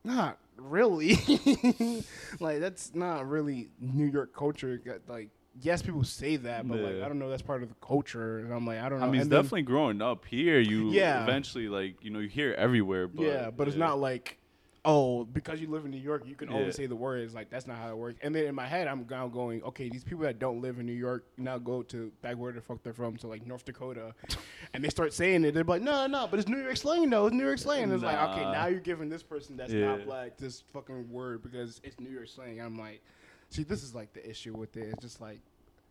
"Not 0.03 0.37
really. 0.57 1.13
like 2.39 2.59
that's 2.59 2.93
not 2.93 3.27
really 3.29 3.69
New 3.79 4.05
York 4.05 4.35
culture. 4.35 4.79
Like, 5.07 5.29
yes, 5.61 5.81
people 5.81 6.03
say 6.03 6.35
that, 6.37 6.67
but 6.67 6.79
like 6.79 6.95
I 7.01 7.07
don't 7.07 7.19
know. 7.19 7.29
That's 7.29 7.41
part 7.41 7.63
of 7.63 7.69
the 7.69 7.75
culture." 7.85 8.39
And 8.39 8.53
I'm 8.53 8.65
like, 8.65 8.79
I 8.79 8.89
don't 8.89 8.99
know. 8.99 9.05
I 9.05 9.09
mean, 9.09 9.21
it's 9.21 9.29
then- 9.29 9.37
definitely 9.43 9.63
growing 9.63 10.01
up 10.01 10.25
here. 10.25 10.59
You 10.59 10.91
Yeah. 10.91 11.23
eventually 11.23 11.67
like 11.69 12.03
you 12.03 12.09
know 12.09 12.19
you 12.19 12.29
hear 12.29 12.53
everywhere. 12.53 13.07
But, 13.07 13.23
yeah, 13.25 13.49
but 13.49 13.67
it's 13.67 13.77
not 13.77 13.99
like. 13.99 14.37
Oh, 14.83 15.25
because 15.25 15.61
you 15.61 15.67
live 15.69 15.85
in 15.85 15.91
New 15.91 15.97
York, 15.99 16.23
you 16.25 16.33
can 16.33 16.49
Yeah. 16.49 16.57
always 16.57 16.75
say 16.75 16.87
the 16.87 16.95
words. 16.95 17.35
Like 17.35 17.51
that's 17.51 17.67
not 17.67 17.77
how 17.77 17.89
it 17.89 17.97
works. 17.97 18.17
And 18.23 18.33
then 18.33 18.45
in 18.45 18.55
my 18.55 18.65
head, 18.65 18.87
I'm 18.87 19.05
now 19.07 19.27
going, 19.27 19.61
okay, 19.61 19.89
these 19.89 20.03
people 20.03 20.23
that 20.23 20.39
don't 20.39 20.59
live 20.59 20.79
in 20.79 20.87
New 20.87 20.91
York 20.93 21.23
now 21.37 21.59
go 21.59 21.83
to 21.83 22.11
back 22.23 22.37
where 22.37 22.51
the 22.51 22.61
fuck 22.61 22.81
they're 22.81 22.91
from, 22.93 23.15
to 23.17 23.27
like 23.27 23.45
North 23.45 23.63
Dakota, 23.63 24.15
and 24.73 24.83
they 24.83 24.89
start 24.89 25.13
saying 25.13 25.45
it. 25.45 25.53
They're 25.53 25.63
like, 25.63 25.83
no, 25.83 26.07
no, 26.07 26.25
but 26.27 26.39
it's 26.39 26.49
New 26.49 26.57
York 26.61 26.77
slang 26.77 27.09
though. 27.11 27.27
It's 27.27 27.35
New 27.35 27.45
York 27.45 27.59
slang. 27.59 27.83
And 27.83 27.93
it's 27.93 28.01
like, 28.03 28.17
okay, 28.31 28.43
now 28.51 28.65
you're 28.65 28.79
giving 28.79 29.07
this 29.07 29.21
person 29.21 29.55
that's 29.55 29.71
Yeah. 29.71 29.85
not 29.97 30.05
black 30.05 30.37
this 30.37 30.61
fucking 30.73 31.11
word 31.11 31.43
because 31.43 31.79
it's 31.83 31.99
New 31.99 32.09
York 32.09 32.27
slang. 32.27 32.59
I'm 32.59 32.79
like, 32.79 33.03
see, 33.49 33.61
this 33.61 33.83
is 33.83 33.93
like 33.93 34.13
the 34.13 34.27
issue 34.27 34.53
with 34.57 34.77
it. 34.77 34.87
It's 34.93 35.01
just 35.03 35.21
like, 35.21 35.41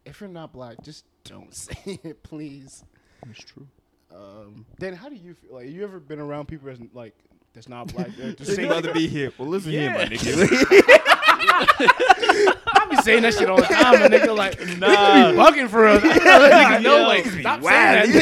if 0.05 0.20
you're 0.20 0.28
not 0.28 0.53
black, 0.53 0.82
just 0.82 1.05
don't 1.22 1.55
say 1.55 2.01
it, 2.03 2.24
please. 2.24 2.82
That's 3.24 3.38
true. 3.38 3.68
Um, 4.12 4.66
then 4.80 4.95
how 4.95 5.09
do 5.09 5.14
you 5.14 5.34
feel? 5.34 5.55
Like, 5.55 5.68
you 5.70 5.84
ever 5.84 6.01
been 6.01 6.18
around 6.18 6.47
people 6.49 6.66
that's 6.66 6.80
like 6.93 7.14
that's 7.53 7.68
not 7.68 7.92
black? 7.92 8.09
They're 8.16 8.32
just 8.32 8.48
You'd 8.51 8.57
saying 8.57 8.70
rather 8.70 8.92
be 8.92 9.07
here. 9.09 9.32
Well, 9.38 9.48
listen 9.48 9.72
here, 9.72 9.90
my 9.92 10.05
nigga. 10.05 10.46
I 12.72 12.86
be 12.90 12.96
saying 13.03 13.22
that 13.22 13.34
shit 13.34 13.48
all 13.51 13.57
the 13.57 13.62
time, 13.62 14.03
and 14.03 14.12
nigga 14.12 14.36
like, 14.36 14.59
Nah. 14.78 15.32
nah, 15.32 15.51
bugging 15.51 15.68
for 15.68 15.86
us. 15.86 16.03
niggas 16.03 16.82
know, 16.82 17.03
like, 17.07 17.24
stop 17.26 17.62
saying 17.62 18.12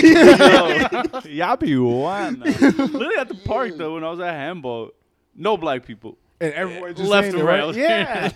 that. 1.12 1.26
Y'all 1.26 1.57
be 1.57 1.76
wild. 1.76 2.39
Literally 2.39 3.16
at 3.16 3.29
the 3.29 3.35
park 3.45 3.76
though, 3.76 3.95
when 3.95 4.05
I 4.05 4.11
was 4.11 4.20
at 4.20 4.35
handball, 4.35 4.91
no 5.35 5.57
black 5.57 5.85
people. 5.85 6.18
And 6.41 6.53
everyone 6.55 6.95
just 6.95 7.09
Left 7.11 7.29
and 7.29 7.39
it, 7.39 7.43
right. 7.45 7.74
Yeah. 7.74 8.31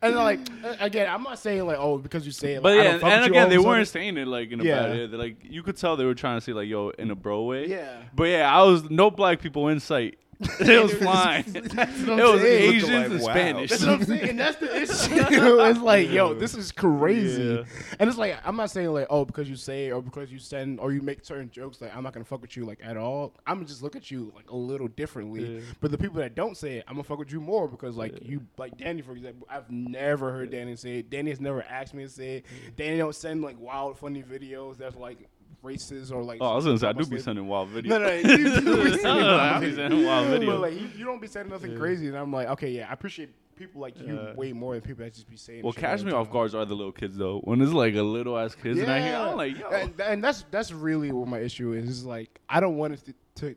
and 0.00 0.14
like 0.14 0.38
uh, 0.64 0.76
again, 0.78 1.10
I'm 1.10 1.24
not 1.24 1.40
saying 1.40 1.66
like, 1.66 1.78
oh, 1.78 1.98
because 1.98 2.24
you 2.24 2.30
say 2.30 2.54
it. 2.54 2.62
But 2.62 2.76
like, 2.76 2.80
I 2.80 2.84
yeah, 2.84 2.92
don't 2.98 3.02
and, 3.04 3.12
and 3.24 3.24
again, 3.32 3.48
they 3.50 3.58
weren't 3.58 3.88
saying 3.88 4.16
it 4.16 4.28
like 4.28 4.52
in 4.52 4.60
a 4.60 4.64
Yeah. 4.64 4.82
bad 4.82 4.90
way. 4.92 5.06
They're 5.08 5.18
like 5.18 5.36
you 5.42 5.64
could 5.64 5.76
tell 5.76 5.96
they 5.96 6.04
were 6.04 6.14
trying 6.14 6.36
to 6.36 6.40
say 6.40 6.52
like, 6.52 6.68
yo, 6.68 6.90
in 6.90 7.10
a 7.10 7.16
bro 7.16 7.42
way. 7.42 7.66
Yeah. 7.66 7.96
But 8.14 8.24
yeah, 8.28 8.56
I 8.56 8.62
was 8.62 8.88
no 8.90 9.10
black 9.10 9.40
people 9.40 9.66
in 9.68 9.80
sight. 9.80 10.18
it 10.60 10.82
was 10.82 10.94
flying. 10.94 11.44
That's 11.48 12.00
it 12.00 12.08
what 12.08 12.20
I'm 12.20 12.32
was 12.32 12.42
saying. 12.42 12.74
Asians 12.74 12.92
like, 12.92 13.06
and 13.06 13.20
wow. 13.20 13.30
Spanish. 13.30 13.70
That's 13.70 13.82
what 13.84 13.92
I'm 13.92 14.04
saying. 14.04 14.36
That's 14.36 14.56
the 14.58 14.76
issue. 14.82 14.92
it's 15.64 15.80
like, 15.80 16.10
yo, 16.10 16.34
this 16.34 16.54
is 16.54 16.70
crazy. 16.70 17.42
Yeah. 17.42 17.62
And 17.98 18.08
it's 18.08 18.18
like, 18.18 18.36
I'm 18.44 18.54
not 18.54 18.70
saying 18.70 18.92
like, 18.92 19.08
oh, 19.10 19.24
because 19.24 19.50
you 19.50 19.56
say 19.56 19.90
or 19.90 20.00
because 20.00 20.30
you 20.30 20.38
send 20.38 20.78
or 20.78 20.92
you 20.92 21.02
make 21.02 21.24
certain 21.24 21.50
jokes, 21.50 21.80
like 21.80 21.94
I'm 21.96 22.04
not 22.04 22.12
gonna 22.12 22.24
fuck 22.24 22.40
with 22.40 22.56
you 22.56 22.64
like 22.64 22.78
at 22.84 22.96
all. 22.96 23.34
I'm 23.48 23.56
gonna 23.56 23.66
just 23.66 23.82
look 23.82 23.96
at 23.96 24.12
you 24.12 24.32
like 24.36 24.48
a 24.50 24.56
little 24.56 24.86
differently. 24.86 25.56
Yeah. 25.56 25.60
But 25.80 25.90
the 25.90 25.98
people 25.98 26.18
that 26.18 26.36
don't 26.36 26.56
say 26.56 26.76
it, 26.76 26.84
I'm 26.86 26.94
gonna 26.94 27.04
fuck 27.04 27.18
with 27.18 27.32
you 27.32 27.40
more 27.40 27.66
because 27.66 27.96
like 27.96 28.22
you, 28.22 28.42
like 28.58 28.78
Danny 28.78 29.02
for 29.02 29.12
example, 29.12 29.48
I've 29.50 29.68
never 29.70 30.30
heard 30.30 30.52
Danny 30.52 30.76
say 30.76 30.98
it. 30.98 31.10
Danny 31.10 31.30
has 31.30 31.40
never 31.40 31.64
asked 31.64 31.94
me 31.94 32.04
to 32.04 32.08
say 32.08 32.36
it. 32.36 32.46
Danny 32.76 32.98
don't 32.98 33.14
send 33.14 33.42
like 33.42 33.58
wild 33.58 33.98
funny 33.98 34.22
videos 34.22 34.76
that's 34.76 34.94
like 34.94 35.28
racist 35.64 36.12
or 36.12 36.22
like. 36.22 36.38
Oh, 36.40 36.46
I 36.52 36.54
was 36.56 36.64
gonna 36.64 36.78
say 36.78 36.86
I 36.88 36.92
do 36.92 37.06
be 37.06 37.18
sending 37.18 37.46
wild 37.46 37.70
videos. 37.70 37.86
No, 37.86 37.98
no, 37.98 38.12
you, 38.12 38.28
you 38.28 38.60
do 38.60 38.84
be 38.90 38.96
sending 38.98 39.26
wild 39.26 39.60
be 39.60 39.66
videos. 39.68 39.76
sending 39.76 40.46
But 40.46 40.60
like, 40.60 40.74
you, 40.74 40.88
you 40.96 41.04
don't 41.04 41.20
be 41.20 41.26
saying 41.26 41.48
nothing 41.48 41.72
Yeah. 41.72 41.78
crazy, 41.78 42.08
and 42.08 42.16
I'm 42.16 42.32
like, 42.32 42.48
okay, 42.48 42.70
yeah, 42.70 42.88
I 42.88 42.92
appreciate 42.92 43.30
people 43.56 43.80
like 43.80 43.98
you 44.00 44.14
Yeah. 44.14 44.34
way 44.34 44.52
more 44.52 44.74
than 44.74 44.82
people 44.82 45.04
that 45.04 45.14
just 45.14 45.28
be 45.28 45.36
saying. 45.36 45.62
Well, 45.64 45.72
shit 45.72 45.80
catch 45.80 46.02
me 46.04 46.12
off 46.12 46.26
time. 46.28 46.32
guards 46.32 46.54
are 46.54 46.64
the 46.64 46.76
little 46.76 46.92
kids 46.92 47.16
though. 47.16 47.40
When 47.40 47.60
it's 47.60 47.72
like 47.72 47.94
a 47.96 48.02
little 48.02 48.38
ass 48.38 48.54
kids 48.54 48.78
and 48.80 48.90
I 48.90 49.00
hear, 49.00 49.16
I'm 49.16 49.36
like, 49.36 49.58
yo, 49.58 49.68
and, 49.68 50.00
and 50.00 50.22
that's 50.24 50.44
that's 50.50 50.70
really 50.72 51.10
what 51.12 51.26
my 51.28 51.40
issue 51.40 51.72
is. 51.72 51.88
Is 51.88 52.04
like 52.04 52.40
I 52.48 52.60
don't 52.60 52.76
want 52.76 52.94
it 52.94 53.04
to 53.06 53.14
to 53.50 53.56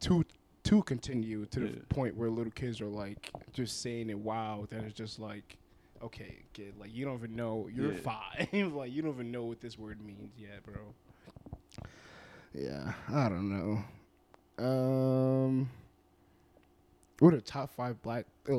to, 0.00 0.24
to 0.64 0.82
continue 0.84 1.44
to 1.46 1.60
the 1.60 1.66
Yeah. 1.66 1.72
point 1.88 2.16
where 2.16 2.30
little 2.30 2.52
kids 2.52 2.80
are 2.80 2.86
like 2.86 3.30
just 3.52 3.82
saying 3.82 4.08
it 4.10 4.18
wild, 4.18 4.72
and 4.72 4.86
it's 4.86 4.96
just 4.96 5.18
like, 5.18 5.58
okay, 6.02 6.36
kid, 6.54 6.74
like 6.78 6.94
you 6.94 7.04
don't 7.04 7.16
even 7.18 7.36
know 7.36 7.68
you're 7.70 7.92
Yeah. 7.92 8.00
five, 8.00 8.72
like 8.74 8.92
you 8.92 9.02
don't 9.02 9.12
even 9.12 9.30
know 9.30 9.44
what 9.44 9.60
this 9.60 9.76
word 9.78 10.00
means 10.00 10.32
yet, 10.38 10.62
bro. 10.62 10.94
Yeah, 12.54 12.92
I 13.12 13.28
don't 13.28 13.48
know. 13.48 13.84
Um, 14.64 15.70
what 17.18 17.34
are 17.34 17.40
top 17.40 17.70
five 17.70 18.00
black? 18.02 18.26
Uh, 18.50 18.54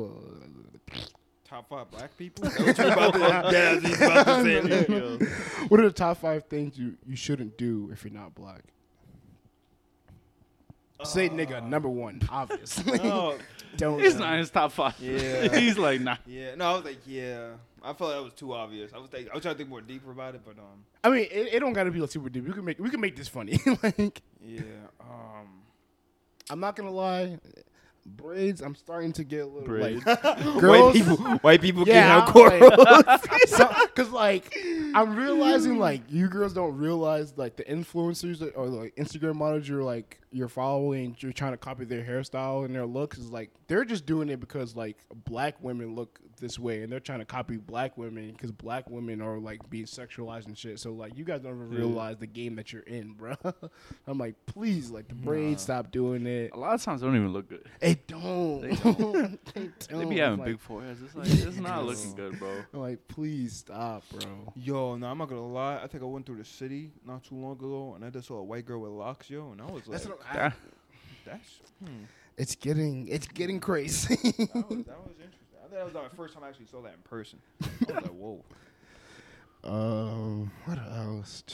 Top 1.44 1.68
five 1.68 1.90
black 1.90 2.16
people. 2.16 2.48
What 2.48 2.78
you 2.78 2.84
about 2.86 3.12
to, 3.14 3.18
yeah, 3.52 3.80
he's 3.80 4.00
about 4.00 4.24
to 4.24 4.86
say. 4.86 5.24
what 5.68 5.80
are 5.80 5.88
the 5.88 5.92
top 5.92 6.18
five 6.18 6.44
things 6.44 6.78
you, 6.78 6.96
you 7.04 7.16
shouldn't 7.16 7.58
do 7.58 7.90
if 7.92 8.04
you're 8.04 8.12
not 8.12 8.36
black? 8.36 8.62
Say 11.04 11.28
nigga 11.28 11.66
number 11.66 11.88
one, 11.88 12.20
obviously. 12.30 12.98
Oh, 13.04 13.36
Don't. 13.76 14.00
it's 14.02 14.16
not 14.16 14.32
in 14.34 14.40
his 14.40 14.50
top 14.50 14.72
five. 14.72 14.94
Yeah. 15.00 15.48
he's 15.58 15.78
like, 15.78 16.00
nah. 16.00 16.16
yeah. 16.26 16.54
No, 16.56 16.66
I 16.72 16.74
was 16.74 16.84
like, 16.84 16.98
yeah. 17.06 17.50
I 17.82 17.92
felt 17.94 18.10
like 18.10 18.18
that 18.18 18.24
was 18.24 18.32
too 18.34 18.52
obvious. 18.52 18.92
I 18.92 18.98
was 18.98 19.08
think, 19.10 19.30
I 19.30 19.34
was 19.34 19.42
trying 19.42 19.54
to 19.54 19.58
think 19.58 19.70
more 19.70 19.80
deeper 19.80 20.10
about 20.10 20.34
it, 20.34 20.42
but 20.44 20.58
um, 20.58 20.84
I 21.04 21.08
mean, 21.08 21.28
it, 21.30 21.54
it 21.54 21.60
don't 21.60 21.72
gotta 21.72 21.90
be 21.90 22.00
like 22.00 22.10
super 22.10 22.28
deep. 22.28 22.46
We 22.46 22.52
can 22.52 22.64
make 22.64 22.78
we 22.78 22.90
can 22.90 23.00
make 23.00 23.16
this 23.16 23.28
funny. 23.28 23.58
like, 23.82 24.20
yeah. 24.44 24.60
Um, 25.00 25.62
I'm 26.50 26.60
not 26.60 26.76
gonna 26.76 26.90
lie, 26.90 27.38
braids. 28.04 28.60
I'm 28.60 28.74
starting 28.74 29.12
to 29.14 29.24
get 29.24 29.42
a 29.42 29.46
little 29.46 29.62
Braids. 29.62 30.04
like 30.04 30.22
white 30.24 30.92
people, 30.92 31.16
white 31.16 31.60
people 31.62 31.84
Yeah, 31.86 32.20
can 32.20 32.20
have 32.20 32.34
cornrows. 32.34 33.06
like, 33.30 33.48
so, 33.48 33.66
cause 33.94 34.10
like 34.10 34.54
I'm 34.94 35.14
realizing 35.16 35.78
like 35.78 36.02
you 36.08 36.28
girls 36.28 36.52
don't 36.52 36.76
realize 36.76 37.34
like 37.38 37.56
the 37.56 37.64
influencers 37.64 38.42
or 38.56 38.66
like 38.66 38.94
Instagram 38.96 39.36
models 39.36 39.68
you're 39.68 39.82
like 39.84 40.20
you're 40.32 40.48
following, 40.48 41.16
you're 41.18 41.32
trying 41.32 41.52
to 41.52 41.56
copy 41.58 41.84
their 41.84 42.04
hairstyle 42.04 42.64
and 42.64 42.74
their 42.74 42.86
looks 42.86 43.18
is 43.18 43.30
like 43.30 43.50
they're 43.66 43.84
just 43.84 44.06
doing 44.06 44.28
it 44.28 44.38
because 44.38 44.76
like 44.76 44.96
black 45.24 45.56
women 45.62 45.94
look 45.96 46.20
this 46.38 46.58
way 46.58 46.82
and 46.82 46.90
they're 46.92 47.00
trying 47.00 47.18
to 47.18 47.24
copy 47.24 47.56
black 47.56 47.98
women 47.98 48.30
because 48.32 48.52
black 48.52 48.88
women 48.88 49.20
are 49.20 49.38
like 49.38 49.68
being 49.68 49.84
sexualized 49.86 50.46
and 50.46 50.56
shit. 50.56 50.78
So 50.78 50.92
like 50.92 51.18
you 51.18 51.24
guys 51.24 51.40
don't 51.40 51.56
even 51.56 51.72
Yeah. 51.72 51.78
realize 51.78 52.16
the 52.18 52.26
game 52.28 52.54
that 52.56 52.72
you're 52.72 52.82
in, 52.82 53.12
bro. 53.14 53.34
I'm 54.06 54.18
like, 54.18 54.36
please, 54.46 54.90
like 54.90 55.08
the 55.08 55.14
braids, 55.16 55.62
stop 55.62 55.90
doing 55.90 56.26
it. 56.26 56.52
A 56.54 56.56
lot 56.58 56.74
of 56.74 56.82
times 56.82 57.00
they 57.00 57.06
don't 57.08 57.16
even 57.16 57.32
look 57.32 57.48
good. 57.48 57.66
It 57.80 58.06
don't. 58.08 58.60
They 58.62 58.68
They 58.70 58.76
don't. 58.76 59.12
don't. 59.54 59.88
They 59.88 60.04
be 60.04 60.18
having 60.18 60.38
Like, 60.38 60.46
big 60.46 60.60
foreheads. 60.60 61.02
It's 61.02 61.14
like 61.16 61.28
it's 61.28 61.56
not 61.60 61.84
looking 61.84 62.14
good, 62.14 62.38
bro. 62.38 62.64
I'm 62.72 62.80
like, 62.80 63.06
please 63.08 63.56
stop, 63.56 64.04
bro. 64.12 64.52
Yo, 64.54 64.96
no, 64.96 65.08
I'm 65.08 65.18
not 65.18 65.28
gonna 65.28 65.46
lie. 65.46 65.80
I 65.82 65.88
think 65.88 66.02
I 66.02 66.06
went 66.06 66.24
through 66.24 66.36
the 66.38 66.44
city 66.44 66.92
not 67.04 67.24
too 67.24 67.34
long 67.34 67.52
ago, 67.52 67.94
and 67.96 68.04
I 68.04 68.10
just 68.10 68.28
saw 68.28 68.36
a 68.36 68.44
white 68.44 68.64
girl 68.64 68.80
with 68.80 68.92
locks, 68.92 69.28
yo, 69.28 69.50
and 69.50 69.60
I 69.60 69.64
was 69.64 69.86
like, 69.86 69.98
That's 69.98 70.06
what 70.06 70.19
I, 70.28 70.52
that's 71.24 71.60
hmm. 71.84 72.04
It's 72.36 72.54
getting 72.54 73.08
it's 73.08 73.26
getting 73.26 73.60
crazy. 73.60 74.16
that, 74.16 74.24
was, 74.26 74.84
that 74.86 74.98
was 75.04 75.16
interesting. 75.18 75.58
I 75.58 75.68
think 75.68 75.72
that 75.72 75.84
was 75.84 75.94
my 75.94 76.08
first 76.16 76.34
time 76.34 76.44
I 76.44 76.48
actually 76.48 76.66
saw 76.66 76.80
that 76.82 76.94
in 76.94 77.00
person. 77.04 77.38
I 77.62 77.66
was 77.92 78.02
like, 78.02 78.06
whoa. 78.06 78.44
um, 79.64 80.50
what 80.64 80.78
else? 80.78 81.44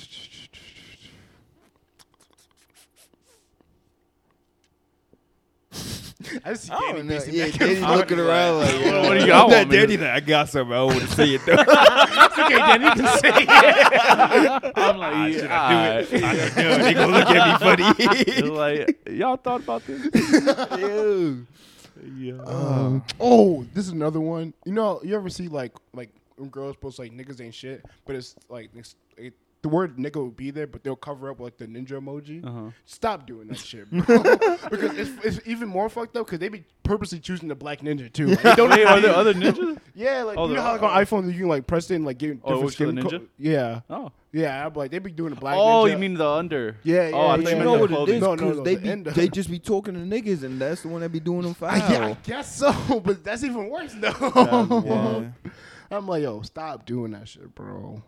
I 6.45 6.51
just 6.51 6.65
see 6.65 6.73
I 6.73 6.93
Danny 6.93 7.09
don't 7.09 7.35
Yeah, 7.35 7.47
back 7.47 7.55
Danny's 7.59 7.81
looking 7.83 8.19
around 8.19 8.59
like, 8.61 8.73
What- 8.75 8.85
yo, 8.87 9.03
what 9.03 9.19
do 9.19 9.27
y'all 9.27 9.45
I'm 9.45 9.51
want 9.51 9.69
me 9.69 9.77
Danny 9.77 9.97
that 9.97 10.15
I 10.15 10.21
got 10.21 10.49
something. 10.49 10.73
I 10.73 10.77
don't 10.77 10.87
want 10.89 11.01
to 11.03 11.15
say 11.15 11.35
it 11.35 11.45
though. 11.45 11.57
It's 12.27 12.39
okay, 12.39 12.57
Danny, 12.57 12.85
you 12.85 12.91
can 12.93 13.19
say 13.19 13.31
it. 13.33 13.49
I'm 14.77 14.97
like, 14.99 15.33
should 15.35 15.45
yeah, 15.45 15.63
I 15.63 16.03
do 16.03 16.17
it? 16.17 16.23
alright. 16.25 16.57
I 16.57 16.63
know, 16.63 16.79
they 16.85 16.95
gonna 16.95 17.13
look 17.13 17.29
at 17.31 17.63
me 17.63 18.35
funny. 18.35 18.49
Like 18.51 19.09
y'all 19.11 19.37
thought 19.37 19.61
about 19.63 19.83
this. 19.87 20.79
Ew. 20.79 21.47
Yeah. 22.19 22.35
Um, 22.45 23.03
oh, 23.21 23.65
this 23.75 23.87
is 23.87 23.93
another 23.93 24.21
one. 24.21 24.53
You 24.65 24.73
know, 24.73 25.01
you 25.03 25.15
ever 25.17 25.29
see 25.31 25.49
like 25.49 25.73
like 25.95 26.11
when 26.37 26.49
girls 26.51 26.77
post 26.77 26.99
like 26.99 27.13
niggas 27.13 27.41
ain't 27.41 27.55
shit, 27.55 27.85
but 28.07 28.17
it's 28.17 28.35
like 28.49 28.71
it's, 28.75 28.95
it, 29.17 29.35
the 29.67 29.75
word 29.75 29.97
nigga 29.97 30.15
will 30.17 30.31
be 30.31 30.53
there, 30.53 30.69
but 30.69 30.85
they'll 30.85 30.95
cover 30.95 31.29
up 31.29 31.41
with 31.41 31.47
like 31.47 31.57
the 31.57 31.67
ninja 31.67 31.99
emoji. 32.01 32.45
Uh-huh. 32.47 32.71
Stop 32.85 33.27
doing 33.27 33.49
that 33.49 33.59
shit, 33.59 33.91
bro. 33.91 34.01
because 34.71 34.97
it's, 34.97 35.11
it's 35.25 35.41
even 35.45 35.69
more 35.69 35.89
fucked 35.89 36.17
up 36.17 36.25
because 36.27 36.39
they 36.39 36.49
be 36.49 36.63
purposely 36.85 37.19
choosing 37.19 37.49
the 37.49 37.57
black 37.57 37.81
ninja 37.81 38.13
too. 38.13 38.29
Like, 38.29 38.57
don't 38.57 38.71
Wait, 38.77 38.87
are 38.87 39.01
there 39.01 39.15
other 39.17 39.35
ninjas? 39.35 39.77
Yeah, 39.97 40.23
like 40.23 40.39
Oh, 40.39 40.47
you 40.49 40.55
know 40.55 40.63
how 40.63 40.73
like 40.73 40.83
on 40.83 41.05
iPhone 41.05 41.33
you 41.33 41.41
can 41.41 41.49
like 41.49 41.67
press 41.67 41.91
it 41.91 41.97
and 41.97 42.05
like 42.05 42.19
get 42.19 42.39
Oh, 42.45 42.63
different 42.63 42.65
which 42.67 42.77
for 42.77 42.85
the 42.87 42.93
skin 42.93 43.03
ninja? 43.03 43.19
co- 43.23 43.27
Yeah, 43.39 43.81
Oh. 43.91 44.13
yeah. 44.31 44.67
I'm 44.67 44.75
like 44.75 44.91
they 44.93 44.99
be 45.01 45.11
doing 45.11 45.31
the 45.35 45.41
black. 45.41 45.57
Oh, 45.57 45.85
ninja. 45.85 45.91
you 45.93 45.99
mean 45.99 46.15
the 46.15 46.29
under? 46.29 46.77
Yeah, 46.85 47.11
Oh, 47.13 47.19
I 47.29 47.37
yeah, 47.37 47.43
thought 47.43 47.51
you 47.51 47.57
You 47.57 47.65
know 47.65 47.73
the 47.75 47.81
what 47.81 47.91
it 47.91 47.95
clothing. 47.95 48.15
is? 48.17 48.21
No, 48.21 48.35
no, 48.35 48.37
'Cause 48.49 48.57
no, 48.59 48.63
they 48.63 48.75
the 48.77 48.81
be, 48.83 48.91
end 48.91 49.07
they 49.07 49.29
just 49.29 49.51
be 49.51 49.59
talking 49.59 49.95
to 49.95 50.01
niggas, 50.01 50.45
and 50.45 50.61
that's 50.61 50.83
the 50.83 50.89
one 50.89 51.01
that 51.01 51.11
be 51.11 51.19
doing 51.19 51.43
them 51.43 51.55
foul. 51.55 51.77
Yeah, 51.79 52.07
I 52.07 52.17
guess 52.23 52.57
so, 52.57 53.01
but 53.05 53.25
that's 53.25 53.43
even 53.43 53.69
worse 53.69 53.95
though. 53.95 54.83
Yeah. 54.87 55.51
I'm 55.91 56.07
like, 56.09 56.23
yo, 56.25 56.43
stop 56.43 56.85
doing 56.85 57.13
that 57.13 57.27
shit, 57.29 57.53
bro. 57.55 58.03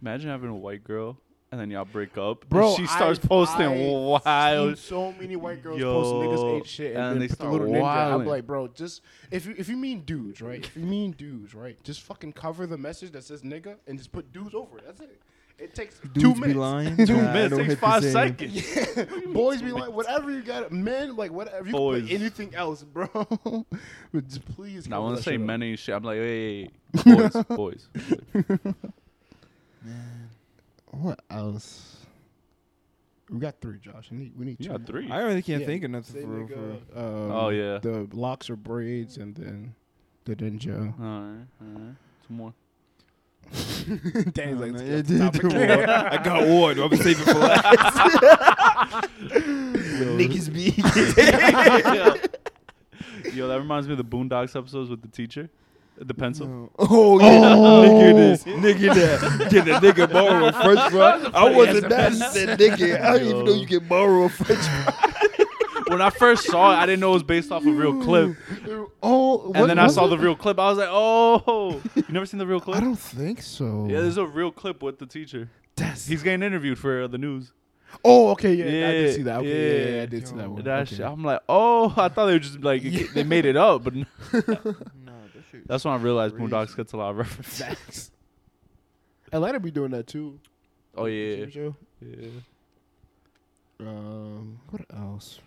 Imagine 0.00 0.30
having 0.30 0.50
a 0.50 0.56
white 0.56 0.84
girl 0.84 1.18
and 1.50 1.58
then 1.60 1.70
y'all 1.70 1.84
break 1.86 2.18
up. 2.18 2.42
and 2.42 2.50
Bro, 2.50 2.76
she 2.76 2.86
starts 2.86 3.18
I've- 3.20 3.28
posting 3.28 3.62
I've 3.66 4.24
wild. 4.24 4.76
seen 4.76 4.84
so 4.84 5.12
many 5.18 5.34
white 5.36 5.62
girls 5.62 5.80
Yo, 5.80 5.92
post 6.02 6.14
niggas 6.14 6.54
ain't 6.56 6.66
shit, 6.66 6.94
and, 6.94 7.04
and 7.04 7.12
then 7.12 7.18
they 7.20 7.28
put 7.28 7.30
the 7.30 7.34
start 7.36 7.52
little 7.52 7.68
ninja. 7.68 8.12
I'm 8.14 8.26
like, 8.26 8.46
bro, 8.46 8.68
just 8.68 9.00
if 9.30 9.46
you 9.46 9.54
if 9.56 9.68
you 9.68 9.76
mean 9.76 10.02
dudes, 10.02 10.42
right? 10.42 10.62
If 10.64 10.76
you 10.76 10.82
mean 10.84 11.12
dudes, 11.12 11.54
right? 11.54 11.82
Just 11.84 12.02
fucking 12.02 12.34
cover 12.34 12.66
the 12.66 12.76
message 12.76 13.12
that 13.12 13.24
says 13.24 13.40
nigga 13.42 13.76
and 13.86 13.96
just 13.98 14.12
put 14.12 14.30
dudes 14.32 14.54
over 14.54 14.76
it. 14.78 14.84
That's 14.86 15.00
it. 15.00 15.20
It 15.58 15.74
takes 15.74 15.98
two 15.98 16.08
Dudes 16.10 16.34
be 16.34 16.40
minutes. 16.54 16.56
lying. 16.58 16.96
Two 16.98 17.16
Nah, 17.16 17.30
I 17.30 17.32
minutes 17.32 17.56
takes 17.56 17.74
five 17.80 18.02
same. 18.04 18.12
seconds. 18.12 19.26
Boys 19.32 19.60
be 19.60 19.72
like, 19.72 19.90
whatever 19.90 20.30
you 20.30 20.40
got. 20.42 20.70
Men 20.70 21.16
like 21.16 21.32
whatever. 21.32 21.66
You 21.66 21.72
can 21.72 21.80
Boys. 21.80 22.02
put 22.02 22.12
anything 22.12 22.54
else, 22.54 22.84
bro. 22.84 23.08
but 24.12 24.28
just 24.28 24.44
please. 24.54 24.86
Now, 24.86 24.98
cover 24.98 25.04
when 25.06 25.12
I 25.14 25.16
that 25.16 25.22
say 25.24 25.30
shit 25.32 25.40
up. 25.40 25.46
men 25.48 25.62
ain't 25.64 25.78
shit, 25.80 25.94
I'm 25.96 26.04
like, 26.04 26.18
hey, 26.18 26.62
hey, 26.62 26.70
boys, 27.16 27.44
boys. 27.48 27.88
What 30.90 31.20
else? 31.30 31.96
We 33.30 33.38
got 33.40 33.60
three, 33.60 33.78
Josh. 33.78 34.10
We 34.10 34.16
need, 34.16 34.32
we 34.38 34.46
need 34.46 34.56
You 34.58 34.66
two 34.66 34.72
got 34.78 34.86
three. 34.86 35.10
I 35.10 35.18
really 35.20 35.42
can't 35.42 35.60
Yeah. 35.60 35.66
think 35.66 35.84
of 35.84 35.90
nothing 35.90 36.14
Say 36.14 36.22
for 36.22 36.28
real. 36.28 36.48
For 36.48 36.54
real. 36.54 36.80
um, 36.96 37.30
Oh, 37.30 37.48
yeah. 37.50 37.78
The 37.78 38.08
locks 38.12 38.48
or 38.48 38.56
braids, 38.56 39.16
and 39.18 39.34
then 39.34 39.74
the 40.24 40.34
ninja. 40.36 40.98
All 40.98 41.06
right, 41.06 41.46
all 41.60 41.66
right. 41.82 41.94
Two 42.26 42.32
more. 42.34 42.54
Danny's 44.32 44.56
No, 44.58 44.60
like, 44.60 44.72
no, 44.72 44.78
let's 44.82 45.10
yeah, 45.10 45.18
get 45.18 45.20
off 45.26 45.32
the 45.32 45.38
do- 45.40 45.48
do 45.50 45.66
topic. 45.66 45.88
I 45.88 46.22
got 46.22 46.46
one. 46.48 46.78
I'm 46.80 46.96
saving 46.96 47.24
for 47.24 47.34
last. 47.34 49.08
When 49.20 50.18
niggas 50.18 50.52
be. 50.52 50.74
Yo, 53.34 53.46
that 53.48 53.58
reminds 53.58 53.86
me 53.88 53.92
of 53.92 53.98
the 53.98 54.04
Boondocks 54.04 54.56
episodes 54.56 54.88
with 54.90 55.02
the 55.02 55.08
teacher, 55.08 55.50
the 56.00 56.14
pencil. 56.14 56.70
Oh 56.78 57.20
yeah, 57.20 57.54
nigga 57.54 58.14
this, 58.14 58.44
nigga 58.44 58.94
that, 58.94 59.50
get 59.50 59.68
a 59.68 59.72
nigga 59.80 60.10
borrow 60.12 60.46
a 60.48 60.52
French 60.52 60.90
fry. 60.90 61.30
I 61.34 61.50
wasn't 61.50 61.88
that 61.88 62.12
said 62.32 62.58
nigga. 62.58 63.00
I 63.00 63.12
didn't 63.18 63.28
even 63.28 63.44
know 63.44 63.52
you 63.52 63.66
can 63.66 63.86
borrow 63.88 64.24
a 64.24 64.28
French 64.28 64.60
fry. 64.60 65.14
When 65.88 66.02
I 66.02 66.10
first 66.10 66.44
saw 66.44 66.72
it, 66.72 66.76
I 66.76 66.84
didn't 66.84 67.00
know 67.00 67.12
it 67.12 67.14
was 67.14 67.22
based 67.22 67.50
off 67.50 67.64
a 67.64 67.70
real 67.70 68.02
clip, 68.02 68.36
oh, 69.02 69.52
and 69.54 69.70
then 69.70 69.78
I 69.78 69.86
saw 69.86 70.06
the 70.06 70.18
real 70.18 70.36
clip. 70.36 70.58
I 70.58 70.68
was 70.68 70.76
like, 70.76 70.88
oh, 70.90 71.80
you 71.94 72.04
never 72.10 72.26
seen 72.26 72.36
the 72.36 72.46
real 72.46 72.60
clip? 72.60 72.76
I 72.76 72.80
don't 72.80 72.94
think 72.98 73.40
so. 73.40 73.86
Yeah, 73.88 74.02
there's 74.02 74.18
a 74.18 74.26
real 74.26 74.50
clip 74.52 74.82
with 74.82 74.98
the 74.98 75.06
teacher. 75.06 75.48
That's 75.76 76.06
He's 76.06 76.22
getting 76.22 76.42
interviewed 76.42 76.78
for 76.78 77.04
uh, 77.04 77.06
the 77.06 77.16
news. 77.16 77.52
oh, 78.04 78.28
okay, 78.32 78.52
yeah, 78.52 78.88
I 78.88 78.92
did 78.92 79.14
see 79.14 79.22
that. 79.22 79.38
Okay, 79.38 79.48
yeah, 79.48 79.84
yeah, 79.90 79.96
yeah. 79.96 80.02
I 80.02 80.06
did 80.06 80.28
see 80.28 80.34
that 80.36 80.50
one. 80.50 80.62
That 80.62 80.80
okay. 80.80 80.96
shit, 80.96 81.06
I'm 81.06 81.24
like, 81.24 81.40
oh, 81.48 81.86
I 81.96 82.08
thought 82.10 82.26
they 82.26 82.32
were 82.34 82.38
just 82.38 82.60
like 82.60 82.82
Yeah. 82.82 83.06
they 83.14 83.24
made 83.24 83.46
it 83.46 83.56
up, 83.56 83.82
but 83.84 83.94
n- 83.94 84.06
Nah, 84.34 84.42
that 84.42 85.44
shit. 85.50 85.57
That's 85.68 85.84
when 85.84 85.94
I 85.94 85.98
realized 85.98 86.34
Crazy. 86.34 86.50
Boondocks 86.50 86.76
gets 86.76 86.92
a 86.92 86.96
lot 86.96 87.10
of 87.10 87.18
references. 87.18 88.10
Atlanta 89.32 89.60
be 89.60 89.70
doing 89.70 89.92
that 89.92 90.06
too. 90.08 90.40
Oh 90.96 91.04
yeah, 91.06 91.46
show. 91.48 91.76
yeah. 92.00 92.28
Um, 93.80 94.58
what 94.70 94.82
else? 94.96 95.38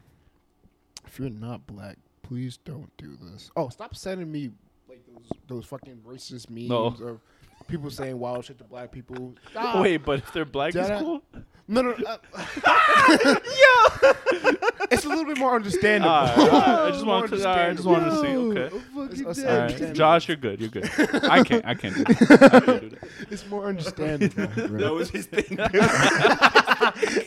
If 1.06 1.20
you're 1.20 1.30
not 1.30 1.68
black, 1.68 1.98
please 2.24 2.58
don't 2.64 2.90
do 2.98 3.18
this. 3.22 3.52
Oh, 3.58 3.68
stop 3.70 3.96
sending 3.96 4.32
me 4.32 4.52
like 4.88 5.02
those 5.06 5.30
those 5.48 5.66
fucking 5.66 6.02
racist 6.08 6.50
memes 6.50 6.70
No. 6.70 6.86
of 7.06 7.20
people 7.68 7.90
saying 7.90 8.18
wild 8.18 8.46
shit 8.46 8.58
to 8.60 8.64
black 8.64 8.92
people. 8.92 9.34
Stop. 9.52 9.82
Wait, 9.82 9.98
but 9.98 10.20
if 10.20 10.32
they're 10.34 10.46
black, 10.46 10.74
it's 10.76 10.90
cool. 11.02 11.22
No, 11.68 11.82
no. 11.82 11.96
no. 11.98 12.06
Uh, 12.06 12.18
it's 14.92 15.06
a 15.06 15.08
little 15.10 15.26
bit 15.26 15.38
more 15.38 15.56
understandable. 15.56 16.12
All 16.14 16.26
right, 16.26 16.38
all 16.38 16.48
right. 16.50 16.80
I 16.88 16.92
just 16.92 17.06
More 17.06 17.16
wanted 17.22 17.38
to. 17.38 17.48
All 17.50 17.56
right, 17.56 17.70
I 17.70 17.74
just 17.74 17.86
wanted 17.86 18.10
to 18.10 18.16
see. 18.22 18.28
Okay. 18.36 18.76
It's- 18.76 19.20
it's 19.22 19.40
All 19.40 19.46
right. 19.46 19.60
understandable. 19.62 19.94
Josh, 19.96 20.28
you're 20.28 20.38
good. 20.38 20.60
You're 20.60 20.70
good. 20.70 20.90
I 21.24 21.44
can't. 21.44 21.66
I 21.66 21.74
can't 21.76 21.96
do 21.96 22.04
that. 22.04 22.42
I 22.54 22.60
can't 22.60 22.82
do 22.82 22.90
that. 22.90 23.10
It's 23.30 23.48
more 23.48 23.66
understandable. 23.68 24.48
That 24.78 24.94
was 24.94 25.10
his 25.10 25.26
thing. 25.28 25.44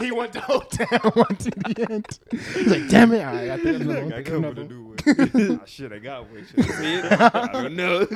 he 0.01 0.12
went 0.12 0.32
the 0.32 0.41
whole 0.41 0.61
down 0.70 1.37
to 1.37 1.51
the 1.51 1.87
end. 1.91 2.18
He's 2.30 2.66
like, 2.66 2.89
damn 2.89 3.12
it. 3.12 3.24
All 3.24 3.32
right, 3.35 3.51
I 3.51 3.57
think 3.59 3.80
another 3.80 4.03
one. 4.05 4.12
I 4.12 4.16
Pick 4.16 4.26
come 4.26 4.45
another 4.45 4.62
with 4.64 4.70
a 4.70 5.14
one. 5.14 5.30
new 5.39 5.49
one. 5.53 5.61
ah, 5.62 5.66
shit, 5.66 5.93
I 5.93 5.99
got 5.99 6.28
one. 6.30 6.47
Should 6.47 6.61
I 6.61 6.62
see 6.74 6.95
it? 6.95 7.12
I 7.12 7.49
don't 7.53 7.76
know. 7.76 8.07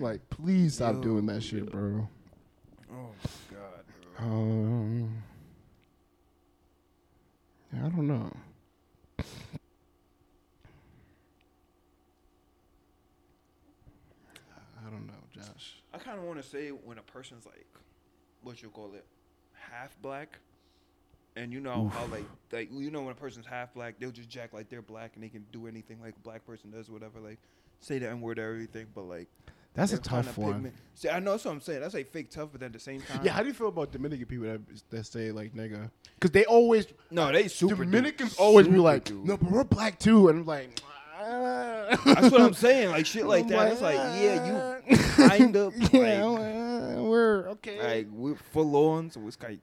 Like, 0.00 0.28
please 0.30 0.74
stop 0.74 0.94
Yo. 0.96 1.00
doing 1.02 1.26
that 1.26 1.42
shit, 1.42 1.70
bro. 1.70 2.08
Oh 2.90 2.94
my 2.94 3.30
god, 3.50 3.84
bro. 4.02 4.05
Um, 4.18 5.22
I 7.74 7.88
don't 7.88 8.06
know. 8.06 8.32
I 14.78 14.90
don't 14.90 15.06
know, 15.06 15.12
Josh. 15.34 15.82
I 15.92 15.98
kind 15.98 16.18
of 16.18 16.24
want 16.24 16.40
to 16.42 16.48
say 16.48 16.68
when 16.70 16.98
a 16.98 17.02
person's 17.02 17.44
like, 17.44 17.66
what 18.42 18.62
you 18.62 18.68
call 18.70 18.92
it, 18.94 19.04
half 19.52 19.96
black, 20.00 20.38
and 21.34 21.52
you 21.52 21.60
know 21.60 21.90
how 21.92 22.06
like 22.06 22.24
like 22.52 22.70
you 22.72 22.90
know 22.90 23.02
when 23.02 23.12
a 23.12 23.14
person's 23.14 23.46
half 23.46 23.74
black, 23.74 23.98
they'll 23.98 24.10
just 24.10 24.28
jack 24.28 24.52
like 24.52 24.70
they're 24.70 24.80
black 24.82 25.12
and 25.14 25.24
they 25.24 25.28
can 25.28 25.44
do 25.52 25.66
anything 25.66 26.00
like 26.00 26.14
a 26.16 26.20
black 26.20 26.46
person 26.46 26.70
does, 26.70 26.88
whatever. 26.90 27.20
Like 27.20 27.38
say 27.80 27.98
the 27.98 28.08
n 28.08 28.20
word 28.20 28.38
or 28.38 28.48
everything, 28.50 28.86
but 28.94 29.02
like 29.02 29.28
That's 29.76 29.92
a 29.92 29.96
they're 29.96 30.02
kinda 30.10 30.24
tough 30.24 30.38
one. 30.38 30.52
pigment- 30.54 30.74
See, 30.94 31.10
I 31.10 31.20
know 31.20 31.32
that's 31.32 31.44
what 31.44 31.50
I'm 31.52 31.60
saying. 31.60 31.80
That's 31.82 31.92
like 31.92 32.10
fake 32.10 32.30
tough, 32.30 32.48
but 32.52 32.62
at 32.62 32.72
the 32.72 32.78
same 32.78 33.02
time, 33.02 33.20
Yeah, 33.22 33.32
how 33.32 33.42
do 33.42 33.48
you 33.48 33.54
feel 33.54 33.68
about 33.68 33.92
Dominican 33.92 34.24
people 34.26 34.46
that, 34.46 34.60
that 34.90 35.04
say 35.06 35.30
like 35.30 35.54
nigga? 35.54 35.90
Because 36.14 36.30
they 36.30 36.44
always 36.46 36.86
no, 37.10 37.30
they 37.30 37.48
super 37.48 37.84
Dominicans 37.84 38.30
dude. 38.30 38.40
always 38.40 38.66
be 38.66 38.78
like, 38.78 39.04
dude. 39.04 39.24
no, 39.24 39.36
but 39.36 39.50
we're 39.50 39.64
black 39.64 39.98
too, 39.98 40.28
and 40.28 40.40
I'm 40.40 40.46
like, 40.46 40.80
ah. 41.20 42.00
That's 42.04 42.30
what 42.32 42.40
I'm 42.40 42.54
saying. 42.54 42.90
Like 42.90 43.04
shit 43.04 43.26
like 43.26 43.44
I'm 43.44 43.50
that. 43.50 43.72
It's 43.72 43.82
like, 43.82 43.96
yeah, 43.96 44.78
ah. 44.80 44.88
you 44.88 44.96
kind 45.28 45.56
of 45.56 45.76
like, 45.80 45.92
yeah, 45.92 47.00
we're 47.00 47.48
okay. 47.50 47.82
like 47.98 48.08
we're 48.10 48.34
full 48.36 48.74
on, 48.76 49.10
so 49.10 49.20
it's 49.26 49.36
like 49.42 49.60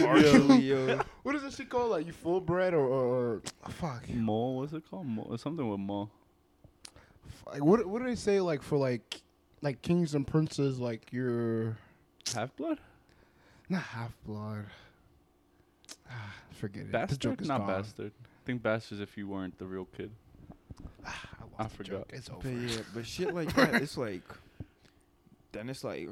partially, 0.00 0.58
yo. 0.60 1.00
what 1.22 1.34
is 1.34 1.42
this 1.42 1.56
shit 1.56 1.68
called? 1.68 1.90
Like 1.90 2.06
you 2.06 2.12
full 2.12 2.40
bred 2.40 2.74
or, 2.74 2.86
or, 2.86 3.06
or 3.06 3.42
fuck? 3.70 4.08
Mo, 4.08 4.50
what's 4.60 4.72
it 4.72 4.88
called? 4.88 5.06
Mo, 5.06 5.28
it's 5.32 5.42
something 5.42 5.68
with 5.68 5.80
Mo. 5.80 6.10
Like, 7.46 7.64
what 7.64 7.84
what 7.86 8.00
do 8.00 8.06
they 8.08 8.14
say 8.14 8.40
like 8.40 8.62
for 8.62 8.76
like 8.78 9.22
like 9.62 9.82
kings 9.82 10.14
and 10.14 10.26
princes? 10.26 10.78
Like 10.78 11.12
you're 11.12 11.76
Half 12.34 12.54
blood? 12.56 12.78
not 13.68 13.82
half 13.82 14.12
blood. 14.26 14.66
Ah, 16.10 16.34
forget 16.52 16.82
it. 16.82 16.86
The 16.86 16.92
Bastard? 16.92 17.20
joke 17.20 17.40
is 17.42 17.48
Not 17.48 17.58
gone. 17.58 17.66
bastard. 17.68 18.12
I 18.18 18.40
think 18.44 18.62
bastard 18.62 18.96
is 18.96 19.00
if 19.00 19.16
you 19.16 19.28
weren't 19.28 19.56
the 19.58 19.66
real 19.66 19.84
kid. 19.96 20.10
I, 21.06 21.10
I 21.10 21.62
lost 21.62 21.78
the 21.78 21.84
forgot. 21.84 22.08
joke. 22.08 22.12
It's 22.12 22.30
over. 22.30 22.40
But 22.42 22.48
yeah, 22.52 22.76
but 22.94 23.06
shit 23.06 23.34
like 23.34 23.54
that, 23.56 23.74
it's 23.74 23.96
like, 23.96 24.22
then 25.52 25.68
it's 25.68 25.84
like, 25.84 26.08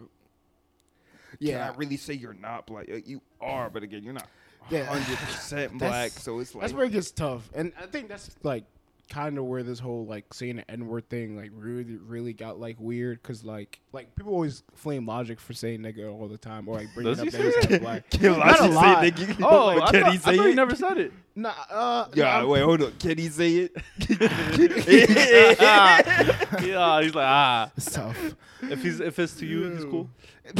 yeah, 1.40 1.66
can 1.66 1.74
I 1.74 1.76
really 1.78 1.96
say 1.96 2.14
you're 2.14 2.32
not 2.34 2.66
black? 2.66 2.86
Like, 2.88 3.08
You 3.08 3.20
are, 3.40 3.68
but 3.70 3.82
again, 3.82 4.02
you're 4.04 4.12
not 4.14 4.28
Yeah. 4.70 4.84
hundred 4.84 5.18
percent 5.18 5.78
black. 5.78 6.12
So 6.12 6.38
it's 6.38 6.54
like, 6.54 6.62
that's 6.62 6.72
where 6.72 6.84
it 6.86 6.92
gets 6.92 7.10
tough, 7.10 7.50
and 7.54 7.72
I 7.80 7.86
think 7.86 8.08
that's 8.08 8.30
like 8.42 8.64
kind 9.08 9.38
of 9.38 9.44
where 9.44 9.62
this 9.62 9.78
whole 9.78 10.06
like 10.06 10.32
saying 10.34 10.56
the 10.56 10.70
n 10.70 10.86
word 10.86 11.08
thing 11.08 11.36
like 11.36 11.50
really 11.54 11.96
really 11.96 12.32
got 12.32 12.60
like 12.60 12.76
weird 12.78 13.22
because 13.22 13.44
like 13.44 13.80
like 13.92 14.14
people 14.16 14.32
always 14.32 14.62
flame 14.74 15.06
Logic 15.06 15.40
for 15.40 15.52
saying 15.52 15.80
nigga 15.80 16.12
all 16.12 16.28
the 16.28 16.38
time 16.38 16.68
or 16.68 16.76
like 16.76 16.88
bringing 16.94 17.12
Does 17.14 17.20
up 17.20 17.24
he 17.26 17.30
that 17.30 17.42
he's 17.42 17.54
say 17.54 17.72
half 17.74 17.80
black. 17.82 18.10
Kill 18.10 18.36
Not 18.36 18.60
a 18.60 18.62
say 18.64 18.68
lot. 18.68 19.04
nigga. 19.04 19.36
Oh, 19.42 19.66
Like, 19.78 19.82
I 19.82 19.90
can 19.90 20.00
thought, 20.02 20.12
he 20.12 20.16
I 20.18 20.20
say 20.20 20.36
thought 20.36 20.46
he 20.48 20.54
never 20.54 20.74
said 20.76 20.98
it. 20.98 21.12
Nah, 21.38 21.52
uh, 21.70 22.06
Yeah, 22.14 22.38
I'm- 22.38 22.48
wait, 22.48 22.62
hold 22.62 22.82
on. 22.82 22.92
Can 22.98 23.16
he 23.16 23.28
say 23.28 23.70
it? 23.70 23.76
yeah, 26.66 27.00
he's 27.02 27.14
like 27.14 27.28
ah. 27.28 27.70
It's 27.76 27.92
tough. 27.92 28.34
If 28.62 28.82
he's 28.82 28.98
if 28.98 29.16
it's 29.20 29.34
to 29.34 29.46
you, 29.46 29.70
he's 29.70 29.84
cool. 29.84 30.10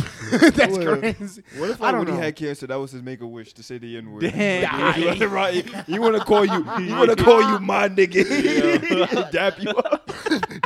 that's 0.52 0.76
What? 0.76 1.00
crazy. 1.00 1.42
What 1.56 1.70
if 1.70 1.82
I 1.82 1.90
don't 1.90 2.04
when 2.04 2.14
he 2.14 2.20
had 2.20 2.36
cancer, 2.36 2.68
that 2.68 2.76
was 2.76 2.92
his 2.92 3.02
make 3.02 3.22
a 3.22 3.26
wish 3.26 3.54
to 3.54 3.62
say 3.64 3.78
the 3.78 3.96
N 3.96 4.12
word? 4.12 4.20
Damn. 4.20 5.00
You 5.00 5.06
want 5.06 5.18
to 5.18 5.28
right? 5.28 5.88
You 5.88 6.00
want 6.00 6.14
to 6.16 6.24
call 6.24 6.44
you? 6.44 6.62
He 6.78 6.92
want 6.92 7.10
to 7.10 7.16
call 7.24 7.40
you 7.40 7.58
my 7.58 7.88
nigga? 7.88 9.32
Dap 9.32 9.60
you 9.60 9.70
up? 9.70 10.08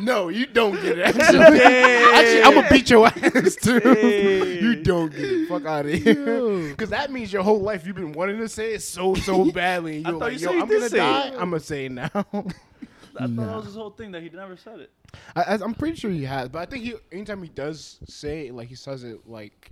No, 0.02 0.28
you 0.28 0.46
don't 0.46 0.74
get 0.82 0.98
it. 0.98 1.02
Actually, 1.06 1.60
actually 1.60 2.42
I'm 2.42 2.54
gonna 2.54 2.68
beat 2.70 2.90
your 2.90 3.06
ass 3.06 3.54
too. 3.62 3.78
Hey. 3.78 4.60
You 4.60 4.82
don't 4.82 5.10
get 5.12 5.20
it. 5.20 5.48
Fuck 5.48 5.64
out 5.64 5.86
of 5.86 5.92
here. 5.92 6.68
Because 6.70 6.90
that 6.90 7.10
means 7.12 7.32
your 7.32 7.42
whole 7.42 7.60
life 7.60 7.86
you've 7.86 7.96
been 7.96 8.12
wanting 8.12 8.38
to 8.38 8.48
say 8.48 8.74
it 8.74 8.82
so 8.82 9.14
so 9.14 9.50
badly. 9.52 9.98
And 9.98 10.06
I 10.06 10.10
you're 10.10 10.18
thought 10.18 10.32
like, 10.32 10.40
you 10.40 10.46
yo, 10.46 10.46
said 10.48 10.54
you 10.56 10.62
I'm 10.62 10.68
gonna 10.68 10.88
say 10.88 10.96
die. 10.96 11.26
it. 11.28 11.32
I'm 11.34 11.38
gonna 11.50 11.60
say 11.60 11.84
it 11.86 11.92
now. 11.92 12.10
I 12.12 13.26
thought 13.26 13.36
that 13.36 13.56
was 13.56 13.64
his 13.66 13.74
whole 13.74 13.90
thing 13.90 14.10
that 14.12 14.22
he 14.22 14.30
never 14.30 14.56
said 14.56 14.80
it. 14.80 14.90
I, 15.36 15.42
I- 15.42 15.54
I'm 15.62 15.74
pretty 15.74 15.96
sure 15.96 16.10
he 16.10 16.24
has, 16.24 16.48
but 16.48 16.60
I 16.60 16.66
think 16.66 16.82
he 16.84 16.94
anytime 17.12 17.42
he 17.42 17.48
does 17.50 17.98
say 18.08 18.46
it, 18.48 18.54
like 18.54 18.68
he 18.68 18.74
says 18.74 19.04
it 19.04 19.28
like 19.28 19.70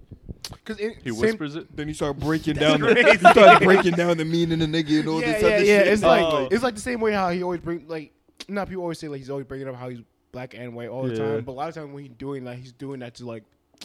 because 0.65 0.79
He 1.03 1.11
whispers 1.11 1.57
it. 1.57 1.75
Then 1.75 1.89
you 1.89 1.95
start 1.95 2.19
breaking 2.19 2.55
down. 2.55 2.81
The, 2.81 2.95
you 2.95 3.19
start 3.31 3.63
breaking 3.63 3.93
down 3.95 4.17
the 4.17 4.25
meaning 4.25 4.61
of 4.63 4.69
nigga 4.69 5.01
and 5.01 5.09
all 5.09 5.21
Yeah, 5.21 5.33
this 5.33 5.43
yeah, 5.43 5.49
other 5.49 5.65
yeah. 5.65 5.79
shit. 5.79 5.87
It's 5.89 6.03
like 6.03 6.23
Oh. 6.23 6.49
it's 6.51 6.63
like 6.63 6.75
the 6.75 6.81
same 6.81 7.01
way 7.01 7.13
how 7.13 7.31
he 7.31 7.43
always 7.43 7.61
bring 7.61 7.87
like 7.89 8.13
not 8.49 8.69
people 8.69 8.83
always 8.83 8.99
say 8.99 9.09
like 9.09 9.19
he's 9.19 9.31
always 9.31 9.47
bringing 9.47 9.69
up 9.69 9.75
how 9.77 9.89
he's 9.89 10.01
black 10.33 10.55
and 10.55 10.75
white 10.75 10.89
all 10.89 11.05
the 11.05 11.13
Yeah. 11.15 11.19
time, 11.37 11.45
but 11.45 11.53
a 11.53 11.55
lot 11.55 11.69
of 11.69 11.75
times 11.75 11.93
when 11.93 12.05
he's 12.05 12.13
doing 12.17 12.45
that, 12.45 12.57
he's 12.57 12.73
doing 12.73 13.01
that 13.01 13.15
to 13.17 13.27
like 13.27 13.45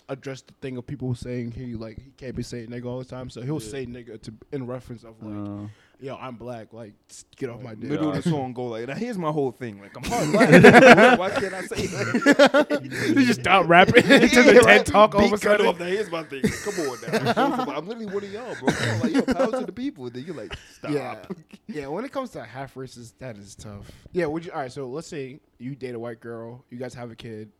address 0.09 0.41
the 0.41 0.53
thing 0.61 0.77
of 0.77 0.85
people 0.85 1.15
saying 1.15 1.51
he 1.51 1.73
like 1.75 1.97
he 1.99 2.11
can't 2.17 2.35
be 2.35 2.43
saying 2.43 2.67
nigga 2.67 2.85
all 2.85 2.99
the 2.99 3.05
time, 3.05 3.29
so 3.29 3.41
he'll 3.41 3.61
Yeah. 3.61 3.69
say 3.69 3.85
nigga 3.85 4.21
to 4.23 4.33
in 4.51 4.67
reference 4.67 5.03
of 5.03 5.21
like 5.23 5.33
Uh, 5.65 5.67
yo 5.99 6.15
I'm 6.15 6.35
black, 6.35 6.73
like 6.73 6.93
get 7.37 7.49
off 7.49 7.61
my 7.61 7.75
dick. 7.75 7.89
middle 7.89 8.09
of 8.09 8.15
the 8.23 8.29
song 8.29 8.53
go 8.53 8.65
like, 8.65 8.87
now 8.87 8.95
here's 8.95 9.17
my 9.17 9.31
whole 9.31 9.51
thing. 9.51 9.79
Like 9.81 9.95
I'm 9.97 10.03
hard 10.03 10.31
black. 10.31 11.19
Why 11.19 11.29
can't 11.31 11.53
I 11.53 11.61
say 11.65 11.87
that? 11.87 13.13
he 13.17 13.25
just 13.25 13.41
stop 13.41 13.67
rapping 13.67 13.93
to 14.03 14.07
the 14.09 14.53
Yeah, 14.55 14.61
TED 14.61 14.85
talk 14.85 15.15
all 15.15 15.25
of 15.25 15.27
a 15.27 15.31
cut 15.33 15.41
sudden. 15.41 15.67
off. 15.67 15.79
Now 15.79 15.85
here's 15.85 16.11
my 16.11 16.23
thing. 16.23 16.41
Come 16.41 16.73
on 16.89 16.97
now. 17.35 17.73
I'm 17.77 17.87
literally 17.87 18.05
one 18.07 18.23
of 18.23 18.31
y'all, 18.31 18.55
bro. 18.59 18.67
Come 18.73 18.89
on, 18.89 18.99
like 19.01 19.13
yo, 19.13 19.21
power 19.33 19.59
to 19.59 19.65
the 19.65 19.71
people. 19.71 20.09
Then 20.09 20.23
you're 20.25 20.35
like, 20.35 20.55
stop. 20.73 20.91
Yeah, 20.91 21.25
yeah. 21.67 21.87
When 21.87 22.05
it 22.05 22.11
comes 22.11 22.31
to 22.31 22.43
half 22.43 22.75
races, 22.77 23.13
that 23.19 23.37
is 23.37 23.55
tough. 23.55 23.89
Yeah. 24.11 24.25
Would 24.25 24.45
you? 24.45 24.51
All 24.51 24.59
right. 24.59 24.71
So 24.71 24.87
let's 24.87 25.07
say 25.07 25.39
you 25.57 25.75
date 25.75 25.95
a 25.95 25.99
white 25.99 26.19
girl. 26.19 26.63
You 26.69 26.77
guys 26.77 26.93
have 26.93 27.11
a 27.11 27.15
kid. 27.15 27.51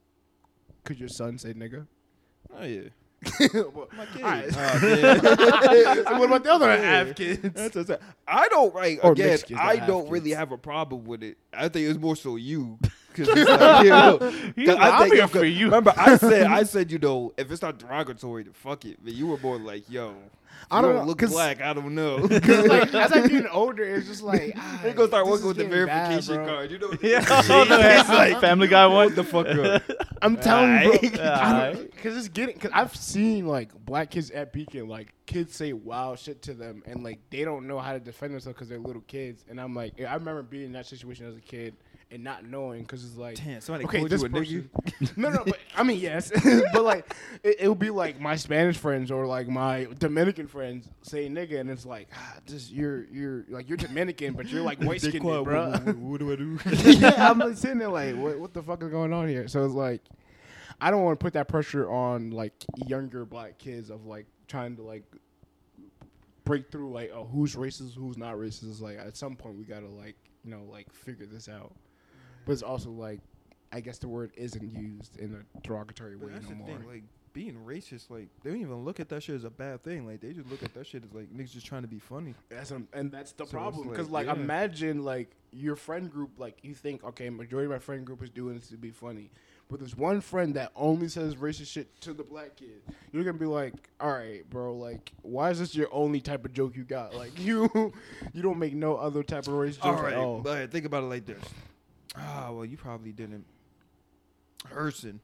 Could 0.83 0.99
your 0.99 1.09
son 1.09 1.37
say 1.37 1.53
nigga? 1.53 1.87
Oh 2.57 2.63
yeah. 2.63 2.89
Well, 3.53 3.89
My 3.97 4.05
kid. 4.05 4.23
all 4.23 4.29
right. 4.29 4.49
Ah, 4.55 4.79
so 6.09 6.19
what 6.19 6.25
about 6.25 6.43
the 6.43 6.51
other 6.53 6.67
Yeah. 6.67 7.03
half 7.05 7.15
kids? 7.15 7.41
That's 7.41 7.75
what 7.75 7.81
I'm 7.81 7.85
saying. 7.87 7.99
I 8.27 8.47
don't 8.49 8.73
like 8.75 8.99
Or 9.03 9.11
again. 9.13 9.37
kids, 9.37 9.51
I 9.57 9.77
don't 9.77 10.09
really 10.09 10.29
kids. 10.31 10.37
have 10.39 10.51
a 10.51 10.57
problem 10.57 11.05
with 11.05 11.23
it. 11.23 11.37
I 11.53 11.67
think 11.69 11.89
it's 11.89 11.99
more 11.99 12.15
so 12.15 12.35
you. 12.35 12.79
Cause 13.15 13.27
it's 13.29 13.49
like, 13.49 13.83
you 13.83 13.89
know, 13.89 14.17
'cause 14.19 14.33
He's 14.55 14.67
like, 14.67 14.77
I 14.79 14.89
"I'm 14.89 15.01
think 15.03 15.15
here 15.15 15.27
for 15.27 15.45
you." 15.45 15.65
Remember, 15.65 15.93
I 15.97 16.17
said, 16.17 16.47
I 16.47 16.63
said, 16.73 16.91
you 16.91 16.99
know, 16.99 17.33
if 17.37 17.51
it's 17.51 17.61
not 17.61 17.77
derogatory, 17.79 18.43
then 18.43 18.53
fuck 18.53 18.85
it. 18.85 18.97
But 19.03 19.13
you 19.13 19.27
were 19.27 19.37
more 19.37 19.57
like, 19.59 19.89
yo, 19.89 20.13
I 20.71 20.79
I 20.79 20.81
don't 20.81 20.91
don't 20.93 21.01
know, 21.01 21.07
look 21.07 21.19
'cause- 21.19 21.31
black. 21.31 21.61
I 21.61 21.73
don't 21.73 21.93
know. 21.95 22.17
Because 22.27 22.67
like 22.67 22.93
as 22.93 23.11
I'm 23.11 23.27
getting 23.27 23.47
older, 23.47 23.83
it's 23.83 24.07
just 24.07 24.23
like 24.23 24.53
ah, 24.57 24.79
They 24.83 24.93
gonna 24.93 25.07
start 25.09 25.25
this 25.25 25.31
working 25.31 25.43
is 25.43 25.47
with 25.47 25.57
the 25.57 25.63
getting 25.65 25.85
bad, 25.85 26.07
verification 26.07 26.35
bro. 26.43 26.45
card. 26.45 26.71
You 26.71 26.79
know, 26.79 26.91
yeah, 27.01 27.99
it's 27.99 28.09
like 28.09 28.39
Family 28.41 28.67
Guy 28.67 28.87
one. 28.87 29.13
the 29.15 29.23
fuck 29.23 29.47
up. 29.47 29.83
I'm 30.21 30.37
telling 30.37 30.71
you, 30.83 30.91
Aight. 30.99 31.15
bro. 31.17 31.23
Aight. 31.25 31.91
Because 31.91 32.17
it's 32.17 32.29
getting. 32.29 32.55
Because 32.55 32.71
I've 32.73 32.95
seen 32.95 33.45
like 33.47 33.73
black 33.85 34.09
kids 34.11 34.31
at 34.31 34.53
Beacon, 34.53 34.87
like 34.87 35.13
kids 35.27 35.53
say 35.55 35.73
wild 35.73 36.17
shit 36.19 36.41
to 36.43 36.53
them, 36.53 36.81
and 36.87 37.03
like 37.03 37.19
they 37.29 37.43
don't 37.43 37.67
know 37.67 37.77
how 37.79 37.93
to 37.93 37.99
defend 37.99 38.33
themselves 38.33 38.55
because 38.55 38.69
they're 38.69 38.79
little 38.79 39.03
kids. 39.03 39.43
And 39.49 39.59
I'm 39.61 39.75
like, 39.75 39.93
I 40.01 40.13
remember 40.15 40.41
being 40.41 40.65
in 40.65 40.71
that 40.71 40.85
situation 40.87 41.27
as 41.27 41.35
a 41.35 41.41
kid 41.41 41.75
and 42.11 42.23
not 42.23 42.45
knowing 42.45 42.81
because 42.81 43.03
it's 43.03 43.17
like. 43.17 43.35
Damn, 43.43 43.61
somebody 43.61 43.85
Okay, 43.85 43.99
called 43.99 44.09
this 44.09 44.21
you 44.21 44.27
a 44.27 44.29
person. 44.29 44.69
nigga. 45.01 45.17
no, 45.17 45.29
no, 45.29 45.43
but 45.45 45.57
I 45.75 45.83
mean, 45.83 45.99
yes, 45.99 46.31
but 46.73 46.83
like 46.83 47.13
it, 47.43 47.57
it'll 47.59 47.75
be 47.75 47.89
like 47.89 48.19
my 48.19 48.35
Spanish 48.35 48.77
friends 48.77 49.11
or 49.11 49.25
like 49.25 49.47
my 49.47 49.87
Dominican 49.99 50.47
friends 50.47 50.87
say 51.01 51.27
nigga, 51.29 51.59
and 51.59 51.69
it's 51.69 51.85
like, 51.85 52.07
ah, 52.15 52.35
just 52.45 52.71
you're 52.71 53.05
you're 53.05 53.45
like 53.49 53.67
you're 53.67 53.77
Dominican, 53.77 54.33
but 54.33 54.47
you're 54.47 54.61
like 54.61 54.79
white 54.81 55.01
skinned, 55.01 55.23
bro. 55.23 55.41
What, 55.43 55.85
what, 55.85 55.95
what 55.97 56.19
do 56.19 56.31
I 56.31 56.35
do? 56.35 56.59
yeah, 56.99 57.29
I'm 57.29 57.39
like 57.39 57.57
sitting 57.57 57.79
there 57.79 57.89
like, 57.89 58.15
what, 58.15 58.39
what 58.39 58.53
the 58.53 58.61
fuck 58.63 58.81
is 58.83 58.89
going 58.89 59.11
on 59.13 59.27
here? 59.27 59.47
So 59.47 59.65
it's 59.65 59.73
like, 59.73 60.01
I 60.79 60.91
don't 60.91 61.03
want 61.03 61.19
to 61.19 61.23
put 61.23 61.33
that 61.33 61.47
pressure 61.47 61.89
on 61.89 62.31
like 62.31 62.53
younger 62.87 63.25
black 63.25 63.57
kids 63.57 63.89
of 63.89 64.05
like 64.05 64.27
trying 64.47 64.75
to 64.77 64.83
like 64.83 65.03
break 66.43 66.71
through 66.71 66.91
like, 66.91 67.11
oh, 67.13 67.27
who's 67.31 67.55
racist, 67.55 67.95
who's 67.95 68.17
not 68.17 68.35
racist. 68.35 68.79
Like 68.81 68.97
at 68.99 69.17
some 69.17 69.35
point 69.35 69.57
we 69.57 69.63
gotta 69.65 69.87
like, 69.89 70.15
you 70.43 70.51
know, 70.51 70.63
like 70.71 70.91
figure 70.93 71.25
this 71.25 71.49
out. 71.49 71.73
But 72.45 72.53
it's 72.53 72.61
also 72.63 72.89
like, 72.91 73.19
I 73.71 73.79
guess 73.81 73.97
the 73.97 74.07
word 74.07 74.31
isn't 74.35 74.63
used 74.73 75.17
in 75.17 75.33
a 75.35 75.59
derogatory 75.61 76.15
way 76.15 76.31
that's 76.31 76.43
no 76.45 76.49
the 76.49 76.55
more. 76.55 76.67
thing, 76.67 76.87
like 76.87 77.03
being 77.33 77.57
racist, 77.65 78.09
like 78.09 78.29
they 78.43 78.49
don't 78.51 78.61
even 78.61 78.85
look 78.85 78.99
at 79.01 79.09
that 79.09 79.21
shit 79.23 79.35
as 79.35 79.43
a 79.43 79.49
bad 79.49 79.83
thing. 79.83 80.05
Like 80.07 80.21
they 80.21 80.31
just 80.31 80.49
look 80.49 80.63
at 80.63 80.73
that 80.75 80.87
shit 80.87 81.03
as 81.03 81.13
like 81.13 81.33
niggas 81.33 81.51
just 81.51 81.65
trying 81.65 81.81
to 81.81 81.87
be 81.87 81.99
funny. 81.99 82.33
That's 82.49 82.71
um, 82.71 82.87
and 82.93 83.11
that's 83.11 83.33
the 83.33 83.45
So 83.45 83.51
problem 83.51 83.89
because 83.89 84.09
like, 84.09 84.27
like, 84.27 84.37
yeah. 84.37 84.41
imagine 84.41 85.03
like 85.03 85.31
your 85.51 85.75
friend 85.75 86.09
group 86.09 86.31
like 86.37 86.57
you 86.63 86.73
think 86.73 87.03
okay 87.03 87.29
majority 87.29 87.65
of 87.65 87.71
my 87.71 87.79
friend 87.79 88.05
group 88.05 88.21
is 88.23 88.29
doing 88.29 88.55
this 88.55 88.69
to 88.69 88.77
be 88.77 88.91
funny, 88.91 89.31
but 89.69 89.79
there's 89.79 89.97
one 89.97 90.21
friend 90.21 90.53
that 90.53 90.71
only 90.77 91.09
says 91.09 91.35
racist 91.35 91.67
shit 91.67 91.99
to 92.01 92.13
the 92.13 92.23
black 92.23 92.55
kid. 92.55 92.81
You're 93.11 93.25
gonna 93.25 93.37
be 93.37 93.45
like, 93.45 93.89
all 93.99 94.11
right, 94.13 94.49
bro, 94.49 94.73
like, 94.73 95.11
why 95.21 95.49
is 95.49 95.59
this 95.59 95.75
your 95.75 95.89
only 95.91 96.21
type 96.21 96.45
of 96.45 96.53
joke 96.53 96.77
you 96.77 96.83
got? 96.85 97.13
Like, 97.13 97.37
you, 97.39 97.69
you 98.33 98.41
don't 98.41 98.59
make 98.59 98.73
no 98.75 98.95
other 98.95 99.23
type 99.23 99.47
of 99.47 99.55
racist 99.55 99.81
jokes 99.81 99.85
All 99.85 99.97
at 99.97 100.03
right, 100.03 100.13
all. 100.15 100.39
but 100.39 100.71
think 100.71 100.85
about 100.85 101.03
it 101.03 101.07
like 101.07 101.25
this. 101.25 101.43
Ah, 102.17 102.49
well, 102.51 102.65
you 102.65 102.77
probably 102.77 103.11
didn't. 103.11 103.45
Herson. 104.67 105.19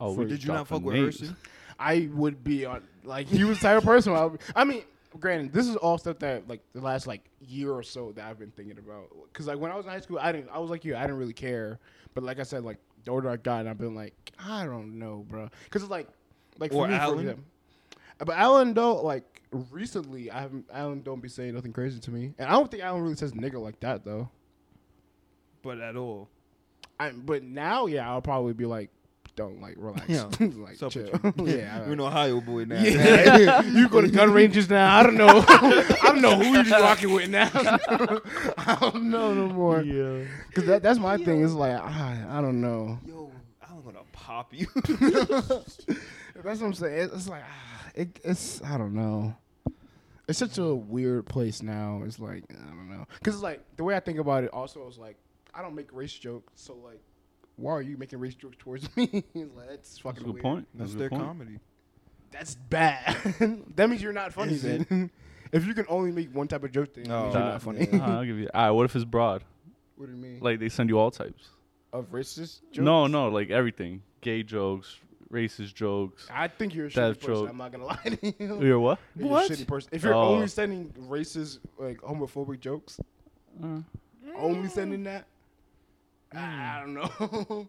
Oh, 0.00 0.14
For- 0.14 0.24
Did 0.24 0.42
you 0.44 0.52
not 0.52 0.66
fuck 0.68 0.82
with 0.82 0.94
names. 0.94 1.20
Herson? 1.20 1.36
I 1.78 2.08
would 2.12 2.44
be 2.44 2.66
on 2.66 2.82
like 3.04 3.26
he 3.26 3.44
was 3.44 3.58
the 3.58 3.68
type 3.68 3.78
of 3.78 3.84
person. 3.84 4.12
I, 4.14 4.24
would, 4.26 4.40
I 4.54 4.64
mean, 4.64 4.82
granted, 5.18 5.52
this 5.52 5.66
is 5.66 5.76
all 5.76 5.96
stuff 5.98 6.18
that 6.18 6.46
like 6.48 6.60
the 6.74 6.80
last 6.80 7.06
like 7.06 7.22
year 7.40 7.72
or 7.72 7.82
so 7.82 8.12
that 8.12 8.24
I've 8.26 8.38
been 8.38 8.50
thinking 8.50 8.78
about. 8.78 9.08
Because 9.32 9.46
like 9.46 9.58
when 9.58 9.70
I 9.72 9.76
was 9.76 9.86
in 9.86 9.90
high 9.92 10.00
school, 10.00 10.18
I 10.20 10.32
didn't. 10.32 10.50
I 10.52 10.58
was 10.58 10.70
like 10.70 10.84
you. 10.84 10.94
I 10.96 11.02
didn't 11.02 11.16
really 11.16 11.32
care. 11.32 11.78
But 12.14 12.24
like 12.24 12.38
I 12.38 12.42
said, 12.42 12.64
like 12.64 12.76
the 13.04 13.10
older 13.10 13.30
I 13.30 13.36
got, 13.36 13.60
and 13.60 13.68
I've 13.68 13.78
been 13.78 13.94
like, 13.94 14.14
I 14.38 14.64
don't 14.66 14.98
know, 14.98 15.24
bro. 15.28 15.48
Because 15.64 15.82
it's 15.82 15.90
like, 15.90 16.08
like 16.58 16.72
for 16.72 16.84
Or 16.84 16.88
me, 16.88 16.94
for 16.96 17.00
Alan? 17.00 17.18
example- 17.20 17.44
but 18.18 18.36
Alan 18.36 18.74
though, 18.74 19.00
like 19.02 19.40
recently, 19.70 20.30
I 20.30 20.42
haven't. 20.42 20.66
Alan 20.70 21.00
don't 21.00 21.20
be 21.22 21.28
saying 21.30 21.54
nothing 21.54 21.72
crazy 21.72 21.98
to 22.00 22.10
me, 22.10 22.34
and 22.38 22.46
I 22.48 22.52
don't 22.52 22.70
think 22.70 22.82
Alan 22.82 23.00
really 23.02 23.16
says 23.16 23.32
nigga 23.32 23.54
like 23.60 23.80
that 23.80 24.04
though. 24.04 24.28
But 25.62 25.80
at 25.80 25.96
all. 25.96 26.28
I 26.98 27.10
but 27.12 27.42
now, 27.42 27.86
yeah, 27.86 28.10
I'll 28.10 28.22
probably 28.22 28.52
be 28.52 28.66
like, 28.66 28.90
don't 29.36 29.60
like 29.60 29.74
relax, 29.78 30.08
Yeah. 30.08 30.24
like 30.40 30.80
What's 30.80 30.82
up 30.82 30.92
chill. 30.92 31.06
you? 31.06 31.34
yeah, 31.46 31.84
You're 31.84 31.94
an 31.94 32.00
Ohio 32.00 32.40
boy 32.40 32.64
now. 32.64 32.82
Yeah, 32.82 33.62
you 33.72 33.88
go 33.88 34.00
to 34.00 34.08
gun 34.08 34.32
ranges 34.32 34.68
now. 34.68 34.98
I 34.98 35.02
don't 35.02 35.16
know. 35.16 35.44
I 35.48 35.96
don't 36.04 36.20
know 36.20 36.36
who 36.36 36.52
you're 36.52 36.64
rocking 36.80 37.12
with 37.12 37.30
now. 37.30 37.50
I 37.54 38.76
don't 38.80 39.04
know 39.10 39.32
no 39.32 39.48
more. 39.48 39.82
Yeah. 39.82 40.24
Cause 40.54 40.66
that, 40.66 40.82
that's 40.82 40.98
my 40.98 41.16
thing. 41.16 41.42
It's 41.42 41.54
like 41.54 41.72
I, 41.72 42.22
I 42.28 42.40
don't 42.40 42.60
know. 42.60 42.98
Yo, 43.06 43.30
I'm 43.68 43.82
gonna 43.82 44.00
pop 44.12 44.52
you. 44.52 44.66
That's 44.74 46.60
what 46.60 46.66
I'm 46.66 46.74
saying. 46.74 47.10
It's, 47.14 47.28
like 47.28 47.42
ah, 47.44 47.90
it, 47.94 48.20
it's 48.24 48.62
I 48.62 48.76
don't 48.78 48.94
know. 48.94 49.36
It's 50.28 50.38
such 50.38 50.58
a 50.58 50.74
weird 50.74 51.26
place 51.26 51.62
now. 51.62 52.02
It's 52.04 52.18
like 52.18 52.44
I 52.50 52.68
don't 52.74 52.90
know. 52.90 53.06
Cause 53.22 53.34
it's 53.34 53.42
like 53.42 53.64
the 53.76 53.84
way 53.84 53.96
I 53.96 54.00
think 54.00 54.18
about 54.18 54.44
it. 54.44 54.50
Also, 54.50 54.86
is 54.88 54.98
like 54.98 55.16
I 55.60 55.62
don't 55.62 55.74
make 55.74 55.92
race 55.92 56.12
jokes. 56.14 56.52
So 56.56 56.74
like, 56.82 57.00
why 57.56 57.72
are 57.72 57.82
you 57.82 57.98
making 57.98 58.18
race 58.18 58.34
jokes 58.34 58.56
towards 58.58 58.88
me? 58.96 59.08
like 59.34 59.68
that's 59.68 59.68
That's 59.68 59.98
fucking 59.98 60.22
a 60.22 60.24
good 60.24 60.32
weird. 60.34 60.42
point. 60.42 60.68
That's 60.74 60.94
a 60.94 60.96
their 60.96 61.10
point. 61.10 61.22
comedy. 61.22 61.58
That's 62.30 62.54
bad. 62.54 63.16
that 63.76 63.90
means 63.90 64.02
you're 64.02 64.14
not 64.14 64.32
funny 64.32 64.54
Is 64.54 64.64
it? 64.64 64.88
then. 64.88 65.10
if 65.52 65.66
you 65.66 65.74
can 65.74 65.84
only 65.90 66.12
make 66.12 66.34
one 66.34 66.48
type 66.48 66.64
of 66.64 66.72
joke, 66.72 66.94
then 66.94 67.04
that 67.04 67.12
Oh, 67.14 67.22
means 67.24 67.34
you're 67.34 67.42
Uh, 67.42 67.48
not 67.50 67.62
funny. 67.62 67.88
uh, 67.92 67.98
I'll 68.18 68.24
give 68.24 68.38
you. 68.38 68.48
All 68.54 68.62
right, 68.64 68.70
what 68.70 68.84
if 68.86 68.96
it's 68.96 69.04
broad? 69.04 69.44
what 69.96 70.06
do 70.06 70.12
you 70.12 70.18
mean? 70.18 70.38
Like 70.40 70.60
they 70.60 70.70
send 70.70 70.88
you 70.88 70.98
all 70.98 71.10
types. 71.10 71.50
of 71.92 72.10
racist 72.10 72.60
jokes? 72.72 72.78
No, 72.78 73.06
no, 73.06 73.28
like 73.28 73.50
everything. 73.50 74.02
Gay 74.22 74.42
jokes, 74.42 74.96
racist 75.30 75.74
jokes. 75.74 76.26
I 76.32 76.48
think 76.48 76.74
you're 76.74 76.86
a 76.86 76.88
shitty 76.88 76.94
Death 76.94 77.20
person. 77.20 77.34
joke. 77.34 77.48
I'm 77.50 77.56
not 77.58 77.72
gonna 77.72 77.84
lie 77.84 77.96
to 78.04 78.34
you. 78.38 78.60
You're 78.64 78.80
what? 78.80 78.98
You're 79.16 79.26
a 79.26 79.30
What? 79.30 79.50
shitty 79.50 79.66
person. 79.66 79.90
If 79.92 80.02
you're 80.04 80.14
Oh. 80.14 80.28
only 80.34 80.46
sending 80.48 80.90
racist, 81.08 81.58
like 81.78 81.98
homophobic 82.00 82.60
jokes, 82.60 82.98
Uh, 83.62 83.80
only 84.36 84.68
sending 84.68 85.02
that, 85.04 85.26
I 86.34 86.38
I 86.38 86.80
don't 86.80 86.94
know. 86.94 87.10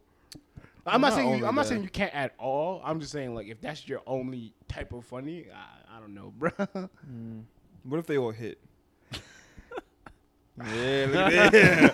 I'm 0.85 0.99
Well, 0.99 0.99
not 0.99 1.01
not 1.01 1.13
saying 1.13 1.37
you, 1.39 1.45
I'm 1.45 1.55
not 1.55 1.65
saying 1.67 1.83
you 1.83 1.89
can't 1.89 2.13
at 2.13 2.33
all. 2.39 2.81
I'm 2.83 2.99
just 2.99 3.11
saying 3.11 3.35
like 3.35 3.47
if 3.47 3.61
that's 3.61 3.87
your 3.87 4.01
only 4.07 4.53
type 4.67 4.93
of 4.93 5.05
funny, 5.05 5.45
I, 5.53 5.97
I 5.97 5.99
don't 5.99 6.13
know, 6.15 6.33
bro. 6.37 6.49
Mm. 6.51 7.43
What 7.83 7.99
if 7.99 8.07
they 8.07 8.17
all 8.17 8.31
hit? 8.31 8.57
yeah, 10.57 11.05
look 11.07 11.33
at 11.33 11.51
that. 11.51 11.93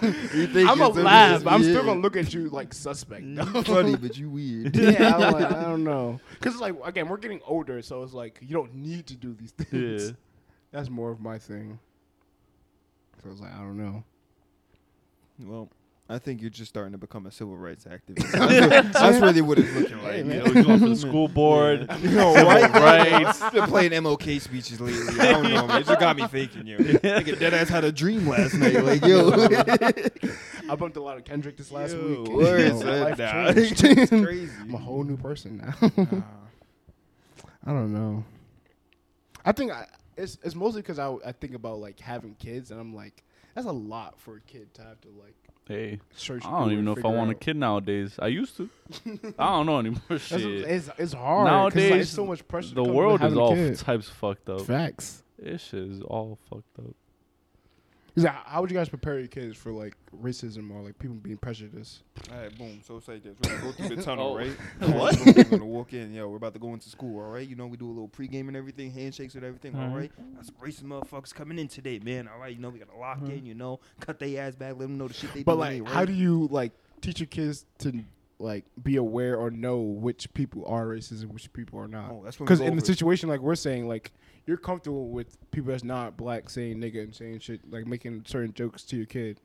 think 0.53 0.69
I'm 0.69 0.81
a 0.81 0.89
it's- 0.89 0.95
laugh. 1.03 1.43
but 1.43 1.53
I'm 1.53 1.63
still 1.63 1.83
gonna 1.85 1.99
look 2.01 2.15
at 2.17 2.33
you 2.33 2.49
like 2.49 2.73
suspect. 2.73 3.23
Mm, 3.23 3.55
you 3.55 3.63
funny, 3.63 3.95
but 3.95 4.17
you 4.17 4.29
weird. 4.29 4.75
yeah, 4.75 5.15
I'm 5.15 5.33
like, 5.33 5.51
I 5.51 5.63
don't 5.63 5.83
know. 5.83 6.19
Because 6.31 6.57
like 6.59 6.75
again, 6.83 7.07
we're 7.07 7.17
getting 7.17 7.41
older, 7.45 7.81
so 7.81 8.03
it's 8.03 8.13
like 8.13 8.39
you 8.41 8.53
don't 8.55 8.73
need 8.75 9.05
to 9.07 9.15
do 9.15 9.33
these 9.33 9.51
things. 9.51 10.03
yeah. 10.09 10.11
That's 10.71 10.89
more 10.89 11.11
of 11.11 11.19
my 11.21 11.37
thing. 11.39 11.79
So 13.23 13.29
it's 13.31 13.39
like 13.41 13.53
I 13.53 13.57
don't 13.59 13.77
know. 13.77 14.03
Well, 15.39 15.69
I 16.09 16.19
think 16.19 16.39
you're 16.39 16.49
just 16.49 16.69
starting 16.69 16.93
to 16.93 16.97
become 16.97 17.25
a 17.25 17.31
civil 17.31 17.57
rights 17.57 17.83
activist. 17.83 18.31
That's, 18.69 18.93
that's 18.97 19.19
really 19.21 19.41
what 19.41 19.59
it's 19.59 19.73
looking 19.75 20.01
like. 20.03 20.13
Hey, 20.13 20.17
You 20.19 20.23
know, 20.23 20.45
he's 20.45 20.65
going 20.65 20.79
for 20.79 20.87
the 20.89 20.95
school 20.95 21.27
board. 21.27 21.89
You 22.01 22.11
know, 22.11 22.33
Civil 22.33 22.49
right? 22.49 22.71
rights. 22.71 23.41
I've 23.41 23.51
been 23.51 23.65
playing 23.65 23.91
MLK 23.91 24.39
speeches 24.39 24.79
lately. 24.79 25.19
I 25.19 25.31
don't 25.33 25.43
know, 25.51 25.67
man. 25.67 25.81
It 25.81 25.85
just 25.85 25.99
got 25.99 26.15
me 26.15 26.25
thinking, 26.27 26.65
yo. 26.65 26.77
Nigga, 26.79 27.37
dead 27.37 27.53
ass 27.53 27.67
had 27.67 27.83
a 27.83 27.91
dream 27.91 28.25
last 28.25 28.53
night. 28.53 28.81
Like, 28.85 29.03
yo. 29.05 29.31
I 30.69 30.75
bumped 30.75 30.95
a 30.95 31.01
lot 31.01 31.17
of 31.17 31.25
Kendrick 31.25 31.57
this 31.57 31.71
last 31.71 31.93
Yo, 31.93 32.21
week. 32.23 32.31
word, 32.31 32.59
You 32.61 32.67
know, 32.69 32.73
my 32.75 32.79
son. 32.81 33.01
life 33.01 33.17
Nah, 33.17 33.53
it's 33.55 34.09
crazy. 34.09 34.51
I'm 34.61 34.73
a 34.75 34.77
whole 34.77 35.03
new 35.03 35.17
person 35.17 35.57
now. 35.57 35.89
Nah. 35.97 36.21
I 37.65 37.71
don't 37.71 37.93
know. 37.93 38.23
I 39.43 39.51
think 39.51 39.71
I, 39.73 39.87
it's 40.15 40.37
it's 40.43 40.55
mostly 40.55 40.81
because 40.81 40.99
I 40.99 41.13
I 41.25 41.31
think 41.33 41.53
about 41.53 41.79
like 41.79 41.99
having 41.99 42.35
kids, 42.35 42.71
and 42.71 42.79
I'm 42.79 42.95
like, 42.95 43.23
that's 43.55 43.67
a 43.67 43.71
lot 43.71 44.19
for 44.19 44.37
a 44.37 44.41
kid 44.41 44.73
to 44.75 44.83
have 44.83 45.01
to 45.01 45.09
like 45.09 45.35
Hey, 45.67 45.99
search. 46.15 46.45
I 46.45 46.59
don't 46.59 46.71
even 46.71 46.85
know 46.85 46.93
if 46.95 47.03
I 47.03 47.09
want 47.09 47.29
a 47.31 47.35
out. 47.35 47.39
kid 47.41 47.57
nowadays. 47.57 48.17
I 48.19 48.27
used 48.27 48.55
to. 48.57 48.69
I 49.39 49.45
don't 49.57 49.65
know 49.65 49.79
anymore. 49.79 50.01
Shit. 50.17 50.41
it's 50.41 50.89
it's 50.97 51.13
hard. 51.13 51.45
like, 51.45 51.51
Nowadays, 51.75 52.01
it's 52.03 52.09
so 52.11 52.25
much 52.25 52.47
pressure. 52.47 52.69
to 52.69 52.75
The 52.75 52.83
world 52.83 53.21
is 53.23 53.35
all 53.35 53.75
types 53.75 54.09
fucked 54.09 54.49
up. 54.49 54.61
facts. 54.61 55.23
This 55.37 55.61
shit 55.61 55.81
is 55.91 56.01
all 56.01 56.37
fucked 56.49 56.79
up. 56.79 56.95
Is 58.17 58.23
that- 58.23 58.43
How 58.47 58.61
would 58.61 58.71
you 58.71 58.75
guys 58.75 58.89
prepare 58.89 59.19
your 59.19 59.27
kids 59.27 59.55
for 59.55 59.71
like 59.71 59.95
racism 60.23 60.71
or 60.73 60.81
like 60.81 60.97
people 60.97 61.15
being 61.15 61.37
prejudiced? 61.37 62.01
All 62.31 62.39
right, 62.41 62.57
boom. 62.57 62.81
So 62.83 62.97
it's 62.97 63.07
like 63.07 63.21
this. 63.23 63.35
We're 63.43 63.49
gonna 63.51 63.61
go 63.61 63.71
through 63.71 63.95
the 63.95 64.01
tunnel, 64.09 64.33
Oh. 64.33 64.37
right? 64.37 64.57
What? 64.97 65.19
We're 65.23 65.43
gonna 65.43 65.65
walk 65.65 65.93
in. 65.93 66.13
Yo, 66.15 66.27
we're 66.27 66.37
about 66.37 66.53
to 66.53 66.59
go 66.59 66.73
into 66.73 66.89
school, 66.89 67.23
all 67.23 67.29
right? 67.31 67.47
You 67.47 67.55
know, 67.55 67.67
we 67.67 67.77
do 67.77 67.85
a 67.85 67.93
little 67.93 68.09
pregame 68.09 68.47
and 68.47 68.57
everything, 68.57 68.89
handshakes 68.91 69.35
and 69.35 69.43
everything, 69.43 69.75
all 69.75 69.81
Alright. 69.83 70.11
right? 70.17 70.35
Got 70.35 70.45
some 70.47 70.55
racist 70.55 70.83
motherfuckers 70.83 71.31
coming 71.33 71.59
in 71.59 71.67
today, 71.67 71.99
man. 71.99 72.27
All 72.27 72.39
right, 72.39 72.53
you 72.55 72.59
know, 72.59 72.69
we 72.69 72.79
gotta 72.79 72.97
lock 72.97 73.19
Mhm. 73.19 73.37
in, 73.37 73.45
you 73.45 73.53
know, 73.53 73.79
cut 73.99 74.17
their 74.19 74.41
ass 74.41 74.55
back, 74.55 74.71
let 74.71 74.79
them 74.87 74.97
know 74.97 75.07
the 75.07 75.13
shit 75.13 75.31
they 75.35 75.43
But 75.43 75.53
doing 75.53 75.59
like, 75.59 75.73
ain't 75.77 75.87
how 75.89 76.03
do 76.03 76.13
you 76.13 76.47
like 76.51 76.71
teach 77.01 77.19
your 77.19 77.27
kids 77.27 77.65
to 77.77 78.03
like 78.39 78.65
be 78.81 78.97
aware 78.97 79.35
or 79.35 79.49
know 79.49 79.79
which 79.79 80.31
people 80.33 80.65
are 80.67 80.85
racist 80.85 81.21
and 81.21 81.33
which 81.33 81.51
people 81.53 81.79
are 81.79 81.87
not? 81.87 82.11
Oh, 82.11 82.21
that's 82.23 82.39
when 82.39 82.45
we 82.45 82.47
Because 82.47 82.59
go 82.59 82.65
in 82.65 82.75
the 82.75 82.85
situation 82.85 83.29
like 83.29 83.39
we're 83.39 83.55
saying, 83.55 83.87
like 83.87 84.11
you're 84.45 84.57
comfortable 84.57 85.09
with 85.09 85.37
people 85.51 85.71
that's 85.71 85.83
not 85.83 86.17
black 86.17 86.49
saying 86.49 86.77
nigga 86.77 87.03
and 87.03 87.15
saying 87.15 87.39
shit, 87.39 87.61
like 87.71 87.87
making 87.87 88.23
certain 88.27 88.53
jokes 88.53 88.83
to 88.83 88.97
your 88.97 89.05
kid. 89.05 89.39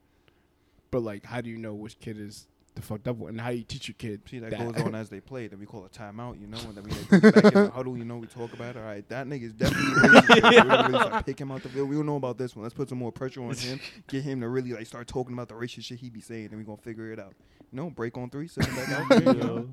But 0.91 1.01
like, 1.01 1.25
how 1.25 1.41
do 1.41 1.49
you 1.49 1.57
know 1.57 1.73
which 1.73 1.99
kid 1.99 2.19
is 2.19 2.47
the 2.75 2.81
fucked 2.81 3.07
up 3.07 3.17
one, 3.17 3.29
and 3.29 3.41
how 3.41 3.49
you 3.49 3.63
teach 3.63 3.87
your 3.87 3.95
kid? 3.95 4.21
See, 4.29 4.39
that, 4.39 4.51
that? 4.51 4.73
goes 4.73 4.83
on 4.83 4.95
as 4.95 5.09
they 5.09 5.19
play. 5.19 5.47
Then 5.47 5.59
we 5.59 5.65
call 5.65 5.85
a 5.85 5.89
timeout, 5.89 6.39
you 6.39 6.47
know, 6.47 6.57
and 6.57 6.75
then 6.75 6.83
we 6.83 6.91
like, 6.91 7.33
back 7.33 7.55
in 7.55 7.63
the 7.65 7.71
huddle, 7.71 7.97
you 7.97 8.05
know, 8.05 8.17
we 8.17 8.27
talk 8.27 8.53
about 8.53 8.75
it. 8.75 8.79
All 8.79 8.85
right, 8.85 9.07
that 9.09 9.27
nigga's 9.27 9.53
definitely 9.53 9.91
racist. 10.09 10.87
Really 10.87 10.99
start 10.99 11.25
pick 11.25 11.39
him 11.39 11.51
out 11.51 11.63
the 11.63 11.69
field. 11.69 11.89
We 11.89 11.95
don't 11.95 12.05
know 12.05 12.15
about 12.15 12.37
this 12.37 12.55
one. 12.55 12.63
Let's 12.63 12.75
put 12.75 12.89
some 12.89 12.97
more 12.97 13.11
pressure 13.11 13.43
on 13.43 13.55
him. 13.55 13.79
Get 14.07 14.23
him 14.23 14.41
to 14.41 14.49
really 14.49 14.73
like 14.73 14.87
start 14.87 15.07
talking 15.07 15.33
about 15.33 15.49
the 15.49 15.55
racist 15.55 15.85
shit 15.85 15.99
he 15.99 16.09
be 16.09 16.21
saying, 16.21 16.47
and 16.47 16.57
we 16.57 16.63
gonna 16.63 16.77
figure 16.77 17.11
it 17.11 17.19
out. 17.19 17.33
You 17.71 17.77
know, 17.77 17.89
break 17.89 18.17
on 18.17 18.29
three, 18.29 18.47
send 18.47 18.67
him 18.67 18.75
back 18.75 18.89
out 18.89 19.09
there. 19.09 19.21
You 19.21 19.43
know, 19.43 19.69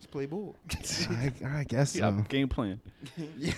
let's 0.00 0.06
play 0.10 0.24
ball. 0.24 0.56
I, 1.10 1.30
I 1.44 1.64
guess 1.64 1.94
Yeah, 1.94 2.16
so. 2.16 2.24
game 2.28 2.48
plan. 2.48 2.80
Yeah. 3.36 3.52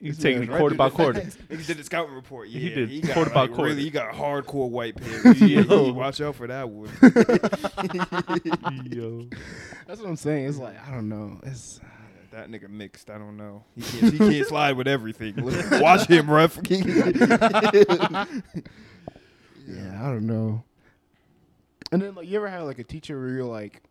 He's 0.00 0.16
This 0.16 0.18
taking 0.18 0.40
man's 0.40 0.50
it 0.54 0.58
quarter 0.58 0.74
by 0.74 0.90
quarter. 0.90 1.20
Niggas 1.20 1.66
did 1.68 1.76
the 1.78 1.84
scouting 1.84 2.14
report. 2.14 2.48
Yeah, 2.48 2.60
He 2.60 2.68
did 3.00 3.02
got, 3.06 3.14
quarter 3.14 3.30
by 3.30 3.46
quarter. 3.46 3.62
Really, 3.70 3.82
he 3.84 3.90
got 3.90 4.12
hardcore 4.12 4.68
white 4.70 4.96
pants. 4.96 5.40
Yeah, 5.40 5.60
Yo. 5.60 5.92
watch 5.92 6.20
out 6.20 6.34
for 6.34 6.46
that 6.48 6.68
one. 6.68 6.88
Yo. 8.90 9.28
That's 9.86 10.00
what 10.00 10.08
I'm 10.08 10.16
saying. 10.16 10.46
It's 10.48 10.58
like 10.58 10.76
I 10.86 10.90
don't 10.92 11.08
know. 11.08 11.38
It's 11.44 11.80
That 12.32 12.50
nigga 12.50 12.68
mixed. 12.68 13.08
I 13.10 13.18
don't 13.18 13.36
know. 13.36 13.62
He 13.76 13.82
can't, 13.82 14.12
he 14.14 14.18
can't 14.18 14.46
slide 14.48 14.76
with 14.76 14.88
everything. 14.88 15.36
Look, 15.36 15.80
Watch 15.80 16.06
him, 16.08 16.28
ref. 16.30 16.58
yeah, 16.68 16.80
I 20.00 20.06
don't 20.06 20.26
know. 20.26 20.64
And 21.92 22.00
then 22.02 22.14
like, 22.14 22.26
you 22.26 22.36
ever 22.36 22.48
had 22.48 22.60
like 22.62 22.78
a 22.78 22.84
teacher 22.84 23.18
where 23.20 23.28
you're 23.30 23.44
like, 23.44 23.82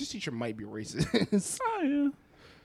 this 0.00 0.08
this 0.08 0.12
teacher 0.12 0.30
might 0.30 0.56
be 0.56 0.64
racist, 0.64 1.60
Oh 1.62 1.82
yeah. 1.82 2.10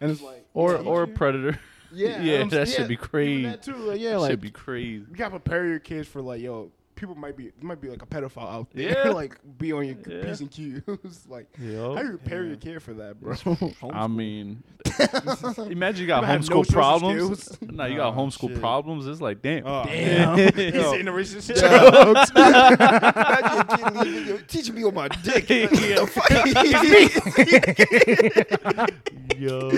and 0.02 0.12
it's 0.12 0.22
like, 0.22 0.46
Or 0.54 0.78
teacher? 0.78 0.90
or 0.90 1.04
a 1.04 1.08
predator. 1.08 1.60
yeah, 1.92 2.22
yeah, 2.24 2.38
I'm- 2.40 2.50
that 2.50 2.68
yeah, 2.68 2.74
should 2.76 2.88
be 2.88 2.96
crazy. 2.98 3.44
That 3.44 3.62
too, 3.64 3.74
like, 3.76 4.00
yeah, 4.00 4.12
That 4.12 4.20
like 4.22 4.32
should 4.32 4.42
be 4.42 4.52
crazy. 4.52 5.06
you 5.10 5.16
gotta 5.16 5.32
prepare 5.32 5.66
your 5.68 5.80
kids 5.80 6.08
for 6.08 6.22
like, 6.22 6.42
yo, 6.42 6.72
people 6.96 7.16
might 7.16 7.36
be 7.38 7.46
there 7.46 7.54
might 7.68 7.82
be 7.82 7.90
like 7.90 8.02
a 8.02 8.06
pedophile 8.06 8.52
out 8.52 8.68
there, 8.74 9.06
Yeah. 9.06 9.12
like 9.14 9.38
be 9.58 9.72
on 9.74 9.86
your 9.86 9.96
Yeah. 10.08 10.24
p's 10.26 10.42
and 10.42 10.50
q's. 10.52 10.82
like, 11.30 11.48
Yo. 11.60 11.96
how 11.96 12.02
do 12.02 12.08
you 12.12 12.18
prepare 12.18 12.44
Yeah. 12.44 12.48
your 12.50 12.58
kid 12.58 12.82
for 12.82 12.94
that, 12.96 13.20
bro? 13.20 13.36
I 13.94 14.08
mean, 14.08 14.64
imagine 15.70 16.02
you 16.02 16.08
got 16.08 16.22
You 16.22 16.28
have 16.28 16.50
no 16.50 16.62
homeschool 16.62 16.72
problems. 16.72 17.44
skills. 17.44 17.58
Nah, 17.62 17.86
you 17.86 17.98
got 17.98 18.14
Oh, 18.14 18.18
homeschool 18.18 18.50
shit. 18.50 18.60
problems. 18.60 19.08
It's 19.08 19.20
like, 19.22 19.42
damn. 19.42 19.66
Oh, 19.68 19.84
Damn, 19.86 20.36
man. 20.38 20.54
he's 20.56 20.74
Yo, 20.74 20.92
saying 20.92 21.06
the 21.06 21.12
racist 21.12 21.48
jokes. 21.48 22.32
Imagine 22.36 23.60
a 23.60 23.78
kid 23.78 23.96
leaving, 23.98 24.28
yo, 24.28 24.38
teaching 24.48 24.76
me 24.76 24.84
on 24.86 24.94
my 24.94 25.08
dick. 25.10 25.50
Yo. 29.38 29.70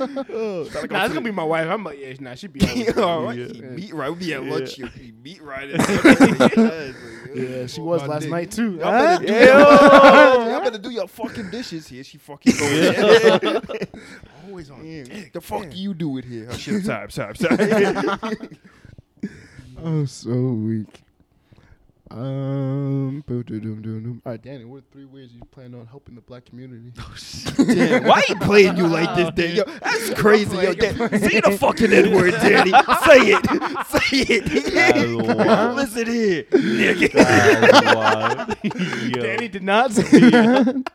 Nah, 0.00 1.04
it's 1.04 1.14
gonna 1.14 1.20
be 1.20 1.30
my 1.30 1.44
wife. 1.44 1.68
I'm 1.68 1.84
like, 1.84 1.98
yeah, 2.00 2.14
nah, 2.20 2.34
she 2.34 2.46
be 2.46 2.60
always 2.66 2.96
All 2.98 3.22
right, 3.24 3.38
Yeah. 3.38 3.46
he 3.52 3.60
meat 3.62 3.94
right. 3.94 4.10
We 4.10 4.18
be 4.18 4.34
at 4.34 4.42
Yeah. 4.44 4.50
lunch. 4.50 4.78
You 4.78 4.86
he 4.86 5.12
meat 5.12 5.42
right. 5.42 5.70
Yeah, 7.32 7.66
she 7.68 7.80
was 7.80 8.02
last 8.08 8.26
night 8.26 8.50
too. 8.50 8.72
Y'all 8.72 8.90
better, 8.90 9.14
ah, 9.14 9.18
do 9.18 9.32
Yo. 9.32 10.48
y'all 10.50 10.60
better 10.64 10.78
do 10.78 10.90
your 10.90 11.06
fucking 11.06 11.50
dishes 11.50 11.86
here. 11.86 12.02
She 12.02 12.18
fucking 12.18 12.54
go 12.58 12.66
yeah. 12.68 13.60
Always 14.48 14.68
on. 14.68 14.82
The 15.32 15.40
fuck 15.40 15.76
you 15.76 15.94
do 15.94 16.18
it 16.18 16.24
here? 16.24 16.48
Oh, 16.50 16.56
shit, 16.56 16.84
sorry, 16.84 17.12
sorry, 17.12 17.36
sorry. 17.36 18.58
Oh, 19.82 20.04
so 20.06 20.30
weak. 20.32 21.02
Um, 22.12 23.22
boom, 23.24 23.42
doom, 23.42 23.60
doom, 23.60 23.82
doom, 23.82 24.02
doom. 24.02 24.22
all 24.26 24.32
right, 24.32 24.42
Danny. 24.42 24.64
What 24.64 24.78
are 24.78 24.84
three 24.90 25.04
ways 25.04 25.32
you 25.32 25.42
plan 25.52 25.74
on 25.76 25.86
helping 25.86 26.16
the 26.16 26.20
black 26.20 26.44
community? 26.44 26.92
Damn, 27.56 28.02
why 28.02 28.20
he 28.26 28.34
playing 28.34 28.76
you 28.76 28.88
like 28.88 29.14
this, 29.14 29.30
Dan? 29.36 29.54
Yo, 29.54 29.62
that's 29.80 30.20
crazy. 30.20 30.56
Yo, 30.56 30.74
Dan, 30.74 30.96
say 30.96 31.40
the 31.40 31.56
fucking 31.56 31.92
N 31.92 32.12
word, 32.12 32.32
Danny. 32.32 32.72
Say 32.72 33.32
it. 33.32 33.46
Say 33.86 34.24
it. 34.34 34.44
Listen 35.76 36.06
here, 36.08 36.42
nigga. 36.50 37.14
Yo. 39.14 39.22
Danny 39.22 39.46
did 39.46 39.62
not 39.62 39.92
say 39.92 40.30
that. 40.30 40.90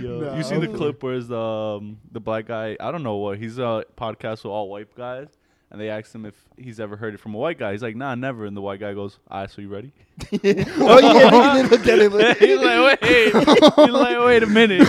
Yo. 0.00 0.20
Nah, 0.20 0.36
you 0.36 0.44
see 0.44 0.58
the 0.58 0.68
clip 0.68 1.02
where 1.02 1.20
the 1.20 1.36
um, 1.36 1.98
the 2.12 2.20
black 2.20 2.46
guy? 2.46 2.76
I 2.78 2.92
don't 2.92 3.02
know 3.02 3.16
what 3.16 3.38
he's 3.38 3.58
a 3.58 3.84
podcast 3.96 4.44
with 4.44 4.46
all 4.46 4.68
white 4.68 4.94
guys, 4.94 5.28
and 5.70 5.80
they 5.80 5.90
asked 5.90 6.14
him 6.14 6.24
if 6.24 6.34
he's 6.56 6.80
ever 6.80 6.96
heard 6.96 7.14
it 7.14 7.20
from 7.20 7.34
a 7.34 7.38
white 7.38 7.58
guy. 7.58 7.72
He's 7.72 7.82
like, 7.82 7.96
Nah, 7.96 8.14
never. 8.14 8.46
And 8.46 8.56
the 8.56 8.60
white 8.60 8.80
guy 8.80 8.94
goes, 8.94 9.18
"Ah, 9.30 9.46
so 9.46 9.60
you 9.60 9.68
ready?" 9.68 9.92
oh 10.32 10.98
yeah, 10.98 11.62
nigga 11.62 11.70
did 11.70 11.70
look 11.70 11.86
at 11.86 11.98
it. 11.98 12.12
Like, 12.12 12.38
he's 12.38 12.60
like, 12.60 13.00
"Wait, 13.02 13.34
he's 13.34 13.90
like, 13.90 14.18
wait 14.18 14.42
a 14.42 14.46
minute." 14.46 14.88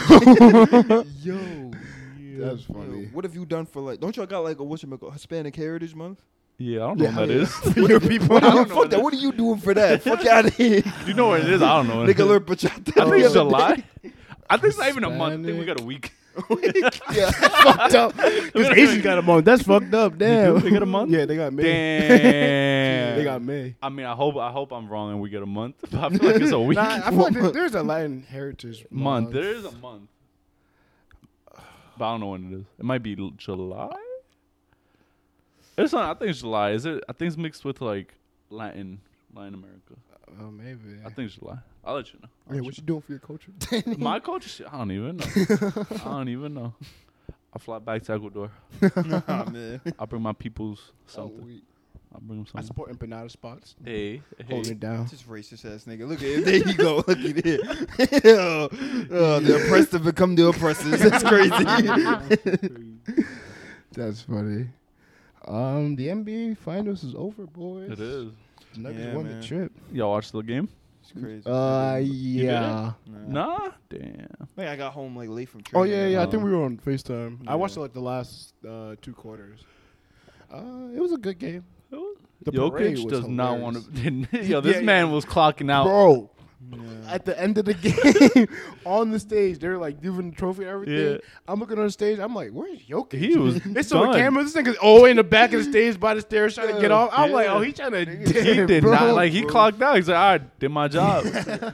yo. 1.23 1.71
That's 2.39 2.67
Yo, 2.69 2.73
funny. 2.73 3.09
what 3.11 3.25
have 3.25 3.35
you 3.35 3.45
done 3.45 3.65
for 3.65 3.81
like? 3.81 3.99
Don't 3.99 4.15
y'all 4.15 4.25
got 4.25 4.39
like 4.39 4.59
a 4.59 4.63
what's 4.63 4.81
your, 4.83 4.97
Hispanic 5.11 5.55
Heritage 5.55 5.93
Month? 5.93 6.21
Yeah, 6.57 6.85
I 6.85 6.87
don't 6.87 6.97
know 6.99 7.05
what 7.05 7.15
that 7.15 7.29
is. 7.29 7.51
For 7.51 7.79
your 7.79 7.99
people. 7.99 8.27
What 8.29 8.43
I 8.43 8.47
are 8.47 8.49
you, 8.49 8.55
don't 8.55 8.69
know 8.69 8.75
fuck 8.75 8.89
that. 8.91 9.01
What 9.01 9.13
are 9.13 9.17
you 9.17 9.31
doing 9.31 9.59
for 9.59 9.73
that? 9.73 10.03
fuck 10.03 10.25
out 10.25 10.45
of 10.45 10.55
here, 10.55 10.81
you 11.05 11.13
know 11.13 11.27
what 11.29 11.41
it 11.41 11.49
is? 11.49 11.61
I 11.61 11.77
don't 11.77 11.87
know. 11.87 11.97
What 11.99 12.09
it 12.09 12.15
nigga. 12.17 12.21
is. 12.21 12.27
Learn 12.27 12.43
bachata. 12.43 13.01
I 13.01 13.09
think 13.09 13.23
it's 13.25 13.33
the 13.33 13.41
other 13.43 13.49
July. 13.49 13.83
I 14.49 14.57
think 14.57 14.69
it's 14.71 14.77
not 14.77 14.89
even 14.89 15.03
a 15.03 15.09
month. 15.09 15.41
I 15.41 15.47
think 15.47 15.59
we 15.59 15.65
got 15.65 15.79
a 15.79 15.83
week. 15.83 16.11
Day. 16.61 16.81
yeah. 17.13 17.31
fucked 17.31 17.95
up. 17.95 18.13
Because 18.53 18.77
Asians 18.77 19.03
got 19.03 19.17
a 19.17 19.21
month. 19.21 19.45
That's 19.45 19.61
fucked 19.63 19.93
up. 19.93 20.17
Damn. 20.17 20.59
They 20.59 20.71
got 20.71 20.81
a 20.83 20.85
month? 20.87 21.11
Yeah, 21.11 21.25
they 21.25 21.35
got 21.35 21.53
May. 21.53 21.63
Damn. 21.63 22.99
They 23.19 23.23
got 23.25 23.41
May. 23.41 23.75
I 23.81 23.89
mean, 23.89 24.05
I 24.05 24.13
hope 24.15 24.37
I 24.37 24.51
hope 24.51 24.71
I'm 24.71 24.87
wrong 24.87 25.11
and 25.11 25.19
we 25.21 25.29
get 25.29 25.43
a 25.43 25.45
month. 25.45 25.75
But 25.91 25.95
I 25.95 26.09
feel 26.17 26.31
like 26.31 26.41
it's 26.41 26.51
a 26.51 26.59
week. 26.59 26.77
Nah, 26.77 27.01
I 27.05 27.09
feel 27.09 27.19
like 27.19 27.33
there- 27.33 27.51
there's 27.51 27.75
a 27.75 27.83
Latin 27.83 28.23
heritage 28.23 28.85
month. 28.89 29.31
There 29.31 29.43
is 29.43 29.65
a 29.65 29.71
month. 29.73 30.09
But 31.97 32.05
I 32.05 32.11
don't 32.11 32.19
know 32.21 32.27
when 32.27 32.51
it 32.53 32.55
is. 32.59 32.65
It 32.79 32.85
might 32.85 33.03
be 33.03 33.15
July. 33.37 33.91
It's 35.77 35.91
not. 35.93 36.15
I 36.15 36.19
think 36.19 36.31
it's 36.31 36.39
July. 36.39 36.71
Is 36.71 36.85
it? 36.85 37.03
I 37.09 37.13
think 37.13 37.27
it's 37.27 37.37
mixed 37.37 37.65
with 37.65 37.81
like 37.81 38.13
Latin, 38.49 39.01
Latin 39.35 39.53
America. 39.55 39.95
Oh, 40.41 40.49
maybe. 40.51 40.99
I 41.05 41.09
think 41.09 41.27
it's 41.29 41.35
July. 41.35 41.57
I'll 41.83 41.95
let 41.95 42.13
you 42.13 42.19
know. 42.21 42.27
I'll 42.47 42.53
Hey, 42.53 42.59
let 42.61 42.65
what 42.65 42.77
you 42.77 42.83
doing 42.83 43.01
for 43.01 43.11
your 43.11 43.19
culture? 43.19 43.51
My 43.97 44.19
culture 44.19 44.49
shit. 44.49 44.67
I 44.71 44.77
don't 44.77 44.91
even 44.91 45.17
know. 45.17 45.25
I 45.91 45.97
don't 46.03 46.29
even 46.29 46.53
know. 46.53 46.73
I'll 47.53 47.59
fly 47.59 47.79
back 47.79 48.03
to 48.03 48.13
Ecuador. 48.13 48.51
Nah, 49.05 49.45
man. 49.49 49.81
I'll 49.97 50.05
bring 50.07 50.21
my 50.21 50.33
peoples 50.33 50.91
Oh, 50.91 50.93
something. 51.07 51.45
we- 51.45 51.63
I'll 52.13 52.21
bring 52.21 52.39
them 52.39 52.45
something. 52.47 52.63
I 52.63 52.65
support 52.65 52.91
empanada 52.91 53.29
spots. 53.29 53.75
Hey, 53.85 54.21
Holding 54.47 54.65
hey. 54.65 54.71
it 54.71 54.79
down. 54.79 55.07
Just 55.07 55.29
racist 55.29 55.63
ass 55.71 55.85
nigga. 55.85 56.07
Look 56.07 56.19
at 56.19 56.25
it. 56.25 56.43
There 56.45 56.55
you 56.55 56.73
go. 56.73 56.95
Look 57.07 57.09
at 57.09 57.45
it. 57.45 58.23
Yo. 58.25 58.67
Oh, 59.11 59.39
the 59.39 59.63
oppressed 59.63 59.91
have 59.91 60.03
become 60.03 60.33
the 60.35 60.47
oppressors. 60.47 60.99
That's 61.01 61.23
crazy. 61.23 61.49
That's 63.91 64.21
funny. 64.21 64.67
Um, 65.47 65.95
the 65.95 66.07
NBA 66.07 66.57
Finals 66.57 67.03
is 67.03 67.13
over, 67.15 67.45
boys. 67.45 67.91
It 67.91 67.99
is. 67.99 68.31
The 68.73 68.79
Nuggets 68.81 69.05
Yeah, 69.05 69.13
won 69.15 69.25
man. 69.27 69.39
the 69.41 69.45
trip. 69.47 69.71
Y'all 69.91 70.09
watch 70.11 70.31
the 70.31 70.41
game? 70.41 70.67
It's 71.11 71.19
crazy. 71.23 71.45
Uh, 71.49 71.95
yeah. 71.97 72.93
Nah. 73.05 73.27
Nah. 73.27 73.69
Damn. 73.89 74.27
Like 74.55 74.67
I 74.67 74.75
got 74.75 74.93
home 74.93 75.15
like 75.15 75.29
late 75.29 75.49
from 75.49 75.61
Oh 75.73 75.83
training. 75.83 75.91
yeah, 75.91 76.07
yeah. 76.07 76.21
I 76.21 76.25
think 76.25 76.43
Uh, 76.43 76.45
we 76.45 76.51
were 76.51 76.63
on 76.65 76.77
Facetime. 76.77 77.39
I 77.47 77.55
watched 77.55 77.75
yeah. 77.77 77.81
like 77.83 77.93
the 77.93 78.01
last 78.01 78.53
uh, 78.67 78.95
two 79.01 79.13
quarters. 79.13 79.61
Uh, 80.51 80.89
it 80.95 80.99
was 80.99 81.11
a 81.11 81.17
good 81.17 81.37
game. 81.39 81.63
The 82.41 82.51
Jokic 82.53 82.71
parade 82.71 82.95
was 82.97 83.05
does 83.05 83.27
not 83.27 83.59
want 83.59 83.77
to. 83.95 84.27
Yo, 84.43 84.61
this 84.61 84.77
Yeah, 84.77 84.81
man 84.81 85.07
yeah. 85.07 85.13
was 85.13 85.25
clocking 85.25 85.69
out. 85.71 85.83
Bro, 85.85 86.29
Yeah. 86.71 87.13
at 87.13 87.23
the 87.25 87.39
end 87.39 87.57
of 87.57 87.65
the 87.65 87.73
game, 88.35 88.47
on 88.85 89.11
the 89.11 89.19
stage, 89.19 89.59
they're 89.59 89.77
like 89.77 90.01
giving 90.01 90.31
the 90.31 90.35
trophy 90.35 90.63
and 90.63 90.71
everything. 90.71 91.11
Yeah. 91.13 91.17
I'm 91.47 91.59
looking 91.61 91.77
on 91.79 91.85
the 91.85 91.91
stage. 91.91 92.19
I'm 92.19 92.35
like, 92.35 92.51
"Where's 92.51 92.79
Jokic?" 92.81 93.13
He 93.17 93.37
was 93.37 93.55
It's 93.65 93.91
on 93.93 94.07
the 94.07 94.11
done. 94.11 94.15
camera. 94.19 94.43
This 94.43 94.53
nigga's 94.53 94.77
oh 94.81 95.05
in 95.05 95.15
the 95.15 95.23
back 95.23 95.53
of 95.53 95.63
the 95.63 95.71
stage 95.71 95.97
by 95.99 96.15
the 96.15 96.21
stairs 96.21 96.55
trying 96.55 96.75
to 96.75 96.81
get 96.81 96.91
off. 96.91 97.11
I'm 97.13 97.31
like, 97.31 97.47
"Oh, 97.47 97.61
he 97.61 97.71
trying 97.71 97.91
to." 97.91 98.05
He 98.49 98.65
did 98.65 98.81
bro. 98.83 98.91
not 98.91 99.13
like 99.15 99.31
he 99.31 99.41
bro. 99.43 99.51
clocked 99.51 99.81
out. 99.81 99.95
He's 99.95 100.09
like, 100.09 100.17
all 100.17 100.23
right, 100.31 100.59
did 100.59 100.69
my 100.69 100.87
job. 100.89 101.23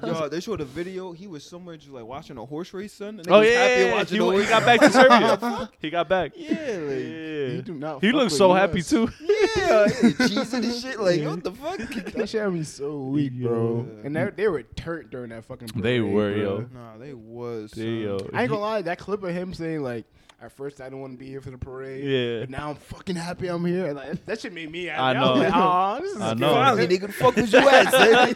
Yo, 0.04 0.30
they 0.30 0.40
showed 0.40 0.62
a 0.62 0.66
video. 0.66 1.12
He 1.14 1.26
was 1.28 1.44
somewhere 1.44 1.78
just 1.78 1.92
like 1.92 2.06
watching 2.06 2.38
a 2.38 2.46
horse 2.46 2.72
race, 2.74 2.94
son. 2.94 3.20
And 3.20 3.28
oh 3.32 3.40
was 3.40 3.50
yeah, 3.50 3.54
happy 3.68 3.82
yeah, 3.82 3.88
yeah. 3.88 3.94
watching 3.96 4.22
He, 4.22 4.30
the 4.30 4.38
he 4.44 4.46
got 4.50 4.66
back 4.66 4.80
to 4.82 4.92
Serbia. 4.92 5.70
he 5.80 5.90
got 5.90 6.08
back. 6.10 6.32
Yeah, 6.36 6.50
like, 6.52 6.60
He 6.60 7.56
Yeah. 7.56 7.62
do 7.62 7.74
not. 7.74 8.02
He 8.04 8.12
looks 8.12 8.34
with 8.34 8.38
so 8.38 8.52
US. 8.54 8.60
happy 8.62 8.82
too. 8.84 9.10
yeah, 9.58 9.88
cheese 10.28 10.54
and 10.54 10.74
shit. 10.74 11.00
Like, 11.00 11.24
what 11.24 11.44
the 11.44 11.52
fuck? 11.52 11.78
That 12.14 12.30
shit 12.30 12.42
had 12.42 12.54
me 12.54 12.64
so 12.64 13.00
weak, 13.00 13.34
bro. 13.42 13.86
Yeah. 13.88 14.06
And 14.06 14.16
they, 14.16 14.30
they 14.36 14.48
were 14.48 14.64
turned 14.76 15.10
during 15.10 15.30
that 15.30 15.46
fucking. 15.46 15.70
Parade, 15.70 15.84
They 15.84 16.00
were, 16.02 16.32
bro. 16.34 16.42
yo. 16.42 16.70
Nah, 16.74 16.98
they 16.98 17.14
was. 17.14 17.72
They, 17.72 17.84
yo. 17.84 18.18
I 18.34 18.42
ain't 18.42 18.50
gonna 18.50 18.62
lie, 18.62 18.82
that 18.84 19.00
clip 19.00 19.24
of 19.24 19.32
him 19.32 19.54
saying 19.54 19.82
like, 19.82 20.06
"At 20.42 20.52
first 20.52 20.82
I 20.82 20.86
didn't 20.86 21.02
want 21.02 21.14
to 21.14 21.18
be 21.18 21.28
here 21.28 21.42
for 21.42 21.52
the 21.52 21.58
parade, 21.58 22.04
Yeah. 22.04 22.40
but 22.42 22.50
now 22.50 22.70
I'm 22.70 22.76
fucking 22.76 23.16
happy 23.16 23.48
I'm 23.48 23.66
here." 23.66 23.94
Like, 23.94 24.26
that 24.26 24.42
shit 24.42 24.54
made 24.54 24.72
me 24.72 24.86
happy. 24.86 25.00
I 25.18 25.22
was 25.22 25.38
know. 25.38 25.44
like, 25.44 25.54
"Aw, 25.56 26.00
this 26.02 26.12
is 26.16 26.22
I 26.22 26.30
good." 26.30 26.40
know. 26.40 26.54
Finally, 26.54 26.88
nigga, 26.88 27.08
the 27.08 27.14
fuck 27.14 27.36
was 27.36 27.52
you 27.54 27.60
at, 27.70 27.92
son? 27.92 28.34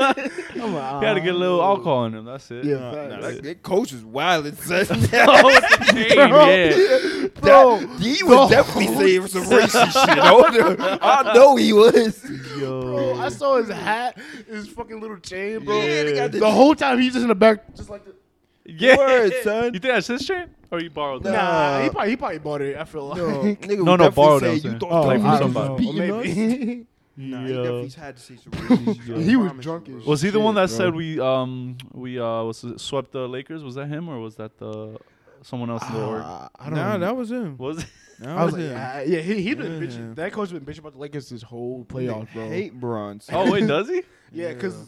I'm 0.61 0.73
like, 0.73 0.99
He 1.01 1.05
had 1.05 1.13
to 1.15 1.21
get 1.21 1.35
a 1.35 1.37
little 1.37 1.61
alcohol 1.61 2.05
in 2.05 2.15
him. 2.15 2.25
That's 2.25 2.49
it. 2.51 2.65
Yeah, 2.65 2.75
Nah, 2.77 2.91
facts. 2.93 3.11
nah, 3.11 3.21
that, 3.21 3.43
that 3.43 3.63
coach 3.63 3.91
was 3.93 4.03
wild, 4.03 4.57
son. 4.57 4.85
Oh, 4.91 4.95
with 4.95 5.09
the 5.13 6.15
yeah. 6.17 7.18
Bro. 7.49 7.79
That- 7.79 7.99
he 8.01 8.17
the 8.17 8.25
was 8.25 8.49
definitely 8.49 8.85
whole 8.93 8.97
saying 8.99 9.27
some 9.27 9.43
racist 9.43 9.91
shit. 9.91 10.17
I 10.19 10.49
know- 10.51 10.97
I 11.01 11.33
know 11.33 11.55
he 11.55 11.73
was. 11.73 12.23
Yo. 12.59 12.81
Bro, 12.81 13.19
I 13.19 13.29
saw 13.29 13.57
his 13.57 13.69
hat, 13.69 14.17
his 14.47 14.67
fucking 14.69 14.99
little 14.99 15.17
chain, 15.17 15.63
bro. 15.65 15.77
Yeah, 15.77 16.03
they 16.03 16.27
the- 16.29 16.39
the 16.39 16.51
whole 16.51 16.75
time 16.75 16.99
he's 16.99 17.13
just 17.13 17.23
in 17.23 17.29
the 17.29 17.35
back, 17.35 17.75
just 17.75 17.89
like. 17.89 18.05
The, 18.05 18.13
yeah. 18.65 18.97
Word, 18.97 19.33
son. 19.43 19.63
You 19.73 19.79
think 19.79 19.93
that's 19.93 20.07
his 20.07 20.25
chain? 20.27 20.45
Or 20.71 20.79
you 20.79 20.91
borrowed 20.91 21.23
that? 21.23 21.31
nah, 21.31 21.79
Nah. 21.79 21.83
he 21.83 21.89
probably 21.89 22.09
he 22.11 22.15
probably 22.15 22.37
bought 22.39 22.61
it. 22.61 22.77
I 22.77 22.83
feel 22.83 23.07
like. 23.07 23.17
No, 23.17 23.25
nigga 23.43 23.77
No, 23.77 23.83
no, 23.83 23.95
no, 23.95 24.05
no, 24.05 24.11
borrowed 24.11 24.41
say 24.43 24.55
it, 24.57 24.63
you 24.63 24.77
thought 24.77 24.91
Oh, 24.91 25.07
like 25.07 25.19
from 25.21 25.37
somebody. 25.53 25.85
beating 25.85 25.97
maybe. 26.21 26.85
Nah, 27.21 27.41
he 27.45 27.51
definitely 27.51 27.89
had 27.89 28.15
to 28.15 28.21
say 28.23 28.35
some 28.37 28.51
racist 28.53 29.05
shit. 29.05 29.17
He 29.17 29.35
was 29.35 29.51
drunk 29.59 29.89
as. 29.89 30.05
Was 30.05 30.21
he 30.21 30.29
the 30.29 30.39
one 30.39 30.55
that 30.55 30.69
bro. 30.69 30.77
said 30.77 30.95
we 30.95 31.19
um 31.19 31.77
we 31.91 32.17
uh 32.17 32.43
was 32.43 32.63
swept 32.77 33.11
the 33.11 33.27
Lakers? 33.27 33.61
Was 33.61 33.75
that 33.75 33.87
him 33.87 34.07
or 34.07 34.19
was 34.21 34.35
that 34.37 34.57
the 34.57 34.97
someone 35.43 35.69
else 35.69 35.87
in 35.87 35.93
the 35.93 36.01
org? 36.05 36.23
Ah, 36.25 36.49
I 36.57 36.65
don't 36.65 36.73
Nah, 36.75 36.93
know. 36.97 37.05
that 37.05 37.15
was 37.15 37.31
him. 37.31 37.57
Was 37.57 37.79
it? 37.79 37.85
That 38.19 38.37
I 38.37 38.43
was 38.45 38.53
like, 38.53 38.61
him. 38.63 38.71
yeah, 38.71 39.01
yeah, 39.01 39.19
he 39.21 39.41
he 39.41 39.53
been 39.53 39.79
Yeah. 39.79 39.87
bitching. 39.87 40.15
That 40.15 40.33
coach 40.33 40.51
been 40.51 40.61
bitching 40.65 40.79
about 40.79 40.93
the 40.93 40.99
Lakers 40.99 41.29
this 41.29 41.41
whole 41.41 41.85
playoff, 41.85 42.31
bro. 42.33 42.49
Hate 42.49 42.73
Bron. 42.77 43.19
son. 43.21 43.35
Oh 43.35 43.51
wait, 43.51 43.65
does 43.67 43.87
he? 43.87 44.01
Yeah, 44.31 44.49
because 44.53 44.75
Yeah. 44.77 44.83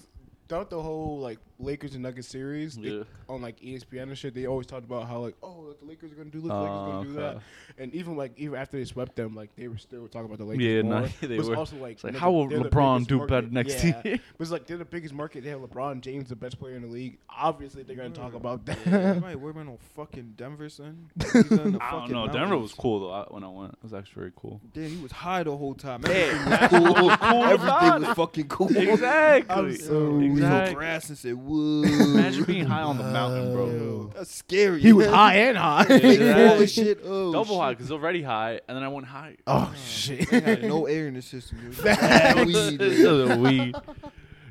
throughout 0.50 0.70
the 0.70 0.82
whole 0.82 1.20
like 1.20 1.40
Lakers 1.62 1.94
and 1.94 2.04
Nuggets 2.04 2.28
series, 2.28 2.76
they- 2.76 2.90
Yeah. 2.90 3.04
on 3.30 3.42
like 3.42 3.60
ESPN 3.62 4.04
and 4.04 4.18
shit, 4.18 4.34
they 4.34 4.46
always 4.48 4.68
talked 4.68 4.84
about 4.86 5.08
how 5.08 5.20
like, 5.20 5.36
oh, 5.44 5.66
like, 5.70 5.80
the 5.80 5.86
Lakers 5.86 6.12
are 6.12 6.16
gonna 6.16 6.30
do 6.30 6.42
this, 6.42 6.50
the 6.50 6.56
Lakers 6.56 6.68
gonna 6.70 7.00
oh, 7.00 7.04
do 7.04 7.10
Oh, 7.12 7.14
that, 7.22 7.38
and 7.78 7.94
even 7.94 8.16
like 8.18 8.34
even 8.38 8.56
after 8.60 8.78
they 8.78 8.86
swept 8.86 9.16
them, 9.16 9.36
like 9.36 9.56
they 9.56 9.68
were 9.68 9.78
still 9.78 10.08
talking 10.08 10.26
about 10.26 10.38
the 10.40 10.46
Lakers. 10.46 10.64
Yeah, 10.66 10.82
more. 10.82 11.02
nah, 11.02 11.08
they 11.22 11.28
But 11.28 11.32
it's 11.40 11.50
were. 11.50 11.56
also 11.56 11.76
like, 11.78 11.94
It's 11.94 12.04
like 12.04 12.14
nigga, 12.14 12.18
how 12.18 12.32
will 12.32 12.48
LeBron 12.48 13.08
do 13.08 13.18
market. 13.20 13.30
better 13.32 13.48
next 13.52 13.84
yeah. 13.84 14.02
year? 14.04 14.20
But 14.38 14.44
it's 14.44 14.52
like 14.52 14.66
they're 14.68 14.78
the 14.78 14.86
biggest 14.86 15.14
market. 15.14 15.44
They 15.44 15.50
have 15.50 15.62
LeBron 15.62 16.02
James, 16.02 16.30
the 16.30 16.36
best 16.36 16.60
player 16.60 16.76
in 16.76 16.82
the 16.82 16.88
league. 16.88 17.18
Obviously, 17.30 17.84
they're 17.84 17.96
gonna 17.96 18.10
talk 18.10 18.34
about 18.34 18.66
that. 18.66 18.78
Yeah, 18.86 19.20
Right, 19.20 19.40
where 19.40 19.52
about 19.52 19.66
no 19.68 19.78
fucking 19.96 20.34
Denver, 20.38 20.70
son? 20.70 21.10
He's 21.22 21.36
I 21.36 21.40
don't 21.40 21.80
fucking 21.80 22.12
know. 22.12 22.28
Denver 22.28 22.58
was 22.58 22.74
cool 22.74 23.00
though. 23.02 23.12
I, 23.12 23.24
when 23.30 23.44
I 23.44 23.48
went, 23.50 23.74
it 23.74 23.84
was 23.84 23.94
actually 23.94 24.20
very 24.22 24.32
cool. 24.36 24.60
Dude, 24.74 24.90
he 24.92 24.98
was 25.02 25.12
high 25.12 25.44
the 25.44 25.56
whole 25.56 25.74
time. 25.76 26.04
Hey, 26.04 26.30
Everything 26.30 26.84
was 26.84 26.92
cool. 26.98 27.18
cool 27.18 27.44
Everything 27.44 28.08
was 28.08 28.16
fucking 28.18 28.48
cool. 28.48 28.76
Exactly. 28.76 29.56
I'm 29.56 29.76
so 29.78 30.10
We 30.12 30.24
weak. 30.30 30.32
was 30.34 30.44
on 30.44 30.52
exactly. 30.52 30.76
grass 30.76 31.10
and 31.10 31.18
said, 31.18 31.34
"Whoa." 31.52 31.84
Imagine 31.84 32.44
being 32.46 32.66
high 32.66 32.82
on 32.82 32.98
the 32.98 33.04
mountain, 33.04 33.54
bro. 33.54 34.12
That's 34.16 34.34
scary. 34.34 34.82
he 34.82 34.94
was 34.94 35.08
high 35.08 35.36
and 35.36 35.58
high. 35.58 35.86
Big 35.88 36.20
Yeah. 36.20 36.50
fall 36.58 36.66
shit. 36.66 37.00
Oh, 37.04 37.32
Double 37.32 37.46
shit. 37.56 37.60
high 37.62 37.74
because 37.74 37.92
already 37.92 38.22
high, 38.22 38.60
and 38.68 38.76
then 38.78 38.84
I 38.84 38.88
went 38.88 39.08
high. 39.08 39.38
oh 39.48 39.74
shit. 39.86 40.30
They 40.30 40.40
had 40.42 40.64
no 40.64 40.86
air 40.86 41.08
in 41.08 41.16
the 41.16 41.22
system. 41.22 41.60
Dude. 41.62 41.76
Facts. 41.78 42.00
Bad 42.02 42.46
weed. 42.48 42.78
the 42.80 43.38
weed. 43.40 43.76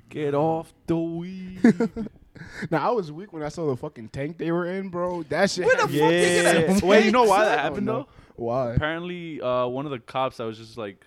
Get 0.09 0.35
off 0.35 0.73
the 0.87 0.97
weed. 0.97 1.61
Now 2.71 2.89
I 2.91 2.93
was 2.93 3.13
weak 3.13 3.33
when 3.33 3.43
I 3.43 3.49
saw 3.49 3.67
the 3.69 3.77
fucking 3.77 4.09
tank 4.09 4.39
they 4.39 4.51
were 4.51 4.67
in, 4.67 4.89
bro. 4.89 5.23
That 5.25 5.51
shit. 5.51 5.67
Where 5.67 5.77
the 5.77 5.83
fuck 5.83 5.91
they 5.91 6.43
get 6.43 6.57
a 6.57 6.73
Yeah. 6.73 6.81
Wait, 6.85 7.05
you 7.05 7.13
know 7.13 7.25
why 7.25 7.43
I 7.43 7.45
that 7.45 7.57
don't 7.57 7.65
happened 7.65 7.87
know. 7.87 7.93
though? 7.93 8.09
Why? 8.37 8.73
Apparently, 8.73 9.41
uh, 9.43 9.67
one 9.67 9.85
of 9.85 9.91
the 9.93 9.99
cops 9.99 10.39
that 10.39 10.45
was 10.45 10.57
just 10.57 10.79
like 10.79 11.05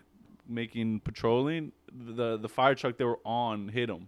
making 0.47 0.99
patrolling, 0.99 1.71
the 1.91 2.37
the 2.37 2.47
fire 2.49 2.75
truck 2.75 2.97
they 2.97 3.05
were 3.05 3.19
on 3.25 3.67
hit 3.69 3.89
him, 3.89 4.07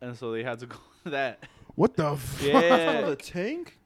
and 0.00 0.16
so 0.16 0.32
they 0.32 0.42
had 0.42 0.58
to 0.60 0.66
go 0.74 0.76
to 1.04 1.10
that. 1.10 1.44
What 1.74 1.96
the? 1.96 2.06
F- 2.12 2.42
Yeah, 2.42 3.02
the 3.02 3.16
tank? 3.16 3.78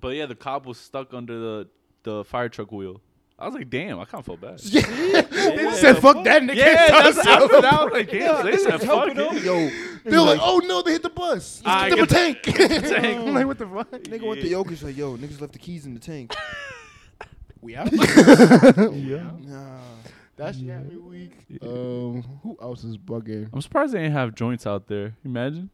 but 0.00 0.08
yeah, 0.16 0.26
the 0.26 0.34
cop 0.34 0.66
was 0.66 0.78
stuck 0.78 1.12
under 1.14 1.38
the 1.38 1.68
the 2.04 2.24
fire 2.24 2.48
truck 2.48 2.70
wheel. 2.72 3.00
I 3.40 3.46
was 3.46 3.54
like, 3.54 3.70
damn, 3.70 4.00
I 4.00 4.04
kind 4.04 4.20
of 4.20 4.26
felt 4.26 4.40
bad. 4.40 4.60
Yeah. 4.64 4.80
they 5.22 5.56
just 5.58 5.80
said 5.80 5.98
fuck 5.98 6.24
that 6.24 6.42
nigga. 6.42 6.48
they 6.48 6.56
Yeah, 6.56 6.86
that's 6.90 7.20
stop 7.20 7.42
after 7.42 7.56
him. 7.56 7.62
that. 7.62 7.72
I 7.72 7.84
was 7.84 7.92
like, 7.92 8.10
damn. 8.10 8.44
They 8.46 8.56
said 8.56 8.80
fuck 8.82 9.08
it. 9.10 9.44
Yo, 9.44 9.70
They're 10.04 10.20
like, 10.20 10.40
oh 10.42 10.58
no, 10.66 10.82
they 10.82 10.92
hit 10.92 11.02
the 11.02 11.08
bus. 11.10 11.62
Ah, 11.64 11.82
I 11.84 11.88
Let's 11.88 12.12
get 12.12 12.42
get 12.42 12.42
them 12.44 12.66
a 12.66 12.80
tank. 12.80 13.02
tank. 13.02 13.20
I'm 13.28 13.34
like, 13.34 13.46
what 13.46 13.58
the 13.58 13.66
fuck? 13.66 13.90
nigga 13.90 14.26
went 14.26 14.40
to 14.40 14.48
Jokic 14.48 14.82
like, 14.82 14.96
yo, 14.96 15.16
niggas 15.16 15.40
left 15.40 15.52
the 15.52 15.58
keys 15.60 15.86
in 15.86 15.94
the 15.94 16.00
tank. 16.00 16.34
We 17.60 17.76
out. 17.76 17.92
Yeah. 17.92 19.30
Nah. 19.40 19.78
That 20.38 20.54
shit 20.54 20.68
had 20.68 20.88
me 20.88 20.96
weak. 20.96 21.32
Um, 21.62 22.22
who 22.42 22.56
else 22.62 22.84
is 22.84 22.96
bugging? 22.96 23.48
I'm 23.52 23.60
surprised 23.60 23.92
they 23.92 23.98
didn't 24.00 24.14
have 24.14 24.34
joints 24.34 24.66
out 24.66 24.86
there. 24.86 25.14
Imagine. 25.24 25.68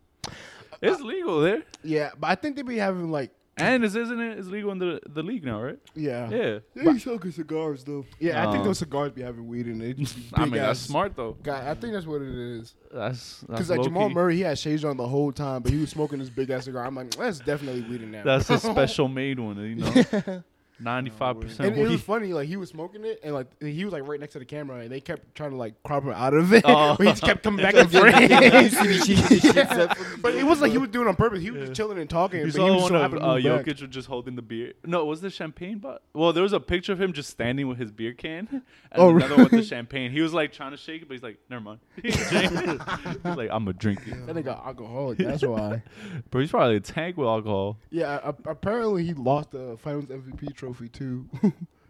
It's 0.83 1.01
legal 1.01 1.41
there. 1.41 1.63
Yeah, 1.83 2.11
but 2.19 2.29
I 2.29 2.35
think 2.35 2.57
they 2.57 2.63
be 2.63 2.77
having 2.79 3.11
like, 3.11 3.31
And 3.57 3.85
is 3.85 3.95
isn't 3.95 4.21
it? 4.21 4.39
It's 4.39 4.49
legal 4.49 4.73
in 4.73 4.79
the 4.79 5.01
the 5.07 5.23
league 5.23 5.45
now, 5.45 5.63
right? 5.63 5.79
yeah, 5.95 6.29
Yeah. 6.29 6.59
They 6.75 6.93
be 6.93 6.99
smoking 6.99 7.31
cigars 7.31 7.85
though. 7.85 8.05
Yeah, 8.19 8.47
I 8.49 8.51
think 8.51 8.65
those 8.65 8.79
cigars 8.79 9.13
be 9.13 9.23
having 9.23 9.47
weed 9.47 9.69
in 9.69 9.81
it. 9.81 9.97
I 10.35 10.45
big 10.45 10.53
mean, 10.53 10.63
that's 10.63 10.81
smart 10.81 11.15
though. 11.15 11.37
God, 11.43 11.63
I 11.65 11.75
think 11.75 11.93
that's 11.93 12.07
what 12.07 12.21
it 12.23 12.35
is. 12.59 12.75
That's 12.93 13.41
that's 13.41 13.47
Because 13.47 13.71
like 13.71 13.79
low 13.79 13.85
Jamal 13.85 14.09
key. 14.09 14.15
Murray, 14.15 14.37
he 14.37 14.41
had 14.43 14.59
shades 14.59 14.85
on 14.85 14.97
the 14.97 15.07
whole 15.07 15.31
time, 15.31 15.63
but 15.63 15.71
he 15.73 15.79
was 15.79 15.91
smoking 15.91 16.19
this 16.19 16.31
big 16.31 16.51
ass 16.51 16.65
cigar. 16.65 16.85
I'm 16.85 16.95
like, 16.97 17.15
that's 17.15 17.39
definitely 17.39 17.83
weed 17.83 18.03
in 18.03 18.11
there. 18.13 18.25
That's 18.25 18.51
a 18.51 18.59
special 18.73 19.09
made 19.09 19.39
one, 19.39 19.59
you 19.59 19.75
know. 19.77 20.43
Ninety 20.81 21.11
five 21.11 21.41
percent 21.41 21.69
and 21.69 21.79
it 21.79 21.89
was 21.89 22.01
funny, 22.03 22.33
like 22.33 22.49
he 22.49 22.57
was 22.57 22.69
smoking 22.71 23.05
it, 23.05 23.21
and 23.23 23.33
like 23.33 23.47
he 23.63 23.85
was 23.85 23.93
like 23.93 24.09
right 24.09 24.19
next 24.19 24.33
to 24.33 24.41
the 24.41 24.45
camera, 24.45 24.79
and 24.81 24.91
they 24.91 25.01
kept 25.01 25.33
trying 25.37 25.51
to 25.51 25.57
like 25.57 25.81
crop 25.85 26.03
him 26.03 26.11
out 26.11 26.35
of 26.35 26.53
it, 26.53 26.65
Oh. 26.67 26.97
but 26.99 27.05
he 27.07 27.13
just 27.13 27.23
kept 27.23 27.45
coming 27.45 27.63
back 27.65 27.75
in 27.77 27.89
frame. 27.89 28.29
yeah. 28.31 29.95
but 30.21 30.35
it 30.35 30.45
was 30.45 30.61
like 30.61 30.73
he 30.73 30.79
was 30.79 30.89
doing 30.91 31.07
it 31.07 31.11
on 31.11 31.17
purpose. 31.17 31.41
He 31.43 31.53
was 31.53 31.61
just 31.69 31.75
chilling 31.75 31.99
and 31.99 32.11
talking, 32.11 32.41
You 32.41 32.47
but 32.47 32.55
saw 32.55 32.65
he 32.67 32.71
was 32.73 32.83
one 32.91 32.95
of 32.97 33.15
uh, 33.15 33.19
back. 33.35 33.45
Jokic 33.45 33.81
was 33.83 33.91
just 33.91 34.09
holding 34.09 34.35
the 34.35 34.43
beer. 34.43 34.73
No, 34.85 35.01
it 35.03 35.07
was 35.07 35.21
the 35.21 35.31
champagne? 35.31 35.79
But 35.79 36.03
well, 36.13 36.33
there 36.33 36.43
was 36.43 36.53
a 36.53 36.59
picture 36.61 36.93
of 36.93 37.01
him 37.01 37.13
just 37.13 37.31
standing 37.31 37.69
with 37.69 37.79
his 37.79 37.93
beer 37.93 38.13
can, 38.13 38.49
and 38.51 38.63
Oh, 38.97 39.15
another 39.17 39.35
one 39.37 39.45
with 39.45 39.53
the 39.53 39.63
champagne. 39.63 40.11
He 40.11 40.23
was 40.23 40.35
like 40.35 40.53
trying 40.53 40.73
to 40.73 40.77
shake 40.77 41.03
it, 41.03 41.09
but 41.09 41.15
he's 41.15 41.23
like, 41.23 41.39
"Never 41.49 41.63
mind." 41.63 41.81
He's 42.03 42.17
like, 42.33 43.51
"I'm 43.51 43.65
gonna 43.65 43.73
drink 43.75 44.01
it." 44.07 44.27
That 44.27 44.35
nigga 44.37 44.65
alcoholic. 44.67 45.19
That's 45.19 45.43
why. 45.45 45.83
Bro, 46.31 46.41
he's 46.41 46.51
probably 46.51 46.77
a 46.77 46.81
tank 46.81 47.17
with 47.17 47.29
alcohol. 47.29 47.79
Yeah, 47.91 48.19
a- 48.25 48.51
apparently 48.51 49.05
he 49.05 49.15
lost 49.15 49.53
the 49.53 49.77
Finals 49.83 50.07
MVP 50.07 50.55
trophy 50.65 50.89
too. 50.89 51.29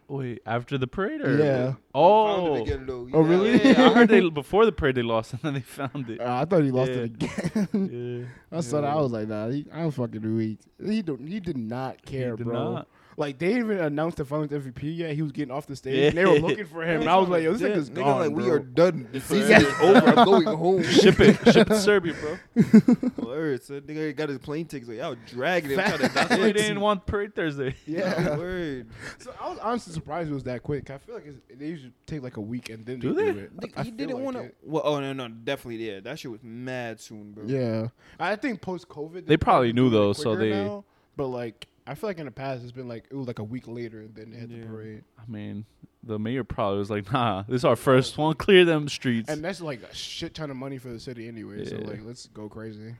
Wait, 0.06 0.42
after 0.44 0.76
the 0.76 0.86
parade? 0.86 1.22
Or? 1.22 1.38
Yeah. 1.38 1.74
Oh. 1.94 2.62
Again, 2.62 2.84
though. 2.86 3.08
Oh, 3.12 3.20
really? 3.20 3.52
Yeah, 3.64 3.86
I 3.90 3.94
heard 3.94 4.08
they 4.10 4.28
before 4.30 4.66
the 4.66 4.72
parade 4.72 4.96
they 4.96 5.02
lost, 5.02 5.32
and 5.32 5.40
then 5.42 5.54
they 5.54 5.60
found 5.60 6.10
it. 6.10 6.20
Uh, 6.20 6.40
I 6.42 6.44
thought 6.44 6.62
he 6.62 6.70
lost 6.70 6.90
Yeah. 6.90 6.96
it 6.98 7.04
again. 7.04 8.28
Yeah. 8.52 8.56
I 8.58 8.60
saw 8.60 8.80
that. 8.82 8.90
I 8.90 8.96
was 8.96 9.12
like, 9.12 9.28
nah, 9.28 9.48
he, 9.48 9.64
I'm 9.72 9.90
fucking 9.90 10.36
weak. 10.36 10.58
He 10.84 11.00
don't. 11.02 11.26
He 11.26 11.40
did 11.40 11.56
not 11.56 12.04
care, 12.04 12.36
did 12.36 12.46
bro. 12.46 12.74
not. 12.74 12.88
Like 13.16 13.38
they 13.38 13.48
didn't 13.48 13.64
even 13.70 13.78
announced 13.78 14.16
the 14.16 14.24
Finals 14.24 14.48
MVP 14.50 14.96
yet. 14.96 15.14
He 15.14 15.22
was 15.22 15.32
getting 15.32 15.52
off 15.54 15.66
the 15.66 15.76
stage. 15.76 15.96
Yeah. 15.96 16.08
And 16.08 16.18
they 16.18 16.24
were 16.24 16.38
looking 16.38 16.66
for 16.66 16.82
him. 16.82 17.02
and 17.02 17.10
I 17.10 17.16
was 17.16 17.28
like, 17.28 17.42
yo, 17.44 17.52
this 17.52 17.60
Yeah. 17.62 17.68
nigga's 17.68 17.90
Nigga, 17.90 17.94
gone, 17.96 18.20
like 18.20 18.30
we 18.36 18.50
are 18.50 18.58
done. 18.58 19.08
The 19.12 19.20
season 19.20 19.50
Yeah. 19.50 19.58
is 19.60 19.80
over. 19.80 20.08
I'm 20.18 20.24
going 20.24 20.46
home. 20.46 20.82
Ship 20.82 21.18
it, 21.20 21.36
ship 21.52 21.56
it 21.56 21.64
to 21.68 21.78
Serbia, 21.80 22.14
bro. 22.14 22.38
Word, 23.26 23.62
son. 23.62 23.80
Nigga 23.82 24.14
got 24.16 24.28
his 24.28 24.38
plane 24.38 24.66
tickets. 24.66 24.88
Like, 24.88 24.98
y'all 24.98 25.16
dragging 25.26 25.70
him. 25.70 25.76
Facts. 25.76 25.98
Trying 25.98 26.12
That's 26.14 26.30
why 26.30 26.36
they 26.38 26.52
didn't 26.52 26.80
want 26.80 27.06
parade 27.06 27.34
Thursday. 27.34 27.74
Yeah. 27.86 28.36
Word. 28.36 28.88
So 29.18 29.32
I 29.40 29.48
was 29.50 29.58
honestly 29.58 29.92
surprised 29.92 30.30
it 30.30 30.34
was 30.34 30.44
that 30.44 30.62
quick. 30.62 30.90
I 30.90 30.98
feel 30.98 31.14
like 31.14 31.26
it's, 31.26 31.38
they 31.58 31.66
usually 31.66 31.92
take 32.06 32.22
like 32.22 32.36
a 32.36 32.40
week 32.40 32.70
and 32.70 32.84
then 32.84 32.98
Do 32.98 33.12
they, 33.12 33.26
they? 33.26 33.32
do 33.32 33.38
it. 33.40 33.56
Nigga, 33.56 33.72
I 33.76 33.82
he 33.84 33.90
feel 33.90 33.96
didn't 33.98 34.14
like 34.16 34.24
want 34.24 34.36
to. 34.38 34.50
Well, 34.62 34.82
oh 34.84 35.00
no, 35.00 35.12
no, 35.12 35.28
definitely. 35.28 35.88
Yeah, 35.88 36.00
that 36.00 36.18
shit 36.18 36.30
was 36.30 36.42
mad 36.42 37.00
soon, 37.00 37.32
bro. 37.32 37.44
Yeah, 37.46 37.88
I 38.18 38.36
think 38.36 38.60
post 38.60 38.88
COVID 38.88 39.26
They 39.26 39.36
probably 39.36 39.72
knew, 39.72 39.90
though, 39.90 40.12
so 40.12 40.34
they- 40.36 40.50
Now, 40.50 40.84
but 41.16 41.28
like 41.28 41.66
I 41.86 41.94
feel 41.94 42.08
like 42.10 42.18
in 42.18 42.24
the 42.24 42.30
past 42.30 42.62
it's 42.62 42.72
been 42.72 42.88
like 42.88 43.04
it 43.10 43.14
was 43.14 43.26
like 43.26 43.38
a 43.38 43.44
week 43.44 43.68
later 43.68 44.00
and 44.00 44.14
then 44.14 44.30
they 44.30 44.38
had 44.38 44.50
Yeah. 44.50 44.60
the 44.62 44.66
parade. 44.66 45.04
I 45.18 45.30
mean, 45.30 45.66
the 46.02 46.18
mayor 46.18 46.42
probably 46.44 46.78
was 46.78 46.90
like, 46.90 47.12
"Nah, 47.12 47.42
this 47.42 47.56
is 47.56 47.64
our 47.64 47.76
first 47.76 48.16
one. 48.16 48.34
Clear 48.36 48.64
them 48.64 48.88
streets." 48.88 49.28
And 49.28 49.44
that's 49.44 49.60
like 49.60 49.82
a 49.82 49.94
shit 49.94 50.34
ton 50.34 50.50
of 50.50 50.56
money 50.56 50.78
for 50.78 50.88
the 50.88 50.98
city 51.00 51.28
anyway. 51.28 51.64
So 51.66 51.76
like 51.76 52.00
let's 52.04 52.26
go 52.28 52.48
crazy. 52.48 52.94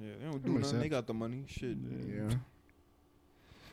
Yeah, 0.00 0.10
they 0.20 0.30
don't 0.30 0.44
do 0.44 0.52
makes 0.52 0.66
nothing. 0.68 0.80
They 0.80 0.88
got 0.88 1.06
the 1.08 1.14
money. 1.14 1.44
Shit. 1.48 1.76
Yeah. 2.08 2.30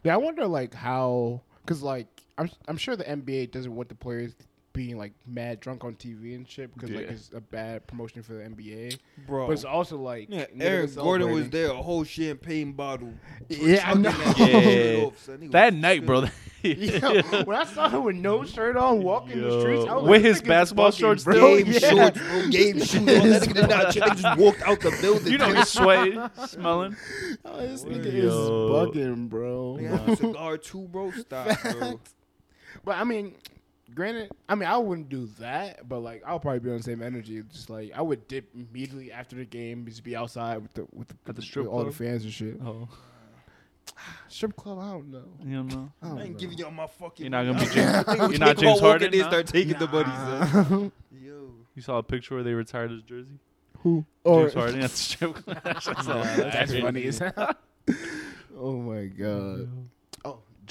Yeah, 0.03 0.13
I 0.15 0.17
wonder 0.17 0.47
like 0.47 0.73
how 0.73 1.41
because 1.63 1.83
like 1.83 2.07
I'm 2.37 2.49
I'm 2.67 2.77
sure 2.77 2.95
the 2.95 3.03
NBA 3.03 3.51
doesn't 3.51 3.75
want 3.75 3.89
the 3.89 3.95
players 3.95 4.33
being 4.77 4.95
like 4.95 5.11
mad 5.25 5.59
drunk 5.59 5.83
on 5.83 5.95
TV 5.95 6.35
and 6.35 6.47
shit 6.47 6.71
because 6.71 6.91
like 6.91 7.09
it's 7.09 7.31
a 7.35 7.41
bad 7.41 7.87
promotion 7.87 8.21
for 8.21 8.33
the 8.33 8.43
NBA. 8.43 8.99
Bro. 9.25 9.47
But 9.47 9.53
it's 9.53 9.65
also 9.65 9.97
like 9.97 10.27
yeah, 10.29 10.45
Aaron 10.59 10.93
Gordon 10.93 11.31
was 11.31 11.49
there, 11.49 11.71
a 11.71 11.81
whole 11.81 12.03
champagne 12.03 12.73
bottle. 12.73 13.11
Yeah, 13.49 13.89
I 13.89 13.93
know. 13.95 14.11
that 14.11 14.37
Yeah. 14.37 15.05
off, 15.05 15.29
that 15.51 15.73
night, 15.73 16.05
bro. 16.05 16.25
Yo, 16.61 17.21
when 17.45 17.57
I 17.57 17.63
saw 17.63 17.89
him 17.89 18.03
with 18.03 18.17
no 18.17 18.43
shirt 18.45 18.77
on 18.77 19.01
walking 19.01 19.41
the 19.41 19.61
streets, 19.61 19.85
I 19.89 19.95
was 19.95 20.03
With 20.03 20.21
like, 20.21 20.21
his 20.21 20.41
basketball 20.43 20.91
shorts 20.91 21.23
bro. 21.23 21.33
still? 21.33 21.57
Game 21.57 21.71
Yeah. 21.73 21.79
shorts, 21.89 22.19
bro. 22.19 22.49
Game 22.49 22.79
shoes. 22.79 22.95
on. 22.95 23.05
That 23.05 23.41
nigga 23.41 23.53
did 23.53 23.69
not 23.69 23.93
check. 23.93 24.09
They 24.15 24.21
just 24.21 24.37
walked 24.39 24.61
out 24.61 24.79
the 24.81 24.97
building. 25.01 25.31
you 25.31 25.37
know 25.39 25.53
he's 25.53 25.69
sweating, 25.69 26.29
smelling. 26.45 26.95
Oh, 27.45 27.57
this 27.61 27.83
Word. 27.83 27.93
nigga 27.95 28.05
is 28.05 28.23
Yo. 28.25 28.69
bugging, 28.69 29.27
bro. 29.29 29.77
Nigga 29.79 29.99
had 29.99 30.09
a 30.09 30.15
cigar 30.17 30.57
too, 30.57 30.87
bro. 30.87 31.11
Stop, 31.11 31.47
bro. 31.63 31.99
But 32.85 32.97
I 32.97 33.03
mean, 33.05 33.35
granted, 33.93 34.31
I 34.49 34.55
mean, 34.55 34.67
I 34.69 34.77
wouldn't 34.77 35.09
do 35.09 35.27
that, 35.39 35.87
but 35.87 35.99
like, 35.99 36.23
I'll 36.25 36.39
probably 36.39 36.59
be 36.59 36.69
on 36.71 36.77
the 36.77 36.83
same 36.83 37.01
energy. 37.01 37.41
Just 37.51 37.69
like, 37.69 37.91
I 37.95 38.01
would 38.01 38.27
dip 38.27 38.49
immediately 38.53 39.11
after 39.11 39.35
the 39.35 39.45
game, 39.45 39.85
just 39.85 40.03
be 40.03 40.15
outside 40.15 40.57
with 40.57 40.73
the 40.73 40.87
with, 40.93 41.07
the, 41.07 41.15
At 41.27 41.35
the 41.35 41.41
strip 41.41 41.65
with 41.65 41.73
all 41.73 41.83
the 41.85 41.91
fans 41.91 42.23
and 42.23 42.33
shit. 42.33 42.59
Oh, 42.63 42.87
Strip 44.27 44.55
club, 44.55 44.79
I 44.79 44.91
don't 44.91 45.11
know. 45.11 45.23
you 45.43 45.63
know. 45.63 45.91
I, 46.01 46.07
don't 46.07 46.17
I 46.19 46.21
ain't 46.23 46.31
know. 46.33 46.37
giving 46.37 46.57
y'all 46.57 46.71
my 46.71 46.87
fucking. 46.87 47.25
You're 47.25 47.31
not 47.31 47.43
gonna 47.45 47.53
money. 47.53 47.67
be 47.67 47.73
James- 47.75 48.05
Nigga, 48.05 48.29
you're 48.31 48.39
not 48.39 48.57
James 48.57 48.79
Harden 48.79 49.11
They 49.11 49.19
start 49.19 49.47
taking 49.47 49.77
the 49.79 49.87
money, 49.87 50.03
son. 50.05 50.91
Nah. 51.11 51.17
Yo. 51.19 51.49
You 51.75 51.81
saw 51.81 51.97
a 51.97 52.03
picture 52.03 52.35
where 52.35 52.43
they 52.43 52.53
retired 52.53 52.91
his 52.91 53.03
jersey. 53.03 53.39
Who? 53.79 54.05
Or, 54.23 54.41
James 54.43 54.53
Harden 54.53 54.81
at 54.81 54.89
the 54.91 54.97
strip 54.97 55.33
club. 55.35 55.59
That's 55.63 55.85
just 55.85 56.07
that's 56.07 56.71
bad. 56.71 56.81
funny 56.81 57.03
as 57.05 57.19
hell. 57.19 57.55
oh 58.59 58.73
my 58.73 59.05
god. 59.05 59.69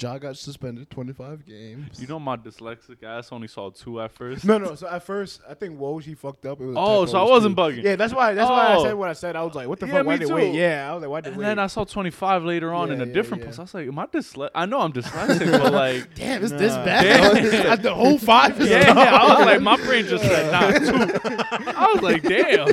Oh, 0.03 0.07
Ja 0.07 0.17
got 0.17 0.37
suspended 0.37 0.89
25 0.89 1.45
games. 1.45 1.99
You 1.99 2.07
know 2.07 2.19
my 2.19 2.37
dyslexic 2.37 3.01
ass 3.03 3.31
only 3.31 3.47
saw 3.47 3.69
two 3.69 3.99
at 4.01 4.11
first. 4.11 4.45
No, 4.45 4.57
no. 4.57 4.75
So 4.75 4.87
at 4.87 5.03
first, 5.03 5.41
I 5.49 5.53
think 5.53 5.79
Woj 5.79 6.15
fucked 6.17 6.45
up. 6.45 6.59
It 6.61 6.65
was 6.65 6.75
Oh, 6.77 7.05
so 7.05 7.17
I 7.19 7.23
wasn't 7.23 7.55
too. 7.55 7.61
bugging. 7.61 7.83
Yeah, 7.83 7.95
that's 7.95 8.13
why. 8.13 8.33
That's 8.33 8.49
why 8.49 8.67
I 8.67 8.75
Oh. 8.75 8.83
said 8.83 8.93
what 8.93 9.09
I 9.09 9.13
said. 9.13 9.35
I 9.35 9.43
was 9.43 9.55
like, 9.55 9.67
"What 9.67 9.79
the 9.79 9.87
Yeah, 9.87 9.93
fuck? 9.93 10.05
Why 10.05 10.17
did 10.17 10.29
wait?" 10.31 10.53
Yeah, 10.53 10.89
I 10.89 10.93
was 10.93 11.01
like, 11.01 11.09
"Why 11.09 11.21
did 11.21 11.33
And 11.33 11.41
they 11.41 11.45
then? 11.45 11.59
I 11.59 11.67
saw 11.67 11.83
25 11.83 12.43
later 12.43 12.73
on 12.73 12.91
in 12.91 13.01
a 13.01 13.05
yeah, 13.05 13.13
different 13.13 13.41
yeah. 13.43 13.47
post. 13.49 13.59
I 13.59 13.61
was 13.63 13.73
like, 13.73 13.87
am 13.87 13.99
I 13.99 14.05
dyslexic? 14.07 14.49
I 14.55 14.65
know 14.65 14.81
I'm 14.81 14.93
dyslexic, 14.93 15.51
but 15.51 15.73
like, 15.73 16.13
Damn, 16.15 16.43
it's 16.43 16.51
this 16.53 16.73
bad. 16.73 17.81
the 17.81 17.93
whole 17.93 18.17
five. 18.19 18.59
is 18.61 18.69
yeah, 18.69 18.87
gone. 18.93 18.97
I 18.97 19.35
was 19.37 19.45
like, 19.45 19.61
my 19.61 19.77
brain 19.77 20.05
just 20.05 20.23
said, 20.23 20.51
nah, 20.51 20.71
two. 20.79 21.19
I 21.75 21.91
was 21.93 22.01
like, 22.03 22.23
damn. 22.23 22.67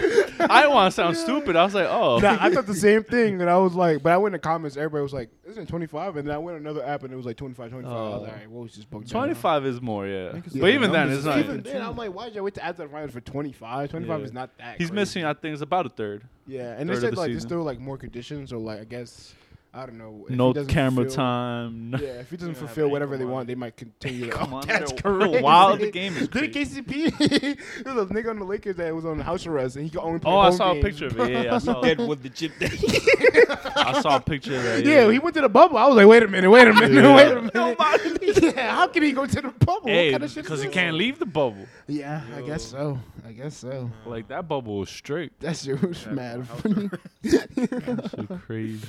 I 0.51 0.61
didn't 0.63 0.75
want 0.75 0.93
to 0.93 0.95
sound 0.95 1.17
stupid. 1.17 1.57
I 1.57 1.65
was 1.65 1.75
like, 1.75 1.87
oh. 1.89 2.19
Nah, 2.19 2.37
I 2.41 2.51
thought 2.51 2.67
the 2.67 2.75
same 2.75 3.03
thing, 3.05 3.41
and 3.41 3.49
I 3.49 3.57
was 3.59 3.75
like, 3.75 4.03
but 4.03 4.13
I 4.13 4.17
went 4.19 4.35
in 4.35 4.41
the 4.41 4.47
comments. 4.47 4.77
Everybody 4.77 5.03
was 5.03 5.13
like, 5.15 5.31
"Isn't 5.49 5.63
it 5.65 5.69
25?" 5.69 6.17
And 6.17 6.27
then 6.29 6.35
I 6.35 6.39
went 6.39 6.57
on 6.57 6.63
another 6.63 6.85
app, 6.85 7.03
and 7.05 7.13
it 7.13 7.17
was 7.17 7.27
like 7.27 7.37
25, 7.37 7.71
25. 7.71 7.93
I 7.93 7.95
was 8.01 8.13
Oh. 8.15 8.19
like, 8.21 8.31
"All 8.33 8.37
right, 8.39 8.51
what 8.51 8.63
was 8.65 8.73
just 8.75 8.91
booked 8.91 9.09
down?" 9.09 9.23
25 9.29 9.67
is 9.67 9.81
more, 9.81 10.07
yeah. 10.07 10.33
Niggas 10.33 10.43
But 10.45 10.53
say 10.53 10.75
even 10.75 10.93
then, 10.93 11.09
numbers 11.09 11.19
it's 11.19 11.19
is 11.21 11.25
not. 11.27 11.39
Even 11.39 11.61
then, 11.63 11.83
I'm 11.83 11.97
like, 11.97 12.15
why 12.15 12.27
did 12.27 12.35
you 12.37 12.43
wait 12.45 12.55
to 12.55 12.65
add 12.65 12.77
that 12.77 12.91
finals 12.91 13.11
for 13.13 13.21
25? 13.21 13.91
25 13.91 14.19
Yeah. 14.21 14.25
is 14.25 14.33
not 14.33 14.51
that. 14.59 14.79
He's 14.79 14.89
crazy. 14.89 14.95
missing, 14.95 15.25
I 15.25 15.35
think, 15.35 15.53
it's 15.55 15.63
about 15.63 15.87
a 15.87 15.91
third. 15.91 16.25
Yeah, 16.47 16.73
and 16.73 16.81
third 16.81 16.87
they 16.89 16.93
of 16.93 17.01
said 17.01 17.13
the 17.15 17.17
like 17.21 17.27
there's 17.31 17.37
season. 17.39 17.49
still 17.49 17.63
like 17.63 17.79
more 17.81 17.97
conditions, 17.99 18.53
or 18.53 18.59
like 18.59 18.81
I 18.81 18.85
guess 18.85 19.35
I 19.77 19.87
don't 19.87 19.99
know. 19.99 20.25
if 20.29 20.37
No 20.37 20.53
camera 20.53 21.05
fulfill- 21.05 21.11
time. 21.17 21.91
Yeah, 22.01 22.21
if 22.21 22.31
he 22.31 22.37
doesn't 22.37 22.55
They 22.55 22.59
fulfill 22.61 22.91
whatever 22.91 23.17
they 23.17 23.25
ankle 23.25 23.35
want, 23.35 23.49
they 23.49 23.57
might 23.57 23.77
continue. 23.77 24.29
Come 24.31 24.55
oh, 24.55 24.59
on, 24.59 24.67
that's 24.69 24.93
they're 24.93 25.01
crazy. 25.01 25.43
wild. 25.43 25.81
The 25.81 25.91
game 25.91 26.17
is 26.17 26.29
Did 26.29 26.53
crazy. 26.53 26.81
KCP? 26.83 27.59
there 27.85 27.95
was 27.95 28.09
a 28.09 28.15
nigga 28.15 28.31
on 28.31 28.39
the 28.39 28.45
Lakers 28.45 28.77
that 28.77 28.95
was 28.95 29.05
on 29.05 29.19
house 29.19 29.47
arrest, 29.47 29.75
and 29.75 29.85
he 29.85 29.91
could 29.91 29.99
only 30.01 30.21
play 30.21 30.33
Oh, 30.33 30.39
I 30.39 30.45
home 30.51 30.57
saw 30.57 30.73
a 30.75 30.81
picture 30.81 31.07
of 31.07 31.19
it. 31.19 31.31
Yeah, 31.45 31.55
I 31.57 31.59
saw, 31.59 31.81
Dead 31.81 31.99
with 31.99 32.23
the 32.23 32.29
chip. 32.31 32.53
I 32.61 34.01
saw 34.01 34.17
a 34.17 34.21
picture 34.21 34.57
of 34.57 34.63
that. 34.63 34.85
Yeah, 34.85 35.07
Yeah, 35.07 35.11
he 35.13 35.19
went 35.19 35.35
to 35.35 35.41
the 35.43 35.49
bubble. 35.49 35.77
I 35.77 35.87
was 35.89 35.97
like, 35.97 36.07
wait 36.07 36.23
a 36.23 36.29
minute, 36.29 36.49
wait 36.51 36.69
a 36.69 36.73
minute, 36.73 36.93
Yeah. 37.03 37.17
wait 37.17 37.33
a 37.33 37.41
minute. 37.43 38.55
yeah, 38.55 38.77
how 38.77 38.87
can 38.87 39.03
he 39.03 39.11
go 39.13 39.27
to 39.27 39.41
the 39.41 39.49
bubble? 39.51 39.89
Hey, 39.89 40.07
what 40.07 40.13
kind 40.13 40.25
of 40.25 40.31
shit 40.31 40.45
because 40.45 40.61
he 40.61 40.67
this? 40.69 40.75
can't 40.75 40.97
leave 40.97 41.19
the 41.19 41.27
bubble. 41.27 41.67
Yeah, 41.89 42.23
I 42.37 42.43
guess 42.43 42.63
so. 42.63 42.99
I 43.27 43.33
guess 43.33 43.57
so. 43.57 43.91
Like, 44.07 44.29
that 44.29 44.47
bubble 44.47 44.79
was 44.79 44.91
straight. 44.91 45.39
That 45.41 45.57
shit 45.57 45.83
was 45.83 46.07
mad 46.07 46.47
funny. 46.47 46.91
That 47.23 48.11
shit 48.29 48.41
crazy. 48.43 48.87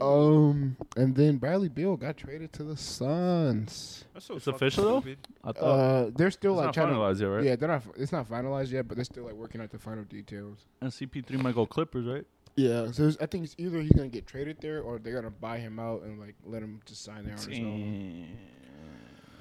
Um, 0.00 0.76
and 0.96 1.14
then 1.14 1.36
Bradley 1.38 1.68
Beal 1.68 1.96
got 1.96 2.16
traded 2.16 2.52
to 2.54 2.64
the 2.64 2.76
Suns. 2.76 4.04
That's 4.14 4.26
so 4.26 4.36
It's 4.36 4.46
official, 4.46 5.00
though? 5.00 5.10
I 5.44 5.52
thought. 5.52 5.62
Uh, 5.64 6.10
they're 6.16 6.30
still 6.30 6.52
it's 6.52 6.58
like 6.58 6.66
not 6.66 6.74
trying 6.74 6.88
to. 6.94 7.20
yet, 7.20 7.26
right? 7.26 7.44
Yeah, 7.44 7.56
they're 7.56 7.68
not. 7.68 7.82
It's 7.96 8.12
not 8.12 8.28
finalized 8.28 8.70
yet, 8.72 8.88
but 8.88 8.96
they're 8.96 9.04
still 9.04 9.24
like 9.24 9.34
working 9.34 9.60
out 9.60 9.70
the 9.70 9.78
final 9.78 10.04
details. 10.04 10.58
And 10.80 10.90
CP3 10.90 11.40
might 11.42 11.54
go 11.54 11.66
Clippers, 11.66 12.06
right? 12.06 12.24
Yeah, 12.56 12.90
so 12.90 13.02
it's- 13.08 13.18
I 13.20 13.26
think 13.26 13.44
it's 13.44 13.54
either 13.58 13.80
he's 13.82 13.92
gonna 13.92 14.08
get 14.08 14.26
traded 14.26 14.58
there 14.62 14.80
or 14.80 14.98
they're 14.98 15.12
gonna 15.14 15.30
buy 15.30 15.58
him 15.58 15.78
out 15.78 16.02
and 16.04 16.18
like 16.18 16.36
let 16.44 16.62
him 16.62 16.80
just 16.86 17.04
sign 17.04 17.24
there 17.26 17.34
on 17.34 17.38
his 17.48 17.58
own. 17.58 18.26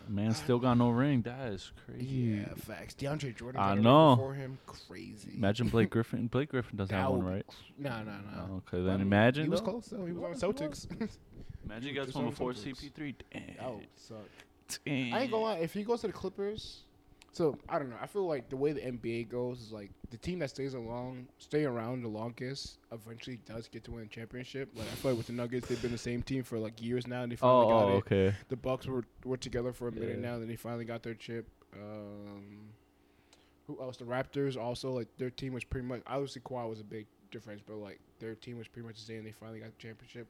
Damn. 0.06 0.16
Man, 0.16 0.34
still 0.34 0.60
got 0.60 0.78
no 0.78 0.90
ring. 0.90 1.22
That 1.24 1.50
is 1.54 1.72
crazy. 1.86 2.06
Yeah, 2.06 2.54
facts. 2.56 2.94
DeAndre 2.96 3.36
Jordan. 3.36 3.62
I 3.62 3.76
know. 3.76 4.16
Before 4.16 4.34
him, 4.34 4.58
crazy. 4.66 5.32
Imagine 5.36 5.70
Blake 5.70 5.90
Griffin. 5.90 6.28
Blake 6.28 6.50
Griffin 6.50 6.78
doesn't 6.78 6.96
That 6.96 7.02
have 7.02 7.12
one, 7.12 7.24
right? 7.24 7.46
No, 7.78 7.90
no, 8.04 8.12
no. 8.12 8.50
Oh, 8.52 8.56
okay, 8.74 8.84
then 8.84 9.02
imagine. 9.02 9.44
He 9.44 9.50
was 9.50 9.62
though. 9.62 9.72
close 9.72 9.88
though. 9.88 10.06
He 10.06 10.12
was 10.14 10.42
on 10.44 10.54
Celtics. 10.54 10.88
Imagine 11.66 11.88
you 11.88 12.00
He 12.00 12.06
guys 12.06 12.14
one 12.14 12.30
before 12.30 12.54
CP3. 12.54 13.16
Damn. 13.34 13.42
that 13.58 13.74
would 13.74 13.88
suck. 13.96 14.18
I 14.88 14.90
ain't 14.90 15.32
gonna 15.32 15.44
lie. 15.44 15.56
If 15.58 15.74
he 15.74 15.84
goes 15.84 16.02
to 16.02 16.08
the 16.08 16.14
Clippers, 16.14 16.82
so 17.36 17.58
I 17.68 17.78
don't 17.80 17.90
know. 17.90 17.98
I 18.02 18.08
feel 18.08 18.26
like 18.26 18.48
the 18.50 18.56
way 18.56 18.72
the 18.72 18.80
NBA 18.80 19.28
goes 19.30 19.60
is 19.60 19.72
like 19.74 19.92
the 20.10 20.18
team 20.18 20.40
that 20.40 20.50
stays 20.52 20.74
along, 20.74 21.28
stay 21.38 21.66
around 21.66 22.02
the 22.02 22.08
longest, 22.08 22.78
eventually 22.94 23.40
does 23.46 23.68
get 23.68 23.84
to 23.84 23.92
win 23.92 24.04
a 24.04 24.08
championship. 24.08 24.70
Like 24.74 24.88
I 24.88 24.96
feel 24.96 25.12
like 25.12 25.18
with 25.18 25.28
the 25.28 25.34
Nuggets, 25.34 25.68
they've 25.68 25.82
been 25.82 25.92
the 25.92 25.98
same 25.98 26.22
team 26.24 26.44
for 26.44 26.58
like 26.58 26.82
years 26.82 27.06
now, 27.08 27.24
and 27.24 27.32
they 27.32 27.36
finally 27.36 27.66
Oh, 27.66 27.70
got 27.70 27.84
oh, 27.84 27.90
it. 27.90 27.98
okay. 27.98 28.36
The 28.48 28.56
Bucks 28.56 28.88
were 28.88 29.04
were 29.26 29.36
together 29.38 29.74
for 29.74 29.90
a 29.90 29.92
minute 29.92 30.16
Yeah. 30.22 30.30
now, 30.32 30.40
then 30.40 30.48
they 30.48 30.56
finally 30.56 30.86
got 30.86 31.04
their 31.04 31.14
chip. 31.14 31.46
Um, 31.74 32.70
who 33.68 33.78
else? 33.82 33.98
The 33.98 34.06
Raptors 34.06 34.56
also 34.58 34.92
like 34.94 35.08
their 35.18 35.30
team 35.30 35.52
was 35.54 35.64
pretty 35.66 35.86
much. 35.88 36.02
Obviously, 36.08 36.42
Kawhi 36.42 36.70
was 36.70 36.80
a 36.80 36.84
big 36.86 37.06
difference, 37.32 37.62
but 37.66 37.76
like 37.76 38.00
their 38.20 38.36
team 38.36 38.58
was 38.58 38.68
pretty 38.70 38.88
much 38.88 38.96
the 38.96 39.02
same. 39.06 39.18
And 39.18 39.28
they 39.28 39.32
finally 39.34 39.60
got 39.60 39.72
the 39.78 39.82
championship. 39.82 40.28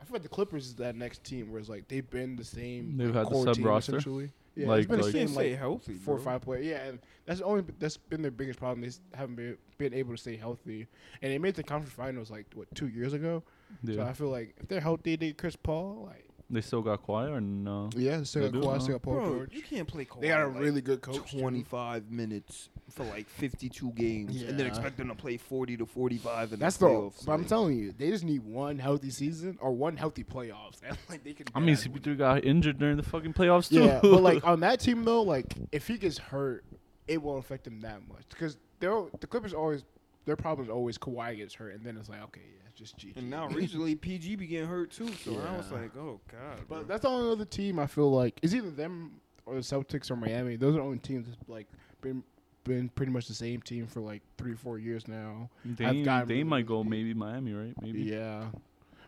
I 0.00 0.04
feel 0.04 0.14
like 0.14 0.22
the 0.22 0.28
Clippers 0.30 0.66
is 0.68 0.74
that 0.76 0.96
next 0.96 1.22
team 1.22 1.50
where 1.50 1.60
it's 1.60 1.68
like 1.68 1.86
they've 1.88 2.08
been 2.08 2.34
the 2.36 2.44
same. 2.44 2.96
They've 2.96 3.08
like, 3.08 3.16
had 3.16 3.26
the 3.26 3.30
core 3.30 3.44
sub 3.44 3.56
team, 3.56 3.64
roster? 3.66 3.92
essentially. 3.96 4.30
Yeah, 4.56 4.68
Like- 4.68 4.78
it's 4.80 4.88
been 4.88 5.00
like- 5.00 5.12
the 5.12 5.18
Can't 5.18 5.30
stay 5.30 5.50
like 5.50 5.58
healthy. 5.58 5.94
four 5.94 6.16
or 6.16 6.18
five 6.18 6.40
players. 6.42 6.64
Yeah, 6.66 6.86
and 6.86 6.98
that's 7.26 7.40
only 7.42 7.62
that's 7.78 7.96
been 7.98 8.22
their 8.22 8.30
biggest 8.30 8.58
problem. 8.58 8.80
They 8.80 8.86
s- 8.88 9.00
haven't 9.14 9.36
been 9.36 9.58
been 9.78 9.92
able 9.92 10.12
to 10.12 10.16
stay 10.18 10.36
healthy, 10.36 10.86
and 11.20 11.30
they 11.32 11.38
made 11.38 11.54
the 11.54 11.62
conference 11.62 11.92
finals 11.94 12.30
like 12.30 12.46
what 12.54 12.74
two 12.74 12.88
years 12.88 13.12
ago. 13.12 13.42
So 13.84 14.02
I 14.02 14.12
feel 14.14 14.30
like 14.30 14.54
if 14.58 14.68
they're 14.68 14.80
healthy, 14.80 15.16
they 15.16 15.32
Chris 15.34 15.56
Paul 15.56 16.04
like 16.06 16.25
They 16.48 16.60
still 16.60 16.80
got 16.82 17.02
quiet 17.02 17.30
or 17.32 17.40
no? 17.40 17.90
yeah, 17.96 18.22
still 18.22 18.42
They 18.42 18.48
got 18.50 18.60
do, 18.60 18.66
Kawhi, 18.68 18.80
still 18.82 18.94
got 18.94 19.02
Paul 19.02 19.14
Bro, 19.14 19.34
George. 19.36 19.52
you 19.54 19.62
can't 19.62 19.88
play 19.88 20.04
Kawhi 20.04 20.20
They 20.20 20.28
got 20.28 20.42
a 20.42 20.46
like 20.48 20.60
really 20.60 20.80
good 20.80 21.00
coach. 21.00 21.32
25 21.32 22.10
minutes 22.10 22.68
for 22.90 23.04
like 23.04 23.28
52 23.28 23.90
games 23.92 24.42
and 24.42 24.50
then 24.56 24.60
Yeah. 24.66 24.66
expect 24.72 24.96
them 24.96 25.08
to 25.08 25.16
play 25.16 25.38
40 25.38 25.76
to 25.78 25.86
45 25.86 26.52
in 26.52 26.60
That's 26.60 26.76
the 26.76 26.86
the. 26.86 26.92
playoffs. 26.92 27.26
But 27.26 27.32
I'm 27.32 27.40
like- 27.40 27.48
telling 27.48 27.76
you, 27.78 27.92
they 27.98 28.10
just 28.10 28.22
need 28.22 28.44
one 28.44 28.78
healthy 28.78 29.10
season 29.10 29.58
or 29.60 29.72
one 29.72 29.96
healthy 29.96 30.22
playoffs. 30.22 30.80
And 30.86 30.96
like 31.08 31.24
they 31.24 31.32
can. 31.32 31.46
I 31.52 31.58
mean, 31.58 31.74
CP3 31.74 32.16
got 32.16 32.44
injured 32.44 32.78
during 32.78 32.96
the 32.96 33.02
fucking 33.02 33.32
playoffs 33.32 33.68
too. 33.68 33.82
Yeah, 33.84 33.98
but 34.00 34.22
like 34.22 34.44
on 34.46 34.60
that 34.60 34.78
team 34.78 35.04
though, 35.04 35.22
like 35.22 35.52
if 35.72 35.88
he 35.88 35.98
gets 35.98 36.18
hurt, 36.18 36.64
it 37.08 37.20
won't 37.20 37.40
affect 37.40 37.66
him 37.66 37.80
that 37.80 38.06
much 38.08 38.22
because 38.28 38.56
they're 38.78 39.02
the 39.18 39.26
Clippers 39.26 39.52
always 39.52 39.82
their 40.26 40.36
problem 40.36 40.66
is 40.66 40.70
always 40.70 40.98
Kawhi 40.98 41.36
gets 41.36 41.54
hurt 41.54 41.74
and 41.74 41.84
then 41.84 41.96
it's 41.96 42.08
like 42.08 42.22
okay, 42.24 42.42
yeah, 42.44 42.68
it's 42.68 42.78
just 42.78 42.98
GG. 42.98 43.16
And 43.16 43.30
now 43.30 43.48
recently 43.48 43.94
PG 43.94 44.36
began 44.36 44.66
hurt 44.66 44.90
too, 44.90 45.08
so 45.24 45.40
I 45.48 45.56
was 45.56 45.70
like, 45.72 45.96
oh 45.96 46.20
god. 46.30 46.68
bro. 46.68 46.78
But 46.78 46.88
that's 46.88 47.02
the 47.02 47.08
only 47.08 47.32
other 47.32 47.44
team 47.44 47.78
I 47.78 47.86
feel 47.86 48.10
like 48.10 48.38
is 48.42 48.54
either 48.54 48.70
them 48.70 49.20
or 49.46 49.54
the 49.54 49.60
Celtics 49.60 50.10
or 50.10 50.16
Miami. 50.16 50.56
Those 50.56 50.74
are 50.74 50.78
the 50.78 50.84
only 50.84 50.98
teams 50.98 51.26
that's 51.26 51.48
like 51.48 51.68
been 52.02 52.22
been 52.64 52.88
pretty 52.90 53.12
much 53.12 53.28
the 53.28 53.34
same 53.34 53.62
team 53.62 53.86
for 53.86 54.00
like 54.00 54.22
three 54.36 54.54
four 54.54 54.78
years 54.78 55.08
now. 55.08 55.48
Dame, 55.76 56.04
gotten 56.04 56.28
Dame 56.28 56.36
really 56.38 56.44
might 56.44 56.66
go 56.66 56.84
maybe 56.84 57.14
Miami, 57.14 57.54
right? 57.54 57.74
Maybe. 57.80 58.02
Yeah. 58.02 58.46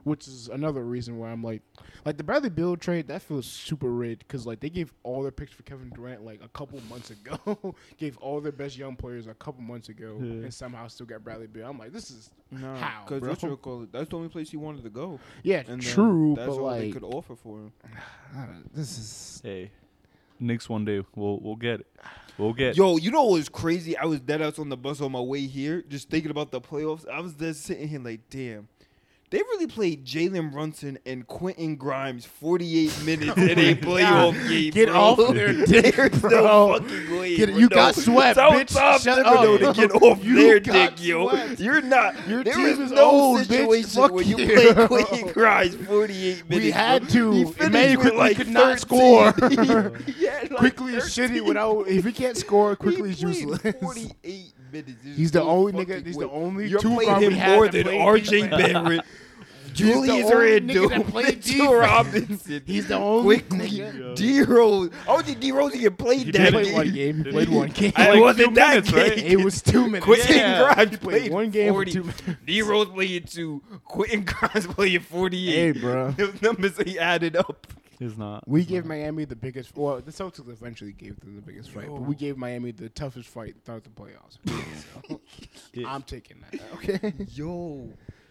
Which 0.05 0.27
is 0.29 0.49
another 0.49 0.85
reason 0.85 1.19
why 1.19 1.31
I'm 1.31 1.43
like, 1.43 1.63
like 2.05 2.17
the 2.17 2.25
Bradley 2.25 2.51
Beal 2.51 2.77
trade 2.77 3.09
that 3.09 3.23
feels 3.23 3.47
super 3.47 3.91
rigged 3.91 4.21
because 4.27 4.47
like 4.47 4.61
they 4.61 4.71
gave 4.71 4.93
all 5.03 5.23
their 5.23 5.31
picks 5.33 5.53
for 5.53 5.63
Kevin 5.65 5.91
Durant 5.91 6.25
like 6.25 6.41
a 6.43 6.49
couple 6.49 6.81
months 6.89 7.11
ago, 7.11 7.75
gave 7.99 8.17
all 8.19 8.41
their 8.41 8.53
best 8.53 8.77
young 8.79 8.97
players 8.97 9.27
a 9.27 9.35
couple 9.35 9.63
months 9.63 9.89
ago, 9.89 10.17
Yeah. 10.21 10.31
and 10.31 10.55
somehow 10.55 10.87
still 10.89 11.07
got 11.07 11.23
Bradley 11.25 11.47
Beal. 11.47 11.67
I'm 11.69 11.79
like, 11.79 11.93
this 11.93 12.11
is 12.11 12.31
no, 12.51 12.75
how, 12.77 13.05
because 13.05 13.21
bro? 13.21 13.31
what 13.31 13.43
you 13.43 13.57
call 13.57 13.83
it? 13.83 13.93
That's 13.93 14.09
the 14.09 14.17
only 14.17 14.29
place 14.29 14.51
he 14.51 14.57
wanted 14.57 14.83
to 14.85 14.91
go. 14.91 15.21
yeah, 15.43 15.63
And 15.69 15.83
true, 15.83 16.35
That's 16.37 16.49
but 16.49 16.59
all 16.59 16.71
they 16.71 16.91
could 16.91 17.05
offer 17.05 17.35
for 17.37 17.59
him. 17.59 17.73
This 18.75 18.99
is 18.99 19.41
Hey, 19.43 19.71
Knicks 20.41 20.69
one 20.69 20.85
day 20.85 21.03
we'll 21.15 21.39
we'll 21.41 21.57
get 21.57 21.81
it. 21.81 21.87
We'll 22.39 22.53
get. 22.53 22.77
Yo, 22.77 22.97
you 22.99 23.11
know 23.11 23.25
what 23.25 23.33
was 23.33 23.49
crazy? 23.49 23.97
I 23.97 24.05
was 24.05 24.21
dead 24.21 24.41
ass 24.41 24.61
on 24.61 24.69
the 24.69 24.77
bus 24.77 25.01
on 25.01 25.11
my 25.11 25.21
way 25.21 25.47
here, 25.47 25.83
just 25.83 26.09
thinking 26.09 26.31
about 26.31 26.53
the 26.53 26.61
playoffs. 26.61 27.09
I 27.09 27.19
was 27.21 27.33
just 27.35 27.63
sitting 27.65 27.89
here 27.89 27.99
like, 27.99 28.21
damn. 28.31 28.69
They 29.31 29.39
really 29.39 29.67
played 29.67 30.07
Jalen 30.07 30.51
Brunson 30.53 30.99
and 31.05 31.27
Quentin 31.27 31.77
Grimes 31.77 32.25
48 32.25 33.03
minutes 33.05 33.37
in 33.37 33.59
a 33.59 33.73
oh 33.73 33.75
playoff 33.75 34.49
game. 34.49 34.71
Get 34.73 34.89
bro. 34.89 34.99
off 34.99 35.35
their 35.35 35.53
dick, 35.67 36.13
bro. 36.13 36.31
no. 36.31 36.79
Get 37.37 37.51
you 37.51 37.61
No. 37.63 37.69
got 37.69 37.95
swept, 37.95 38.39
Tell 38.39 38.53
bitch. 38.53 38.75
Tom 38.75 38.99
Shut 39.01 39.27
Thibodeau 39.27 39.63
up. 39.69 39.77
to 39.77 39.81
get 39.89 40.03
off 40.03 40.25
You 40.25 40.35
their 40.37 40.61
dick, 40.61 41.05
yo. 41.05 41.29
swept. 41.29 41.61
You're 41.61 41.83
not. 41.83 42.27
Your 42.27 42.43
there 42.43 42.55
team 42.55 42.67
is 42.67 42.79
is 42.79 42.91
no 42.93 43.05
old, 43.11 43.41
bitch. 43.41 43.47
situation 43.49 43.91
Fuck 44.03 44.13
where 44.13 44.25
you 44.25 44.39
you. 44.39 44.73
play 44.75 44.87
Quentin 44.87 45.29
Grimes 45.33 45.75
48 45.75 46.49
minutes. 46.49 46.65
we 46.65 46.71
had 46.71 47.03
bro. 47.03 47.11
to. 47.11 47.33
He 47.33 47.45
with 47.45 47.57
Quickley 47.59 48.11
like 48.17 48.37
could 48.39 48.49
not 48.49 48.81
score. 48.81 49.35
He 49.51 49.57
like 49.57 50.51
Quickley 50.57 50.95
is 50.95 51.05
shitty 51.05 51.45
without. 51.45 51.87
If 51.87 52.07
he 52.07 52.13
can't 52.13 52.37
score, 52.37 52.77
Quickley 52.77 53.11
is 53.11 53.19
He 53.21 53.25
played 53.27 53.37
useless. 53.37 53.75
48 53.81 54.53
minutes. 54.73 54.93
There's 55.03 55.17
He's 55.17 55.31
the 55.31 55.43
only 55.43 55.73
nigga. 55.73 56.05
He's 56.07 56.17
way. 56.17 56.25
the 56.27 56.31
only 56.31 56.69
You're 56.69 56.81
two 56.81 56.95
playing 56.95 57.33
him 57.33 57.35
more 57.55 57.69
than 57.69 57.89
R.J. 57.89 58.49
Barrett, 58.49 59.05
Julius 59.75 60.33
Randle, 60.33 60.89
nigga 60.89 61.07
played 61.09 61.27
Mitchell 61.37 61.67
defense. 61.67 61.71
Robinson. 61.73 62.63
He's 62.67 62.89
the 62.89 62.97
only 62.97 63.39
Quickley 63.41 63.69
nigga. 63.79 64.17
D 64.17 64.43
Rose. 64.43 64.91
I 65.03 65.07
don't 65.07 65.27
think 65.27 65.41
D 65.41 65.53
Rose 65.53 65.75
even 65.77 65.95
played 65.95 66.27
He 66.27 66.31
that 66.33 66.39
He 66.41 66.45
did 66.51 66.53
played 66.53 66.75
one 66.75 66.85
game. 66.87 66.95
game. 66.95 67.25
He 67.25 67.31
played 67.31 67.49
one 67.49 67.69
game. 67.69 67.93
I 67.95 68.11
Like 68.11 68.21
wasn't 68.21 68.55
that 68.57 68.69
minutes, 68.71 68.91
game. 68.91 68.99
right? 69.01 69.19
It 69.19 69.37
was 69.45 69.63
two 69.63 69.85
minutes. 69.87 70.05
Quentin 70.05 70.37
Yeah. 70.37 70.59
Grimes 70.75 70.97
played 70.97 71.01
played 71.21 71.33
one 71.33 71.51
game 71.51 71.73
40. 71.73 71.91
for 71.91 71.95
two 71.97 72.03
minutes. 72.03 72.23
D 72.45 72.63
Rose 72.63 72.89
played 72.89 73.29
two. 73.29 73.63
Quentin 73.85 74.25
Grimes 74.25 74.67
played 74.67 75.05
48. 75.05 75.55
Hey, 75.55 75.81
bro. 75.81 76.11
Those 76.13 76.43
numbers 76.43 76.77
he 76.85 76.99
added 76.99 77.37
up. 77.37 77.67
He's 77.99 78.17
not. 78.17 78.47
We 78.49 78.65
gave 78.65 78.85
Miami 78.85 79.25
the 79.25 79.35
biggest. 79.37 79.77
Well, 79.77 80.01
the 80.01 80.13
Celtics 80.13 80.49
eventually 80.49 80.93
gave 80.93 81.19
them 81.21 81.35
the 81.37 81.43
biggest 81.43 81.71
fight, 81.71 81.87
Yo. 81.87 81.95
but 81.97 82.03
we 82.03 82.15
gave 82.15 82.37
Miami 82.37 82.71
the 82.71 82.89
toughest 82.89 83.29
fight 83.29 83.57
throughout 83.65 83.85
the 83.85 83.91
playoffs. 83.91 84.39
So, 85.09 85.21
Yeah. 85.73 85.93
I'm 85.93 86.03
taking 86.03 86.39
that. 86.51 86.61
Okay, 86.75 87.13
Yo. 87.33 87.89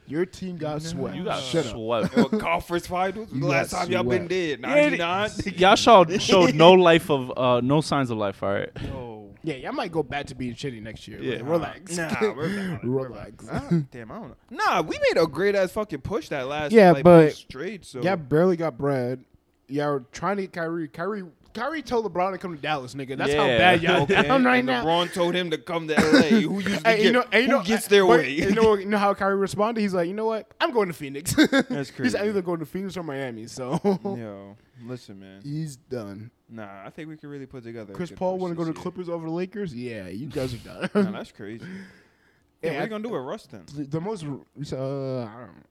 your 0.07 0.25
team 0.25 0.57
got 0.57 0.81
swept. 0.81 1.15
You 1.17 1.25
got 1.25 1.41
Shut 1.43 1.65
up. 1.65 1.71
swept. 1.73 2.15
Yo, 2.17 2.25
conference 2.39 2.87
finals? 2.87 3.29
You 3.33 3.41
the 3.41 3.47
last 3.47 3.71
got 3.71 3.83
time 3.83 3.91
y'all 3.91 4.03
been 4.03 4.27
swept. 4.27 4.29
there? 4.29 4.49
Yeah, 4.49 4.55
99? 4.95 5.29
Y'all 5.57 5.75
showed 5.75 6.21
showed 6.21 6.55
no 6.55 6.71
life 6.73 7.09
of 7.11 7.37
uh 7.37 7.59
no 7.61 7.81
signs 7.81 8.09
of 8.09 8.17
life. 8.17 8.41
All 8.43 8.53
right. 8.53 8.69
Yo. 8.83 9.15
Yeah, 9.43 9.55
y'all 9.55 9.71
might 9.71 9.91
go 9.93 10.03
back 10.03 10.25
to 10.27 10.35
being 10.35 10.55
shitty 10.55 10.81
next 10.81 11.07
year. 11.07 11.21
Yeah. 11.21 11.35
Like, 11.37 11.49
relax. 11.49 11.97
Nah, 11.97 12.15
we're 12.35 12.47
valid. 12.49 12.83
We're 12.83 13.07
relax. 13.07 13.45
valid. 13.45 13.91
Damn, 13.91 14.11
I 14.11 14.15
don't 14.15 14.29
know. 14.29 14.35
Nah, 14.49 14.81
we 14.81 14.97
made 14.97 15.21
a 15.21 15.27
great 15.27 15.55
ass 15.55 15.71
fucking 15.71 16.01
push 16.01 16.27
that 16.29 16.47
last 16.47 16.71
Yeah, 16.73 16.91
like, 16.91 17.03
but- 17.03 17.33
straight. 17.33 17.85
So 17.85 18.01
Y'all 18.01 18.15
barely 18.17 18.57
got 18.57 18.77
bread. 18.77 19.23
Y'all 19.67 19.91
were 19.93 20.03
trying 20.11 20.37
to 20.37 20.43
get 20.43 20.53
Kyrie. 20.53 20.87
Kyrie. 20.87 21.23
Kyrie 21.53 21.81
told 21.81 22.05
LeBron 22.05 22.33
to 22.33 22.37
come 22.37 22.55
to 22.55 22.61
Dallas, 22.61 22.93
nigga. 22.93 23.17
That's 23.17 23.33
how 23.33 23.47
bad 23.47 23.81
y'all 23.81 24.01
okay. 24.03 24.21
down 24.21 24.43
right 24.43 24.57
and 24.57 24.67
now. 24.67 24.85
LeBron 24.85 25.11
told 25.11 25.33
him 25.33 25.49
to 25.49 25.57
come 25.57 25.87
to 25.87 25.95
LA. 25.95 26.21
Who 26.29 26.59
usually 26.59 26.75
Hey, 26.85 26.97
get, 26.97 26.99
you 27.01 27.11
know, 27.11 27.23
and 27.31 27.41
you 27.47 27.49
who 27.49 27.57
know, 27.57 27.63
gets 27.63 27.87
their 27.87 28.05
way? 28.05 28.29
You 28.31 28.51
know, 28.51 28.75
you 28.75 28.85
know 28.85 28.99
how 28.99 29.15
Kyrie 29.15 29.35
responded? 29.37 29.81
He's 29.81 29.93
like, 29.93 30.07
you 30.07 30.13
know 30.13 30.25
what? 30.27 30.51
I'm 30.61 30.71
going 30.71 30.87
to 30.87 30.93
Phoenix. 30.93 31.33
That's 31.51 31.89
crazy. 31.89 32.03
He's 32.03 32.15
either 32.15 32.43
going 32.43 32.59
to 32.59 32.65
Phoenix 32.67 32.95
or 32.95 33.01
Miami. 33.01 33.47
So 33.47 33.79
Yo, 34.03 34.55
listen, 34.85 35.19
man. 35.19 35.41
he's 35.43 35.77
done. 35.77 36.29
Nah, 36.47 36.85
I 36.85 36.91
think 36.91 37.09
we 37.09 37.17
could 37.17 37.29
really 37.29 37.47
put 37.47 37.63
together. 37.63 37.91
Chris 37.93 38.11
Paul 38.11 38.37
want 38.37 38.51
to 38.51 38.55
go 38.55 38.71
to. 38.71 38.79
Clippers 38.79 39.09
over 39.09 39.25
the 39.25 39.33
Lakers? 39.33 39.73
Yeah, 39.73 40.07
you 40.09 40.27
guys 40.27 40.53
are 40.53 40.57
done. 40.57 40.89
Nah, 40.93 41.11
that's 41.11 41.31
crazy. 41.31 41.65
Yeah, 41.65 42.71
Yeah, 42.71 42.71
what 42.71 42.79
are 42.79 42.83
you 42.83 42.89
gonna 42.89 43.03
do 43.03 43.09
with 43.09 43.21
Russ 43.23 43.47
then? 43.47 43.63
the, 43.75 43.83
the 43.83 44.01
most, 44.01 44.23
uh, 44.23 45.23
I 45.23 45.39
don't, 45.39 45.65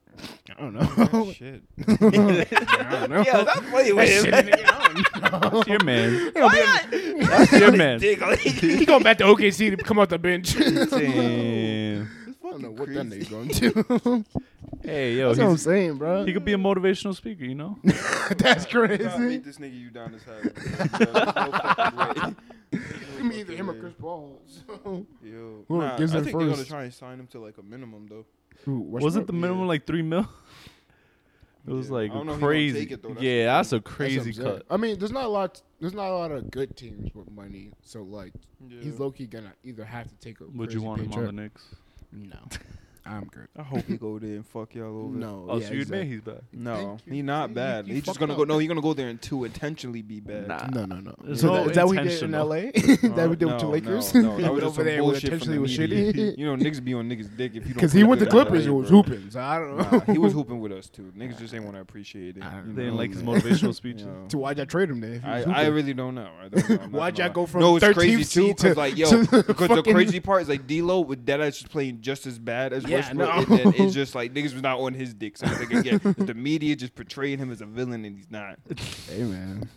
I 0.56 0.60
don't 0.60 0.74
know. 0.74 0.88
Oh, 1.12 1.32
shit. 1.32 1.62
I 1.88 1.96
don't 1.96 3.10
know. 3.10 3.22
Yeah, 3.26 3.42
that's 3.44 3.60
funny 3.70 3.92
with 3.92 4.08
Shit, 4.08 4.34
him. 4.34 4.34
I 4.34 4.88
don't 5.30 5.42
know. 5.42 5.50
That's 5.50 5.68
your 5.68 5.84
man. 5.84 6.30
Why 6.34 6.42
not? 6.42 7.28
That's 7.30 7.52
your 7.52 7.72
man. 7.72 7.98
Dick, 8.00 8.20
he 8.40 8.84
going 8.86 9.02
back 9.02 9.18
to 9.18 9.24
OKC 9.24 9.76
to 9.76 9.82
come 9.82 9.98
off 9.98 10.08
the 10.08 10.18
bench. 10.18 10.54
Damn. 10.58 12.10
I 12.46 12.50
don't 12.50 12.62
know 12.62 12.70
what 12.70 12.88
fucking 12.88 12.94
that 12.94 13.08
crazy. 13.10 13.26
nigga 13.26 13.30
going 13.30 13.48
to. 13.48 13.70
Do. 13.70 14.24
Hey 14.82 15.14
yo, 15.16 15.28
That's 15.28 15.38
what 15.38 15.44
I'm 15.46 15.50
he's, 15.52 15.62
saying, 15.62 15.96
bro. 15.98 16.24
he 16.24 16.32
could 16.32 16.44
be 16.44 16.52
a 16.52 16.56
motivational 16.58 17.14
speaker. 17.14 17.44
You 17.44 17.54
know. 17.54 17.78
That's 18.38 18.64
Nah, 18.64 18.70
crazy. 18.70 19.28
beat 19.28 19.44
this 19.44 19.58
nigga 19.58 19.78
you 19.80 19.90
down 19.90 20.12
his 20.12 20.22
head. 20.22 20.52
There's 20.54 21.12
no. 21.12 22.34
Give 23.16 23.24
me 23.24 23.40
either 23.40 23.52
him 23.54 23.70
or 23.70 23.74
Chris 23.74 23.94
Paul. 24.00 24.40
So. 24.46 25.06
Yo, 25.22 25.64
Who 25.68 25.78
nah, 25.78 25.94
I 25.94 25.98
gives 25.98 26.12
think 26.12 26.26
it 26.28 26.32
they're 26.32 26.40
gonna 26.40 26.56
first? 26.56 26.68
try 26.68 26.84
and 26.84 26.94
sign 26.94 27.18
him 27.18 27.26
to 27.28 27.40
like 27.40 27.58
a 27.58 27.62
minimum 27.62 28.06
though. 28.08 28.26
Wasn't 28.66 29.26
the 29.26 29.32
minimum 29.32 29.62
Yeah. 29.62 29.68
like 29.68 29.86
three 29.86 30.02
mil? 30.02 30.28
It 31.68 31.72
was 31.72 31.88
Yeah. 31.88 31.94
like 31.94 32.10
I 32.12 32.14
don't 32.14 32.26
know 32.26 32.32
if 32.34 32.38
he 32.38 32.40
gonna 32.42 32.46
crazy. 32.52 32.78
take 32.78 32.90
it, 32.92 33.02
though. 33.02 33.08
That's 33.08 33.22
yeah, 33.22 33.38
the 33.38 33.44
that's 33.46 33.72
a 33.72 33.76
thing. 33.76 33.82
crazy 33.82 34.32
cut. 34.34 34.64
I 34.70 34.76
mean, 34.76 34.98
there's 35.00 35.10
not 35.10 35.24
a 35.24 35.28
lot. 35.28 35.60
There's 35.80 35.94
not 35.94 36.06
a 36.10 36.14
lot 36.16 36.30
of 36.30 36.48
good 36.52 36.76
teams 36.76 37.12
with 37.12 37.28
money. 37.28 37.72
So 37.82 38.04
like, 38.04 38.32
Yeah. 38.68 38.82
he's 38.82 39.00
low 39.00 39.10
key 39.10 39.26
gonna 39.26 39.52
either 39.64 39.84
have 39.84 40.06
to 40.06 40.14
take 40.16 40.40
a. 40.40 40.44
Would 40.44 40.72
you 40.72 40.78
crazy 40.78 40.86
want 40.86 41.00
him 41.00 41.06
on 41.06 41.10
the 41.10 41.16
paycheck- 41.32 41.34
Knicks? 41.34 41.74
No, 42.12 42.38
I'm 43.08 43.24
good. 43.24 43.48
I 43.56 43.62
hope 43.62 43.84
he 43.86 43.96
go 43.96 44.18
there 44.18 44.34
and 44.36 44.46
fuck 44.46 44.74
y'all 44.74 45.04
over. 45.04 45.16
No, 45.16 45.46
Oh, 45.48 45.58
yeah, 45.58 45.68
so 45.68 45.74
you 45.74 45.82
admit 45.82 46.06
he's 46.06 46.20
bad? 46.20 46.42
No, 46.52 46.98
Thank 47.04 47.14
he 47.16 47.22
not 47.22 47.50
See, 47.50 47.54
bad. 47.54 47.86
you 47.86 47.94
He's 47.94 48.02
just 48.02 48.18
gonna 48.18 48.32
up. 48.32 48.38
go. 48.38 48.44
No, 48.44 48.58
he's 48.58 48.68
gonna 48.68 48.80
go 48.82 48.94
there 48.94 49.08
and 49.08 49.20
to 49.22 49.44
intentionally 49.44 50.02
be 50.02 50.20
bad. 50.20 50.48
Nah. 50.48 50.66
No, 50.66 50.84
no, 50.86 50.96
no. 51.00 51.14
There's 51.22 51.40
So 51.40 51.48
no 51.48 51.54
that, 51.64 51.70
is 51.70 51.76
that 51.76 51.86
what 51.86 51.98
he 51.98 52.08
did 52.08 52.22
in. 52.22 52.30
LA? 52.32 52.46
that 53.16 53.26
we 53.30 53.36
did 53.36 53.46
with 53.46 53.58
the 53.60 53.66
Lakers? 53.66 54.14
No, 54.14 54.20
no, 54.22 54.36
He 54.36 54.42
that 54.42 54.52
was 54.52 54.52
went 54.52 54.60
just 54.62 54.66
over 54.78 54.84
there 54.84 55.04
with 55.04 55.24
intentionally 55.24 55.58
was 55.58 55.70
shitty. 55.76 56.38
You 56.38 56.46
know, 56.46 56.56
niggas 56.56 56.82
be 56.84 56.94
on 56.94 57.08
niggas' 57.08 57.36
dick 57.36 57.52
if 57.52 57.54
you 57.54 57.60
don't. 57.62 57.74
Because 57.74 57.92
he 57.92 58.02
put 58.02 58.08
went 58.08 58.20
to 58.22 58.26
Clippers 58.26 58.66
LA, 58.66 58.70
and 58.72 58.76
was 58.78 58.88
hooping. 58.90 59.30
So 59.30 59.40
I 59.40 59.58
don't 59.58 59.76
know. 60.08 60.12
He 60.12 60.18
was 60.18 60.32
hooping 60.32 60.60
with 60.60 60.72
us 60.72 60.88
too. 60.88 61.12
Niggas 61.16 61.38
just 61.38 61.54
ain't 61.54 61.64
want 61.64 61.76
to 61.76 61.80
appreciate 61.80 62.36
it. 62.36 62.42
I 62.42 62.50
don't 62.56 62.68
you 62.68 62.74
They 62.74 62.82
didn't 62.84 62.96
like 62.96 63.12
his 63.12 63.22
motivational 63.22 63.74
speeches. 63.74 64.02
You 64.02 64.08
know. 64.08 64.24
So 64.30 64.38
why'd 64.38 64.56
y'all 64.56 64.66
trade 64.66 64.90
him 64.90 65.00
then? 65.00 65.22
I, 65.24 65.36
was 65.38 65.46
I 65.46 65.50
hooping? 65.64 65.74
really 65.74 65.94
don't 65.94 66.14
know. 66.14 66.28
I 66.42 66.48
don't 66.48 66.68
know. 66.68 66.74
I'm 66.76 66.90
not 66.92 66.98
Why'd 66.98 67.14
gonna 67.16 67.24
y'all 67.28 67.32
go 67.34 67.40
lie. 67.42 67.46
from 67.46 67.60
no, 67.60 67.76
it's 67.76 67.88
crazy 67.92 68.24
too 68.24 68.48
because 68.48 68.74
to- 68.74 68.78
like 68.78 68.96
yo, 68.96 69.10
because 69.24 69.68
the 69.68 69.82
crazy 69.82 70.20
part 70.20 70.42
is 70.42 70.48
like 70.48 70.66
D'Lo 70.66 71.00
with 71.00 71.24
Deadass 71.24 71.58
just 71.58 71.70
playing 71.70 72.00
just 72.00 72.26
as 72.26 72.38
bad 72.38 72.72
as 72.72 72.84
Yeah, 72.96 73.12
no. 73.12 73.30
And 73.30 73.46
then 73.46 73.74
it's 73.76 73.94
just 74.02 74.14
like 74.14 74.32
niggas 74.32 74.52
was 74.54 74.62
not 74.62 74.78
on 74.78 74.94
his 74.94 75.14
dick. 75.14 75.36
So 75.36 75.46
it's 75.46 75.60
like 75.60 75.72
again, 75.72 76.00
the 76.18 76.34
media 76.34 76.76
just 76.76 76.94
portraying 76.94 77.38
him 77.38 77.50
as 77.50 77.60
a 77.60 77.66
villain 77.66 78.04
and 78.04 78.16
he's 78.16 78.30
not. 78.30 78.58
Hey 79.08 79.22
man, 79.22 79.68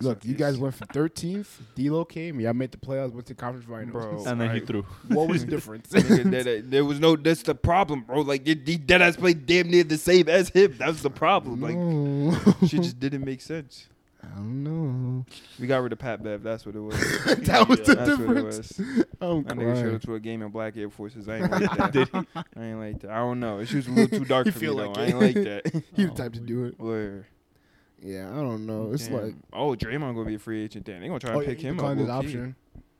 Look, 0.00 0.24
you 0.24 0.34
guys 0.34 0.58
went 0.58 0.74
for 0.74 0.86
13th. 0.86 1.48
D'Lo 1.74 2.04
came. 2.04 2.38
Y'all 2.40 2.52
made 2.54 2.70
the 2.70 2.78
playoffs. 2.78 3.12
Went 3.12 3.26
to 3.26 3.34
conference 3.34 3.66
finals. 3.66 3.90
Bro. 3.90 4.24
and 4.30 4.40
then 4.40 4.54
he 4.54 4.60
threw. 4.60 4.82
what 5.08 5.28
was 5.28 5.40
the 5.44 5.50
difference? 5.50 5.88
There- 5.88 6.02
there, 6.02 6.62
there 6.62 6.84
was 6.84 7.00
no. 7.00 7.16
That's 7.16 7.42
the 7.42 7.54
problem, 7.54 8.02
bro. 8.02 8.20
Like 8.20 8.46
he 8.46 8.54
dead 8.54 9.02
ass 9.02 9.16
played 9.16 9.46
damn 9.46 9.68
near 9.70 9.84
the 9.84 9.98
same 9.98 10.28
as 10.28 10.50
him. 10.50 10.76
That's 10.78 11.02
the 11.02 11.10
problem. 11.10 11.60
Like 11.60 11.76
no. 11.76 12.66
shit 12.66 12.82
just 12.82 13.00
didn't 13.00 13.24
make 13.24 13.40
sense. 13.40 13.88
I 14.36 14.38
don't 14.40 14.64
know. 14.64 15.24
We 15.58 15.66
got 15.66 15.78
rid 15.78 15.92
of 15.94 15.98
Pat 15.98 16.22
Bev. 16.22 16.42
That's 16.42 16.66
what 16.66 16.74
it 16.74 16.80
was. 16.80 16.98
that 17.24 17.66
was 17.66 17.80
the 17.80 17.94
That's 17.94 18.10
what 18.10 18.20
it 18.20 18.34
difference. 18.34 18.78
was. 18.78 18.78
I'm 19.22 19.42
That 19.44 19.56
nigga 19.56 19.80
showed 19.80 19.94
up 19.94 20.02
to 20.02 20.14
a 20.14 20.20
game 20.20 20.42
in 20.42 20.50
black 20.50 20.76
Air 20.76 20.90
Forces. 20.90 21.26
I 21.26 21.38
ain't 21.38 21.50
like 21.50 21.92
that. 21.92 22.26
I 22.54 22.62
ain't 22.62 22.78
like 22.78 23.00
that. 23.00 23.12
I 23.12 23.16
don't 23.16 23.40
know. 23.40 23.60
It's 23.60 23.70
just 23.70 23.88
a 23.88 23.92
little 23.92 24.18
too 24.18 24.26
dark 24.26 24.46
for 24.50 24.58
me 24.58 24.66
though. 24.66 24.74
like 24.74 24.98
I 24.98 25.04
ain't 25.06 25.20
like 25.20 25.34
that. 25.36 25.82
He 25.94 26.04
the 26.04 26.10
type 26.10 26.34
to 26.34 26.40
do 26.40 26.66
it. 26.66 26.78
Where? 26.78 27.26
Yeah, 28.02 28.28
I 28.30 28.42
don't 28.42 28.66
know. 28.66 28.92
It's 28.92 29.08
Damn. 29.08 29.22
like 29.22 29.34
oh, 29.54 29.74
Draymond 29.74 30.14
gonna 30.14 30.26
be 30.26 30.34
a 30.34 30.38
free 30.38 30.62
agent. 30.62 30.84
Then 30.84 31.00
they 31.00 31.06
gonna 31.06 31.18
try 31.18 31.32
oh, 31.32 31.40
to 31.40 31.46
pick 31.46 31.60
he 31.60 31.68
him 31.68 31.76
up. 31.80 31.96
declined 31.96 32.00
his 32.00 32.08
low-key. 32.08 32.26
option. 32.26 32.56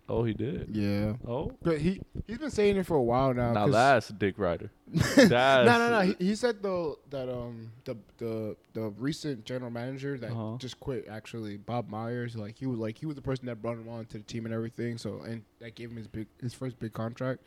Oh, 0.08 0.22
he 0.22 0.32
did. 0.34 0.68
Yeah, 0.72 1.14
Oh, 1.26 1.50
but 1.62 1.78
he 1.80 2.00
he's 2.26 2.38
been 2.38 2.50
saying 2.50 2.76
it 2.76 2.86
for 2.86 2.96
a 2.96 3.02
while 3.02 3.34
now. 3.34 3.52
now 3.52 3.66
that's 3.68 4.08
Dick 4.08 4.38
Ryder. 4.38 4.70
no, 4.92 5.02
That's 5.26 5.66
no, 5.66 5.90
no. 5.90 6.00
He, 6.00 6.26
he 6.26 6.34
said 6.36 6.62
though 6.62 6.98
that 7.10 7.28
um 7.28 7.72
the 7.84 7.96
the 8.18 8.56
the 8.72 8.90
recent 8.98 9.44
general 9.44 9.70
manager 9.70 10.16
that 10.18 10.30
Uh-huh. 10.30 10.56
just 10.58 10.78
quit 10.78 11.08
actually 11.10 11.56
Bob 11.56 11.88
Myers 11.88 12.36
like 12.36 12.56
he 12.56 12.66
was 12.66 12.78
like 12.78 12.96
he 12.98 13.06
was 13.06 13.16
the 13.16 13.22
person 13.22 13.46
that 13.46 13.60
brought 13.60 13.78
him 13.78 13.88
on 13.88 14.06
to 14.06 14.18
the 14.18 14.24
team 14.24 14.44
and 14.46 14.54
everything. 14.54 14.96
So 14.96 15.22
and 15.26 15.42
that 15.58 15.74
gave 15.74 15.90
him 15.90 15.96
his 15.96 16.06
big 16.06 16.28
his 16.40 16.54
first 16.54 16.78
big 16.78 16.92
contract. 16.92 17.42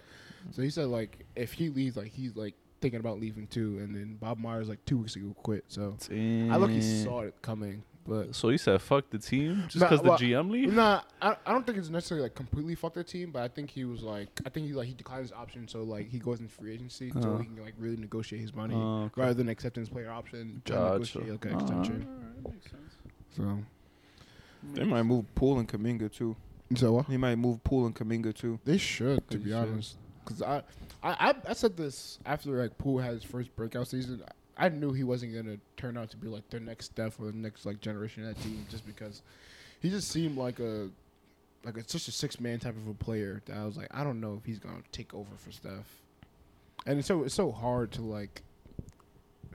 So 0.52 0.62
he 0.62 0.70
said 0.70 0.88
like 0.88 1.26
if 1.38 1.54
he 1.54 1.70
leaves 1.70 1.96
like 1.96 2.08
he's 2.12 2.36
like 2.36 2.56
thinking 2.82 3.00
about 3.00 3.20
leaving 3.22 3.48
too. 3.48 3.78
And 3.80 3.96
then 3.96 4.18
Bob 4.20 4.38
Myers 4.38 4.68
like 4.68 4.84
two 4.86 4.98
weeks 4.98 5.16
ago 5.16 5.34
quit. 5.44 5.64
So 5.70 5.96
I 6.12 6.58
look 6.58 6.72
he 6.72 6.82
saw 6.82 7.22
it 7.22 7.36
coming, 7.42 7.84
but. 8.10 8.36
So 8.36 8.50
he 8.50 8.58
said, 8.58 8.82
"Fuck 8.82 9.10
the 9.12 9.20
team," 9.20 9.64
just 9.68 9.78
Nah, 9.78 9.90
because 9.90 10.04
well, 10.04 10.18
the 10.18 10.32
GM 10.34 10.50
leave. 10.50 10.74
Nah, 10.74 11.02
I, 11.22 11.36
I 11.46 11.52
don't 11.54 11.66
think 11.66 11.78
it's 11.78 11.90
necessarily 11.90 12.24
like 12.24 12.36
completely 12.36 12.76
fuck 12.76 12.94
the 12.96 13.04
team, 13.04 13.32
but 13.32 13.44
I 13.44 13.48
think 13.48 13.70
he 13.70 13.86
was 13.86 14.02
like 14.02 14.28
I 14.46 14.50
think 14.50 14.68
he 14.68 14.74
like 14.74 14.88
he 14.88 14.94
declined 14.94 15.22
his 15.24 15.32
option, 15.32 15.68
so 15.68 15.84
like 15.84 16.10
he 16.10 16.20
goes 16.20 16.40
into 16.40 16.52
free 16.52 16.74
agency, 16.74 17.12
so 17.12 17.20
Uh-huh. 17.20 17.38
he 17.38 17.46
can 17.46 17.64
like 17.64 17.76
really 17.78 17.98
negotiate 17.98 18.42
his 18.42 18.54
money 18.54 18.76
Oh, 18.76 19.04
okay. 19.06 19.22
rather 19.22 19.34
than 19.36 19.48
accepting 19.50 19.82
his 19.82 19.90
player 19.90 20.10
option. 20.12 20.62
try 20.66 20.76
to 20.76 20.82
Gotcha. 20.82 20.94
negotiate, 21.20 21.30
okay, 21.36 21.50
Alright, 21.52 21.62
extension. 21.62 22.08
alright, 22.10 22.54
makes 22.56 22.72
sense. 22.72 22.94
So, 23.38 23.60
They 24.74 24.84
might 24.84 25.04
move 25.04 25.26
Poole 25.36 25.60
and 25.60 25.68
Kuminga 25.70 26.12
too. 26.12 26.36
so 26.76 26.94
what? 26.94 27.06
He 27.06 27.18
might 27.18 27.36
move 27.38 27.64
Poole 27.64 27.86
and 27.86 27.96
Kuminga 27.96 28.34
too. 28.36 28.60
They 28.66 28.78
should, 28.78 29.28
to 29.30 29.38
They 29.38 29.44
be 29.44 29.50
should. 29.52 29.58
honest, 29.58 29.98
because 30.26 30.42
I, 30.42 30.58
I, 31.02 31.30
I, 31.30 31.34
I 31.50 31.54
said 31.54 31.78
this 31.78 32.20
after 32.26 32.50
like 32.62 32.78
Poole 32.78 33.00
had 33.00 33.14
his 33.14 33.24
first 33.24 33.56
breakout 33.56 33.88
season. 33.88 34.22
I 34.60 34.70
knew 34.70 34.92
he 34.92 35.04
wasn't 35.04 35.34
gonna 35.34 35.58
turn 35.78 35.98
out 35.98 36.10
to 36.12 36.18
be 36.18 36.28
like 36.28 36.50
their 36.50 36.60
next 36.60 36.88
Steph 36.88 37.20
or 37.20 37.28
the 37.28 37.38
next 37.38 37.66
like 37.66 37.80
generation 37.80 38.28
of 38.28 38.36
that 38.36 38.44
team, 38.44 38.66
just 38.70 38.86
because 38.86 39.22
he 39.82 39.90
just 39.90 40.10
seemed 40.10 40.38
like 40.38 40.60
a, 40.60 40.90
like 41.64 41.78
a, 41.78 41.90
such 41.90 42.08
a 42.10 42.12
six 42.12 42.40
man 42.40 42.60
type 42.60 42.76
of 42.76 42.88
a 42.88 42.94
player 42.94 43.42
that 43.46 43.58
I 43.58 43.66
was 43.66 43.78
like, 43.78 43.88
I 43.92 44.04
don't 44.04 44.20
know 44.20 44.36
if 44.38 44.46
he's 44.46 44.60
gonna 44.60 44.84
take 44.92 45.14
over 45.14 45.36
for 45.38 45.52
Steph, 45.52 46.04
and 46.86 47.00
it's 47.00 47.08
so 47.08 47.24
it's 47.24 47.34
so 47.34 47.52
hard 47.52 47.92
to 47.94 48.02
like 48.02 48.44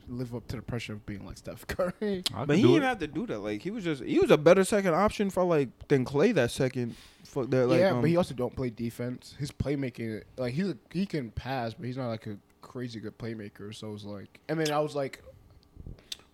live 0.09 0.35
up 0.35 0.47
to 0.49 0.57
the 0.57 0.63
pressure 0.63 0.93
of 0.95 1.05
being 1.07 1.25
like 1.27 1.37
Steph 1.37 1.67
Curry. 1.67 2.23
But 2.47 2.57
he 2.57 2.63
didn't 2.63 2.83
it. 2.83 2.87
have 2.87 2.99
to 3.01 3.07
do 3.07 3.27
that. 3.27 3.41
Like 3.41 3.63
he 3.63 3.71
was 3.71 3.85
just 3.85 4.03
he 4.03 4.19
was 4.19 4.31
a 4.31 4.39
better 4.39 4.65
second 4.65 4.95
option 4.95 5.31
for 5.31 5.45
like 5.45 5.69
than 5.89 6.05
Klay 6.05 6.35
that 6.35 6.51
second. 6.51 6.97
For 7.25 7.47
that 7.47 7.67
like 7.67 7.81
yeah, 7.81 7.91
um, 7.91 8.01
but 8.01 8.11
he 8.11 8.17
also 8.17 8.35
don't 8.35 8.55
play 8.55 8.71
defense. 8.71 9.35
His 9.39 9.51
playmaking, 9.51 10.23
like 10.37 10.55
he's 10.55 10.69
a, 10.69 10.79
he 10.91 11.05
can 11.07 11.31
pass, 11.31 11.75
but 11.75 11.87
he's 11.87 11.97
not 11.97 12.09
like 12.09 12.27
a 12.27 12.37
crazy 12.65 12.99
good 12.99 13.17
playmaker. 13.19 13.73
So 13.75 13.93
it's 13.93 14.05
like, 14.05 14.41
and 14.49 14.59
then 14.59 14.73
I 14.73 14.81
was 14.81 14.97
like, 14.97 15.23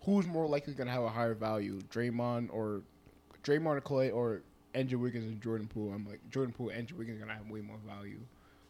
who's 0.03 0.25
more 0.25 0.47
likely 0.47 0.73
gonna 0.73 0.91
have 0.91 1.03
a 1.03 1.09
higher 1.09 1.35
value, 1.35 1.81
Draymond 1.93 2.49
or 2.51 2.81
Draymond 3.43 3.77
or 3.77 3.81
Klay 3.81 4.13
or 4.13 4.41
Andrew 4.73 4.97
Wiggins 4.97 5.25
and 5.25 5.41
Jordan 5.41 5.67
Poole? 5.67 5.91
I'm 5.93 6.07
like 6.07 6.19
Jordan 6.31 6.53
Poole, 6.53 6.69
and 6.69 6.79
Andrew 6.79 6.97
Wiggins 6.97 7.17
are 7.17 7.25
gonna 7.25 7.37
have 7.37 7.49
way 7.49 7.61
more 7.61 7.77
value. 7.87 8.19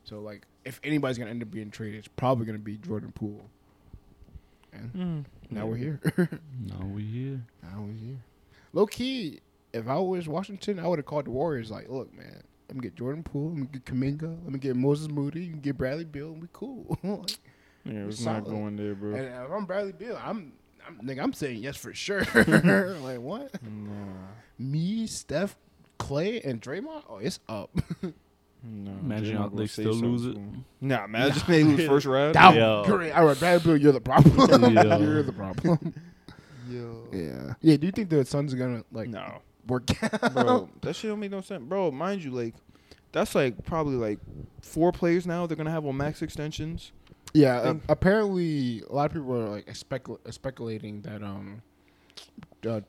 So 0.03 0.19
like, 0.19 0.45
if 0.65 0.81
anybody's 0.83 1.17
gonna 1.17 1.29
end 1.29 1.43
up 1.43 1.51
being 1.51 1.71
traded, 1.71 1.99
it's 1.99 2.07
probably 2.07 2.45
gonna 2.45 2.57
be 2.57 2.77
Jordan 2.77 3.11
Poole. 3.13 3.45
And 4.73 4.93
mm, 4.93 5.25
now 5.49 5.65
we're 5.67 5.75
here. 5.75 5.99
No, 6.65 6.85
we're 6.85 6.99
here. 6.99 7.45
now 7.61 7.81
we're 7.81 7.93
here. 7.93 8.17
Low 8.73 8.85
key, 8.85 9.41
if 9.73 9.87
I 9.87 9.97
was 9.99 10.27
Washington, 10.27 10.79
I 10.79 10.87
would 10.87 10.99
have 10.99 11.05
called 11.05 11.25
the 11.25 11.31
Warriors. 11.31 11.69
Like, 11.69 11.89
look, 11.89 12.13
man, 12.17 12.41
let 12.69 12.75
me 12.77 12.81
get 12.81 12.95
Jordan 12.95 13.21
Poole, 13.21 13.49
let 13.49 13.57
me 13.57 13.67
get 13.71 13.83
Kuminga, 13.85 14.43
let 14.43 14.53
me 14.53 14.59
get 14.59 14.77
Moses 14.77 15.09
Moody, 15.09 15.41
you 15.43 15.51
can 15.51 15.59
get 15.59 15.77
Bradley 15.77 16.05
Beal, 16.05 16.31
and 16.31 16.41
we 16.41 16.47
cool. 16.53 16.97
Like, 17.03 17.37
yeah, 17.85 18.05
it's 18.05 18.23
solid. 18.23 18.43
not 18.43 18.49
going 18.49 18.75
there, 18.75 18.95
bro. 18.95 19.15
and 19.15 19.25
if 19.45 19.51
I'm 19.51 19.65
Bradley 19.65 19.91
Beal, 19.93 20.19
I'm, 20.23 20.53
I'm, 20.87 20.97
nigga, 21.05 21.21
I'm 21.23 21.33
saying 21.33 21.57
yes 21.57 21.77
for 21.77 21.93
sure. 21.93 22.19
like 22.35 23.19
what? 23.19 23.51
Nah, 23.63 23.91
Me, 24.59 25.07
Steph, 25.07 25.55
Klay, 25.99 26.43
and 26.45 26.61
Draymond? 26.61 27.03
Oh, 27.09 27.17
it's 27.17 27.39
up. 27.49 27.69
nah. 28.03 28.91
Imagine 28.91 29.35
Draymond 29.35 29.37
how 29.37 29.47
gonna 29.47 29.61
they 29.61 29.67
still 29.67 29.93
lose 29.93 30.25
it. 30.25 30.35
him. 30.37 30.65
Nah, 30.81 31.05
imagine 31.05 31.43
they 31.47 31.63
lose 31.63 31.87
first 31.87 32.05
round. 32.05 32.33
Down. 32.33 32.55
Yo. 32.55 32.83
Great. 32.85 33.11
All 33.11 33.25
right, 33.25 33.37
Bradley 33.39 33.63
Beal, 33.73 33.77
you're 33.81 33.91
the 33.93 34.01
problem. 34.01 34.37
Yo. 34.75 34.97
you're 34.99 35.23
the 35.23 35.33
problem. 35.33 35.93
Yo. 36.69 37.07
yeah. 37.11 37.53
Yeah. 37.61 37.77
Do 37.77 37.85
you 37.85 37.91
think 37.91 38.09
the 38.09 38.23
Suns 38.25 38.53
are 38.53 38.57
gonna 38.57 38.83
like 38.91 39.09
No, 39.09 39.41
work? 39.67 39.87
bro, 40.33 40.69
that 40.81 40.95
shit 40.95 41.09
don't 41.09 41.19
make 41.19 41.31
no 41.31 41.41
sense, 41.41 41.63
bro. 41.67 41.91
Mind 41.91 42.23
you, 42.23 42.31
like 42.31 42.55
that's 43.11 43.35
like 43.35 43.65
probably 43.65 43.95
like 43.95 44.19
four 44.61 44.91
players 44.91 45.27
now. 45.27 45.45
They're 45.47 45.57
gonna 45.57 45.71
have 45.71 45.85
on 45.85 45.97
max 45.97 46.21
extensions. 46.21 46.91
Yeah, 47.33 47.57
uh, 47.59 47.75
apparently 47.89 48.83
a 48.89 48.93
lot 48.93 49.05
of 49.05 49.13
people 49.13 49.33
are 49.35 49.49
like 49.49 49.65
specul- 49.67 50.19
uh, 50.27 50.31
speculating 50.31 51.01
that 51.03 51.23
um, 51.23 51.61
uh, 52.67 52.81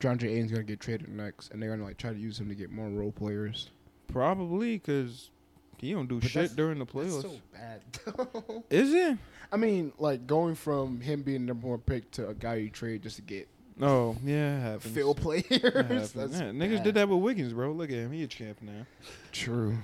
John 0.00 0.18
J. 0.18 0.28
Ayton's 0.28 0.52
gonna 0.52 0.62
get 0.64 0.80
traded 0.80 1.08
next, 1.08 1.50
and 1.50 1.60
they're 1.62 1.70
gonna 1.70 1.84
like 1.84 1.96
try 1.98 2.12
to 2.12 2.18
use 2.18 2.38
him 2.38 2.48
to 2.48 2.54
get 2.54 2.70
more 2.70 2.88
role 2.88 3.12
players. 3.12 3.70
Probably 4.06 4.78
because 4.78 5.30
he 5.78 5.92
don't 5.92 6.08
do 6.08 6.20
But 6.20 6.30
shit 6.30 6.56
during 6.56 6.78
the 6.78 6.84
That's 6.84 6.96
playoffs. 6.96 7.22
so 7.22 7.32
bad. 7.52 8.62
Is 8.70 8.94
it? 8.94 9.18
I 9.52 9.56
mean, 9.56 9.92
like 9.98 10.26
going 10.26 10.54
from 10.54 11.00
him 11.00 11.22
being 11.22 11.44
number 11.46 11.68
one 11.68 11.78
pick 11.80 12.10
to 12.12 12.28
a 12.28 12.34
guy 12.34 12.54
you 12.56 12.70
trade 12.70 13.02
just 13.02 13.16
to 13.16 13.22
get 13.22 13.48
Oh 13.80 14.16
yeah, 14.24 14.56
it 14.58 14.60
happens. 14.60 14.94
fill 14.94 15.14
players. 15.14 15.44
It. 15.50 15.72
That's 15.88 16.14
Yeah, 16.14 16.50
niggas 16.50 16.82
did 16.82 16.94
that 16.96 17.08
with 17.08 17.18
Wiggins, 17.20 17.52
bro. 17.52 17.72
Look 17.72 17.90
at 17.90 17.96
him, 17.96 18.12
he 18.12 18.22
a 18.22 18.26
champ 18.26 18.58
now. 18.62 18.86
True. 19.32 19.76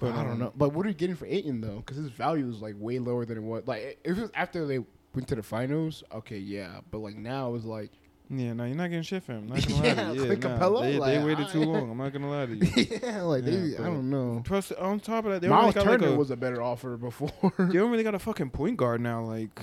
But, 0.00 0.14
I 0.14 0.22
don't 0.22 0.32
um, 0.32 0.38
know. 0.38 0.52
But 0.56 0.72
what 0.72 0.86
are 0.86 0.88
you 0.88 0.94
getting 0.94 1.16
for 1.16 1.26
Ayton 1.26 1.60
though? 1.60 1.76
Because 1.76 1.96
his 1.96 2.10
value 2.10 2.48
is 2.48 2.60
like 2.60 2.74
way 2.78 2.98
lower 2.98 3.24
than 3.24 3.38
it 3.38 3.42
was. 3.42 3.66
Like 3.66 3.98
if 4.04 4.16
it 4.16 4.20
was 4.20 4.30
after 4.34 4.66
they 4.66 4.78
went 5.14 5.28
to 5.28 5.34
the 5.34 5.42
finals, 5.42 6.04
okay, 6.12 6.38
yeah. 6.38 6.80
But 6.90 6.98
like 6.98 7.16
now 7.16 7.54
it's 7.54 7.64
like 7.64 7.90
Yeah, 8.30 8.52
no, 8.52 8.64
you're 8.64 8.76
not 8.76 8.88
getting 8.88 9.02
shit 9.02 9.22
for 9.24 9.32
him. 9.32 9.48
Not 9.48 9.66
gonna 9.68 9.80
lie 9.80 9.86
Yeah, 9.86 9.94
to 9.94 10.14
you. 10.14 10.22
Yeah, 10.24 10.28
nah, 10.28 10.34
Capela, 10.58 10.82
they, 10.82 10.92
they 10.92 10.98
like, 10.98 11.24
waited 11.26 11.48
too 11.48 11.64
long. 11.64 11.90
I'm 11.90 11.98
not 11.98 12.12
gonna 12.12 12.30
lie 12.30 12.46
to 12.46 12.54
you. 12.80 13.00
yeah, 13.02 13.22
like 13.22 13.44
they. 13.44 13.76
I 13.76 13.82
don't 13.82 14.10
know. 14.10 14.42
Plus, 14.44 14.70
on 14.72 15.00
top 15.00 15.24
of 15.24 15.32
that, 15.32 15.42
they 15.42 15.48
Miles 15.48 15.74
Turner 15.74 15.98
like 15.98 16.02
a, 16.02 16.16
was 16.16 16.30
a 16.30 16.36
better 16.36 16.62
offer 16.62 16.96
before. 16.96 17.52
they 17.58 17.74
don't 17.74 17.90
really 17.90 18.04
got 18.04 18.14
a 18.14 18.18
fucking 18.18 18.50
point 18.50 18.76
guard 18.76 19.00
now. 19.00 19.22
Like, 19.24 19.60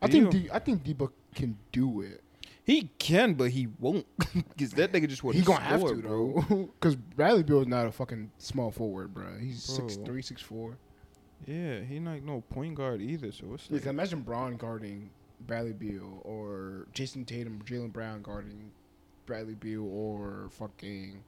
I 0.00 0.08
think. 0.08 0.30
D, 0.30 0.48
I 0.52 0.58
think 0.58 0.84
Debo 0.84 1.10
can 1.34 1.56
do 1.72 2.02
it. 2.02 2.22
He 2.66 2.90
can, 2.98 3.34
but 3.34 3.50
he 3.52 3.68
won't, 3.78 4.06
because 4.18 4.72
that 4.72 4.92
nigga 4.92 5.08
just 5.08 5.22
want 5.22 5.36
He 5.36 5.42
to 5.42 5.46
gonna 5.46 5.60
have 5.60 5.80
to 5.86 5.94
bro. 5.94 6.44
though, 6.48 6.56
because 6.80 6.96
Bradley 6.96 7.44
Beal 7.44 7.60
is 7.60 7.68
not 7.68 7.86
a 7.86 7.92
fucking 7.92 8.32
small 8.38 8.72
forward, 8.72 9.14
bro. 9.14 9.38
He's 9.40 9.64
Bro. 9.66 9.76
six 9.88 9.96
three, 10.04 10.20
six 10.20 10.42
four. 10.42 10.76
Yeah, 11.46 11.80
he 11.82 12.00
not 12.00 12.22
no 12.22 12.40
point 12.40 12.74
guard 12.74 13.00
either. 13.00 13.30
So 13.30 13.54
it's 13.54 13.68
Yeah, 13.68 13.74
like, 13.74 13.82
'cause 13.84 13.90
imagine 13.90 14.22
Braun 14.22 14.56
guarding 14.56 15.10
Bradley 15.46 15.74
Beal 15.74 16.20
or 16.24 16.88
Jayson 16.92 17.24
Tatum, 17.24 17.62
Jaylen 17.64 17.92
Brown 17.92 18.20
guarding 18.22 18.72
Bradley 19.26 19.54
Beal 19.54 19.84
or 19.86 20.48
fucking 20.50 21.22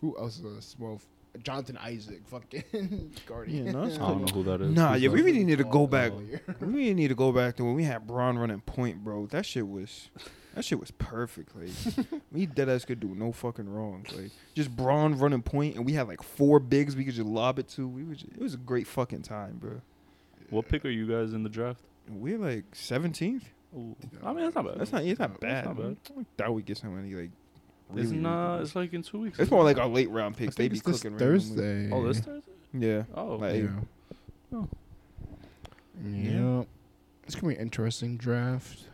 who 0.00 0.18
else 0.18 0.38
is 0.40 0.44
a 0.44 0.60
small 0.60 1.00
Jonathan 1.42 1.76
Isaac 1.78 2.22
fucking 2.26 3.12
guarding. 3.26 3.66
Yeah, 3.66 3.72
no, 3.72 3.84
I 3.84 3.88
don't 3.88 4.26
know 4.26 4.32
who 4.32 4.42
that 4.44 4.60
is. 4.60 4.70
Nah, 4.72 4.92
Who's 4.92 5.02
yeah, 5.02 5.08
that? 5.08 5.14
we 5.14 5.22
really 5.22 5.44
need 5.44 5.58
to 5.58 5.64
go 5.64 5.86
back. 5.86 6.12
we 6.12 6.38
really 6.60 6.94
need 6.94 7.08
to 7.08 7.14
go 7.14 7.32
back 7.32 7.56
to 7.56 7.64
when 7.64 7.74
we 7.74 7.84
had 7.84 8.06
Braun 8.06 8.38
running 8.38 8.60
point, 8.60 9.02
bro. 9.04 9.26
That 9.26 9.44
shit 9.46 9.66
was, 9.68 10.10
that 10.54 10.64
shit 10.64 10.78
was 10.80 10.90
perfect. 10.92 11.52
Like, 11.56 12.06
we 12.32 12.46
dead 12.46 12.68
ass 12.68 12.84
could 12.84 13.00
do 13.00 13.08
no 13.14 13.32
fucking 13.32 13.68
wrong. 13.68 14.04
Like, 14.16 14.30
just 14.54 14.74
Braun 14.74 15.18
running 15.18 15.42
point, 15.42 15.76
and 15.76 15.84
we 15.86 15.92
had 15.92 16.08
like 16.08 16.22
four 16.22 16.58
bigs 16.60 16.96
we 16.96 17.04
could 17.04 17.14
just 17.14 17.26
lob 17.28 17.58
it 17.58 17.68
to. 17.70 17.86
We 17.86 18.04
was, 18.04 18.22
it 18.22 18.40
was 18.40 18.54
a 18.54 18.58
great 18.58 18.86
fucking 18.86 19.22
time, 19.22 19.58
bro. 19.58 19.80
What 20.50 20.68
pick 20.68 20.84
are 20.84 20.90
you 20.90 21.06
guys 21.06 21.32
in 21.32 21.42
the 21.42 21.48
draft? 21.48 21.80
We're 22.08 22.38
like 22.38 22.64
seventeenth. 22.72 23.48
I 24.22 24.32
mean, 24.32 24.44
that's 24.44 24.54
not 24.54 24.64
bad. 24.64 24.78
That's 24.78 24.92
not. 24.92 25.04
It's 25.04 25.18
not 25.18 25.40
That's 25.40 25.40
bad. 25.40 25.64
not 25.66 25.76
bad. 25.76 25.96
I 26.18 26.24
doubt 26.36 26.54
we 26.54 26.62
get 26.62 26.78
somebody 26.78 27.14
like. 27.14 27.30
It's 27.94 28.10
not. 28.10 28.50
really 28.52 28.62
It's 28.64 28.74
like 28.76 28.92
in 28.94 29.02
two 29.02 29.20
weeks. 29.20 29.38
It's 29.38 29.50
more 29.50 29.62
like 29.64 29.78
our 29.78 29.86
late 29.88 30.10
round 30.10 30.34
I 30.36 30.38
picks. 30.38 30.54
They 30.56 30.64
think 30.68 30.72
be 30.72 30.78
it's 30.78 30.86
this 30.86 31.02
cooking 31.02 31.16
randomly. 31.16 31.38
Thursday. 31.38 31.90
Oh, 31.92 32.06
this 32.08 32.20
Thursday. 32.20 32.52
Yeah. 32.72 33.02
Oh, 33.14 33.36
Like, 33.36 33.62
Yeah. 33.62 33.68
Oh. 34.52 34.68
Yeah. 36.04 36.64
It's 37.24 37.34
gonna 37.34 37.48
be 37.48 37.56
an 37.56 37.62
interesting 37.62 38.16
draft. 38.16 38.84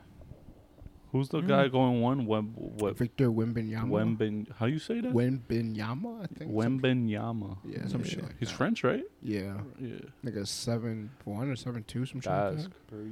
who's 1.11 1.29
the 1.29 1.43
Mm. 1.43 1.49
guy 1.49 1.69
going 1.69 2.01
one? 2.01 2.25
Web, 2.25 2.55
what? 2.57 2.97
Victor 2.97 3.31
Wembanyama. 3.31 3.91
Wemben. 3.91 4.51
How 4.57 4.65
you 4.65 4.79
say 4.79 4.99
that? 5.03 5.13
Wembanyama, 5.13 6.23
I 6.23 6.27
think. 6.27 6.51
some- 6.51 6.81
Wembenyama. 6.81 7.59
Yeah, 7.67 7.87
some 7.87 8.03
shit 8.03 8.23
like 8.23 8.39
He's 8.41 8.49
that. 8.49 8.55
French, 8.57 8.83
right? 8.83 9.05
Yeah, 9.21 9.61
Yeah. 9.79 9.97
like 10.25 10.37
a 10.37 10.47
seven 10.47 11.11
one 11.25 11.51
or 11.51 11.57
seven 11.57 11.85
two, 11.87 12.07
some 12.07 12.23
shit 12.23 12.33
like 12.33 12.53
That's 12.55 12.65
that. 12.69 12.73
crazy. 12.89 13.11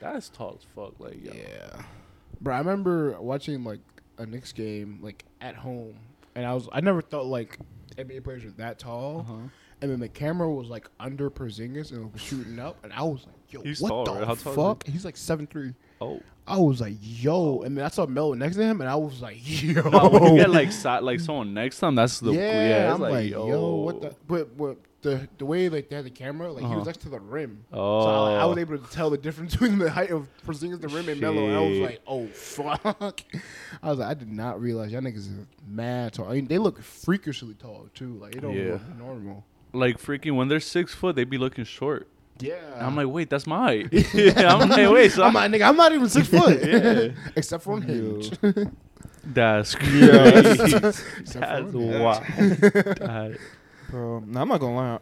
That's 0.00 0.30
tall 0.30 0.56
as 0.58 0.64
fuck. 0.74 0.98
Like, 0.98 1.22
yo. 1.22 1.32
Yeah. 1.34 1.82
Bro, 2.40 2.54
I 2.54 2.58
remember 2.60 3.20
watching 3.20 3.62
like 3.62 3.80
a 4.22 4.26
Knicks 4.26 4.52
game 4.52 4.98
like 5.02 5.24
at 5.40 5.54
home, 5.54 5.94
and 6.34 6.46
I 6.46 6.54
was 6.54 6.68
I 6.72 6.80
never 6.80 7.02
thought 7.02 7.26
like 7.26 7.58
NBA 7.96 8.24
players 8.24 8.44
were 8.44 8.50
that 8.52 8.78
tall. 8.78 9.20
Uh-huh. 9.20 9.48
And 9.80 9.90
then 9.90 9.98
the 9.98 10.08
camera 10.08 10.48
was 10.48 10.68
like 10.68 10.88
under 11.00 11.28
Porzingis 11.28 11.90
and 11.90 12.06
it 12.06 12.12
was 12.12 12.22
shooting 12.22 12.60
up, 12.60 12.76
and 12.84 12.92
I 12.92 13.02
was 13.02 13.26
like, 13.26 13.52
"Yo, 13.52 13.62
He's 13.62 13.80
what 13.80 13.88
tall, 13.88 14.04
the 14.04 14.12
right? 14.12 14.20
How 14.28 14.34
tall 14.36 14.52
is 14.52 14.56
fuck?" 14.56 14.86
He's 14.86 15.04
like 15.04 15.16
seven 15.16 15.48
three. 15.48 15.74
Oh, 16.00 16.20
I 16.46 16.58
was 16.58 16.80
like, 16.80 16.94
"Yo," 17.00 17.62
and 17.62 17.76
then 17.76 17.84
I 17.84 17.88
saw 17.88 18.06
Melo 18.06 18.34
next 18.34 18.56
to 18.56 18.62
him, 18.62 18.80
and 18.80 18.88
I 18.88 18.94
was 18.94 19.20
like, 19.20 19.38
"Yo." 19.42 19.82
when 20.08 20.36
you 20.36 20.36
get 20.36 20.50
like 20.50 20.70
side, 20.70 21.02
like 21.02 21.18
someone 21.18 21.52
next 21.52 21.80
to 21.80 21.86
him, 21.86 21.96
that's 21.96 22.20
the 22.20 22.32
yeah, 22.32 22.68
yeah. 22.68 22.94
I'm 22.94 23.00
like, 23.00 23.30
yo. 23.30 23.74
what 23.76 24.00
the? 24.02 24.14
But, 24.28 24.56
but 24.56 24.76
the 25.02 25.28
the 25.38 25.44
way 25.44 25.68
like 25.68 25.88
they 25.88 25.96
had 25.96 26.04
the 26.04 26.10
camera, 26.10 26.50
like 26.52 26.60
he 26.62 26.66
Uh-huh. 26.66 26.76
was 26.78 26.86
next 26.86 26.98
to 27.02 27.08
the 27.08 27.20
rim, 27.20 27.64
Oh, 27.72 28.02
so 28.04 28.08
I, 28.08 28.18
like, 28.32 28.40
I 28.42 28.44
was 28.46 28.58
able 28.58 28.78
to 28.78 28.90
tell 28.92 29.10
the 29.10 29.18
difference 29.18 29.52
between 29.56 29.78
the 29.78 29.90
height 29.90 30.10
of 30.10 30.28
Porzingis, 30.46 30.80
the 30.80 30.88
rim, 30.88 31.08
and 31.08 31.20
Melo. 31.20 31.46
And 31.46 31.56
I 31.56 31.60
was 31.60 31.78
like, 31.78 32.00
oh 32.06 32.26
fuck. 32.28 33.20
I 33.82 33.90
was 33.90 33.98
like, 33.98 34.08
I 34.08 34.14
did 34.14 34.30
not 34.30 34.60
realize 34.60 34.92
y'all 34.92 35.00
niggas 35.02 35.28
are 35.36 35.46
mad 35.66 36.12
tall. 36.14 36.28
I 36.28 36.34
mean, 36.34 36.46
they 36.46 36.58
look 36.58 36.80
freakishly 36.82 37.54
tall 37.54 37.88
too. 37.94 38.14
Like 38.14 38.36
it 38.36 38.40
don't 38.40 38.54
Yeah. 38.56 38.72
look 38.72 38.96
normal. 38.98 39.44
like 39.72 39.98
freaking 40.00 40.36
when 40.36 40.48
they're 40.48 40.60
six 40.60 40.94
foot, 40.94 41.16
they'd 41.16 41.28
be 41.30 41.38
looking 41.38 41.64
short. 41.64 42.08
Yeah. 42.38 42.54
And 42.76 42.86
I'm 42.86 42.96
like, 42.96 43.08
wait, 43.08 43.28
that's 43.30 43.46
my 43.46 43.58
height. 43.58 43.88
yeah, 44.14 44.54
I'm 44.56 44.68
like, 44.68 44.90
wait, 44.90 45.12
so 45.12 45.22
I'm 45.22 45.34
like, 45.34 45.50
nigga, 45.50 45.68
I'm 45.68 45.76
not 45.76 45.92
even 45.92 46.08
six 46.08 46.28
foot. 46.28 46.60
Yeah. 46.64 47.08
Except 47.36 47.62
for 47.62 47.74
on 47.74 47.82
hinge. 47.82 48.30
that's 49.24 49.74
crazy. 49.74 50.78
That's 50.78 51.72
wild. 51.72 53.38
That- 53.92 53.96
Bro, 53.96 54.20
nah, 54.26 54.42
I'm 54.42 54.48
not 54.48 54.60
gonna 54.60 54.76
lie. 54.76 54.98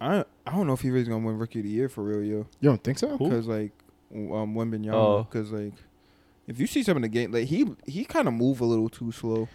I 0.00 0.24
I 0.46 0.52
don't 0.52 0.66
know 0.66 0.72
if 0.72 0.80
he 0.80 0.90
really 0.90 1.04
gonna 1.06 1.24
win 1.24 1.38
Rookie 1.38 1.60
of 1.60 1.64
the 1.64 1.70
Year 1.70 1.88
for 1.88 2.02
real, 2.02 2.22
yo. 2.22 2.46
You 2.60 2.68
don't 2.70 2.82
think 2.82 2.98
so? 2.98 3.16
Because 3.16 3.46
like, 3.46 3.72
um, 4.14 4.54
Wembenyama. 4.54 4.92
Oh. 4.94 5.26
Because 5.30 5.50
like, 5.52 5.72
if 6.46 6.58
you 6.60 6.66
see 6.66 6.82
some 6.82 6.96
of 6.96 7.02
the 7.02 7.08
game, 7.08 7.32
like 7.32 7.46
he 7.46 7.66
he 7.86 8.04
kind 8.04 8.28
of 8.28 8.34
move 8.34 8.60
a 8.60 8.64
little 8.64 8.88
too 8.88 9.12
slow. 9.12 9.48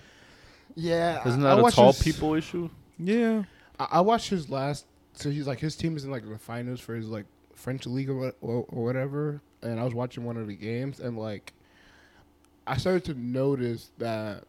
Yeah. 0.76 1.28
Isn't 1.28 1.44
I- 1.46 1.52
I 1.52 1.56
that 1.56 1.60
a 1.60 1.64
watched 1.64 1.76
tall 1.76 1.91
his- 1.94 2.02
people 2.04 2.34
issue? 2.36 2.70
Yeah. 2.98 3.44
I, 3.80 3.88
I 3.94 4.02
watched 4.02 4.30
his 4.30 4.50
last. 4.50 4.86
So 5.14 5.30
he's 5.30 5.48
like 5.48 5.60
his 5.60 5.76
team 5.76 5.98
is 5.98 6.06
in 6.06 6.12
like 6.12 6.28
the 6.28 6.38
finals 6.38 6.80
for 6.80 6.96
his 6.96 7.08
like 7.08 7.26
French 7.54 7.86
league 7.86 8.10
or, 8.10 8.16
what- 8.16 8.38
or, 8.41 8.66
or 8.70 8.84
whatever. 8.86 9.41
And 9.62 9.80
I 9.80 9.84
was 9.84 9.94
watching 9.94 10.24
one 10.24 10.38
of 10.38 10.48
the 10.48 10.56
games 10.56 11.00
and 11.02 11.18
like 11.18 11.54
I 12.66 12.78
started 12.78 13.04
to 13.06 13.14
notice 13.14 13.91
that 13.98 14.44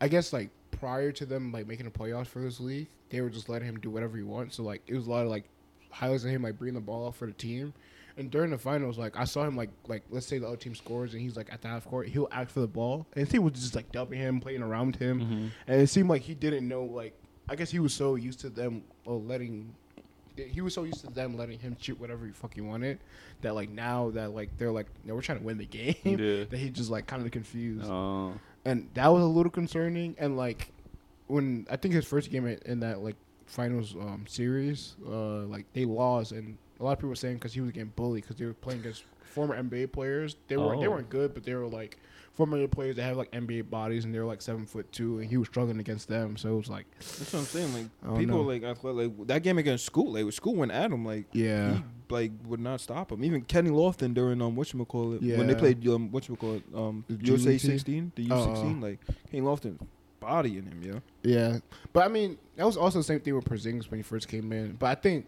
I 0.00 0.08
guess 0.08 0.32
like 0.32 0.50
prior 0.78 1.12
to 1.12 1.26
them 1.26 1.52
like 1.52 1.66
making 1.66 1.84
the 1.86 1.90
playoffs 1.90 2.26
for 2.28 2.40
this 2.40 2.60
league, 2.60 2.88
they 3.10 3.20
were 3.20 3.30
just 3.30 3.48
letting 3.48 3.68
him 3.68 3.78
do 3.80 3.90
whatever 3.90 4.16
he 4.16 4.22
wants. 4.22 4.56
So 4.56 4.62
like 4.62 4.82
it 4.86 4.94
was 4.94 5.06
a 5.06 5.10
lot 5.10 5.24
of 5.24 5.30
like 5.30 5.44
highlights 5.90 6.24
of 6.24 6.30
him 6.30 6.42
like 6.42 6.58
bringing 6.58 6.74
the 6.74 6.80
ball 6.80 7.06
up 7.08 7.14
for 7.14 7.26
the 7.26 7.32
team. 7.32 7.72
And 8.16 8.30
during 8.30 8.50
the 8.52 8.58
finals, 8.58 8.96
like 8.96 9.16
I 9.16 9.24
saw 9.24 9.44
him 9.44 9.56
like 9.56 9.70
like 9.88 10.02
let's 10.10 10.26
say 10.26 10.38
the 10.38 10.46
other 10.46 10.56
team 10.56 10.74
scores 10.74 11.12
and 11.14 11.20
he's 11.22 11.36
like 11.36 11.52
at 11.52 11.62
the 11.62 11.68
half 11.68 11.84
court, 11.84 12.06
he'll 12.08 12.28
act 12.30 12.50
for 12.52 12.60
the 12.60 12.68
ball, 12.68 13.06
and 13.16 13.26
he 13.26 13.38
was 13.40 13.54
just 13.54 13.74
like 13.74 13.90
dumping 13.90 14.18
him, 14.20 14.40
playing 14.40 14.62
around 14.62 14.94
him, 14.96 15.20
Mhm. 15.20 15.50
and 15.66 15.80
it 15.80 15.88
seemed 15.88 16.08
like 16.08 16.22
he 16.22 16.34
didn't 16.34 16.68
know 16.68 16.84
like 16.84 17.12
I 17.48 17.56
guess 17.56 17.70
he 17.70 17.78
was 17.80 17.92
so 17.92 18.14
used 18.14 18.40
to 18.40 18.50
them 18.50 18.84
letting 19.04 19.74
he 20.36 20.60
was 20.60 20.74
so 20.74 20.82
used 20.84 21.00
to 21.00 21.06
them 21.08 21.36
letting 21.36 21.58
him 21.60 21.76
shoot 21.80 21.98
whatever 22.00 22.26
he 22.26 22.32
fucking 22.32 22.66
wanted 22.66 22.98
that 23.42 23.54
like 23.54 23.68
now 23.70 24.10
that 24.10 24.34
like 24.34 24.50
they're 24.58 24.72
like 24.72 24.86
no 25.04 25.14
we're 25.14 25.20
trying 25.20 25.38
to 25.38 25.44
win 25.44 25.58
the 25.58 25.66
game 25.82 25.94
Yeah. 26.04 26.44
that 26.44 26.56
he 26.56 26.70
just 26.70 26.90
like 26.90 27.06
kind 27.06 27.24
of 27.24 27.30
confused 27.32 27.88
Oh. 27.88 28.32
And 28.64 28.88
that 28.94 29.08
was 29.12 29.22
a 29.22 29.26
little 29.26 29.50
concerning 29.50 30.14
and 30.18 30.36
like 30.36 30.70
when 31.26 31.66
I 31.70 31.76
think 31.76 31.94
his 31.94 32.04
first 32.04 32.30
game 32.30 32.46
in, 32.46 32.80
that 32.80 33.02
like 33.02 33.16
finals 33.46 33.94
um 33.94 34.24
series 34.26 34.96
uh 35.06 35.40
like 35.46 35.66
they 35.74 35.84
lost 35.84 36.32
and 36.32 36.56
a 36.80 36.82
lot 36.84 36.92
of 36.92 36.98
people 36.98 37.10
were 37.10 37.14
saying 37.14 37.34
because 37.36 37.52
he 37.52 37.60
was 37.60 37.70
getting 37.72 37.92
bullied 37.94 38.22
because 38.24 38.36
they 38.36 38.44
were 38.46 38.54
playing 38.54 38.80
against 38.80 39.04
former 39.22 39.60
NBA 39.62 39.92
players 39.92 40.36
they 40.48 40.56
weren't 40.56 40.80
they 40.80 40.86
Oh. 40.86 40.90
weren't 40.92 41.10
good 41.10 41.34
but 41.34 41.44
they 41.44 41.54
were 41.54 41.66
like 41.66 41.98
former 42.34 42.56
NBA 42.58 42.70
players 42.72 42.96
that 42.96 43.02
have 43.02 43.16
like 43.16 43.30
NBA 43.32 43.68
bodies 43.70 44.04
and 44.04 44.14
they 44.14 44.18
were 44.18 44.24
like 44.24 44.42
seven 44.42 44.64
foot 44.66 44.90
two 44.92 45.18
and 45.18 45.28
he 45.28 45.36
was 45.36 45.46
struggling 45.48 45.78
against 45.78 46.08
them 46.08 46.36
so 46.36 46.48
it 46.54 46.56
was 46.56 46.68
like 46.68 46.86
That's 46.98 47.32
what 47.32 47.40
I'm 47.40 47.44
saying. 47.46 47.74
Like 48.02 48.18
people 48.18 48.38
know. 48.38 48.42
like 48.42 48.62
athletic, 48.64 49.12
like 49.18 49.26
that 49.28 49.42
game 49.42 49.58
against 49.58 49.84
school, 49.86 50.12
like 50.12 50.32
school 50.32 50.54
went 50.54 50.72
at 50.72 50.90
him, 50.90 51.04
like 51.04 51.26
yeah 51.32 51.74
he 51.74 51.82
like 52.10 52.32
would 52.46 52.60
not 52.60 52.80
stop 52.80 53.12
him. 53.12 53.24
Even 53.24 53.42
Kenny 53.42 53.70
Lofton 53.70 54.14
during 54.14 54.40
um 54.42 54.56
whatchamacallit 54.56 55.22
when 55.36 55.46
they 55.46 55.54
played 55.54 55.86
um 55.88 56.10
whatchamacallit 56.10 56.62
um 56.74 57.04
The 57.08 57.26
USA 57.26 57.58
sixteen, 57.58 58.12
the 58.14 58.22
U 58.22 58.42
sixteen, 58.44 58.80
like 58.80 59.00
Kenny 59.30 59.42
Lofton 59.42 59.78
bodying 60.20 60.64
him, 60.64 60.80
yeah 60.82 61.00
Yeah, 61.22 61.58
but 61.92 62.04
I 62.04 62.08
mean 62.08 62.38
that 62.56 62.64
was 62.64 62.76
also 62.76 62.98
the 62.98 63.04
same 63.04 63.20
thing 63.20 63.34
with 63.34 63.44
Porzingis 63.44 63.90
when 63.90 63.98
he 63.98 64.02
first 64.02 64.28
came 64.28 64.52
in. 64.52 64.72
But 64.72 64.86
I 64.86 64.94
think 64.94 65.26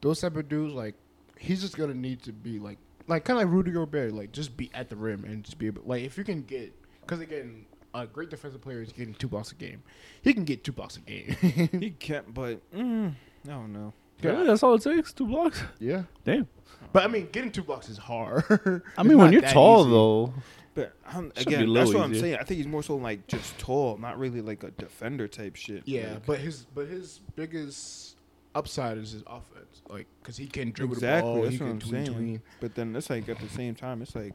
those 0.00 0.20
type 0.20 0.36
of 0.36 0.48
dudes, 0.48 0.74
like 0.74 0.94
he's 1.38 1.60
just 1.60 1.76
gonna 1.76 1.94
need 1.94 2.22
to 2.22 2.32
be 2.32 2.58
like, 2.58 2.78
like 3.06 3.24
kind 3.24 3.38
of 3.38 3.46
like 3.46 3.52
Rudy 3.54 3.70
Gobert, 3.70 4.12
like 4.12 4.32
just 4.32 4.56
be 4.56 4.70
at 4.74 4.88
the 4.88 4.96
rim 4.96 5.24
and 5.24 5.44
just 5.44 5.58
be 5.58 5.66
able, 5.66 5.82
like 5.84 6.02
if 6.02 6.16
you 6.18 6.24
can 6.24 6.42
get, 6.42 6.72
because 7.00 7.20
again, 7.20 7.66
a 7.94 8.06
great 8.06 8.28
defensive 8.30 8.60
player 8.60 8.82
is 8.82 8.92
getting 8.92 9.14
two 9.14 9.28
blocks 9.28 9.52
a 9.52 9.54
game. 9.54 9.82
He 10.22 10.34
can 10.34 10.44
get 10.44 10.64
two 10.64 10.72
blocks 10.72 10.96
a 10.96 11.00
game. 11.00 11.36
He 11.80 11.90
can't, 11.90 12.32
but 12.34 12.58
mm, 12.72 13.12
I 13.46 13.48
don't 13.48 13.72
know. 13.72 13.92
Really? 14.22 14.46
That's 14.46 14.62
all 14.62 14.74
it 14.74 14.82
takes? 14.82 15.12
Two 15.12 15.26
blocks? 15.26 15.62
yeah, 15.78 16.04
Damn. 16.24 16.48
but 16.92 17.04
I 17.04 17.08
mean, 17.08 17.28
getting 17.32 17.50
two 17.52 17.62
blocks 17.62 17.88
is 17.88 17.98
hard. 17.98 18.44
I 18.96 19.02
mean, 19.02 19.18
when 19.18 19.32
you're 19.32 19.42
tall, 19.42 19.82
easy. 19.82 19.90
though. 19.90 20.34
But 20.74 20.92
I'm, 21.06 21.30
Should 21.36 21.46
be 21.46 21.54
a 21.54 21.56
again, 21.58 21.68
little 21.68 21.74
that's 21.74 21.94
what 21.94 22.04
I'm 22.04 22.10
easier. 22.12 22.22
saying. 22.22 22.36
I 22.40 22.42
think 22.44 22.58
he's 22.58 22.66
more 22.66 22.82
so 22.82 22.96
like 22.96 23.26
just 23.28 23.56
tall, 23.58 23.96
not 23.98 24.18
really 24.18 24.40
like 24.40 24.64
a 24.64 24.70
defender 24.72 25.28
type 25.28 25.54
shit. 25.56 25.82
Yeah, 25.86 26.14
Like, 26.14 26.26
but 26.26 26.38
his 26.40 26.66
but 26.74 26.88
his 26.88 27.20
biggest 27.36 28.16
upside 28.56 28.98
is 28.98 29.12
his 29.12 29.22
offense, 29.26 29.82
like 29.88 30.06
because 30.20 30.36
he 30.36 30.46
can 30.48 30.72
dribble 30.72 30.94
Exactly, 30.94 31.30
the 31.30 31.34
ball, 31.36 31.42
that's 31.44 31.54
he 31.56 31.60
what 31.60 31.66
can 31.66 31.72
I'm 31.74 31.78
tween 31.80 32.04
saying. 32.06 32.16
tween. 32.18 32.42
but 32.60 32.74
then 32.74 32.96
it's 32.96 33.08
like 33.10 33.28
at 33.28 33.38
the 33.38 33.48
same 33.50 33.74
time, 33.76 34.02
it's 34.02 34.14
like 34.16 34.34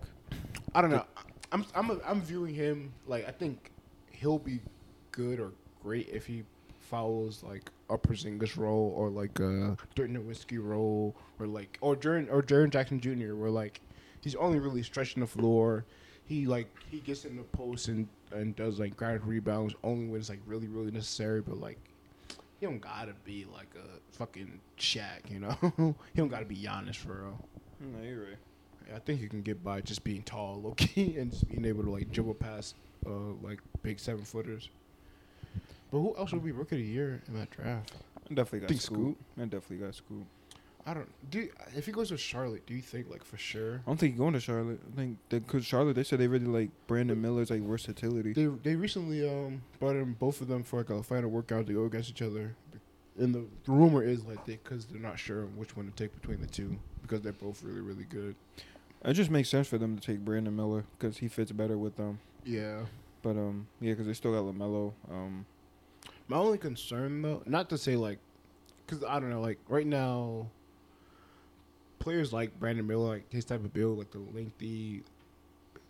I 0.76 0.82
don't 0.82 0.92
know. 0.92 1.04
I'm 1.52 1.66
I'm 1.76 1.90
a, 1.92 1.98
I'm 2.06 2.22
viewing 2.22 2.54
him 2.54 2.94
like 3.08 3.28
I 3.28 3.32
think 3.32 3.72
he'll 4.12 4.40
be 4.40 4.60
good 5.12 5.40
or 5.42 5.52
great 5.84 6.08
if 6.10 6.26
he 6.26 6.44
follows 6.90 7.44
like 7.44 7.70
a 7.90 7.98
Porzingis 7.98 8.58
role 8.58 8.94
or 8.96 9.10
like 9.10 9.40
a 9.40 9.78
Dirk 9.96 10.10
Nowitzki 10.10 10.62
role 10.62 11.16
or 11.40 11.48
like 11.48 11.78
or 11.82 11.96
Jaren 11.96 12.28
or 12.32 12.42
Jaren 12.42 12.72
Jackson 12.72 13.00
Jr. 13.00 13.36
where 13.36 13.52
like 13.52 13.82
he's 14.22 14.36
only 14.36 14.60
really 14.60 14.84
stretching 14.84 15.22
the 15.22 15.28
floor. 15.28 15.86
He 16.26 16.46
like 16.46 16.68
he 16.90 17.00
gets 17.00 17.26
in 17.26 17.38
the 17.38 17.44
post 17.44 17.88
and 17.88 18.08
and 18.32 18.56
does 18.56 18.80
like 18.80 18.98
grab 18.98 19.22
rebounds 19.26 19.76
only 19.84 20.08
when 20.08 20.20
it's 20.20 20.30
like 20.30 20.42
really 20.48 20.68
really 20.68 20.92
necessary. 20.92 21.42
But 21.42 21.60
like 21.60 21.78
he 22.60 22.66
don't 22.66 22.82
gotta 22.82 23.14
be 23.24 23.46
like 23.54 23.70
a 23.76 24.16
fucking 24.18 24.60
Shaq, 24.78 25.30
you 25.30 25.40
know. 25.40 25.58
he 26.14 26.18
don't 26.18 26.30
gotta 26.30 26.46
be 26.46 26.56
Giannis 26.56 26.96
for 26.96 27.14
real. 27.24 27.46
no, 27.80 28.04
you're 28.04 28.20
right. 28.20 28.38
I 28.96 29.00
think 29.00 29.22
you 29.22 29.30
can 29.30 29.44
get 29.44 29.64
by 29.64 29.82
just 29.82 30.04
being 30.04 30.24
tall, 30.24 30.62
low 30.64 30.74
key, 30.74 31.18
and 31.20 31.32
just 31.32 31.48
being 31.48 31.66
able 31.66 31.84
to 31.84 31.92
like 31.92 32.12
dribble 32.12 32.34
past 32.36 32.76
uh, 33.06 33.34
like 33.44 33.60
big 33.84 34.00
seven 34.00 34.26
footers. 34.26 34.70
But 35.92 36.00
who 36.00 36.16
else 36.18 36.32
would 36.34 36.44
be 36.44 36.52
rookie 36.52 36.76
of 36.76 36.82
the 36.82 36.88
year 36.88 37.22
in 37.28 37.34
that 37.36 37.50
draft? 37.52 37.94
I 38.30 38.34
definitely 38.34 38.60
got 38.62 38.70
Think 38.70 38.82
Scoot. 38.82 39.18
I 39.38 39.42
definitely 39.44 39.78
got 39.78 39.96
Scoot. 39.96 40.26
I 40.86 40.94
don't. 40.94 41.30
Do 41.32 41.40
you- 41.40 41.52
if 41.76 41.86
he 41.86 41.92
goes 41.92 42.10
to 42.10 42.18
Charlotte, 42.18 42.66
do 42.66 42.74
you 42.74 42.82
think 42.82 43.10
like 43.10 43.24
for 43.24 43.38
sure? 43.38 43.76
I 43.86 43.90
don't 43.90 44.00
think 44.00 44.14
he's 44.14 44.20
going 44.20 44.34
to 44.34 44.40
Charlotte. 44.40 44.80
I 44.94 44.96
think 44.96 45.18
because 45.30 45.66
Charlotte, 45.66 45.96
they 45.96 46.04
said 46.04 46.20
they 46.20 46.28
really 46.28 46.46
like 46.46 46.70
Brandon 46.88 47.20
Miller's 47.22 47.50
like 47.52 47.62
versatility. 47.62 48.34
They 48.34 48.46
they 48.46 48.76
recently 48.76 49.28
um 49.28 49.62
brought 49.80 49.96
in 49.96 50.14
both 50.14 50.42
of 50.42 50.48
them 50.48 50.64
for 50.64 50.78
like 50.78 50.90
a 50.90 51.04
final 51.04 51.30
workout 51.30 51.68
to 51.68 51.74
go 51.74 51.86
against 51.86 52.10
each 52.10 52.22
other, 52.22 52.56
and 53.20 53.36
the, 53.36 53.46
the 53.66 53.72
rumor 53.72 54.04
is 54.04 54.24
like 54.26 54.46
they 54.46 54.54
because 54.64 54.86
they're 54.86 55.02
not 55.02 55.20
sure 55.20 55.46
which 55.48 55.76
one 55.76 55.86
to 55.86 55.92
take 55.92 56.14
between 56.20 56.40
the 56.42 56.48
two 56.48 56.78
because 57.02 57.22
they're 57.22 57.34
both 57.34 57.62
really 57.64 57.82
really 57.82 58.06
good. 58.06 58.36
It 59.04 59.14
just 59.14 59.30
makes 59.32 59.50
sense 59.50 59.68
for 59.68 59.78
them 59.78 59.98
to 59.98 60.06
take 60.06 60.20
Brandon 60.26 60.56
Miller 60.56 60.86
because 60.98 61.18
he 61.18 61.28
fits 61.28 61.52
better 61.52 61.78
with 61.78 61.98
them. 61.98 62.20
Yeah. 62.46 62.82
But 63.22 63.32
um, 63.38 63.68
yeah, 63.82 63.92
because 63.94 64.08
they 64.08 64.14
still 64.14 64.32
got 64.34 64.44
Lamelo. 64.44 64.94
Um, 65.12 65.46
My 66.30 66.38
only 66.38 66.60
concern 66.60 67.22
though, 67.24 67.42
not 67.46 67.70
to 67.72 67.78
say 67.78 67.96
like, 67.96 68.20
because 68.86 69.04
I 69.04 69.20
don't 69.20 69.32
know, 69.32 69.42
like 69.42 69.58
right 69.68 69.86
now, 69.86 70.48
players 71.98 72.32
like 72.32 72.58
Brandon 72.60 72.86
Miller, 72.86 73.10
like 73.10 73.32
his 73.32 73.46
type 73.46 73.66
of 73.66 73.74
build, 73.74 73.98
like 73.98 74.12
the 74.12 74.20
lengthy, 74.20 75.04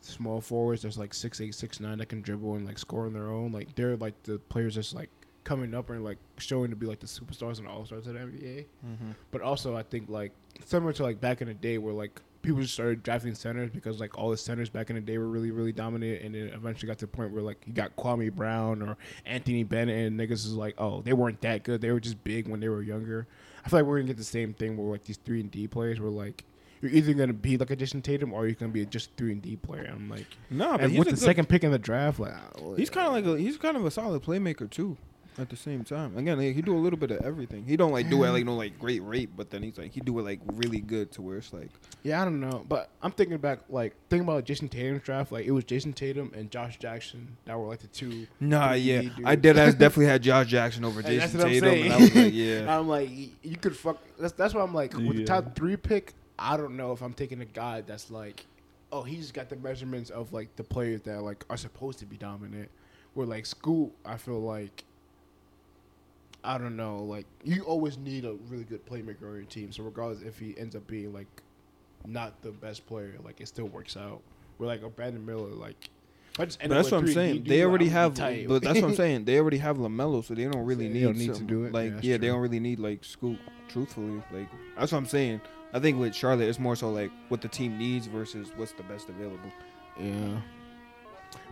small 0.01 0.39
forwards 0.39 0.83
that's 0.83 0.97
like 0.97 1.13
six 1.13 1.41
eight 1.41 1.53
six 1.53 1.81
nine 1.81 1.97
that 1.97 2.07
can 2.07 2.21
dribble 2.21 2.55
and 2.55 2.65
like 2.65 2.79
score 2.79 3.05
on 3.05 3.13
their 3.13 3.29
own. 3.29 3.51
Like 3.51 3.75
they're 3.75 3.97
like 3.97 4.21
the 4.23 4.39
players 4.39 4.75
that's 4.75 4.93
like 4.93 5.09
coming 5.43 5.75
up 5.75 5.89
and 5.89 6.03
like 6.05 6.17
showing 6.37 6.69
to 6.69 6.75
be 6.75 6.85
like 6.85 7.01
the 7.01 7.07
superstars 7.07 7.59
and 7.59 7.67
all 7.67 7.85
stars 7.85 8.07
of 8.07 8.13
the 8.13 8.19
NBA. 8.19 8.65
Mm-hmm. 8.85 9.11
But 9.31 9.41
also, 9.41 9.75
I 9.75 9.83
think 9.83 10.09
like 10.09 10.31
similar 10.65 10.93
to 10.93 11.03
like 11.03 11.19
back 11.19 11.41
in 11.41 11.49
the 11.49 11.53
day 11.53 11.77
where 11.77 11.93
like 11.93 12.21
people 12.49 12.61
just 12.61 12.73
started 12.73 13.03
drafting 13.03 13.35
centers 13.35 13.69
because 13.69 13.99
like 13.99 14.17
all 14.17 14.31
the 14.31 14.37
centers 14.37 14.69
back 14.69 14.89
in 14.89 14.95
the 14.95 15.01
day 15.01 15.19
were 15.19 15.27
really 15.27 15.51
really 15.51 15.71
dominant, 15.71 16.23
and 16.23 16.33
then 16.33 16.47
eventually 16.47 16.87
got 16.87 16.97
to 16.97 17.05
the 17.05 17.11
point 17.11 17.31
where 17.31 17.43
like 17.43 17.61
you 17.67 17.73
got 17.73 17.95
Kwame 17.95 18.33
Brown 18.33 18.81
or 18.81 18.97
Anthony 19.25 19.63
Bennett, 19.63 20.07
and 20.07 20.19
niggas 20.19 20.45
is 20.45 20.53
like, 20.53 20.73
oh, 20.79 21.01
they 21.01 21.13
weren't 21.13 21.41
that 21.41 21.63
good. 21.63 21.81
They 21.81 21.91
were 21.91 21.99
just 21.99 22.23
big 22.23 22.47
when 22.47 22.59
they 22.59 22.69
were 22.69 22.81
younger. 22.81 23.27
I 23.63 23.69
feel 23.69 23.79
like 23.79 23.87
we're 23.87 23.99
gonna 23.99 24.07
get 24.07 24.17
the 24.17 24.23
same 24.23 24.53
thing 24.53 24.77
where 24.77 24.91
like 24.91 25.03
these 25.03 25.17
three 25.17 25.41
and 25.41 25.51
D 25.51 25.67
players 25.67 25.99
were 25.99 26.09
like. 26.09 26.43
You're 26.81 26.91
either 26.91 27.13
gonna 27.13 27.33
be 27.33 27.57
like 27.57 27.71
a 27.71 27.75
Jayson 27.75 28.01
Tatum 28.01 28.31
or 28.31 28.45
you're 28.47 28.55
gonna 28.55 28.71
be 28.71 28.85
just 28.85 29.09
three 29.17 29.33
and 29.33 29.41
D 29.41 29.57
player. 29.57 29.91
I'm 29.93 30.09
like, 30.09 30.25
no, 30.49 30.71
but 30.71 30.85
and 30.85 30.97
with 30.97 31.09
the 31.09 31.17
second 31.17 31.49
pick 31.49 31.65
in 31.65 31.71
the 31.73 31.77
draft, 31.77 32.21
like, 32.21 32.31
He's 32.77 32.89
kind 32.89 33.05
of 33.05 33.11
like 33.11 33.25
a 33.25 33.37
he's 33.37 33.57
kind 33.57 33.75
of 33.75 33.85
a 33.85 33.91
solid 33.91 34.23
playmaker 34.23 34.69
too. 34.69 34.95
At 35.39 35.49
the 35.49 35.55
same 35.55 35.85
time. 35.85 36.17
Again, 36.17 36.37
like, 36.37 36.53
he 36.53 36.61
do 36.61 36.75
a 36.75 36.79
little 36.79 36.99
bit 36.99 37.11
of 37.11 37.21
everything. 37.25 37.63
He 37.65 37.77
don't 37.77 37.93
like 37.93 38.09
do 38.09 38.23
it 38.25 38.29
like 38.31 38.45
no 38.45 38.55
like 38.55 38.77
great 38.77 38.99
rate, 39.03 39.29
but 39.37 39.49
then 39.49 39.63
he's 39.63 39.77
like 39.77 39.91
he 39.93 40.01
do 40.01 40.19
it 40.19 40.23
like 40.23 40.41
really 40.55 40.79
good 40.81 41.11
to 41.13 41.21
where 41.21 41.37
it's 41.37 41.53
like 41.53 41.69
Yeah, 42.03 42.21
I 42.21 42.25
don't 42.25 42.41
know, 42.41 42.65
but 42.67 42.89
I'm 43.01 43.11
thinking 43.11 43.37
back, 43.37 43.59
like 43.69 43.95
thinking 44.09 44.27
about 44.27 44.43
Jayson 44.43 44.67
Tatum's 44.69 45.01
draft. 45.03 45.31
Like 45.31 45.45
it 45.45 45.51
was 45.51 45.63
Jayson 45.63 45.93
Tatum 45.93 46.31
and 46.35 46.51
Josh 46.51 46.77
Jackson 46.77 47.37
that 47.45 47.57
were 47.57 47.67
like 47.67 47.79
the 47.79 47.87
two. 47.87 48.27
Nah, 48.41 48.73
yeah, 48.73 49.01
dudes. 49.03 49.15
I 49.23 49.35
did. 49.35 49.57
I 49.57 49.65
definitely 49.71 50.07
had 50.07 50.21
Josh 50.23 50.47
Jackson 50.47 50.83
over 50.83 51.01
Hey, 51.01 51.17
that's 51.19 51.31
Jason 51.31 51.37
what 51.39 51.47
I'm 51.47 51.53
Tatum, 51.53 51.69
saying. 51.69 51.83
and 51.85 51.93
I 51.93 51.97
was 51.99 52.15
like, 52.15 52.33
yeah. 52.33 52.77
I'm 52.79 52.87
like, 52.89 53.09
you 53.43 53.55
could 53.55 53.77
fuck. 53.77 54.03
That's 54.19 54.33
that's 54.33 54.53
why 54.53 54.61
I'm 54.61 54.73
like, 54.73 54.93
with 54.93 55.13
the 55.13 55.19
Yeah. 55.21 55.25
top 55.25 55.55
three 55.55 55.77
pick, 55.77 56.15
I 56.37 56.57
don't 56.57 56.75
know 56.75 56.91
if 56.91 57.01
I'm 57.01 57.13
taking 57.13 57.39
a 57.41 57.45
guy 57.45 57.79
that's 57.81 58.11
like, 58.11 58.45
oh, 58.91 59.03
he's 59.03 59.31
got 59.31 59.47
the 59.47 59.55
measurements 59.55 60.09
of 60.09 60.33
like 60.33 60.53
the 60.57 60.63
players 60.65 61.01
that 61.03 61.21
like 61.21 61.45
are 61.49 61.55
supposed 61.57 61.99
to 61.99 62.05
be 62.05 62.17
dominant. 62.17 62.69
Where 63.13 63.25
like 63.25 63.45
Scoot, 63.45 63.91
I 64.05 64.17
feel 64.17 64.39
like, 64.39 64.83
I 66.43 66.57
don't 66.57 66.77
know, 66.77 67.03
like 67.03 67.25
you 67.43 67.63
always 67.63 67.97
need 67.97 68.25
a 68.25 68.33
really 68.49 68.63
good 68.63 68.85
playmaker 68.85 69.23
on 69.29 69.35
your 69.35 69.43
team. 69.43 69.71
So 69.71 69.83
regardless 69.83 70.21
if 70.21 70.39
he 70.39 70.57
ends 70.57 70.75
up 70.75 70.87
being 70.87 71.13
like 71.13 71.27
not 72.05 72.41
the 72.41 72.51
best 72.51 72.85
player, 72.87 73.15
like 73.23 73.41
it 73.41 73.47
still 73.47 73.67
works 73.67 73.97
out. 73.97 74.21
We're 74.57 74.67
like 74.67 74.83
a 74.83 74.89
Brandon 74.89 75.25
Miller, 75.25 75.49
like. 75.49 75.89
that's 76.37 76.57
what 76.63 76.93
I'm 76.93 77.07
saying. 77.07 77.43
They 77.43 77.63
already 77.63 77.89
have, 77.89 78.15
but 78.15 78.61
that's 78.61 78.81
what 78.81 78.89
I'm 78.89 78.95
saying. 78.95 79.25
They 79.25 79.37
already 79.39 79.57
have 79.57 79.77
Lamelo, 79.77 80.23
so 80.23 80.33
they 80.33 80.45
don't 80.45 80.65
really 80.65 80.87
They 80.87 80.93
need. 80.93 81.03
don't 81.03 81.17
need 81.17 81.33
to 81.35 81.43
do 81.43 81.65
it. 81.65 81.73
Like, 81.73 81.91
Yeah, 81.95 81.99
yeah, 82.11 82.17
they 82.17 82.27
don't 82.27 82.39
really 82.39 82.59
need 82.59 82.79
like 82.79 83.03
Scoot. 83.03 83.37
Truthfully, 83.67 84.21
like 84.31 84.49
that's 84.77 84.91
what 84.91 84.97
I'm 84.97 85.05
saying. 85.05 85.41
I 85.73 85.79
think 85.79 85.99
with 85.99 86.15
Charlotte, 86.15 86.49
it's 86.49 86.57
more 86.59 86.75
so 86.75 86.89
like 86.89 87.11
what 87.27 87.41
the 87.41 87.47
team 87.47 87.77
needs 87.77 88.07
versus 88.07 88.51
what's 88.55 88.71
the 88.71 88.83
best 88.83 89.09
available. 89.09 89.51
Yeah. 89.99 90.39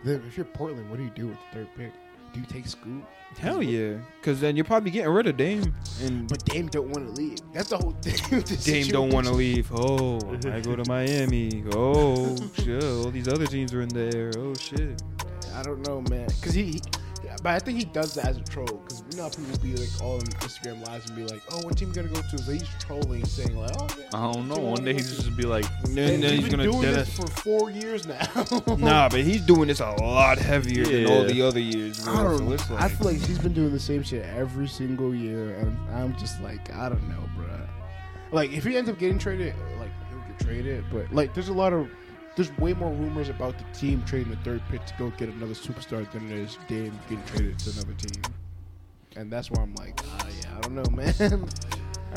Then 0.04 0.22
if 0.26 0.36
you're 0.36 0.46
Portland, 0.46 0.90
what 0.90 0.96
do 0.96 1.04
you 1.04 1.10
do 1.10 1.28
with 1.28 1.36
the 1.52 1.58
third 1.58 1.68
pick? 1.76 1.92
Do 2.32 2.40
you 2.40 2.46
take 2.46 2.66
Scoot? 2.66 3.04
Hell 3.38 3.62
yeah, 3.62 3.98
because 4.20 4.40
then 4.40 4.56
you're 4.56 4.64
probably 4.64 4.90
getting 4.90 5.10
rid 5.12 5.26
of 5.26 5.36
Dame, 5.36 5.74
and 6.02 6.28
But 6.28 6.44
Dame 6.46 6.66
don't 6.68 6.88
want 6.88 7.14
to 7.14 7.22
leave. 7.22 7.38
That's 7.52 7.68
the 7.68 7.76
whole 7.78 7.92
thing. 8.02 8.14
with 8.36 8.46
this 8.46 8.64
Dame 8.64 8.88
don't 8.88 9.10
want 9.12 9.26
to 9.26 9.32
situation. 9.34 9.54
leave. 9.56 9.72
Oh, 9.74 10.18
I 10.50 10.60
go 10.60 10.76
to 10.76 10.88
Miami. 10.88 11.64
Oh 11.72 12.36
shit, 12.54 12.82
all 12.82 13.10
these 13.10 13.28
other 13.28 13.46
teams 13.46 13.72
are 13.74 13.82
in 13.82 13.88
there. 13.90 14.32
Oh 14.38 14.54
shit. 14.54 15.02
I 15.54 15.62
don't 15.62 15.86
know, 15.86 16.00
man. 16.02 16.28
Cause 16.42 16.52
he, 16.54 16.64
he 16.64 16.80
but 17.40 17.50
I 17.54 17.58
think 17.58 17.78
he 17.78 17.84
does 17.84 18.14
that 18.14 18.26
as 18.26 18.36
a 18.36 18.42
troll. 18.42 18.66
Cause 18.66 19.02
you 19.10 19.16
know 19.16 19.24
how 19.24 19.28
people 19.30 19.58
be 19.58 19.74
like 19.74 19.88
all 20.02 20.14
on 20.16 20.20
Instagram 20.22 20.86
lives 20.86 21.06
and 21.08 21.16
be 21.16 21.24
like, 21.24 21.42
"Oh, 21.50 21.60
what 21.62 21.76
team 21.76 21.88
you 21.88 21.94
gonna 21.94 22.08
go 22.08 22.20
to?" 22.20 22.38
So 22.38 22.52
he's 22.52 22.68
trolling, 22.78 23.24
saying 23.24 23.56
like, 23.56 23.70
"Oh, 23.78 23.88
yeah." 23.98 24.04
I 24.14 24.32
don't 24.32 24.48
know. 24.48 24.56
One 24.56 24.84
day 24.84 24.92
what 24.92 25.00
he's 25.02 25.10
is 25.12 25.24
just 25.24 25.36
be 25.36 25.44
like, 25.44 25.64
And 25.84 25.96
then, 25.96 26.14
And 26.14 26.24
he's 26.24 26.32
he's 26.32 26.40
been 26.42 26.50
gonna 26.58 26.64
doing 26.70 26.82
dead 26.82 26.94
this 26.96 27.08
us. 27.08 27.16
for 27.16 27.26
four 27.42 27.70
years 27.70 28.06
now. 28.06 28.26
Nah, 28.78 29.08
but 29.08 29.20
he's 29.20 29.42
doing 29.42 29.68
this 29.68 29.80
a 29.80 29.90
lot 30.00 30.38
heavier 30.38 30.84
than 30.84 31.06
all 31.06 31.24
the 31.24 31.42
other 31.42 31.60
years. 31.60 32.04
Bro. 32.04 32.14
I 32.14 32.22
don't. 32.22 32.58
So 32.60 32.74
like, 32.74 32.82
I 32.82 32.88
feel 32.88 33.06
like 33.12 33.16
he's 33.20 33.38
been 33.38 33.52
doing 33.54 33.72
the 33.72 33.80
same 33.80 34.02
shit 34.02 34.24
every 34.24 34.68
single 34.68 35.14
year, 35.14 35.54
and 35.56 35.76
I'm 35.90 36.16
just 36.16 36.40
like, 36.42 36.72
I 36.74 36.88
don't 36.88 37.08
know, 37.08 37.22
bruh. 37.36 37.66
Like, 38.30 38.52
if 38.52 38.64
he 38.64 38.76
ends 38.76 38.88
up 38.90 38.98
getting 38.98 39.18
traded, 39.18 39.54
like 39.78 39.90
he'll 40.10 40.20
get 40.20 40.38
traded, 40.40 40.84
but 40.92 41.12
like, 41.12 41.34
there's 41.34 41.48
a 41.48 41.52
lot 41.52 41.72
of, 41.72 41.88
there's 42.38 42.56
way 42.58 42.72
more 42.72 42.92
rumors 42.92 43.28
about 43.28 43.58
the 43.58 43.64
team 43.76 44.00
trading 44.06 44.30
the 44.30 44.36
third 44.38 44.62
pick 44.70 44.86
to 44.86 44.94
go 44.96 45.10
get 45.18 45.28
another 45.28 45.54
superstar 45.54 46.08
than 46.12 46.28
there 46.28 46.38
is 46.38 46.56
Dame 46.68 46.96
getting 47.08 47.24
traded 47.26 47.58
to 47.58 47.70
another 47.70 47.94
team, 47.94 48.22
and 49.16 49.30
that's 49.30 49.50
why 49.50 49.62
I'm 49.62 49.74
like, 49.74 50.00
ah, 50.04 50.26
yeah, 50.40 50.56
I 50.56 50.60
don't 50.60 50.74
know, 50.76 50.90
man. 50.92 51.48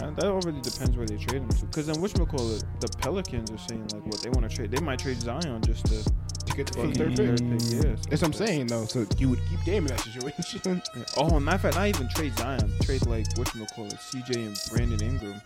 Uh, 0.02 0.11
that 0.11 0.26
already 0.26 0.61
depends 0.61 0.95
where 0.95 1.07
they 1.07 1.18
trade 1.18 1.41
him 1.41 1.49
to. 1.49 1.65
Because 1.65 1.88
then 1.88 1.99
which 1.99 2.14
call 2.14 2.52
it? 2.52 2.64
The 2.80 2.88
Pelicans 2.99 3.52
are 3.52 3.57
saying 3.57 3.88
like 3.93 4.06
what 4.06 4.22
they 4.22 4.30
want 4.30 4.49
to 4.49 4.56
trade. 4.56 4.72
They 4.72 4.80
might 4.80 4.99
trade 4.99 5.19
Zion 5.22 5.61
just 5.64 5.85
to 5.88 6.03
to 6.45 6.56
get 6.56 6.68
the 6.68 6.93
third 6.93 7.18
third 7.18 7.39
pick. 7.39 7.49
pick. 7.49 7.61
Yeah, 7.73 7.81
so 7.81 8.10
That's 8.10 8.22
what 8.22 8.23
I'm 8.23 8.34
saying, 8.34 8.68
though. 8.68 8.85
So 8.85 9.06
you 9.18 9.27
would 9.30 9.39
keep 9.49 9.61
Dame 9.65 9.84
in 9.84 9.88
that 9.88 9.99
situation. 9.99 10.81
Yeah. 10.95 11.03
Oh, 11.18 11.39
matter 11.39 11.56
of 11.56 11.61
fact, 11.61 11.76
not 11.76 11.88
even 11.88 12.07
trade 12.10 12.38
Zion. 12.38 12.72
Trade 12.81 13.06
like 13.07 13.26
what 13.35 13.48
call 13.76 13.88
it? 13.88 13.95
CJ 13.95 14.35
and 14.35 14.57
Brandon 14.72 15.02
Ingram. 15.02 15.41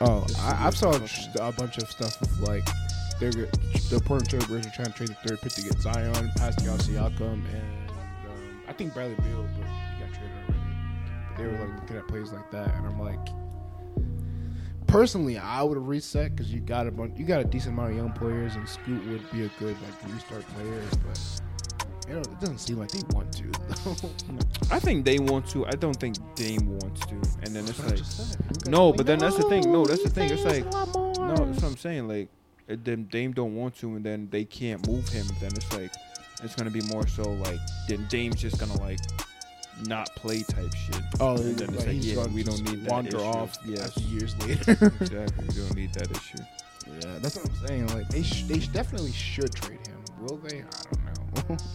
Oh, 0.00 0.26
I, 0.38 0.66
I've 0.66 0.76
saw 0.76 0.92
a 0.92 1.52
bunch 1.52 1.78
of 1.78 1.90
stuff 1.90 2.20
of 2.22 2.40
like 2.40 2.66
they're 3.20 3.30
go- 3.30 3.50
the 3.90 4.00
Portland 4.04 4.28
Trailblazers 4.28 4.66
are 4.66 4.74
trying 4.74 4.86
to 4.86 4.92
trade 4.92 5.08
the 5.10 5.28
third 5.28 5.40
pick 5.40 5.52
to 5.52 5.62
get 5.62 5.78
Zion, 5.78 6.30
Pascal 6.36 6.78
Siakam, 6.78 7.44
and 7.52 7.90
um, 7.90 8.62
I 8.66 8.72
think 8.72 8.94
Bradley 8.94 9.14
Beal, 9.16 9.46
but 9.58 9.66
he 9.66 10.00
got 10.00 10.08
traded 10.08 10.30
already. 10.48 10.60
But 11.28 11.36
they 11.36 11.46
were 11.46 11.66
like 11.66 11.80
looking 11.80 11.96
at 11.98 12.08
plays 12.08 12.32
like 12.32 12.50
that, 12.50 12.74
and 12.74 12.86
I'm 12.86 12.98
like, 12.98 13.18
personally, 14.86 15.38
I 15.38 15.62
would 15.62 15.76
have 15.76 15.86
reset 15.86 16.34
because 16.34 16.52
you 16.52 16.60
got 16.60 16.86
a 16.86 16.90
bunch, 16.90 17.18
you 17.18 17.26
got 17.26 17.40
a 17.40 17.44
decent 17.44 17.74
amount 17.74 17.90
of 17.90 17.96
young 17.96 18.12
players, 18.12 18.56
and 18.56 18.66
Scoot 18.66 19.06
would 19.08 19.30
be 19.30 19.44
a 19.44 19.50
good 19.58 19.76
like 19.82 20.12
restart 20.12 20.42
player, 20.54 20.82
but. 21.06 21.20
You 22.08 22.16
know, 22.16 22.22
it 22.22 22.40
doesn't 22.40 22.58
seem 22.58 22.76
like 22.76 22.90
they 22.90 23.02
want 23.14 23.32
to. 23.34 23.44
I 24.74 24.80
think 24.80 25.04
they 25.04 25.20
want 25.20 25.48
to. 25.50 25.64
I 25.66 25.70
don't 25.70 25.94
think 25.94 26.16
Dame 26.34 26.76
wants 26.80 27.06
to. 27.06 27.14
And 27.44 27.54
then 27.54 27.62
it's 27.68 27.78
That's 27.78 27.78
what 27.78 27.88
like 27.88 27.96
just 27.98 28.32
said. 28.32 28.40
You 28.40 28.46
guys 28.48 28.68
no, 28.68 28.92
but 28.92 29.06
then 29.06 29.20
that's 29.20 29.36
the 29.36 29.44
thing. 29.44 29.70
No, 29.70 29.84
that's 29.84 30.02
the 30.02 30.10
thing. 30.10 30.28
It's 30.28 30.42
like 30.42 30.64
thinks 30.64 30.74
a 30.74 30.78
lot 30.78 30.88
more. 30.92 31.28
no, 31.28 31.36
that's 31.36 31.62
what 31.62 31.70
I'm 31.70 31.76
saying. 31.76 32.08
Like 32.08 32.28
if 32.70 32.84
then 32.84 33.04
Dame 33.10 33.32
don't 33.32 33.54
want 33.54 33.76
to, 33.80 33.96
and 33.96 34.04
then 34.04 34.28
they 34.30 34.44
can't 34.44 34.86
move 34.86 35.08
him. 35.08 35.26
Then 35.40 35.50
it's 35.54 35.72
like 35.72 35.92
it's 36.42 36.54
gonna 36.54 36.70
be 36.70 36.80
more 36.82 37.06
so 37.06 37.22
like 37.22 37.58
then 37.88 38.06
Dame's 38.08 38.40
just 38.40 38.58
gonna 38.58 38.80
like 38.80 38.98
not 39.86 40.08
play 40.14 40.42
type 40.42 40.74
shit. 40.74 41.02
Oh, 41.20 41.36
And 41.36 41.56
then 41.56 41.68
it's 41.74 41.86
like 41.86 41.86
like, 41.96 42.04
yeah, 42.04 42.26
we 42.28 42.42
don't 42.42 42.62
need 42.70 42.84
that 42.84 42.90
wander 42.90 43.16
issue. 43.16 43.24
off 43.24 43.56
Yes. 43.66 43.80
after 43.88 44.00
years 44.02 44.36
later. 44.46 44.72
exactly. 45.00 45.46
We 45.48 45.54
don't 45.54 45.74
need 45.74 45.94
that 45.94 46.10
issue. 46.10 46.42
yeah, 47.00 47.18
that's 47.20 47.36
what 47.36 47.48
I'm 47.48 47.66
saying. 47.66 47.86
Like 47.88 48.08
they, 48.08 48.22
sh- 48.22 48.42
they 48.44 48.60
sh- 48.60 48.68
definitely 48.68 49.12
should 49.12 49.54
trade 49.54 49.86
him. 49.86 49.98
Will 50.20 50.36
they? 50.38 50.58
I 50.60 51.12
don't 51.14 51.50
know. 51.50 51.56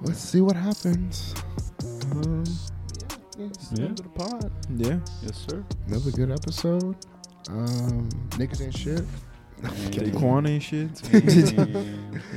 Let's 0.00 0.18
see 0.20 0.40
what 0.40 0.56
happens. 0.56 1.34
Um, 2.12 2.44
yeah, 3.38 3.46
Yeah. 3.74 3.88
the 3.94 4.02
pod. 4.14 4.50
Yeah. 4.76 4.98
yes, 5.22 5.46
sir. 5.48 5.64
Another 5.86 6.10
good 6.10 6.30
episode. 6.30 6.96
Um, 7.48 8.08
niggas 8.30 8.62
ain't 8.62 8.76
shit. 8.76 9.04
kidding. 9.90 10.12
Daequan 10.14 10.48
ain't 10.48 10.62
shit. 10.62 10.90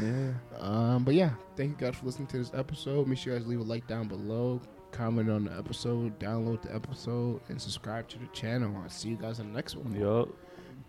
Yeah. 0.02 0.32
Um, 0.60 1.04
but 1.04 1.14
yeah, 1.16 1.32
thank 1.56 1.70
you 1.72 1.78
guys 1.88 1.96
for 1.96 2.06
listening 2.06 2.28
to 2.30 2.38
this 2.38 2.52
episode. 2.54 3.08
Make 3.08 3.18
sure 3.20 3.34
you 3.34 3.40
guys 3.40 3.48
leave 3.48 3.60
a 3.60 3.64
like 3.64 3.88
down 3.88 4.08
below, 4.08 4.62
comment 4.92 5.30
on 5.30 5.46
the 5.46 5.58
episode, 5.58 6.20
download 6.20 6.62
the 6.64 6.74
episode, 6.74 7.42
and 7.50 7.62
subscribe 7.62 8.08
to 8.10 8.20
the 8.20 8.28
channel. 8.28 8.76
I'll 8.82 8.90
see 8.90 9.10
you 9.10 9.18
guys 9.18 9.40
in 9.40 9.50
the 9.50 9.54
next 9.56 9.76
one. 9.76 9.94
Yup. 9.94 10.30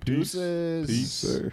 Peace. 0.00 0.32
Deuces. 0.32 0.86
Peace, 0.88 1.12
sir. 1.12 1.52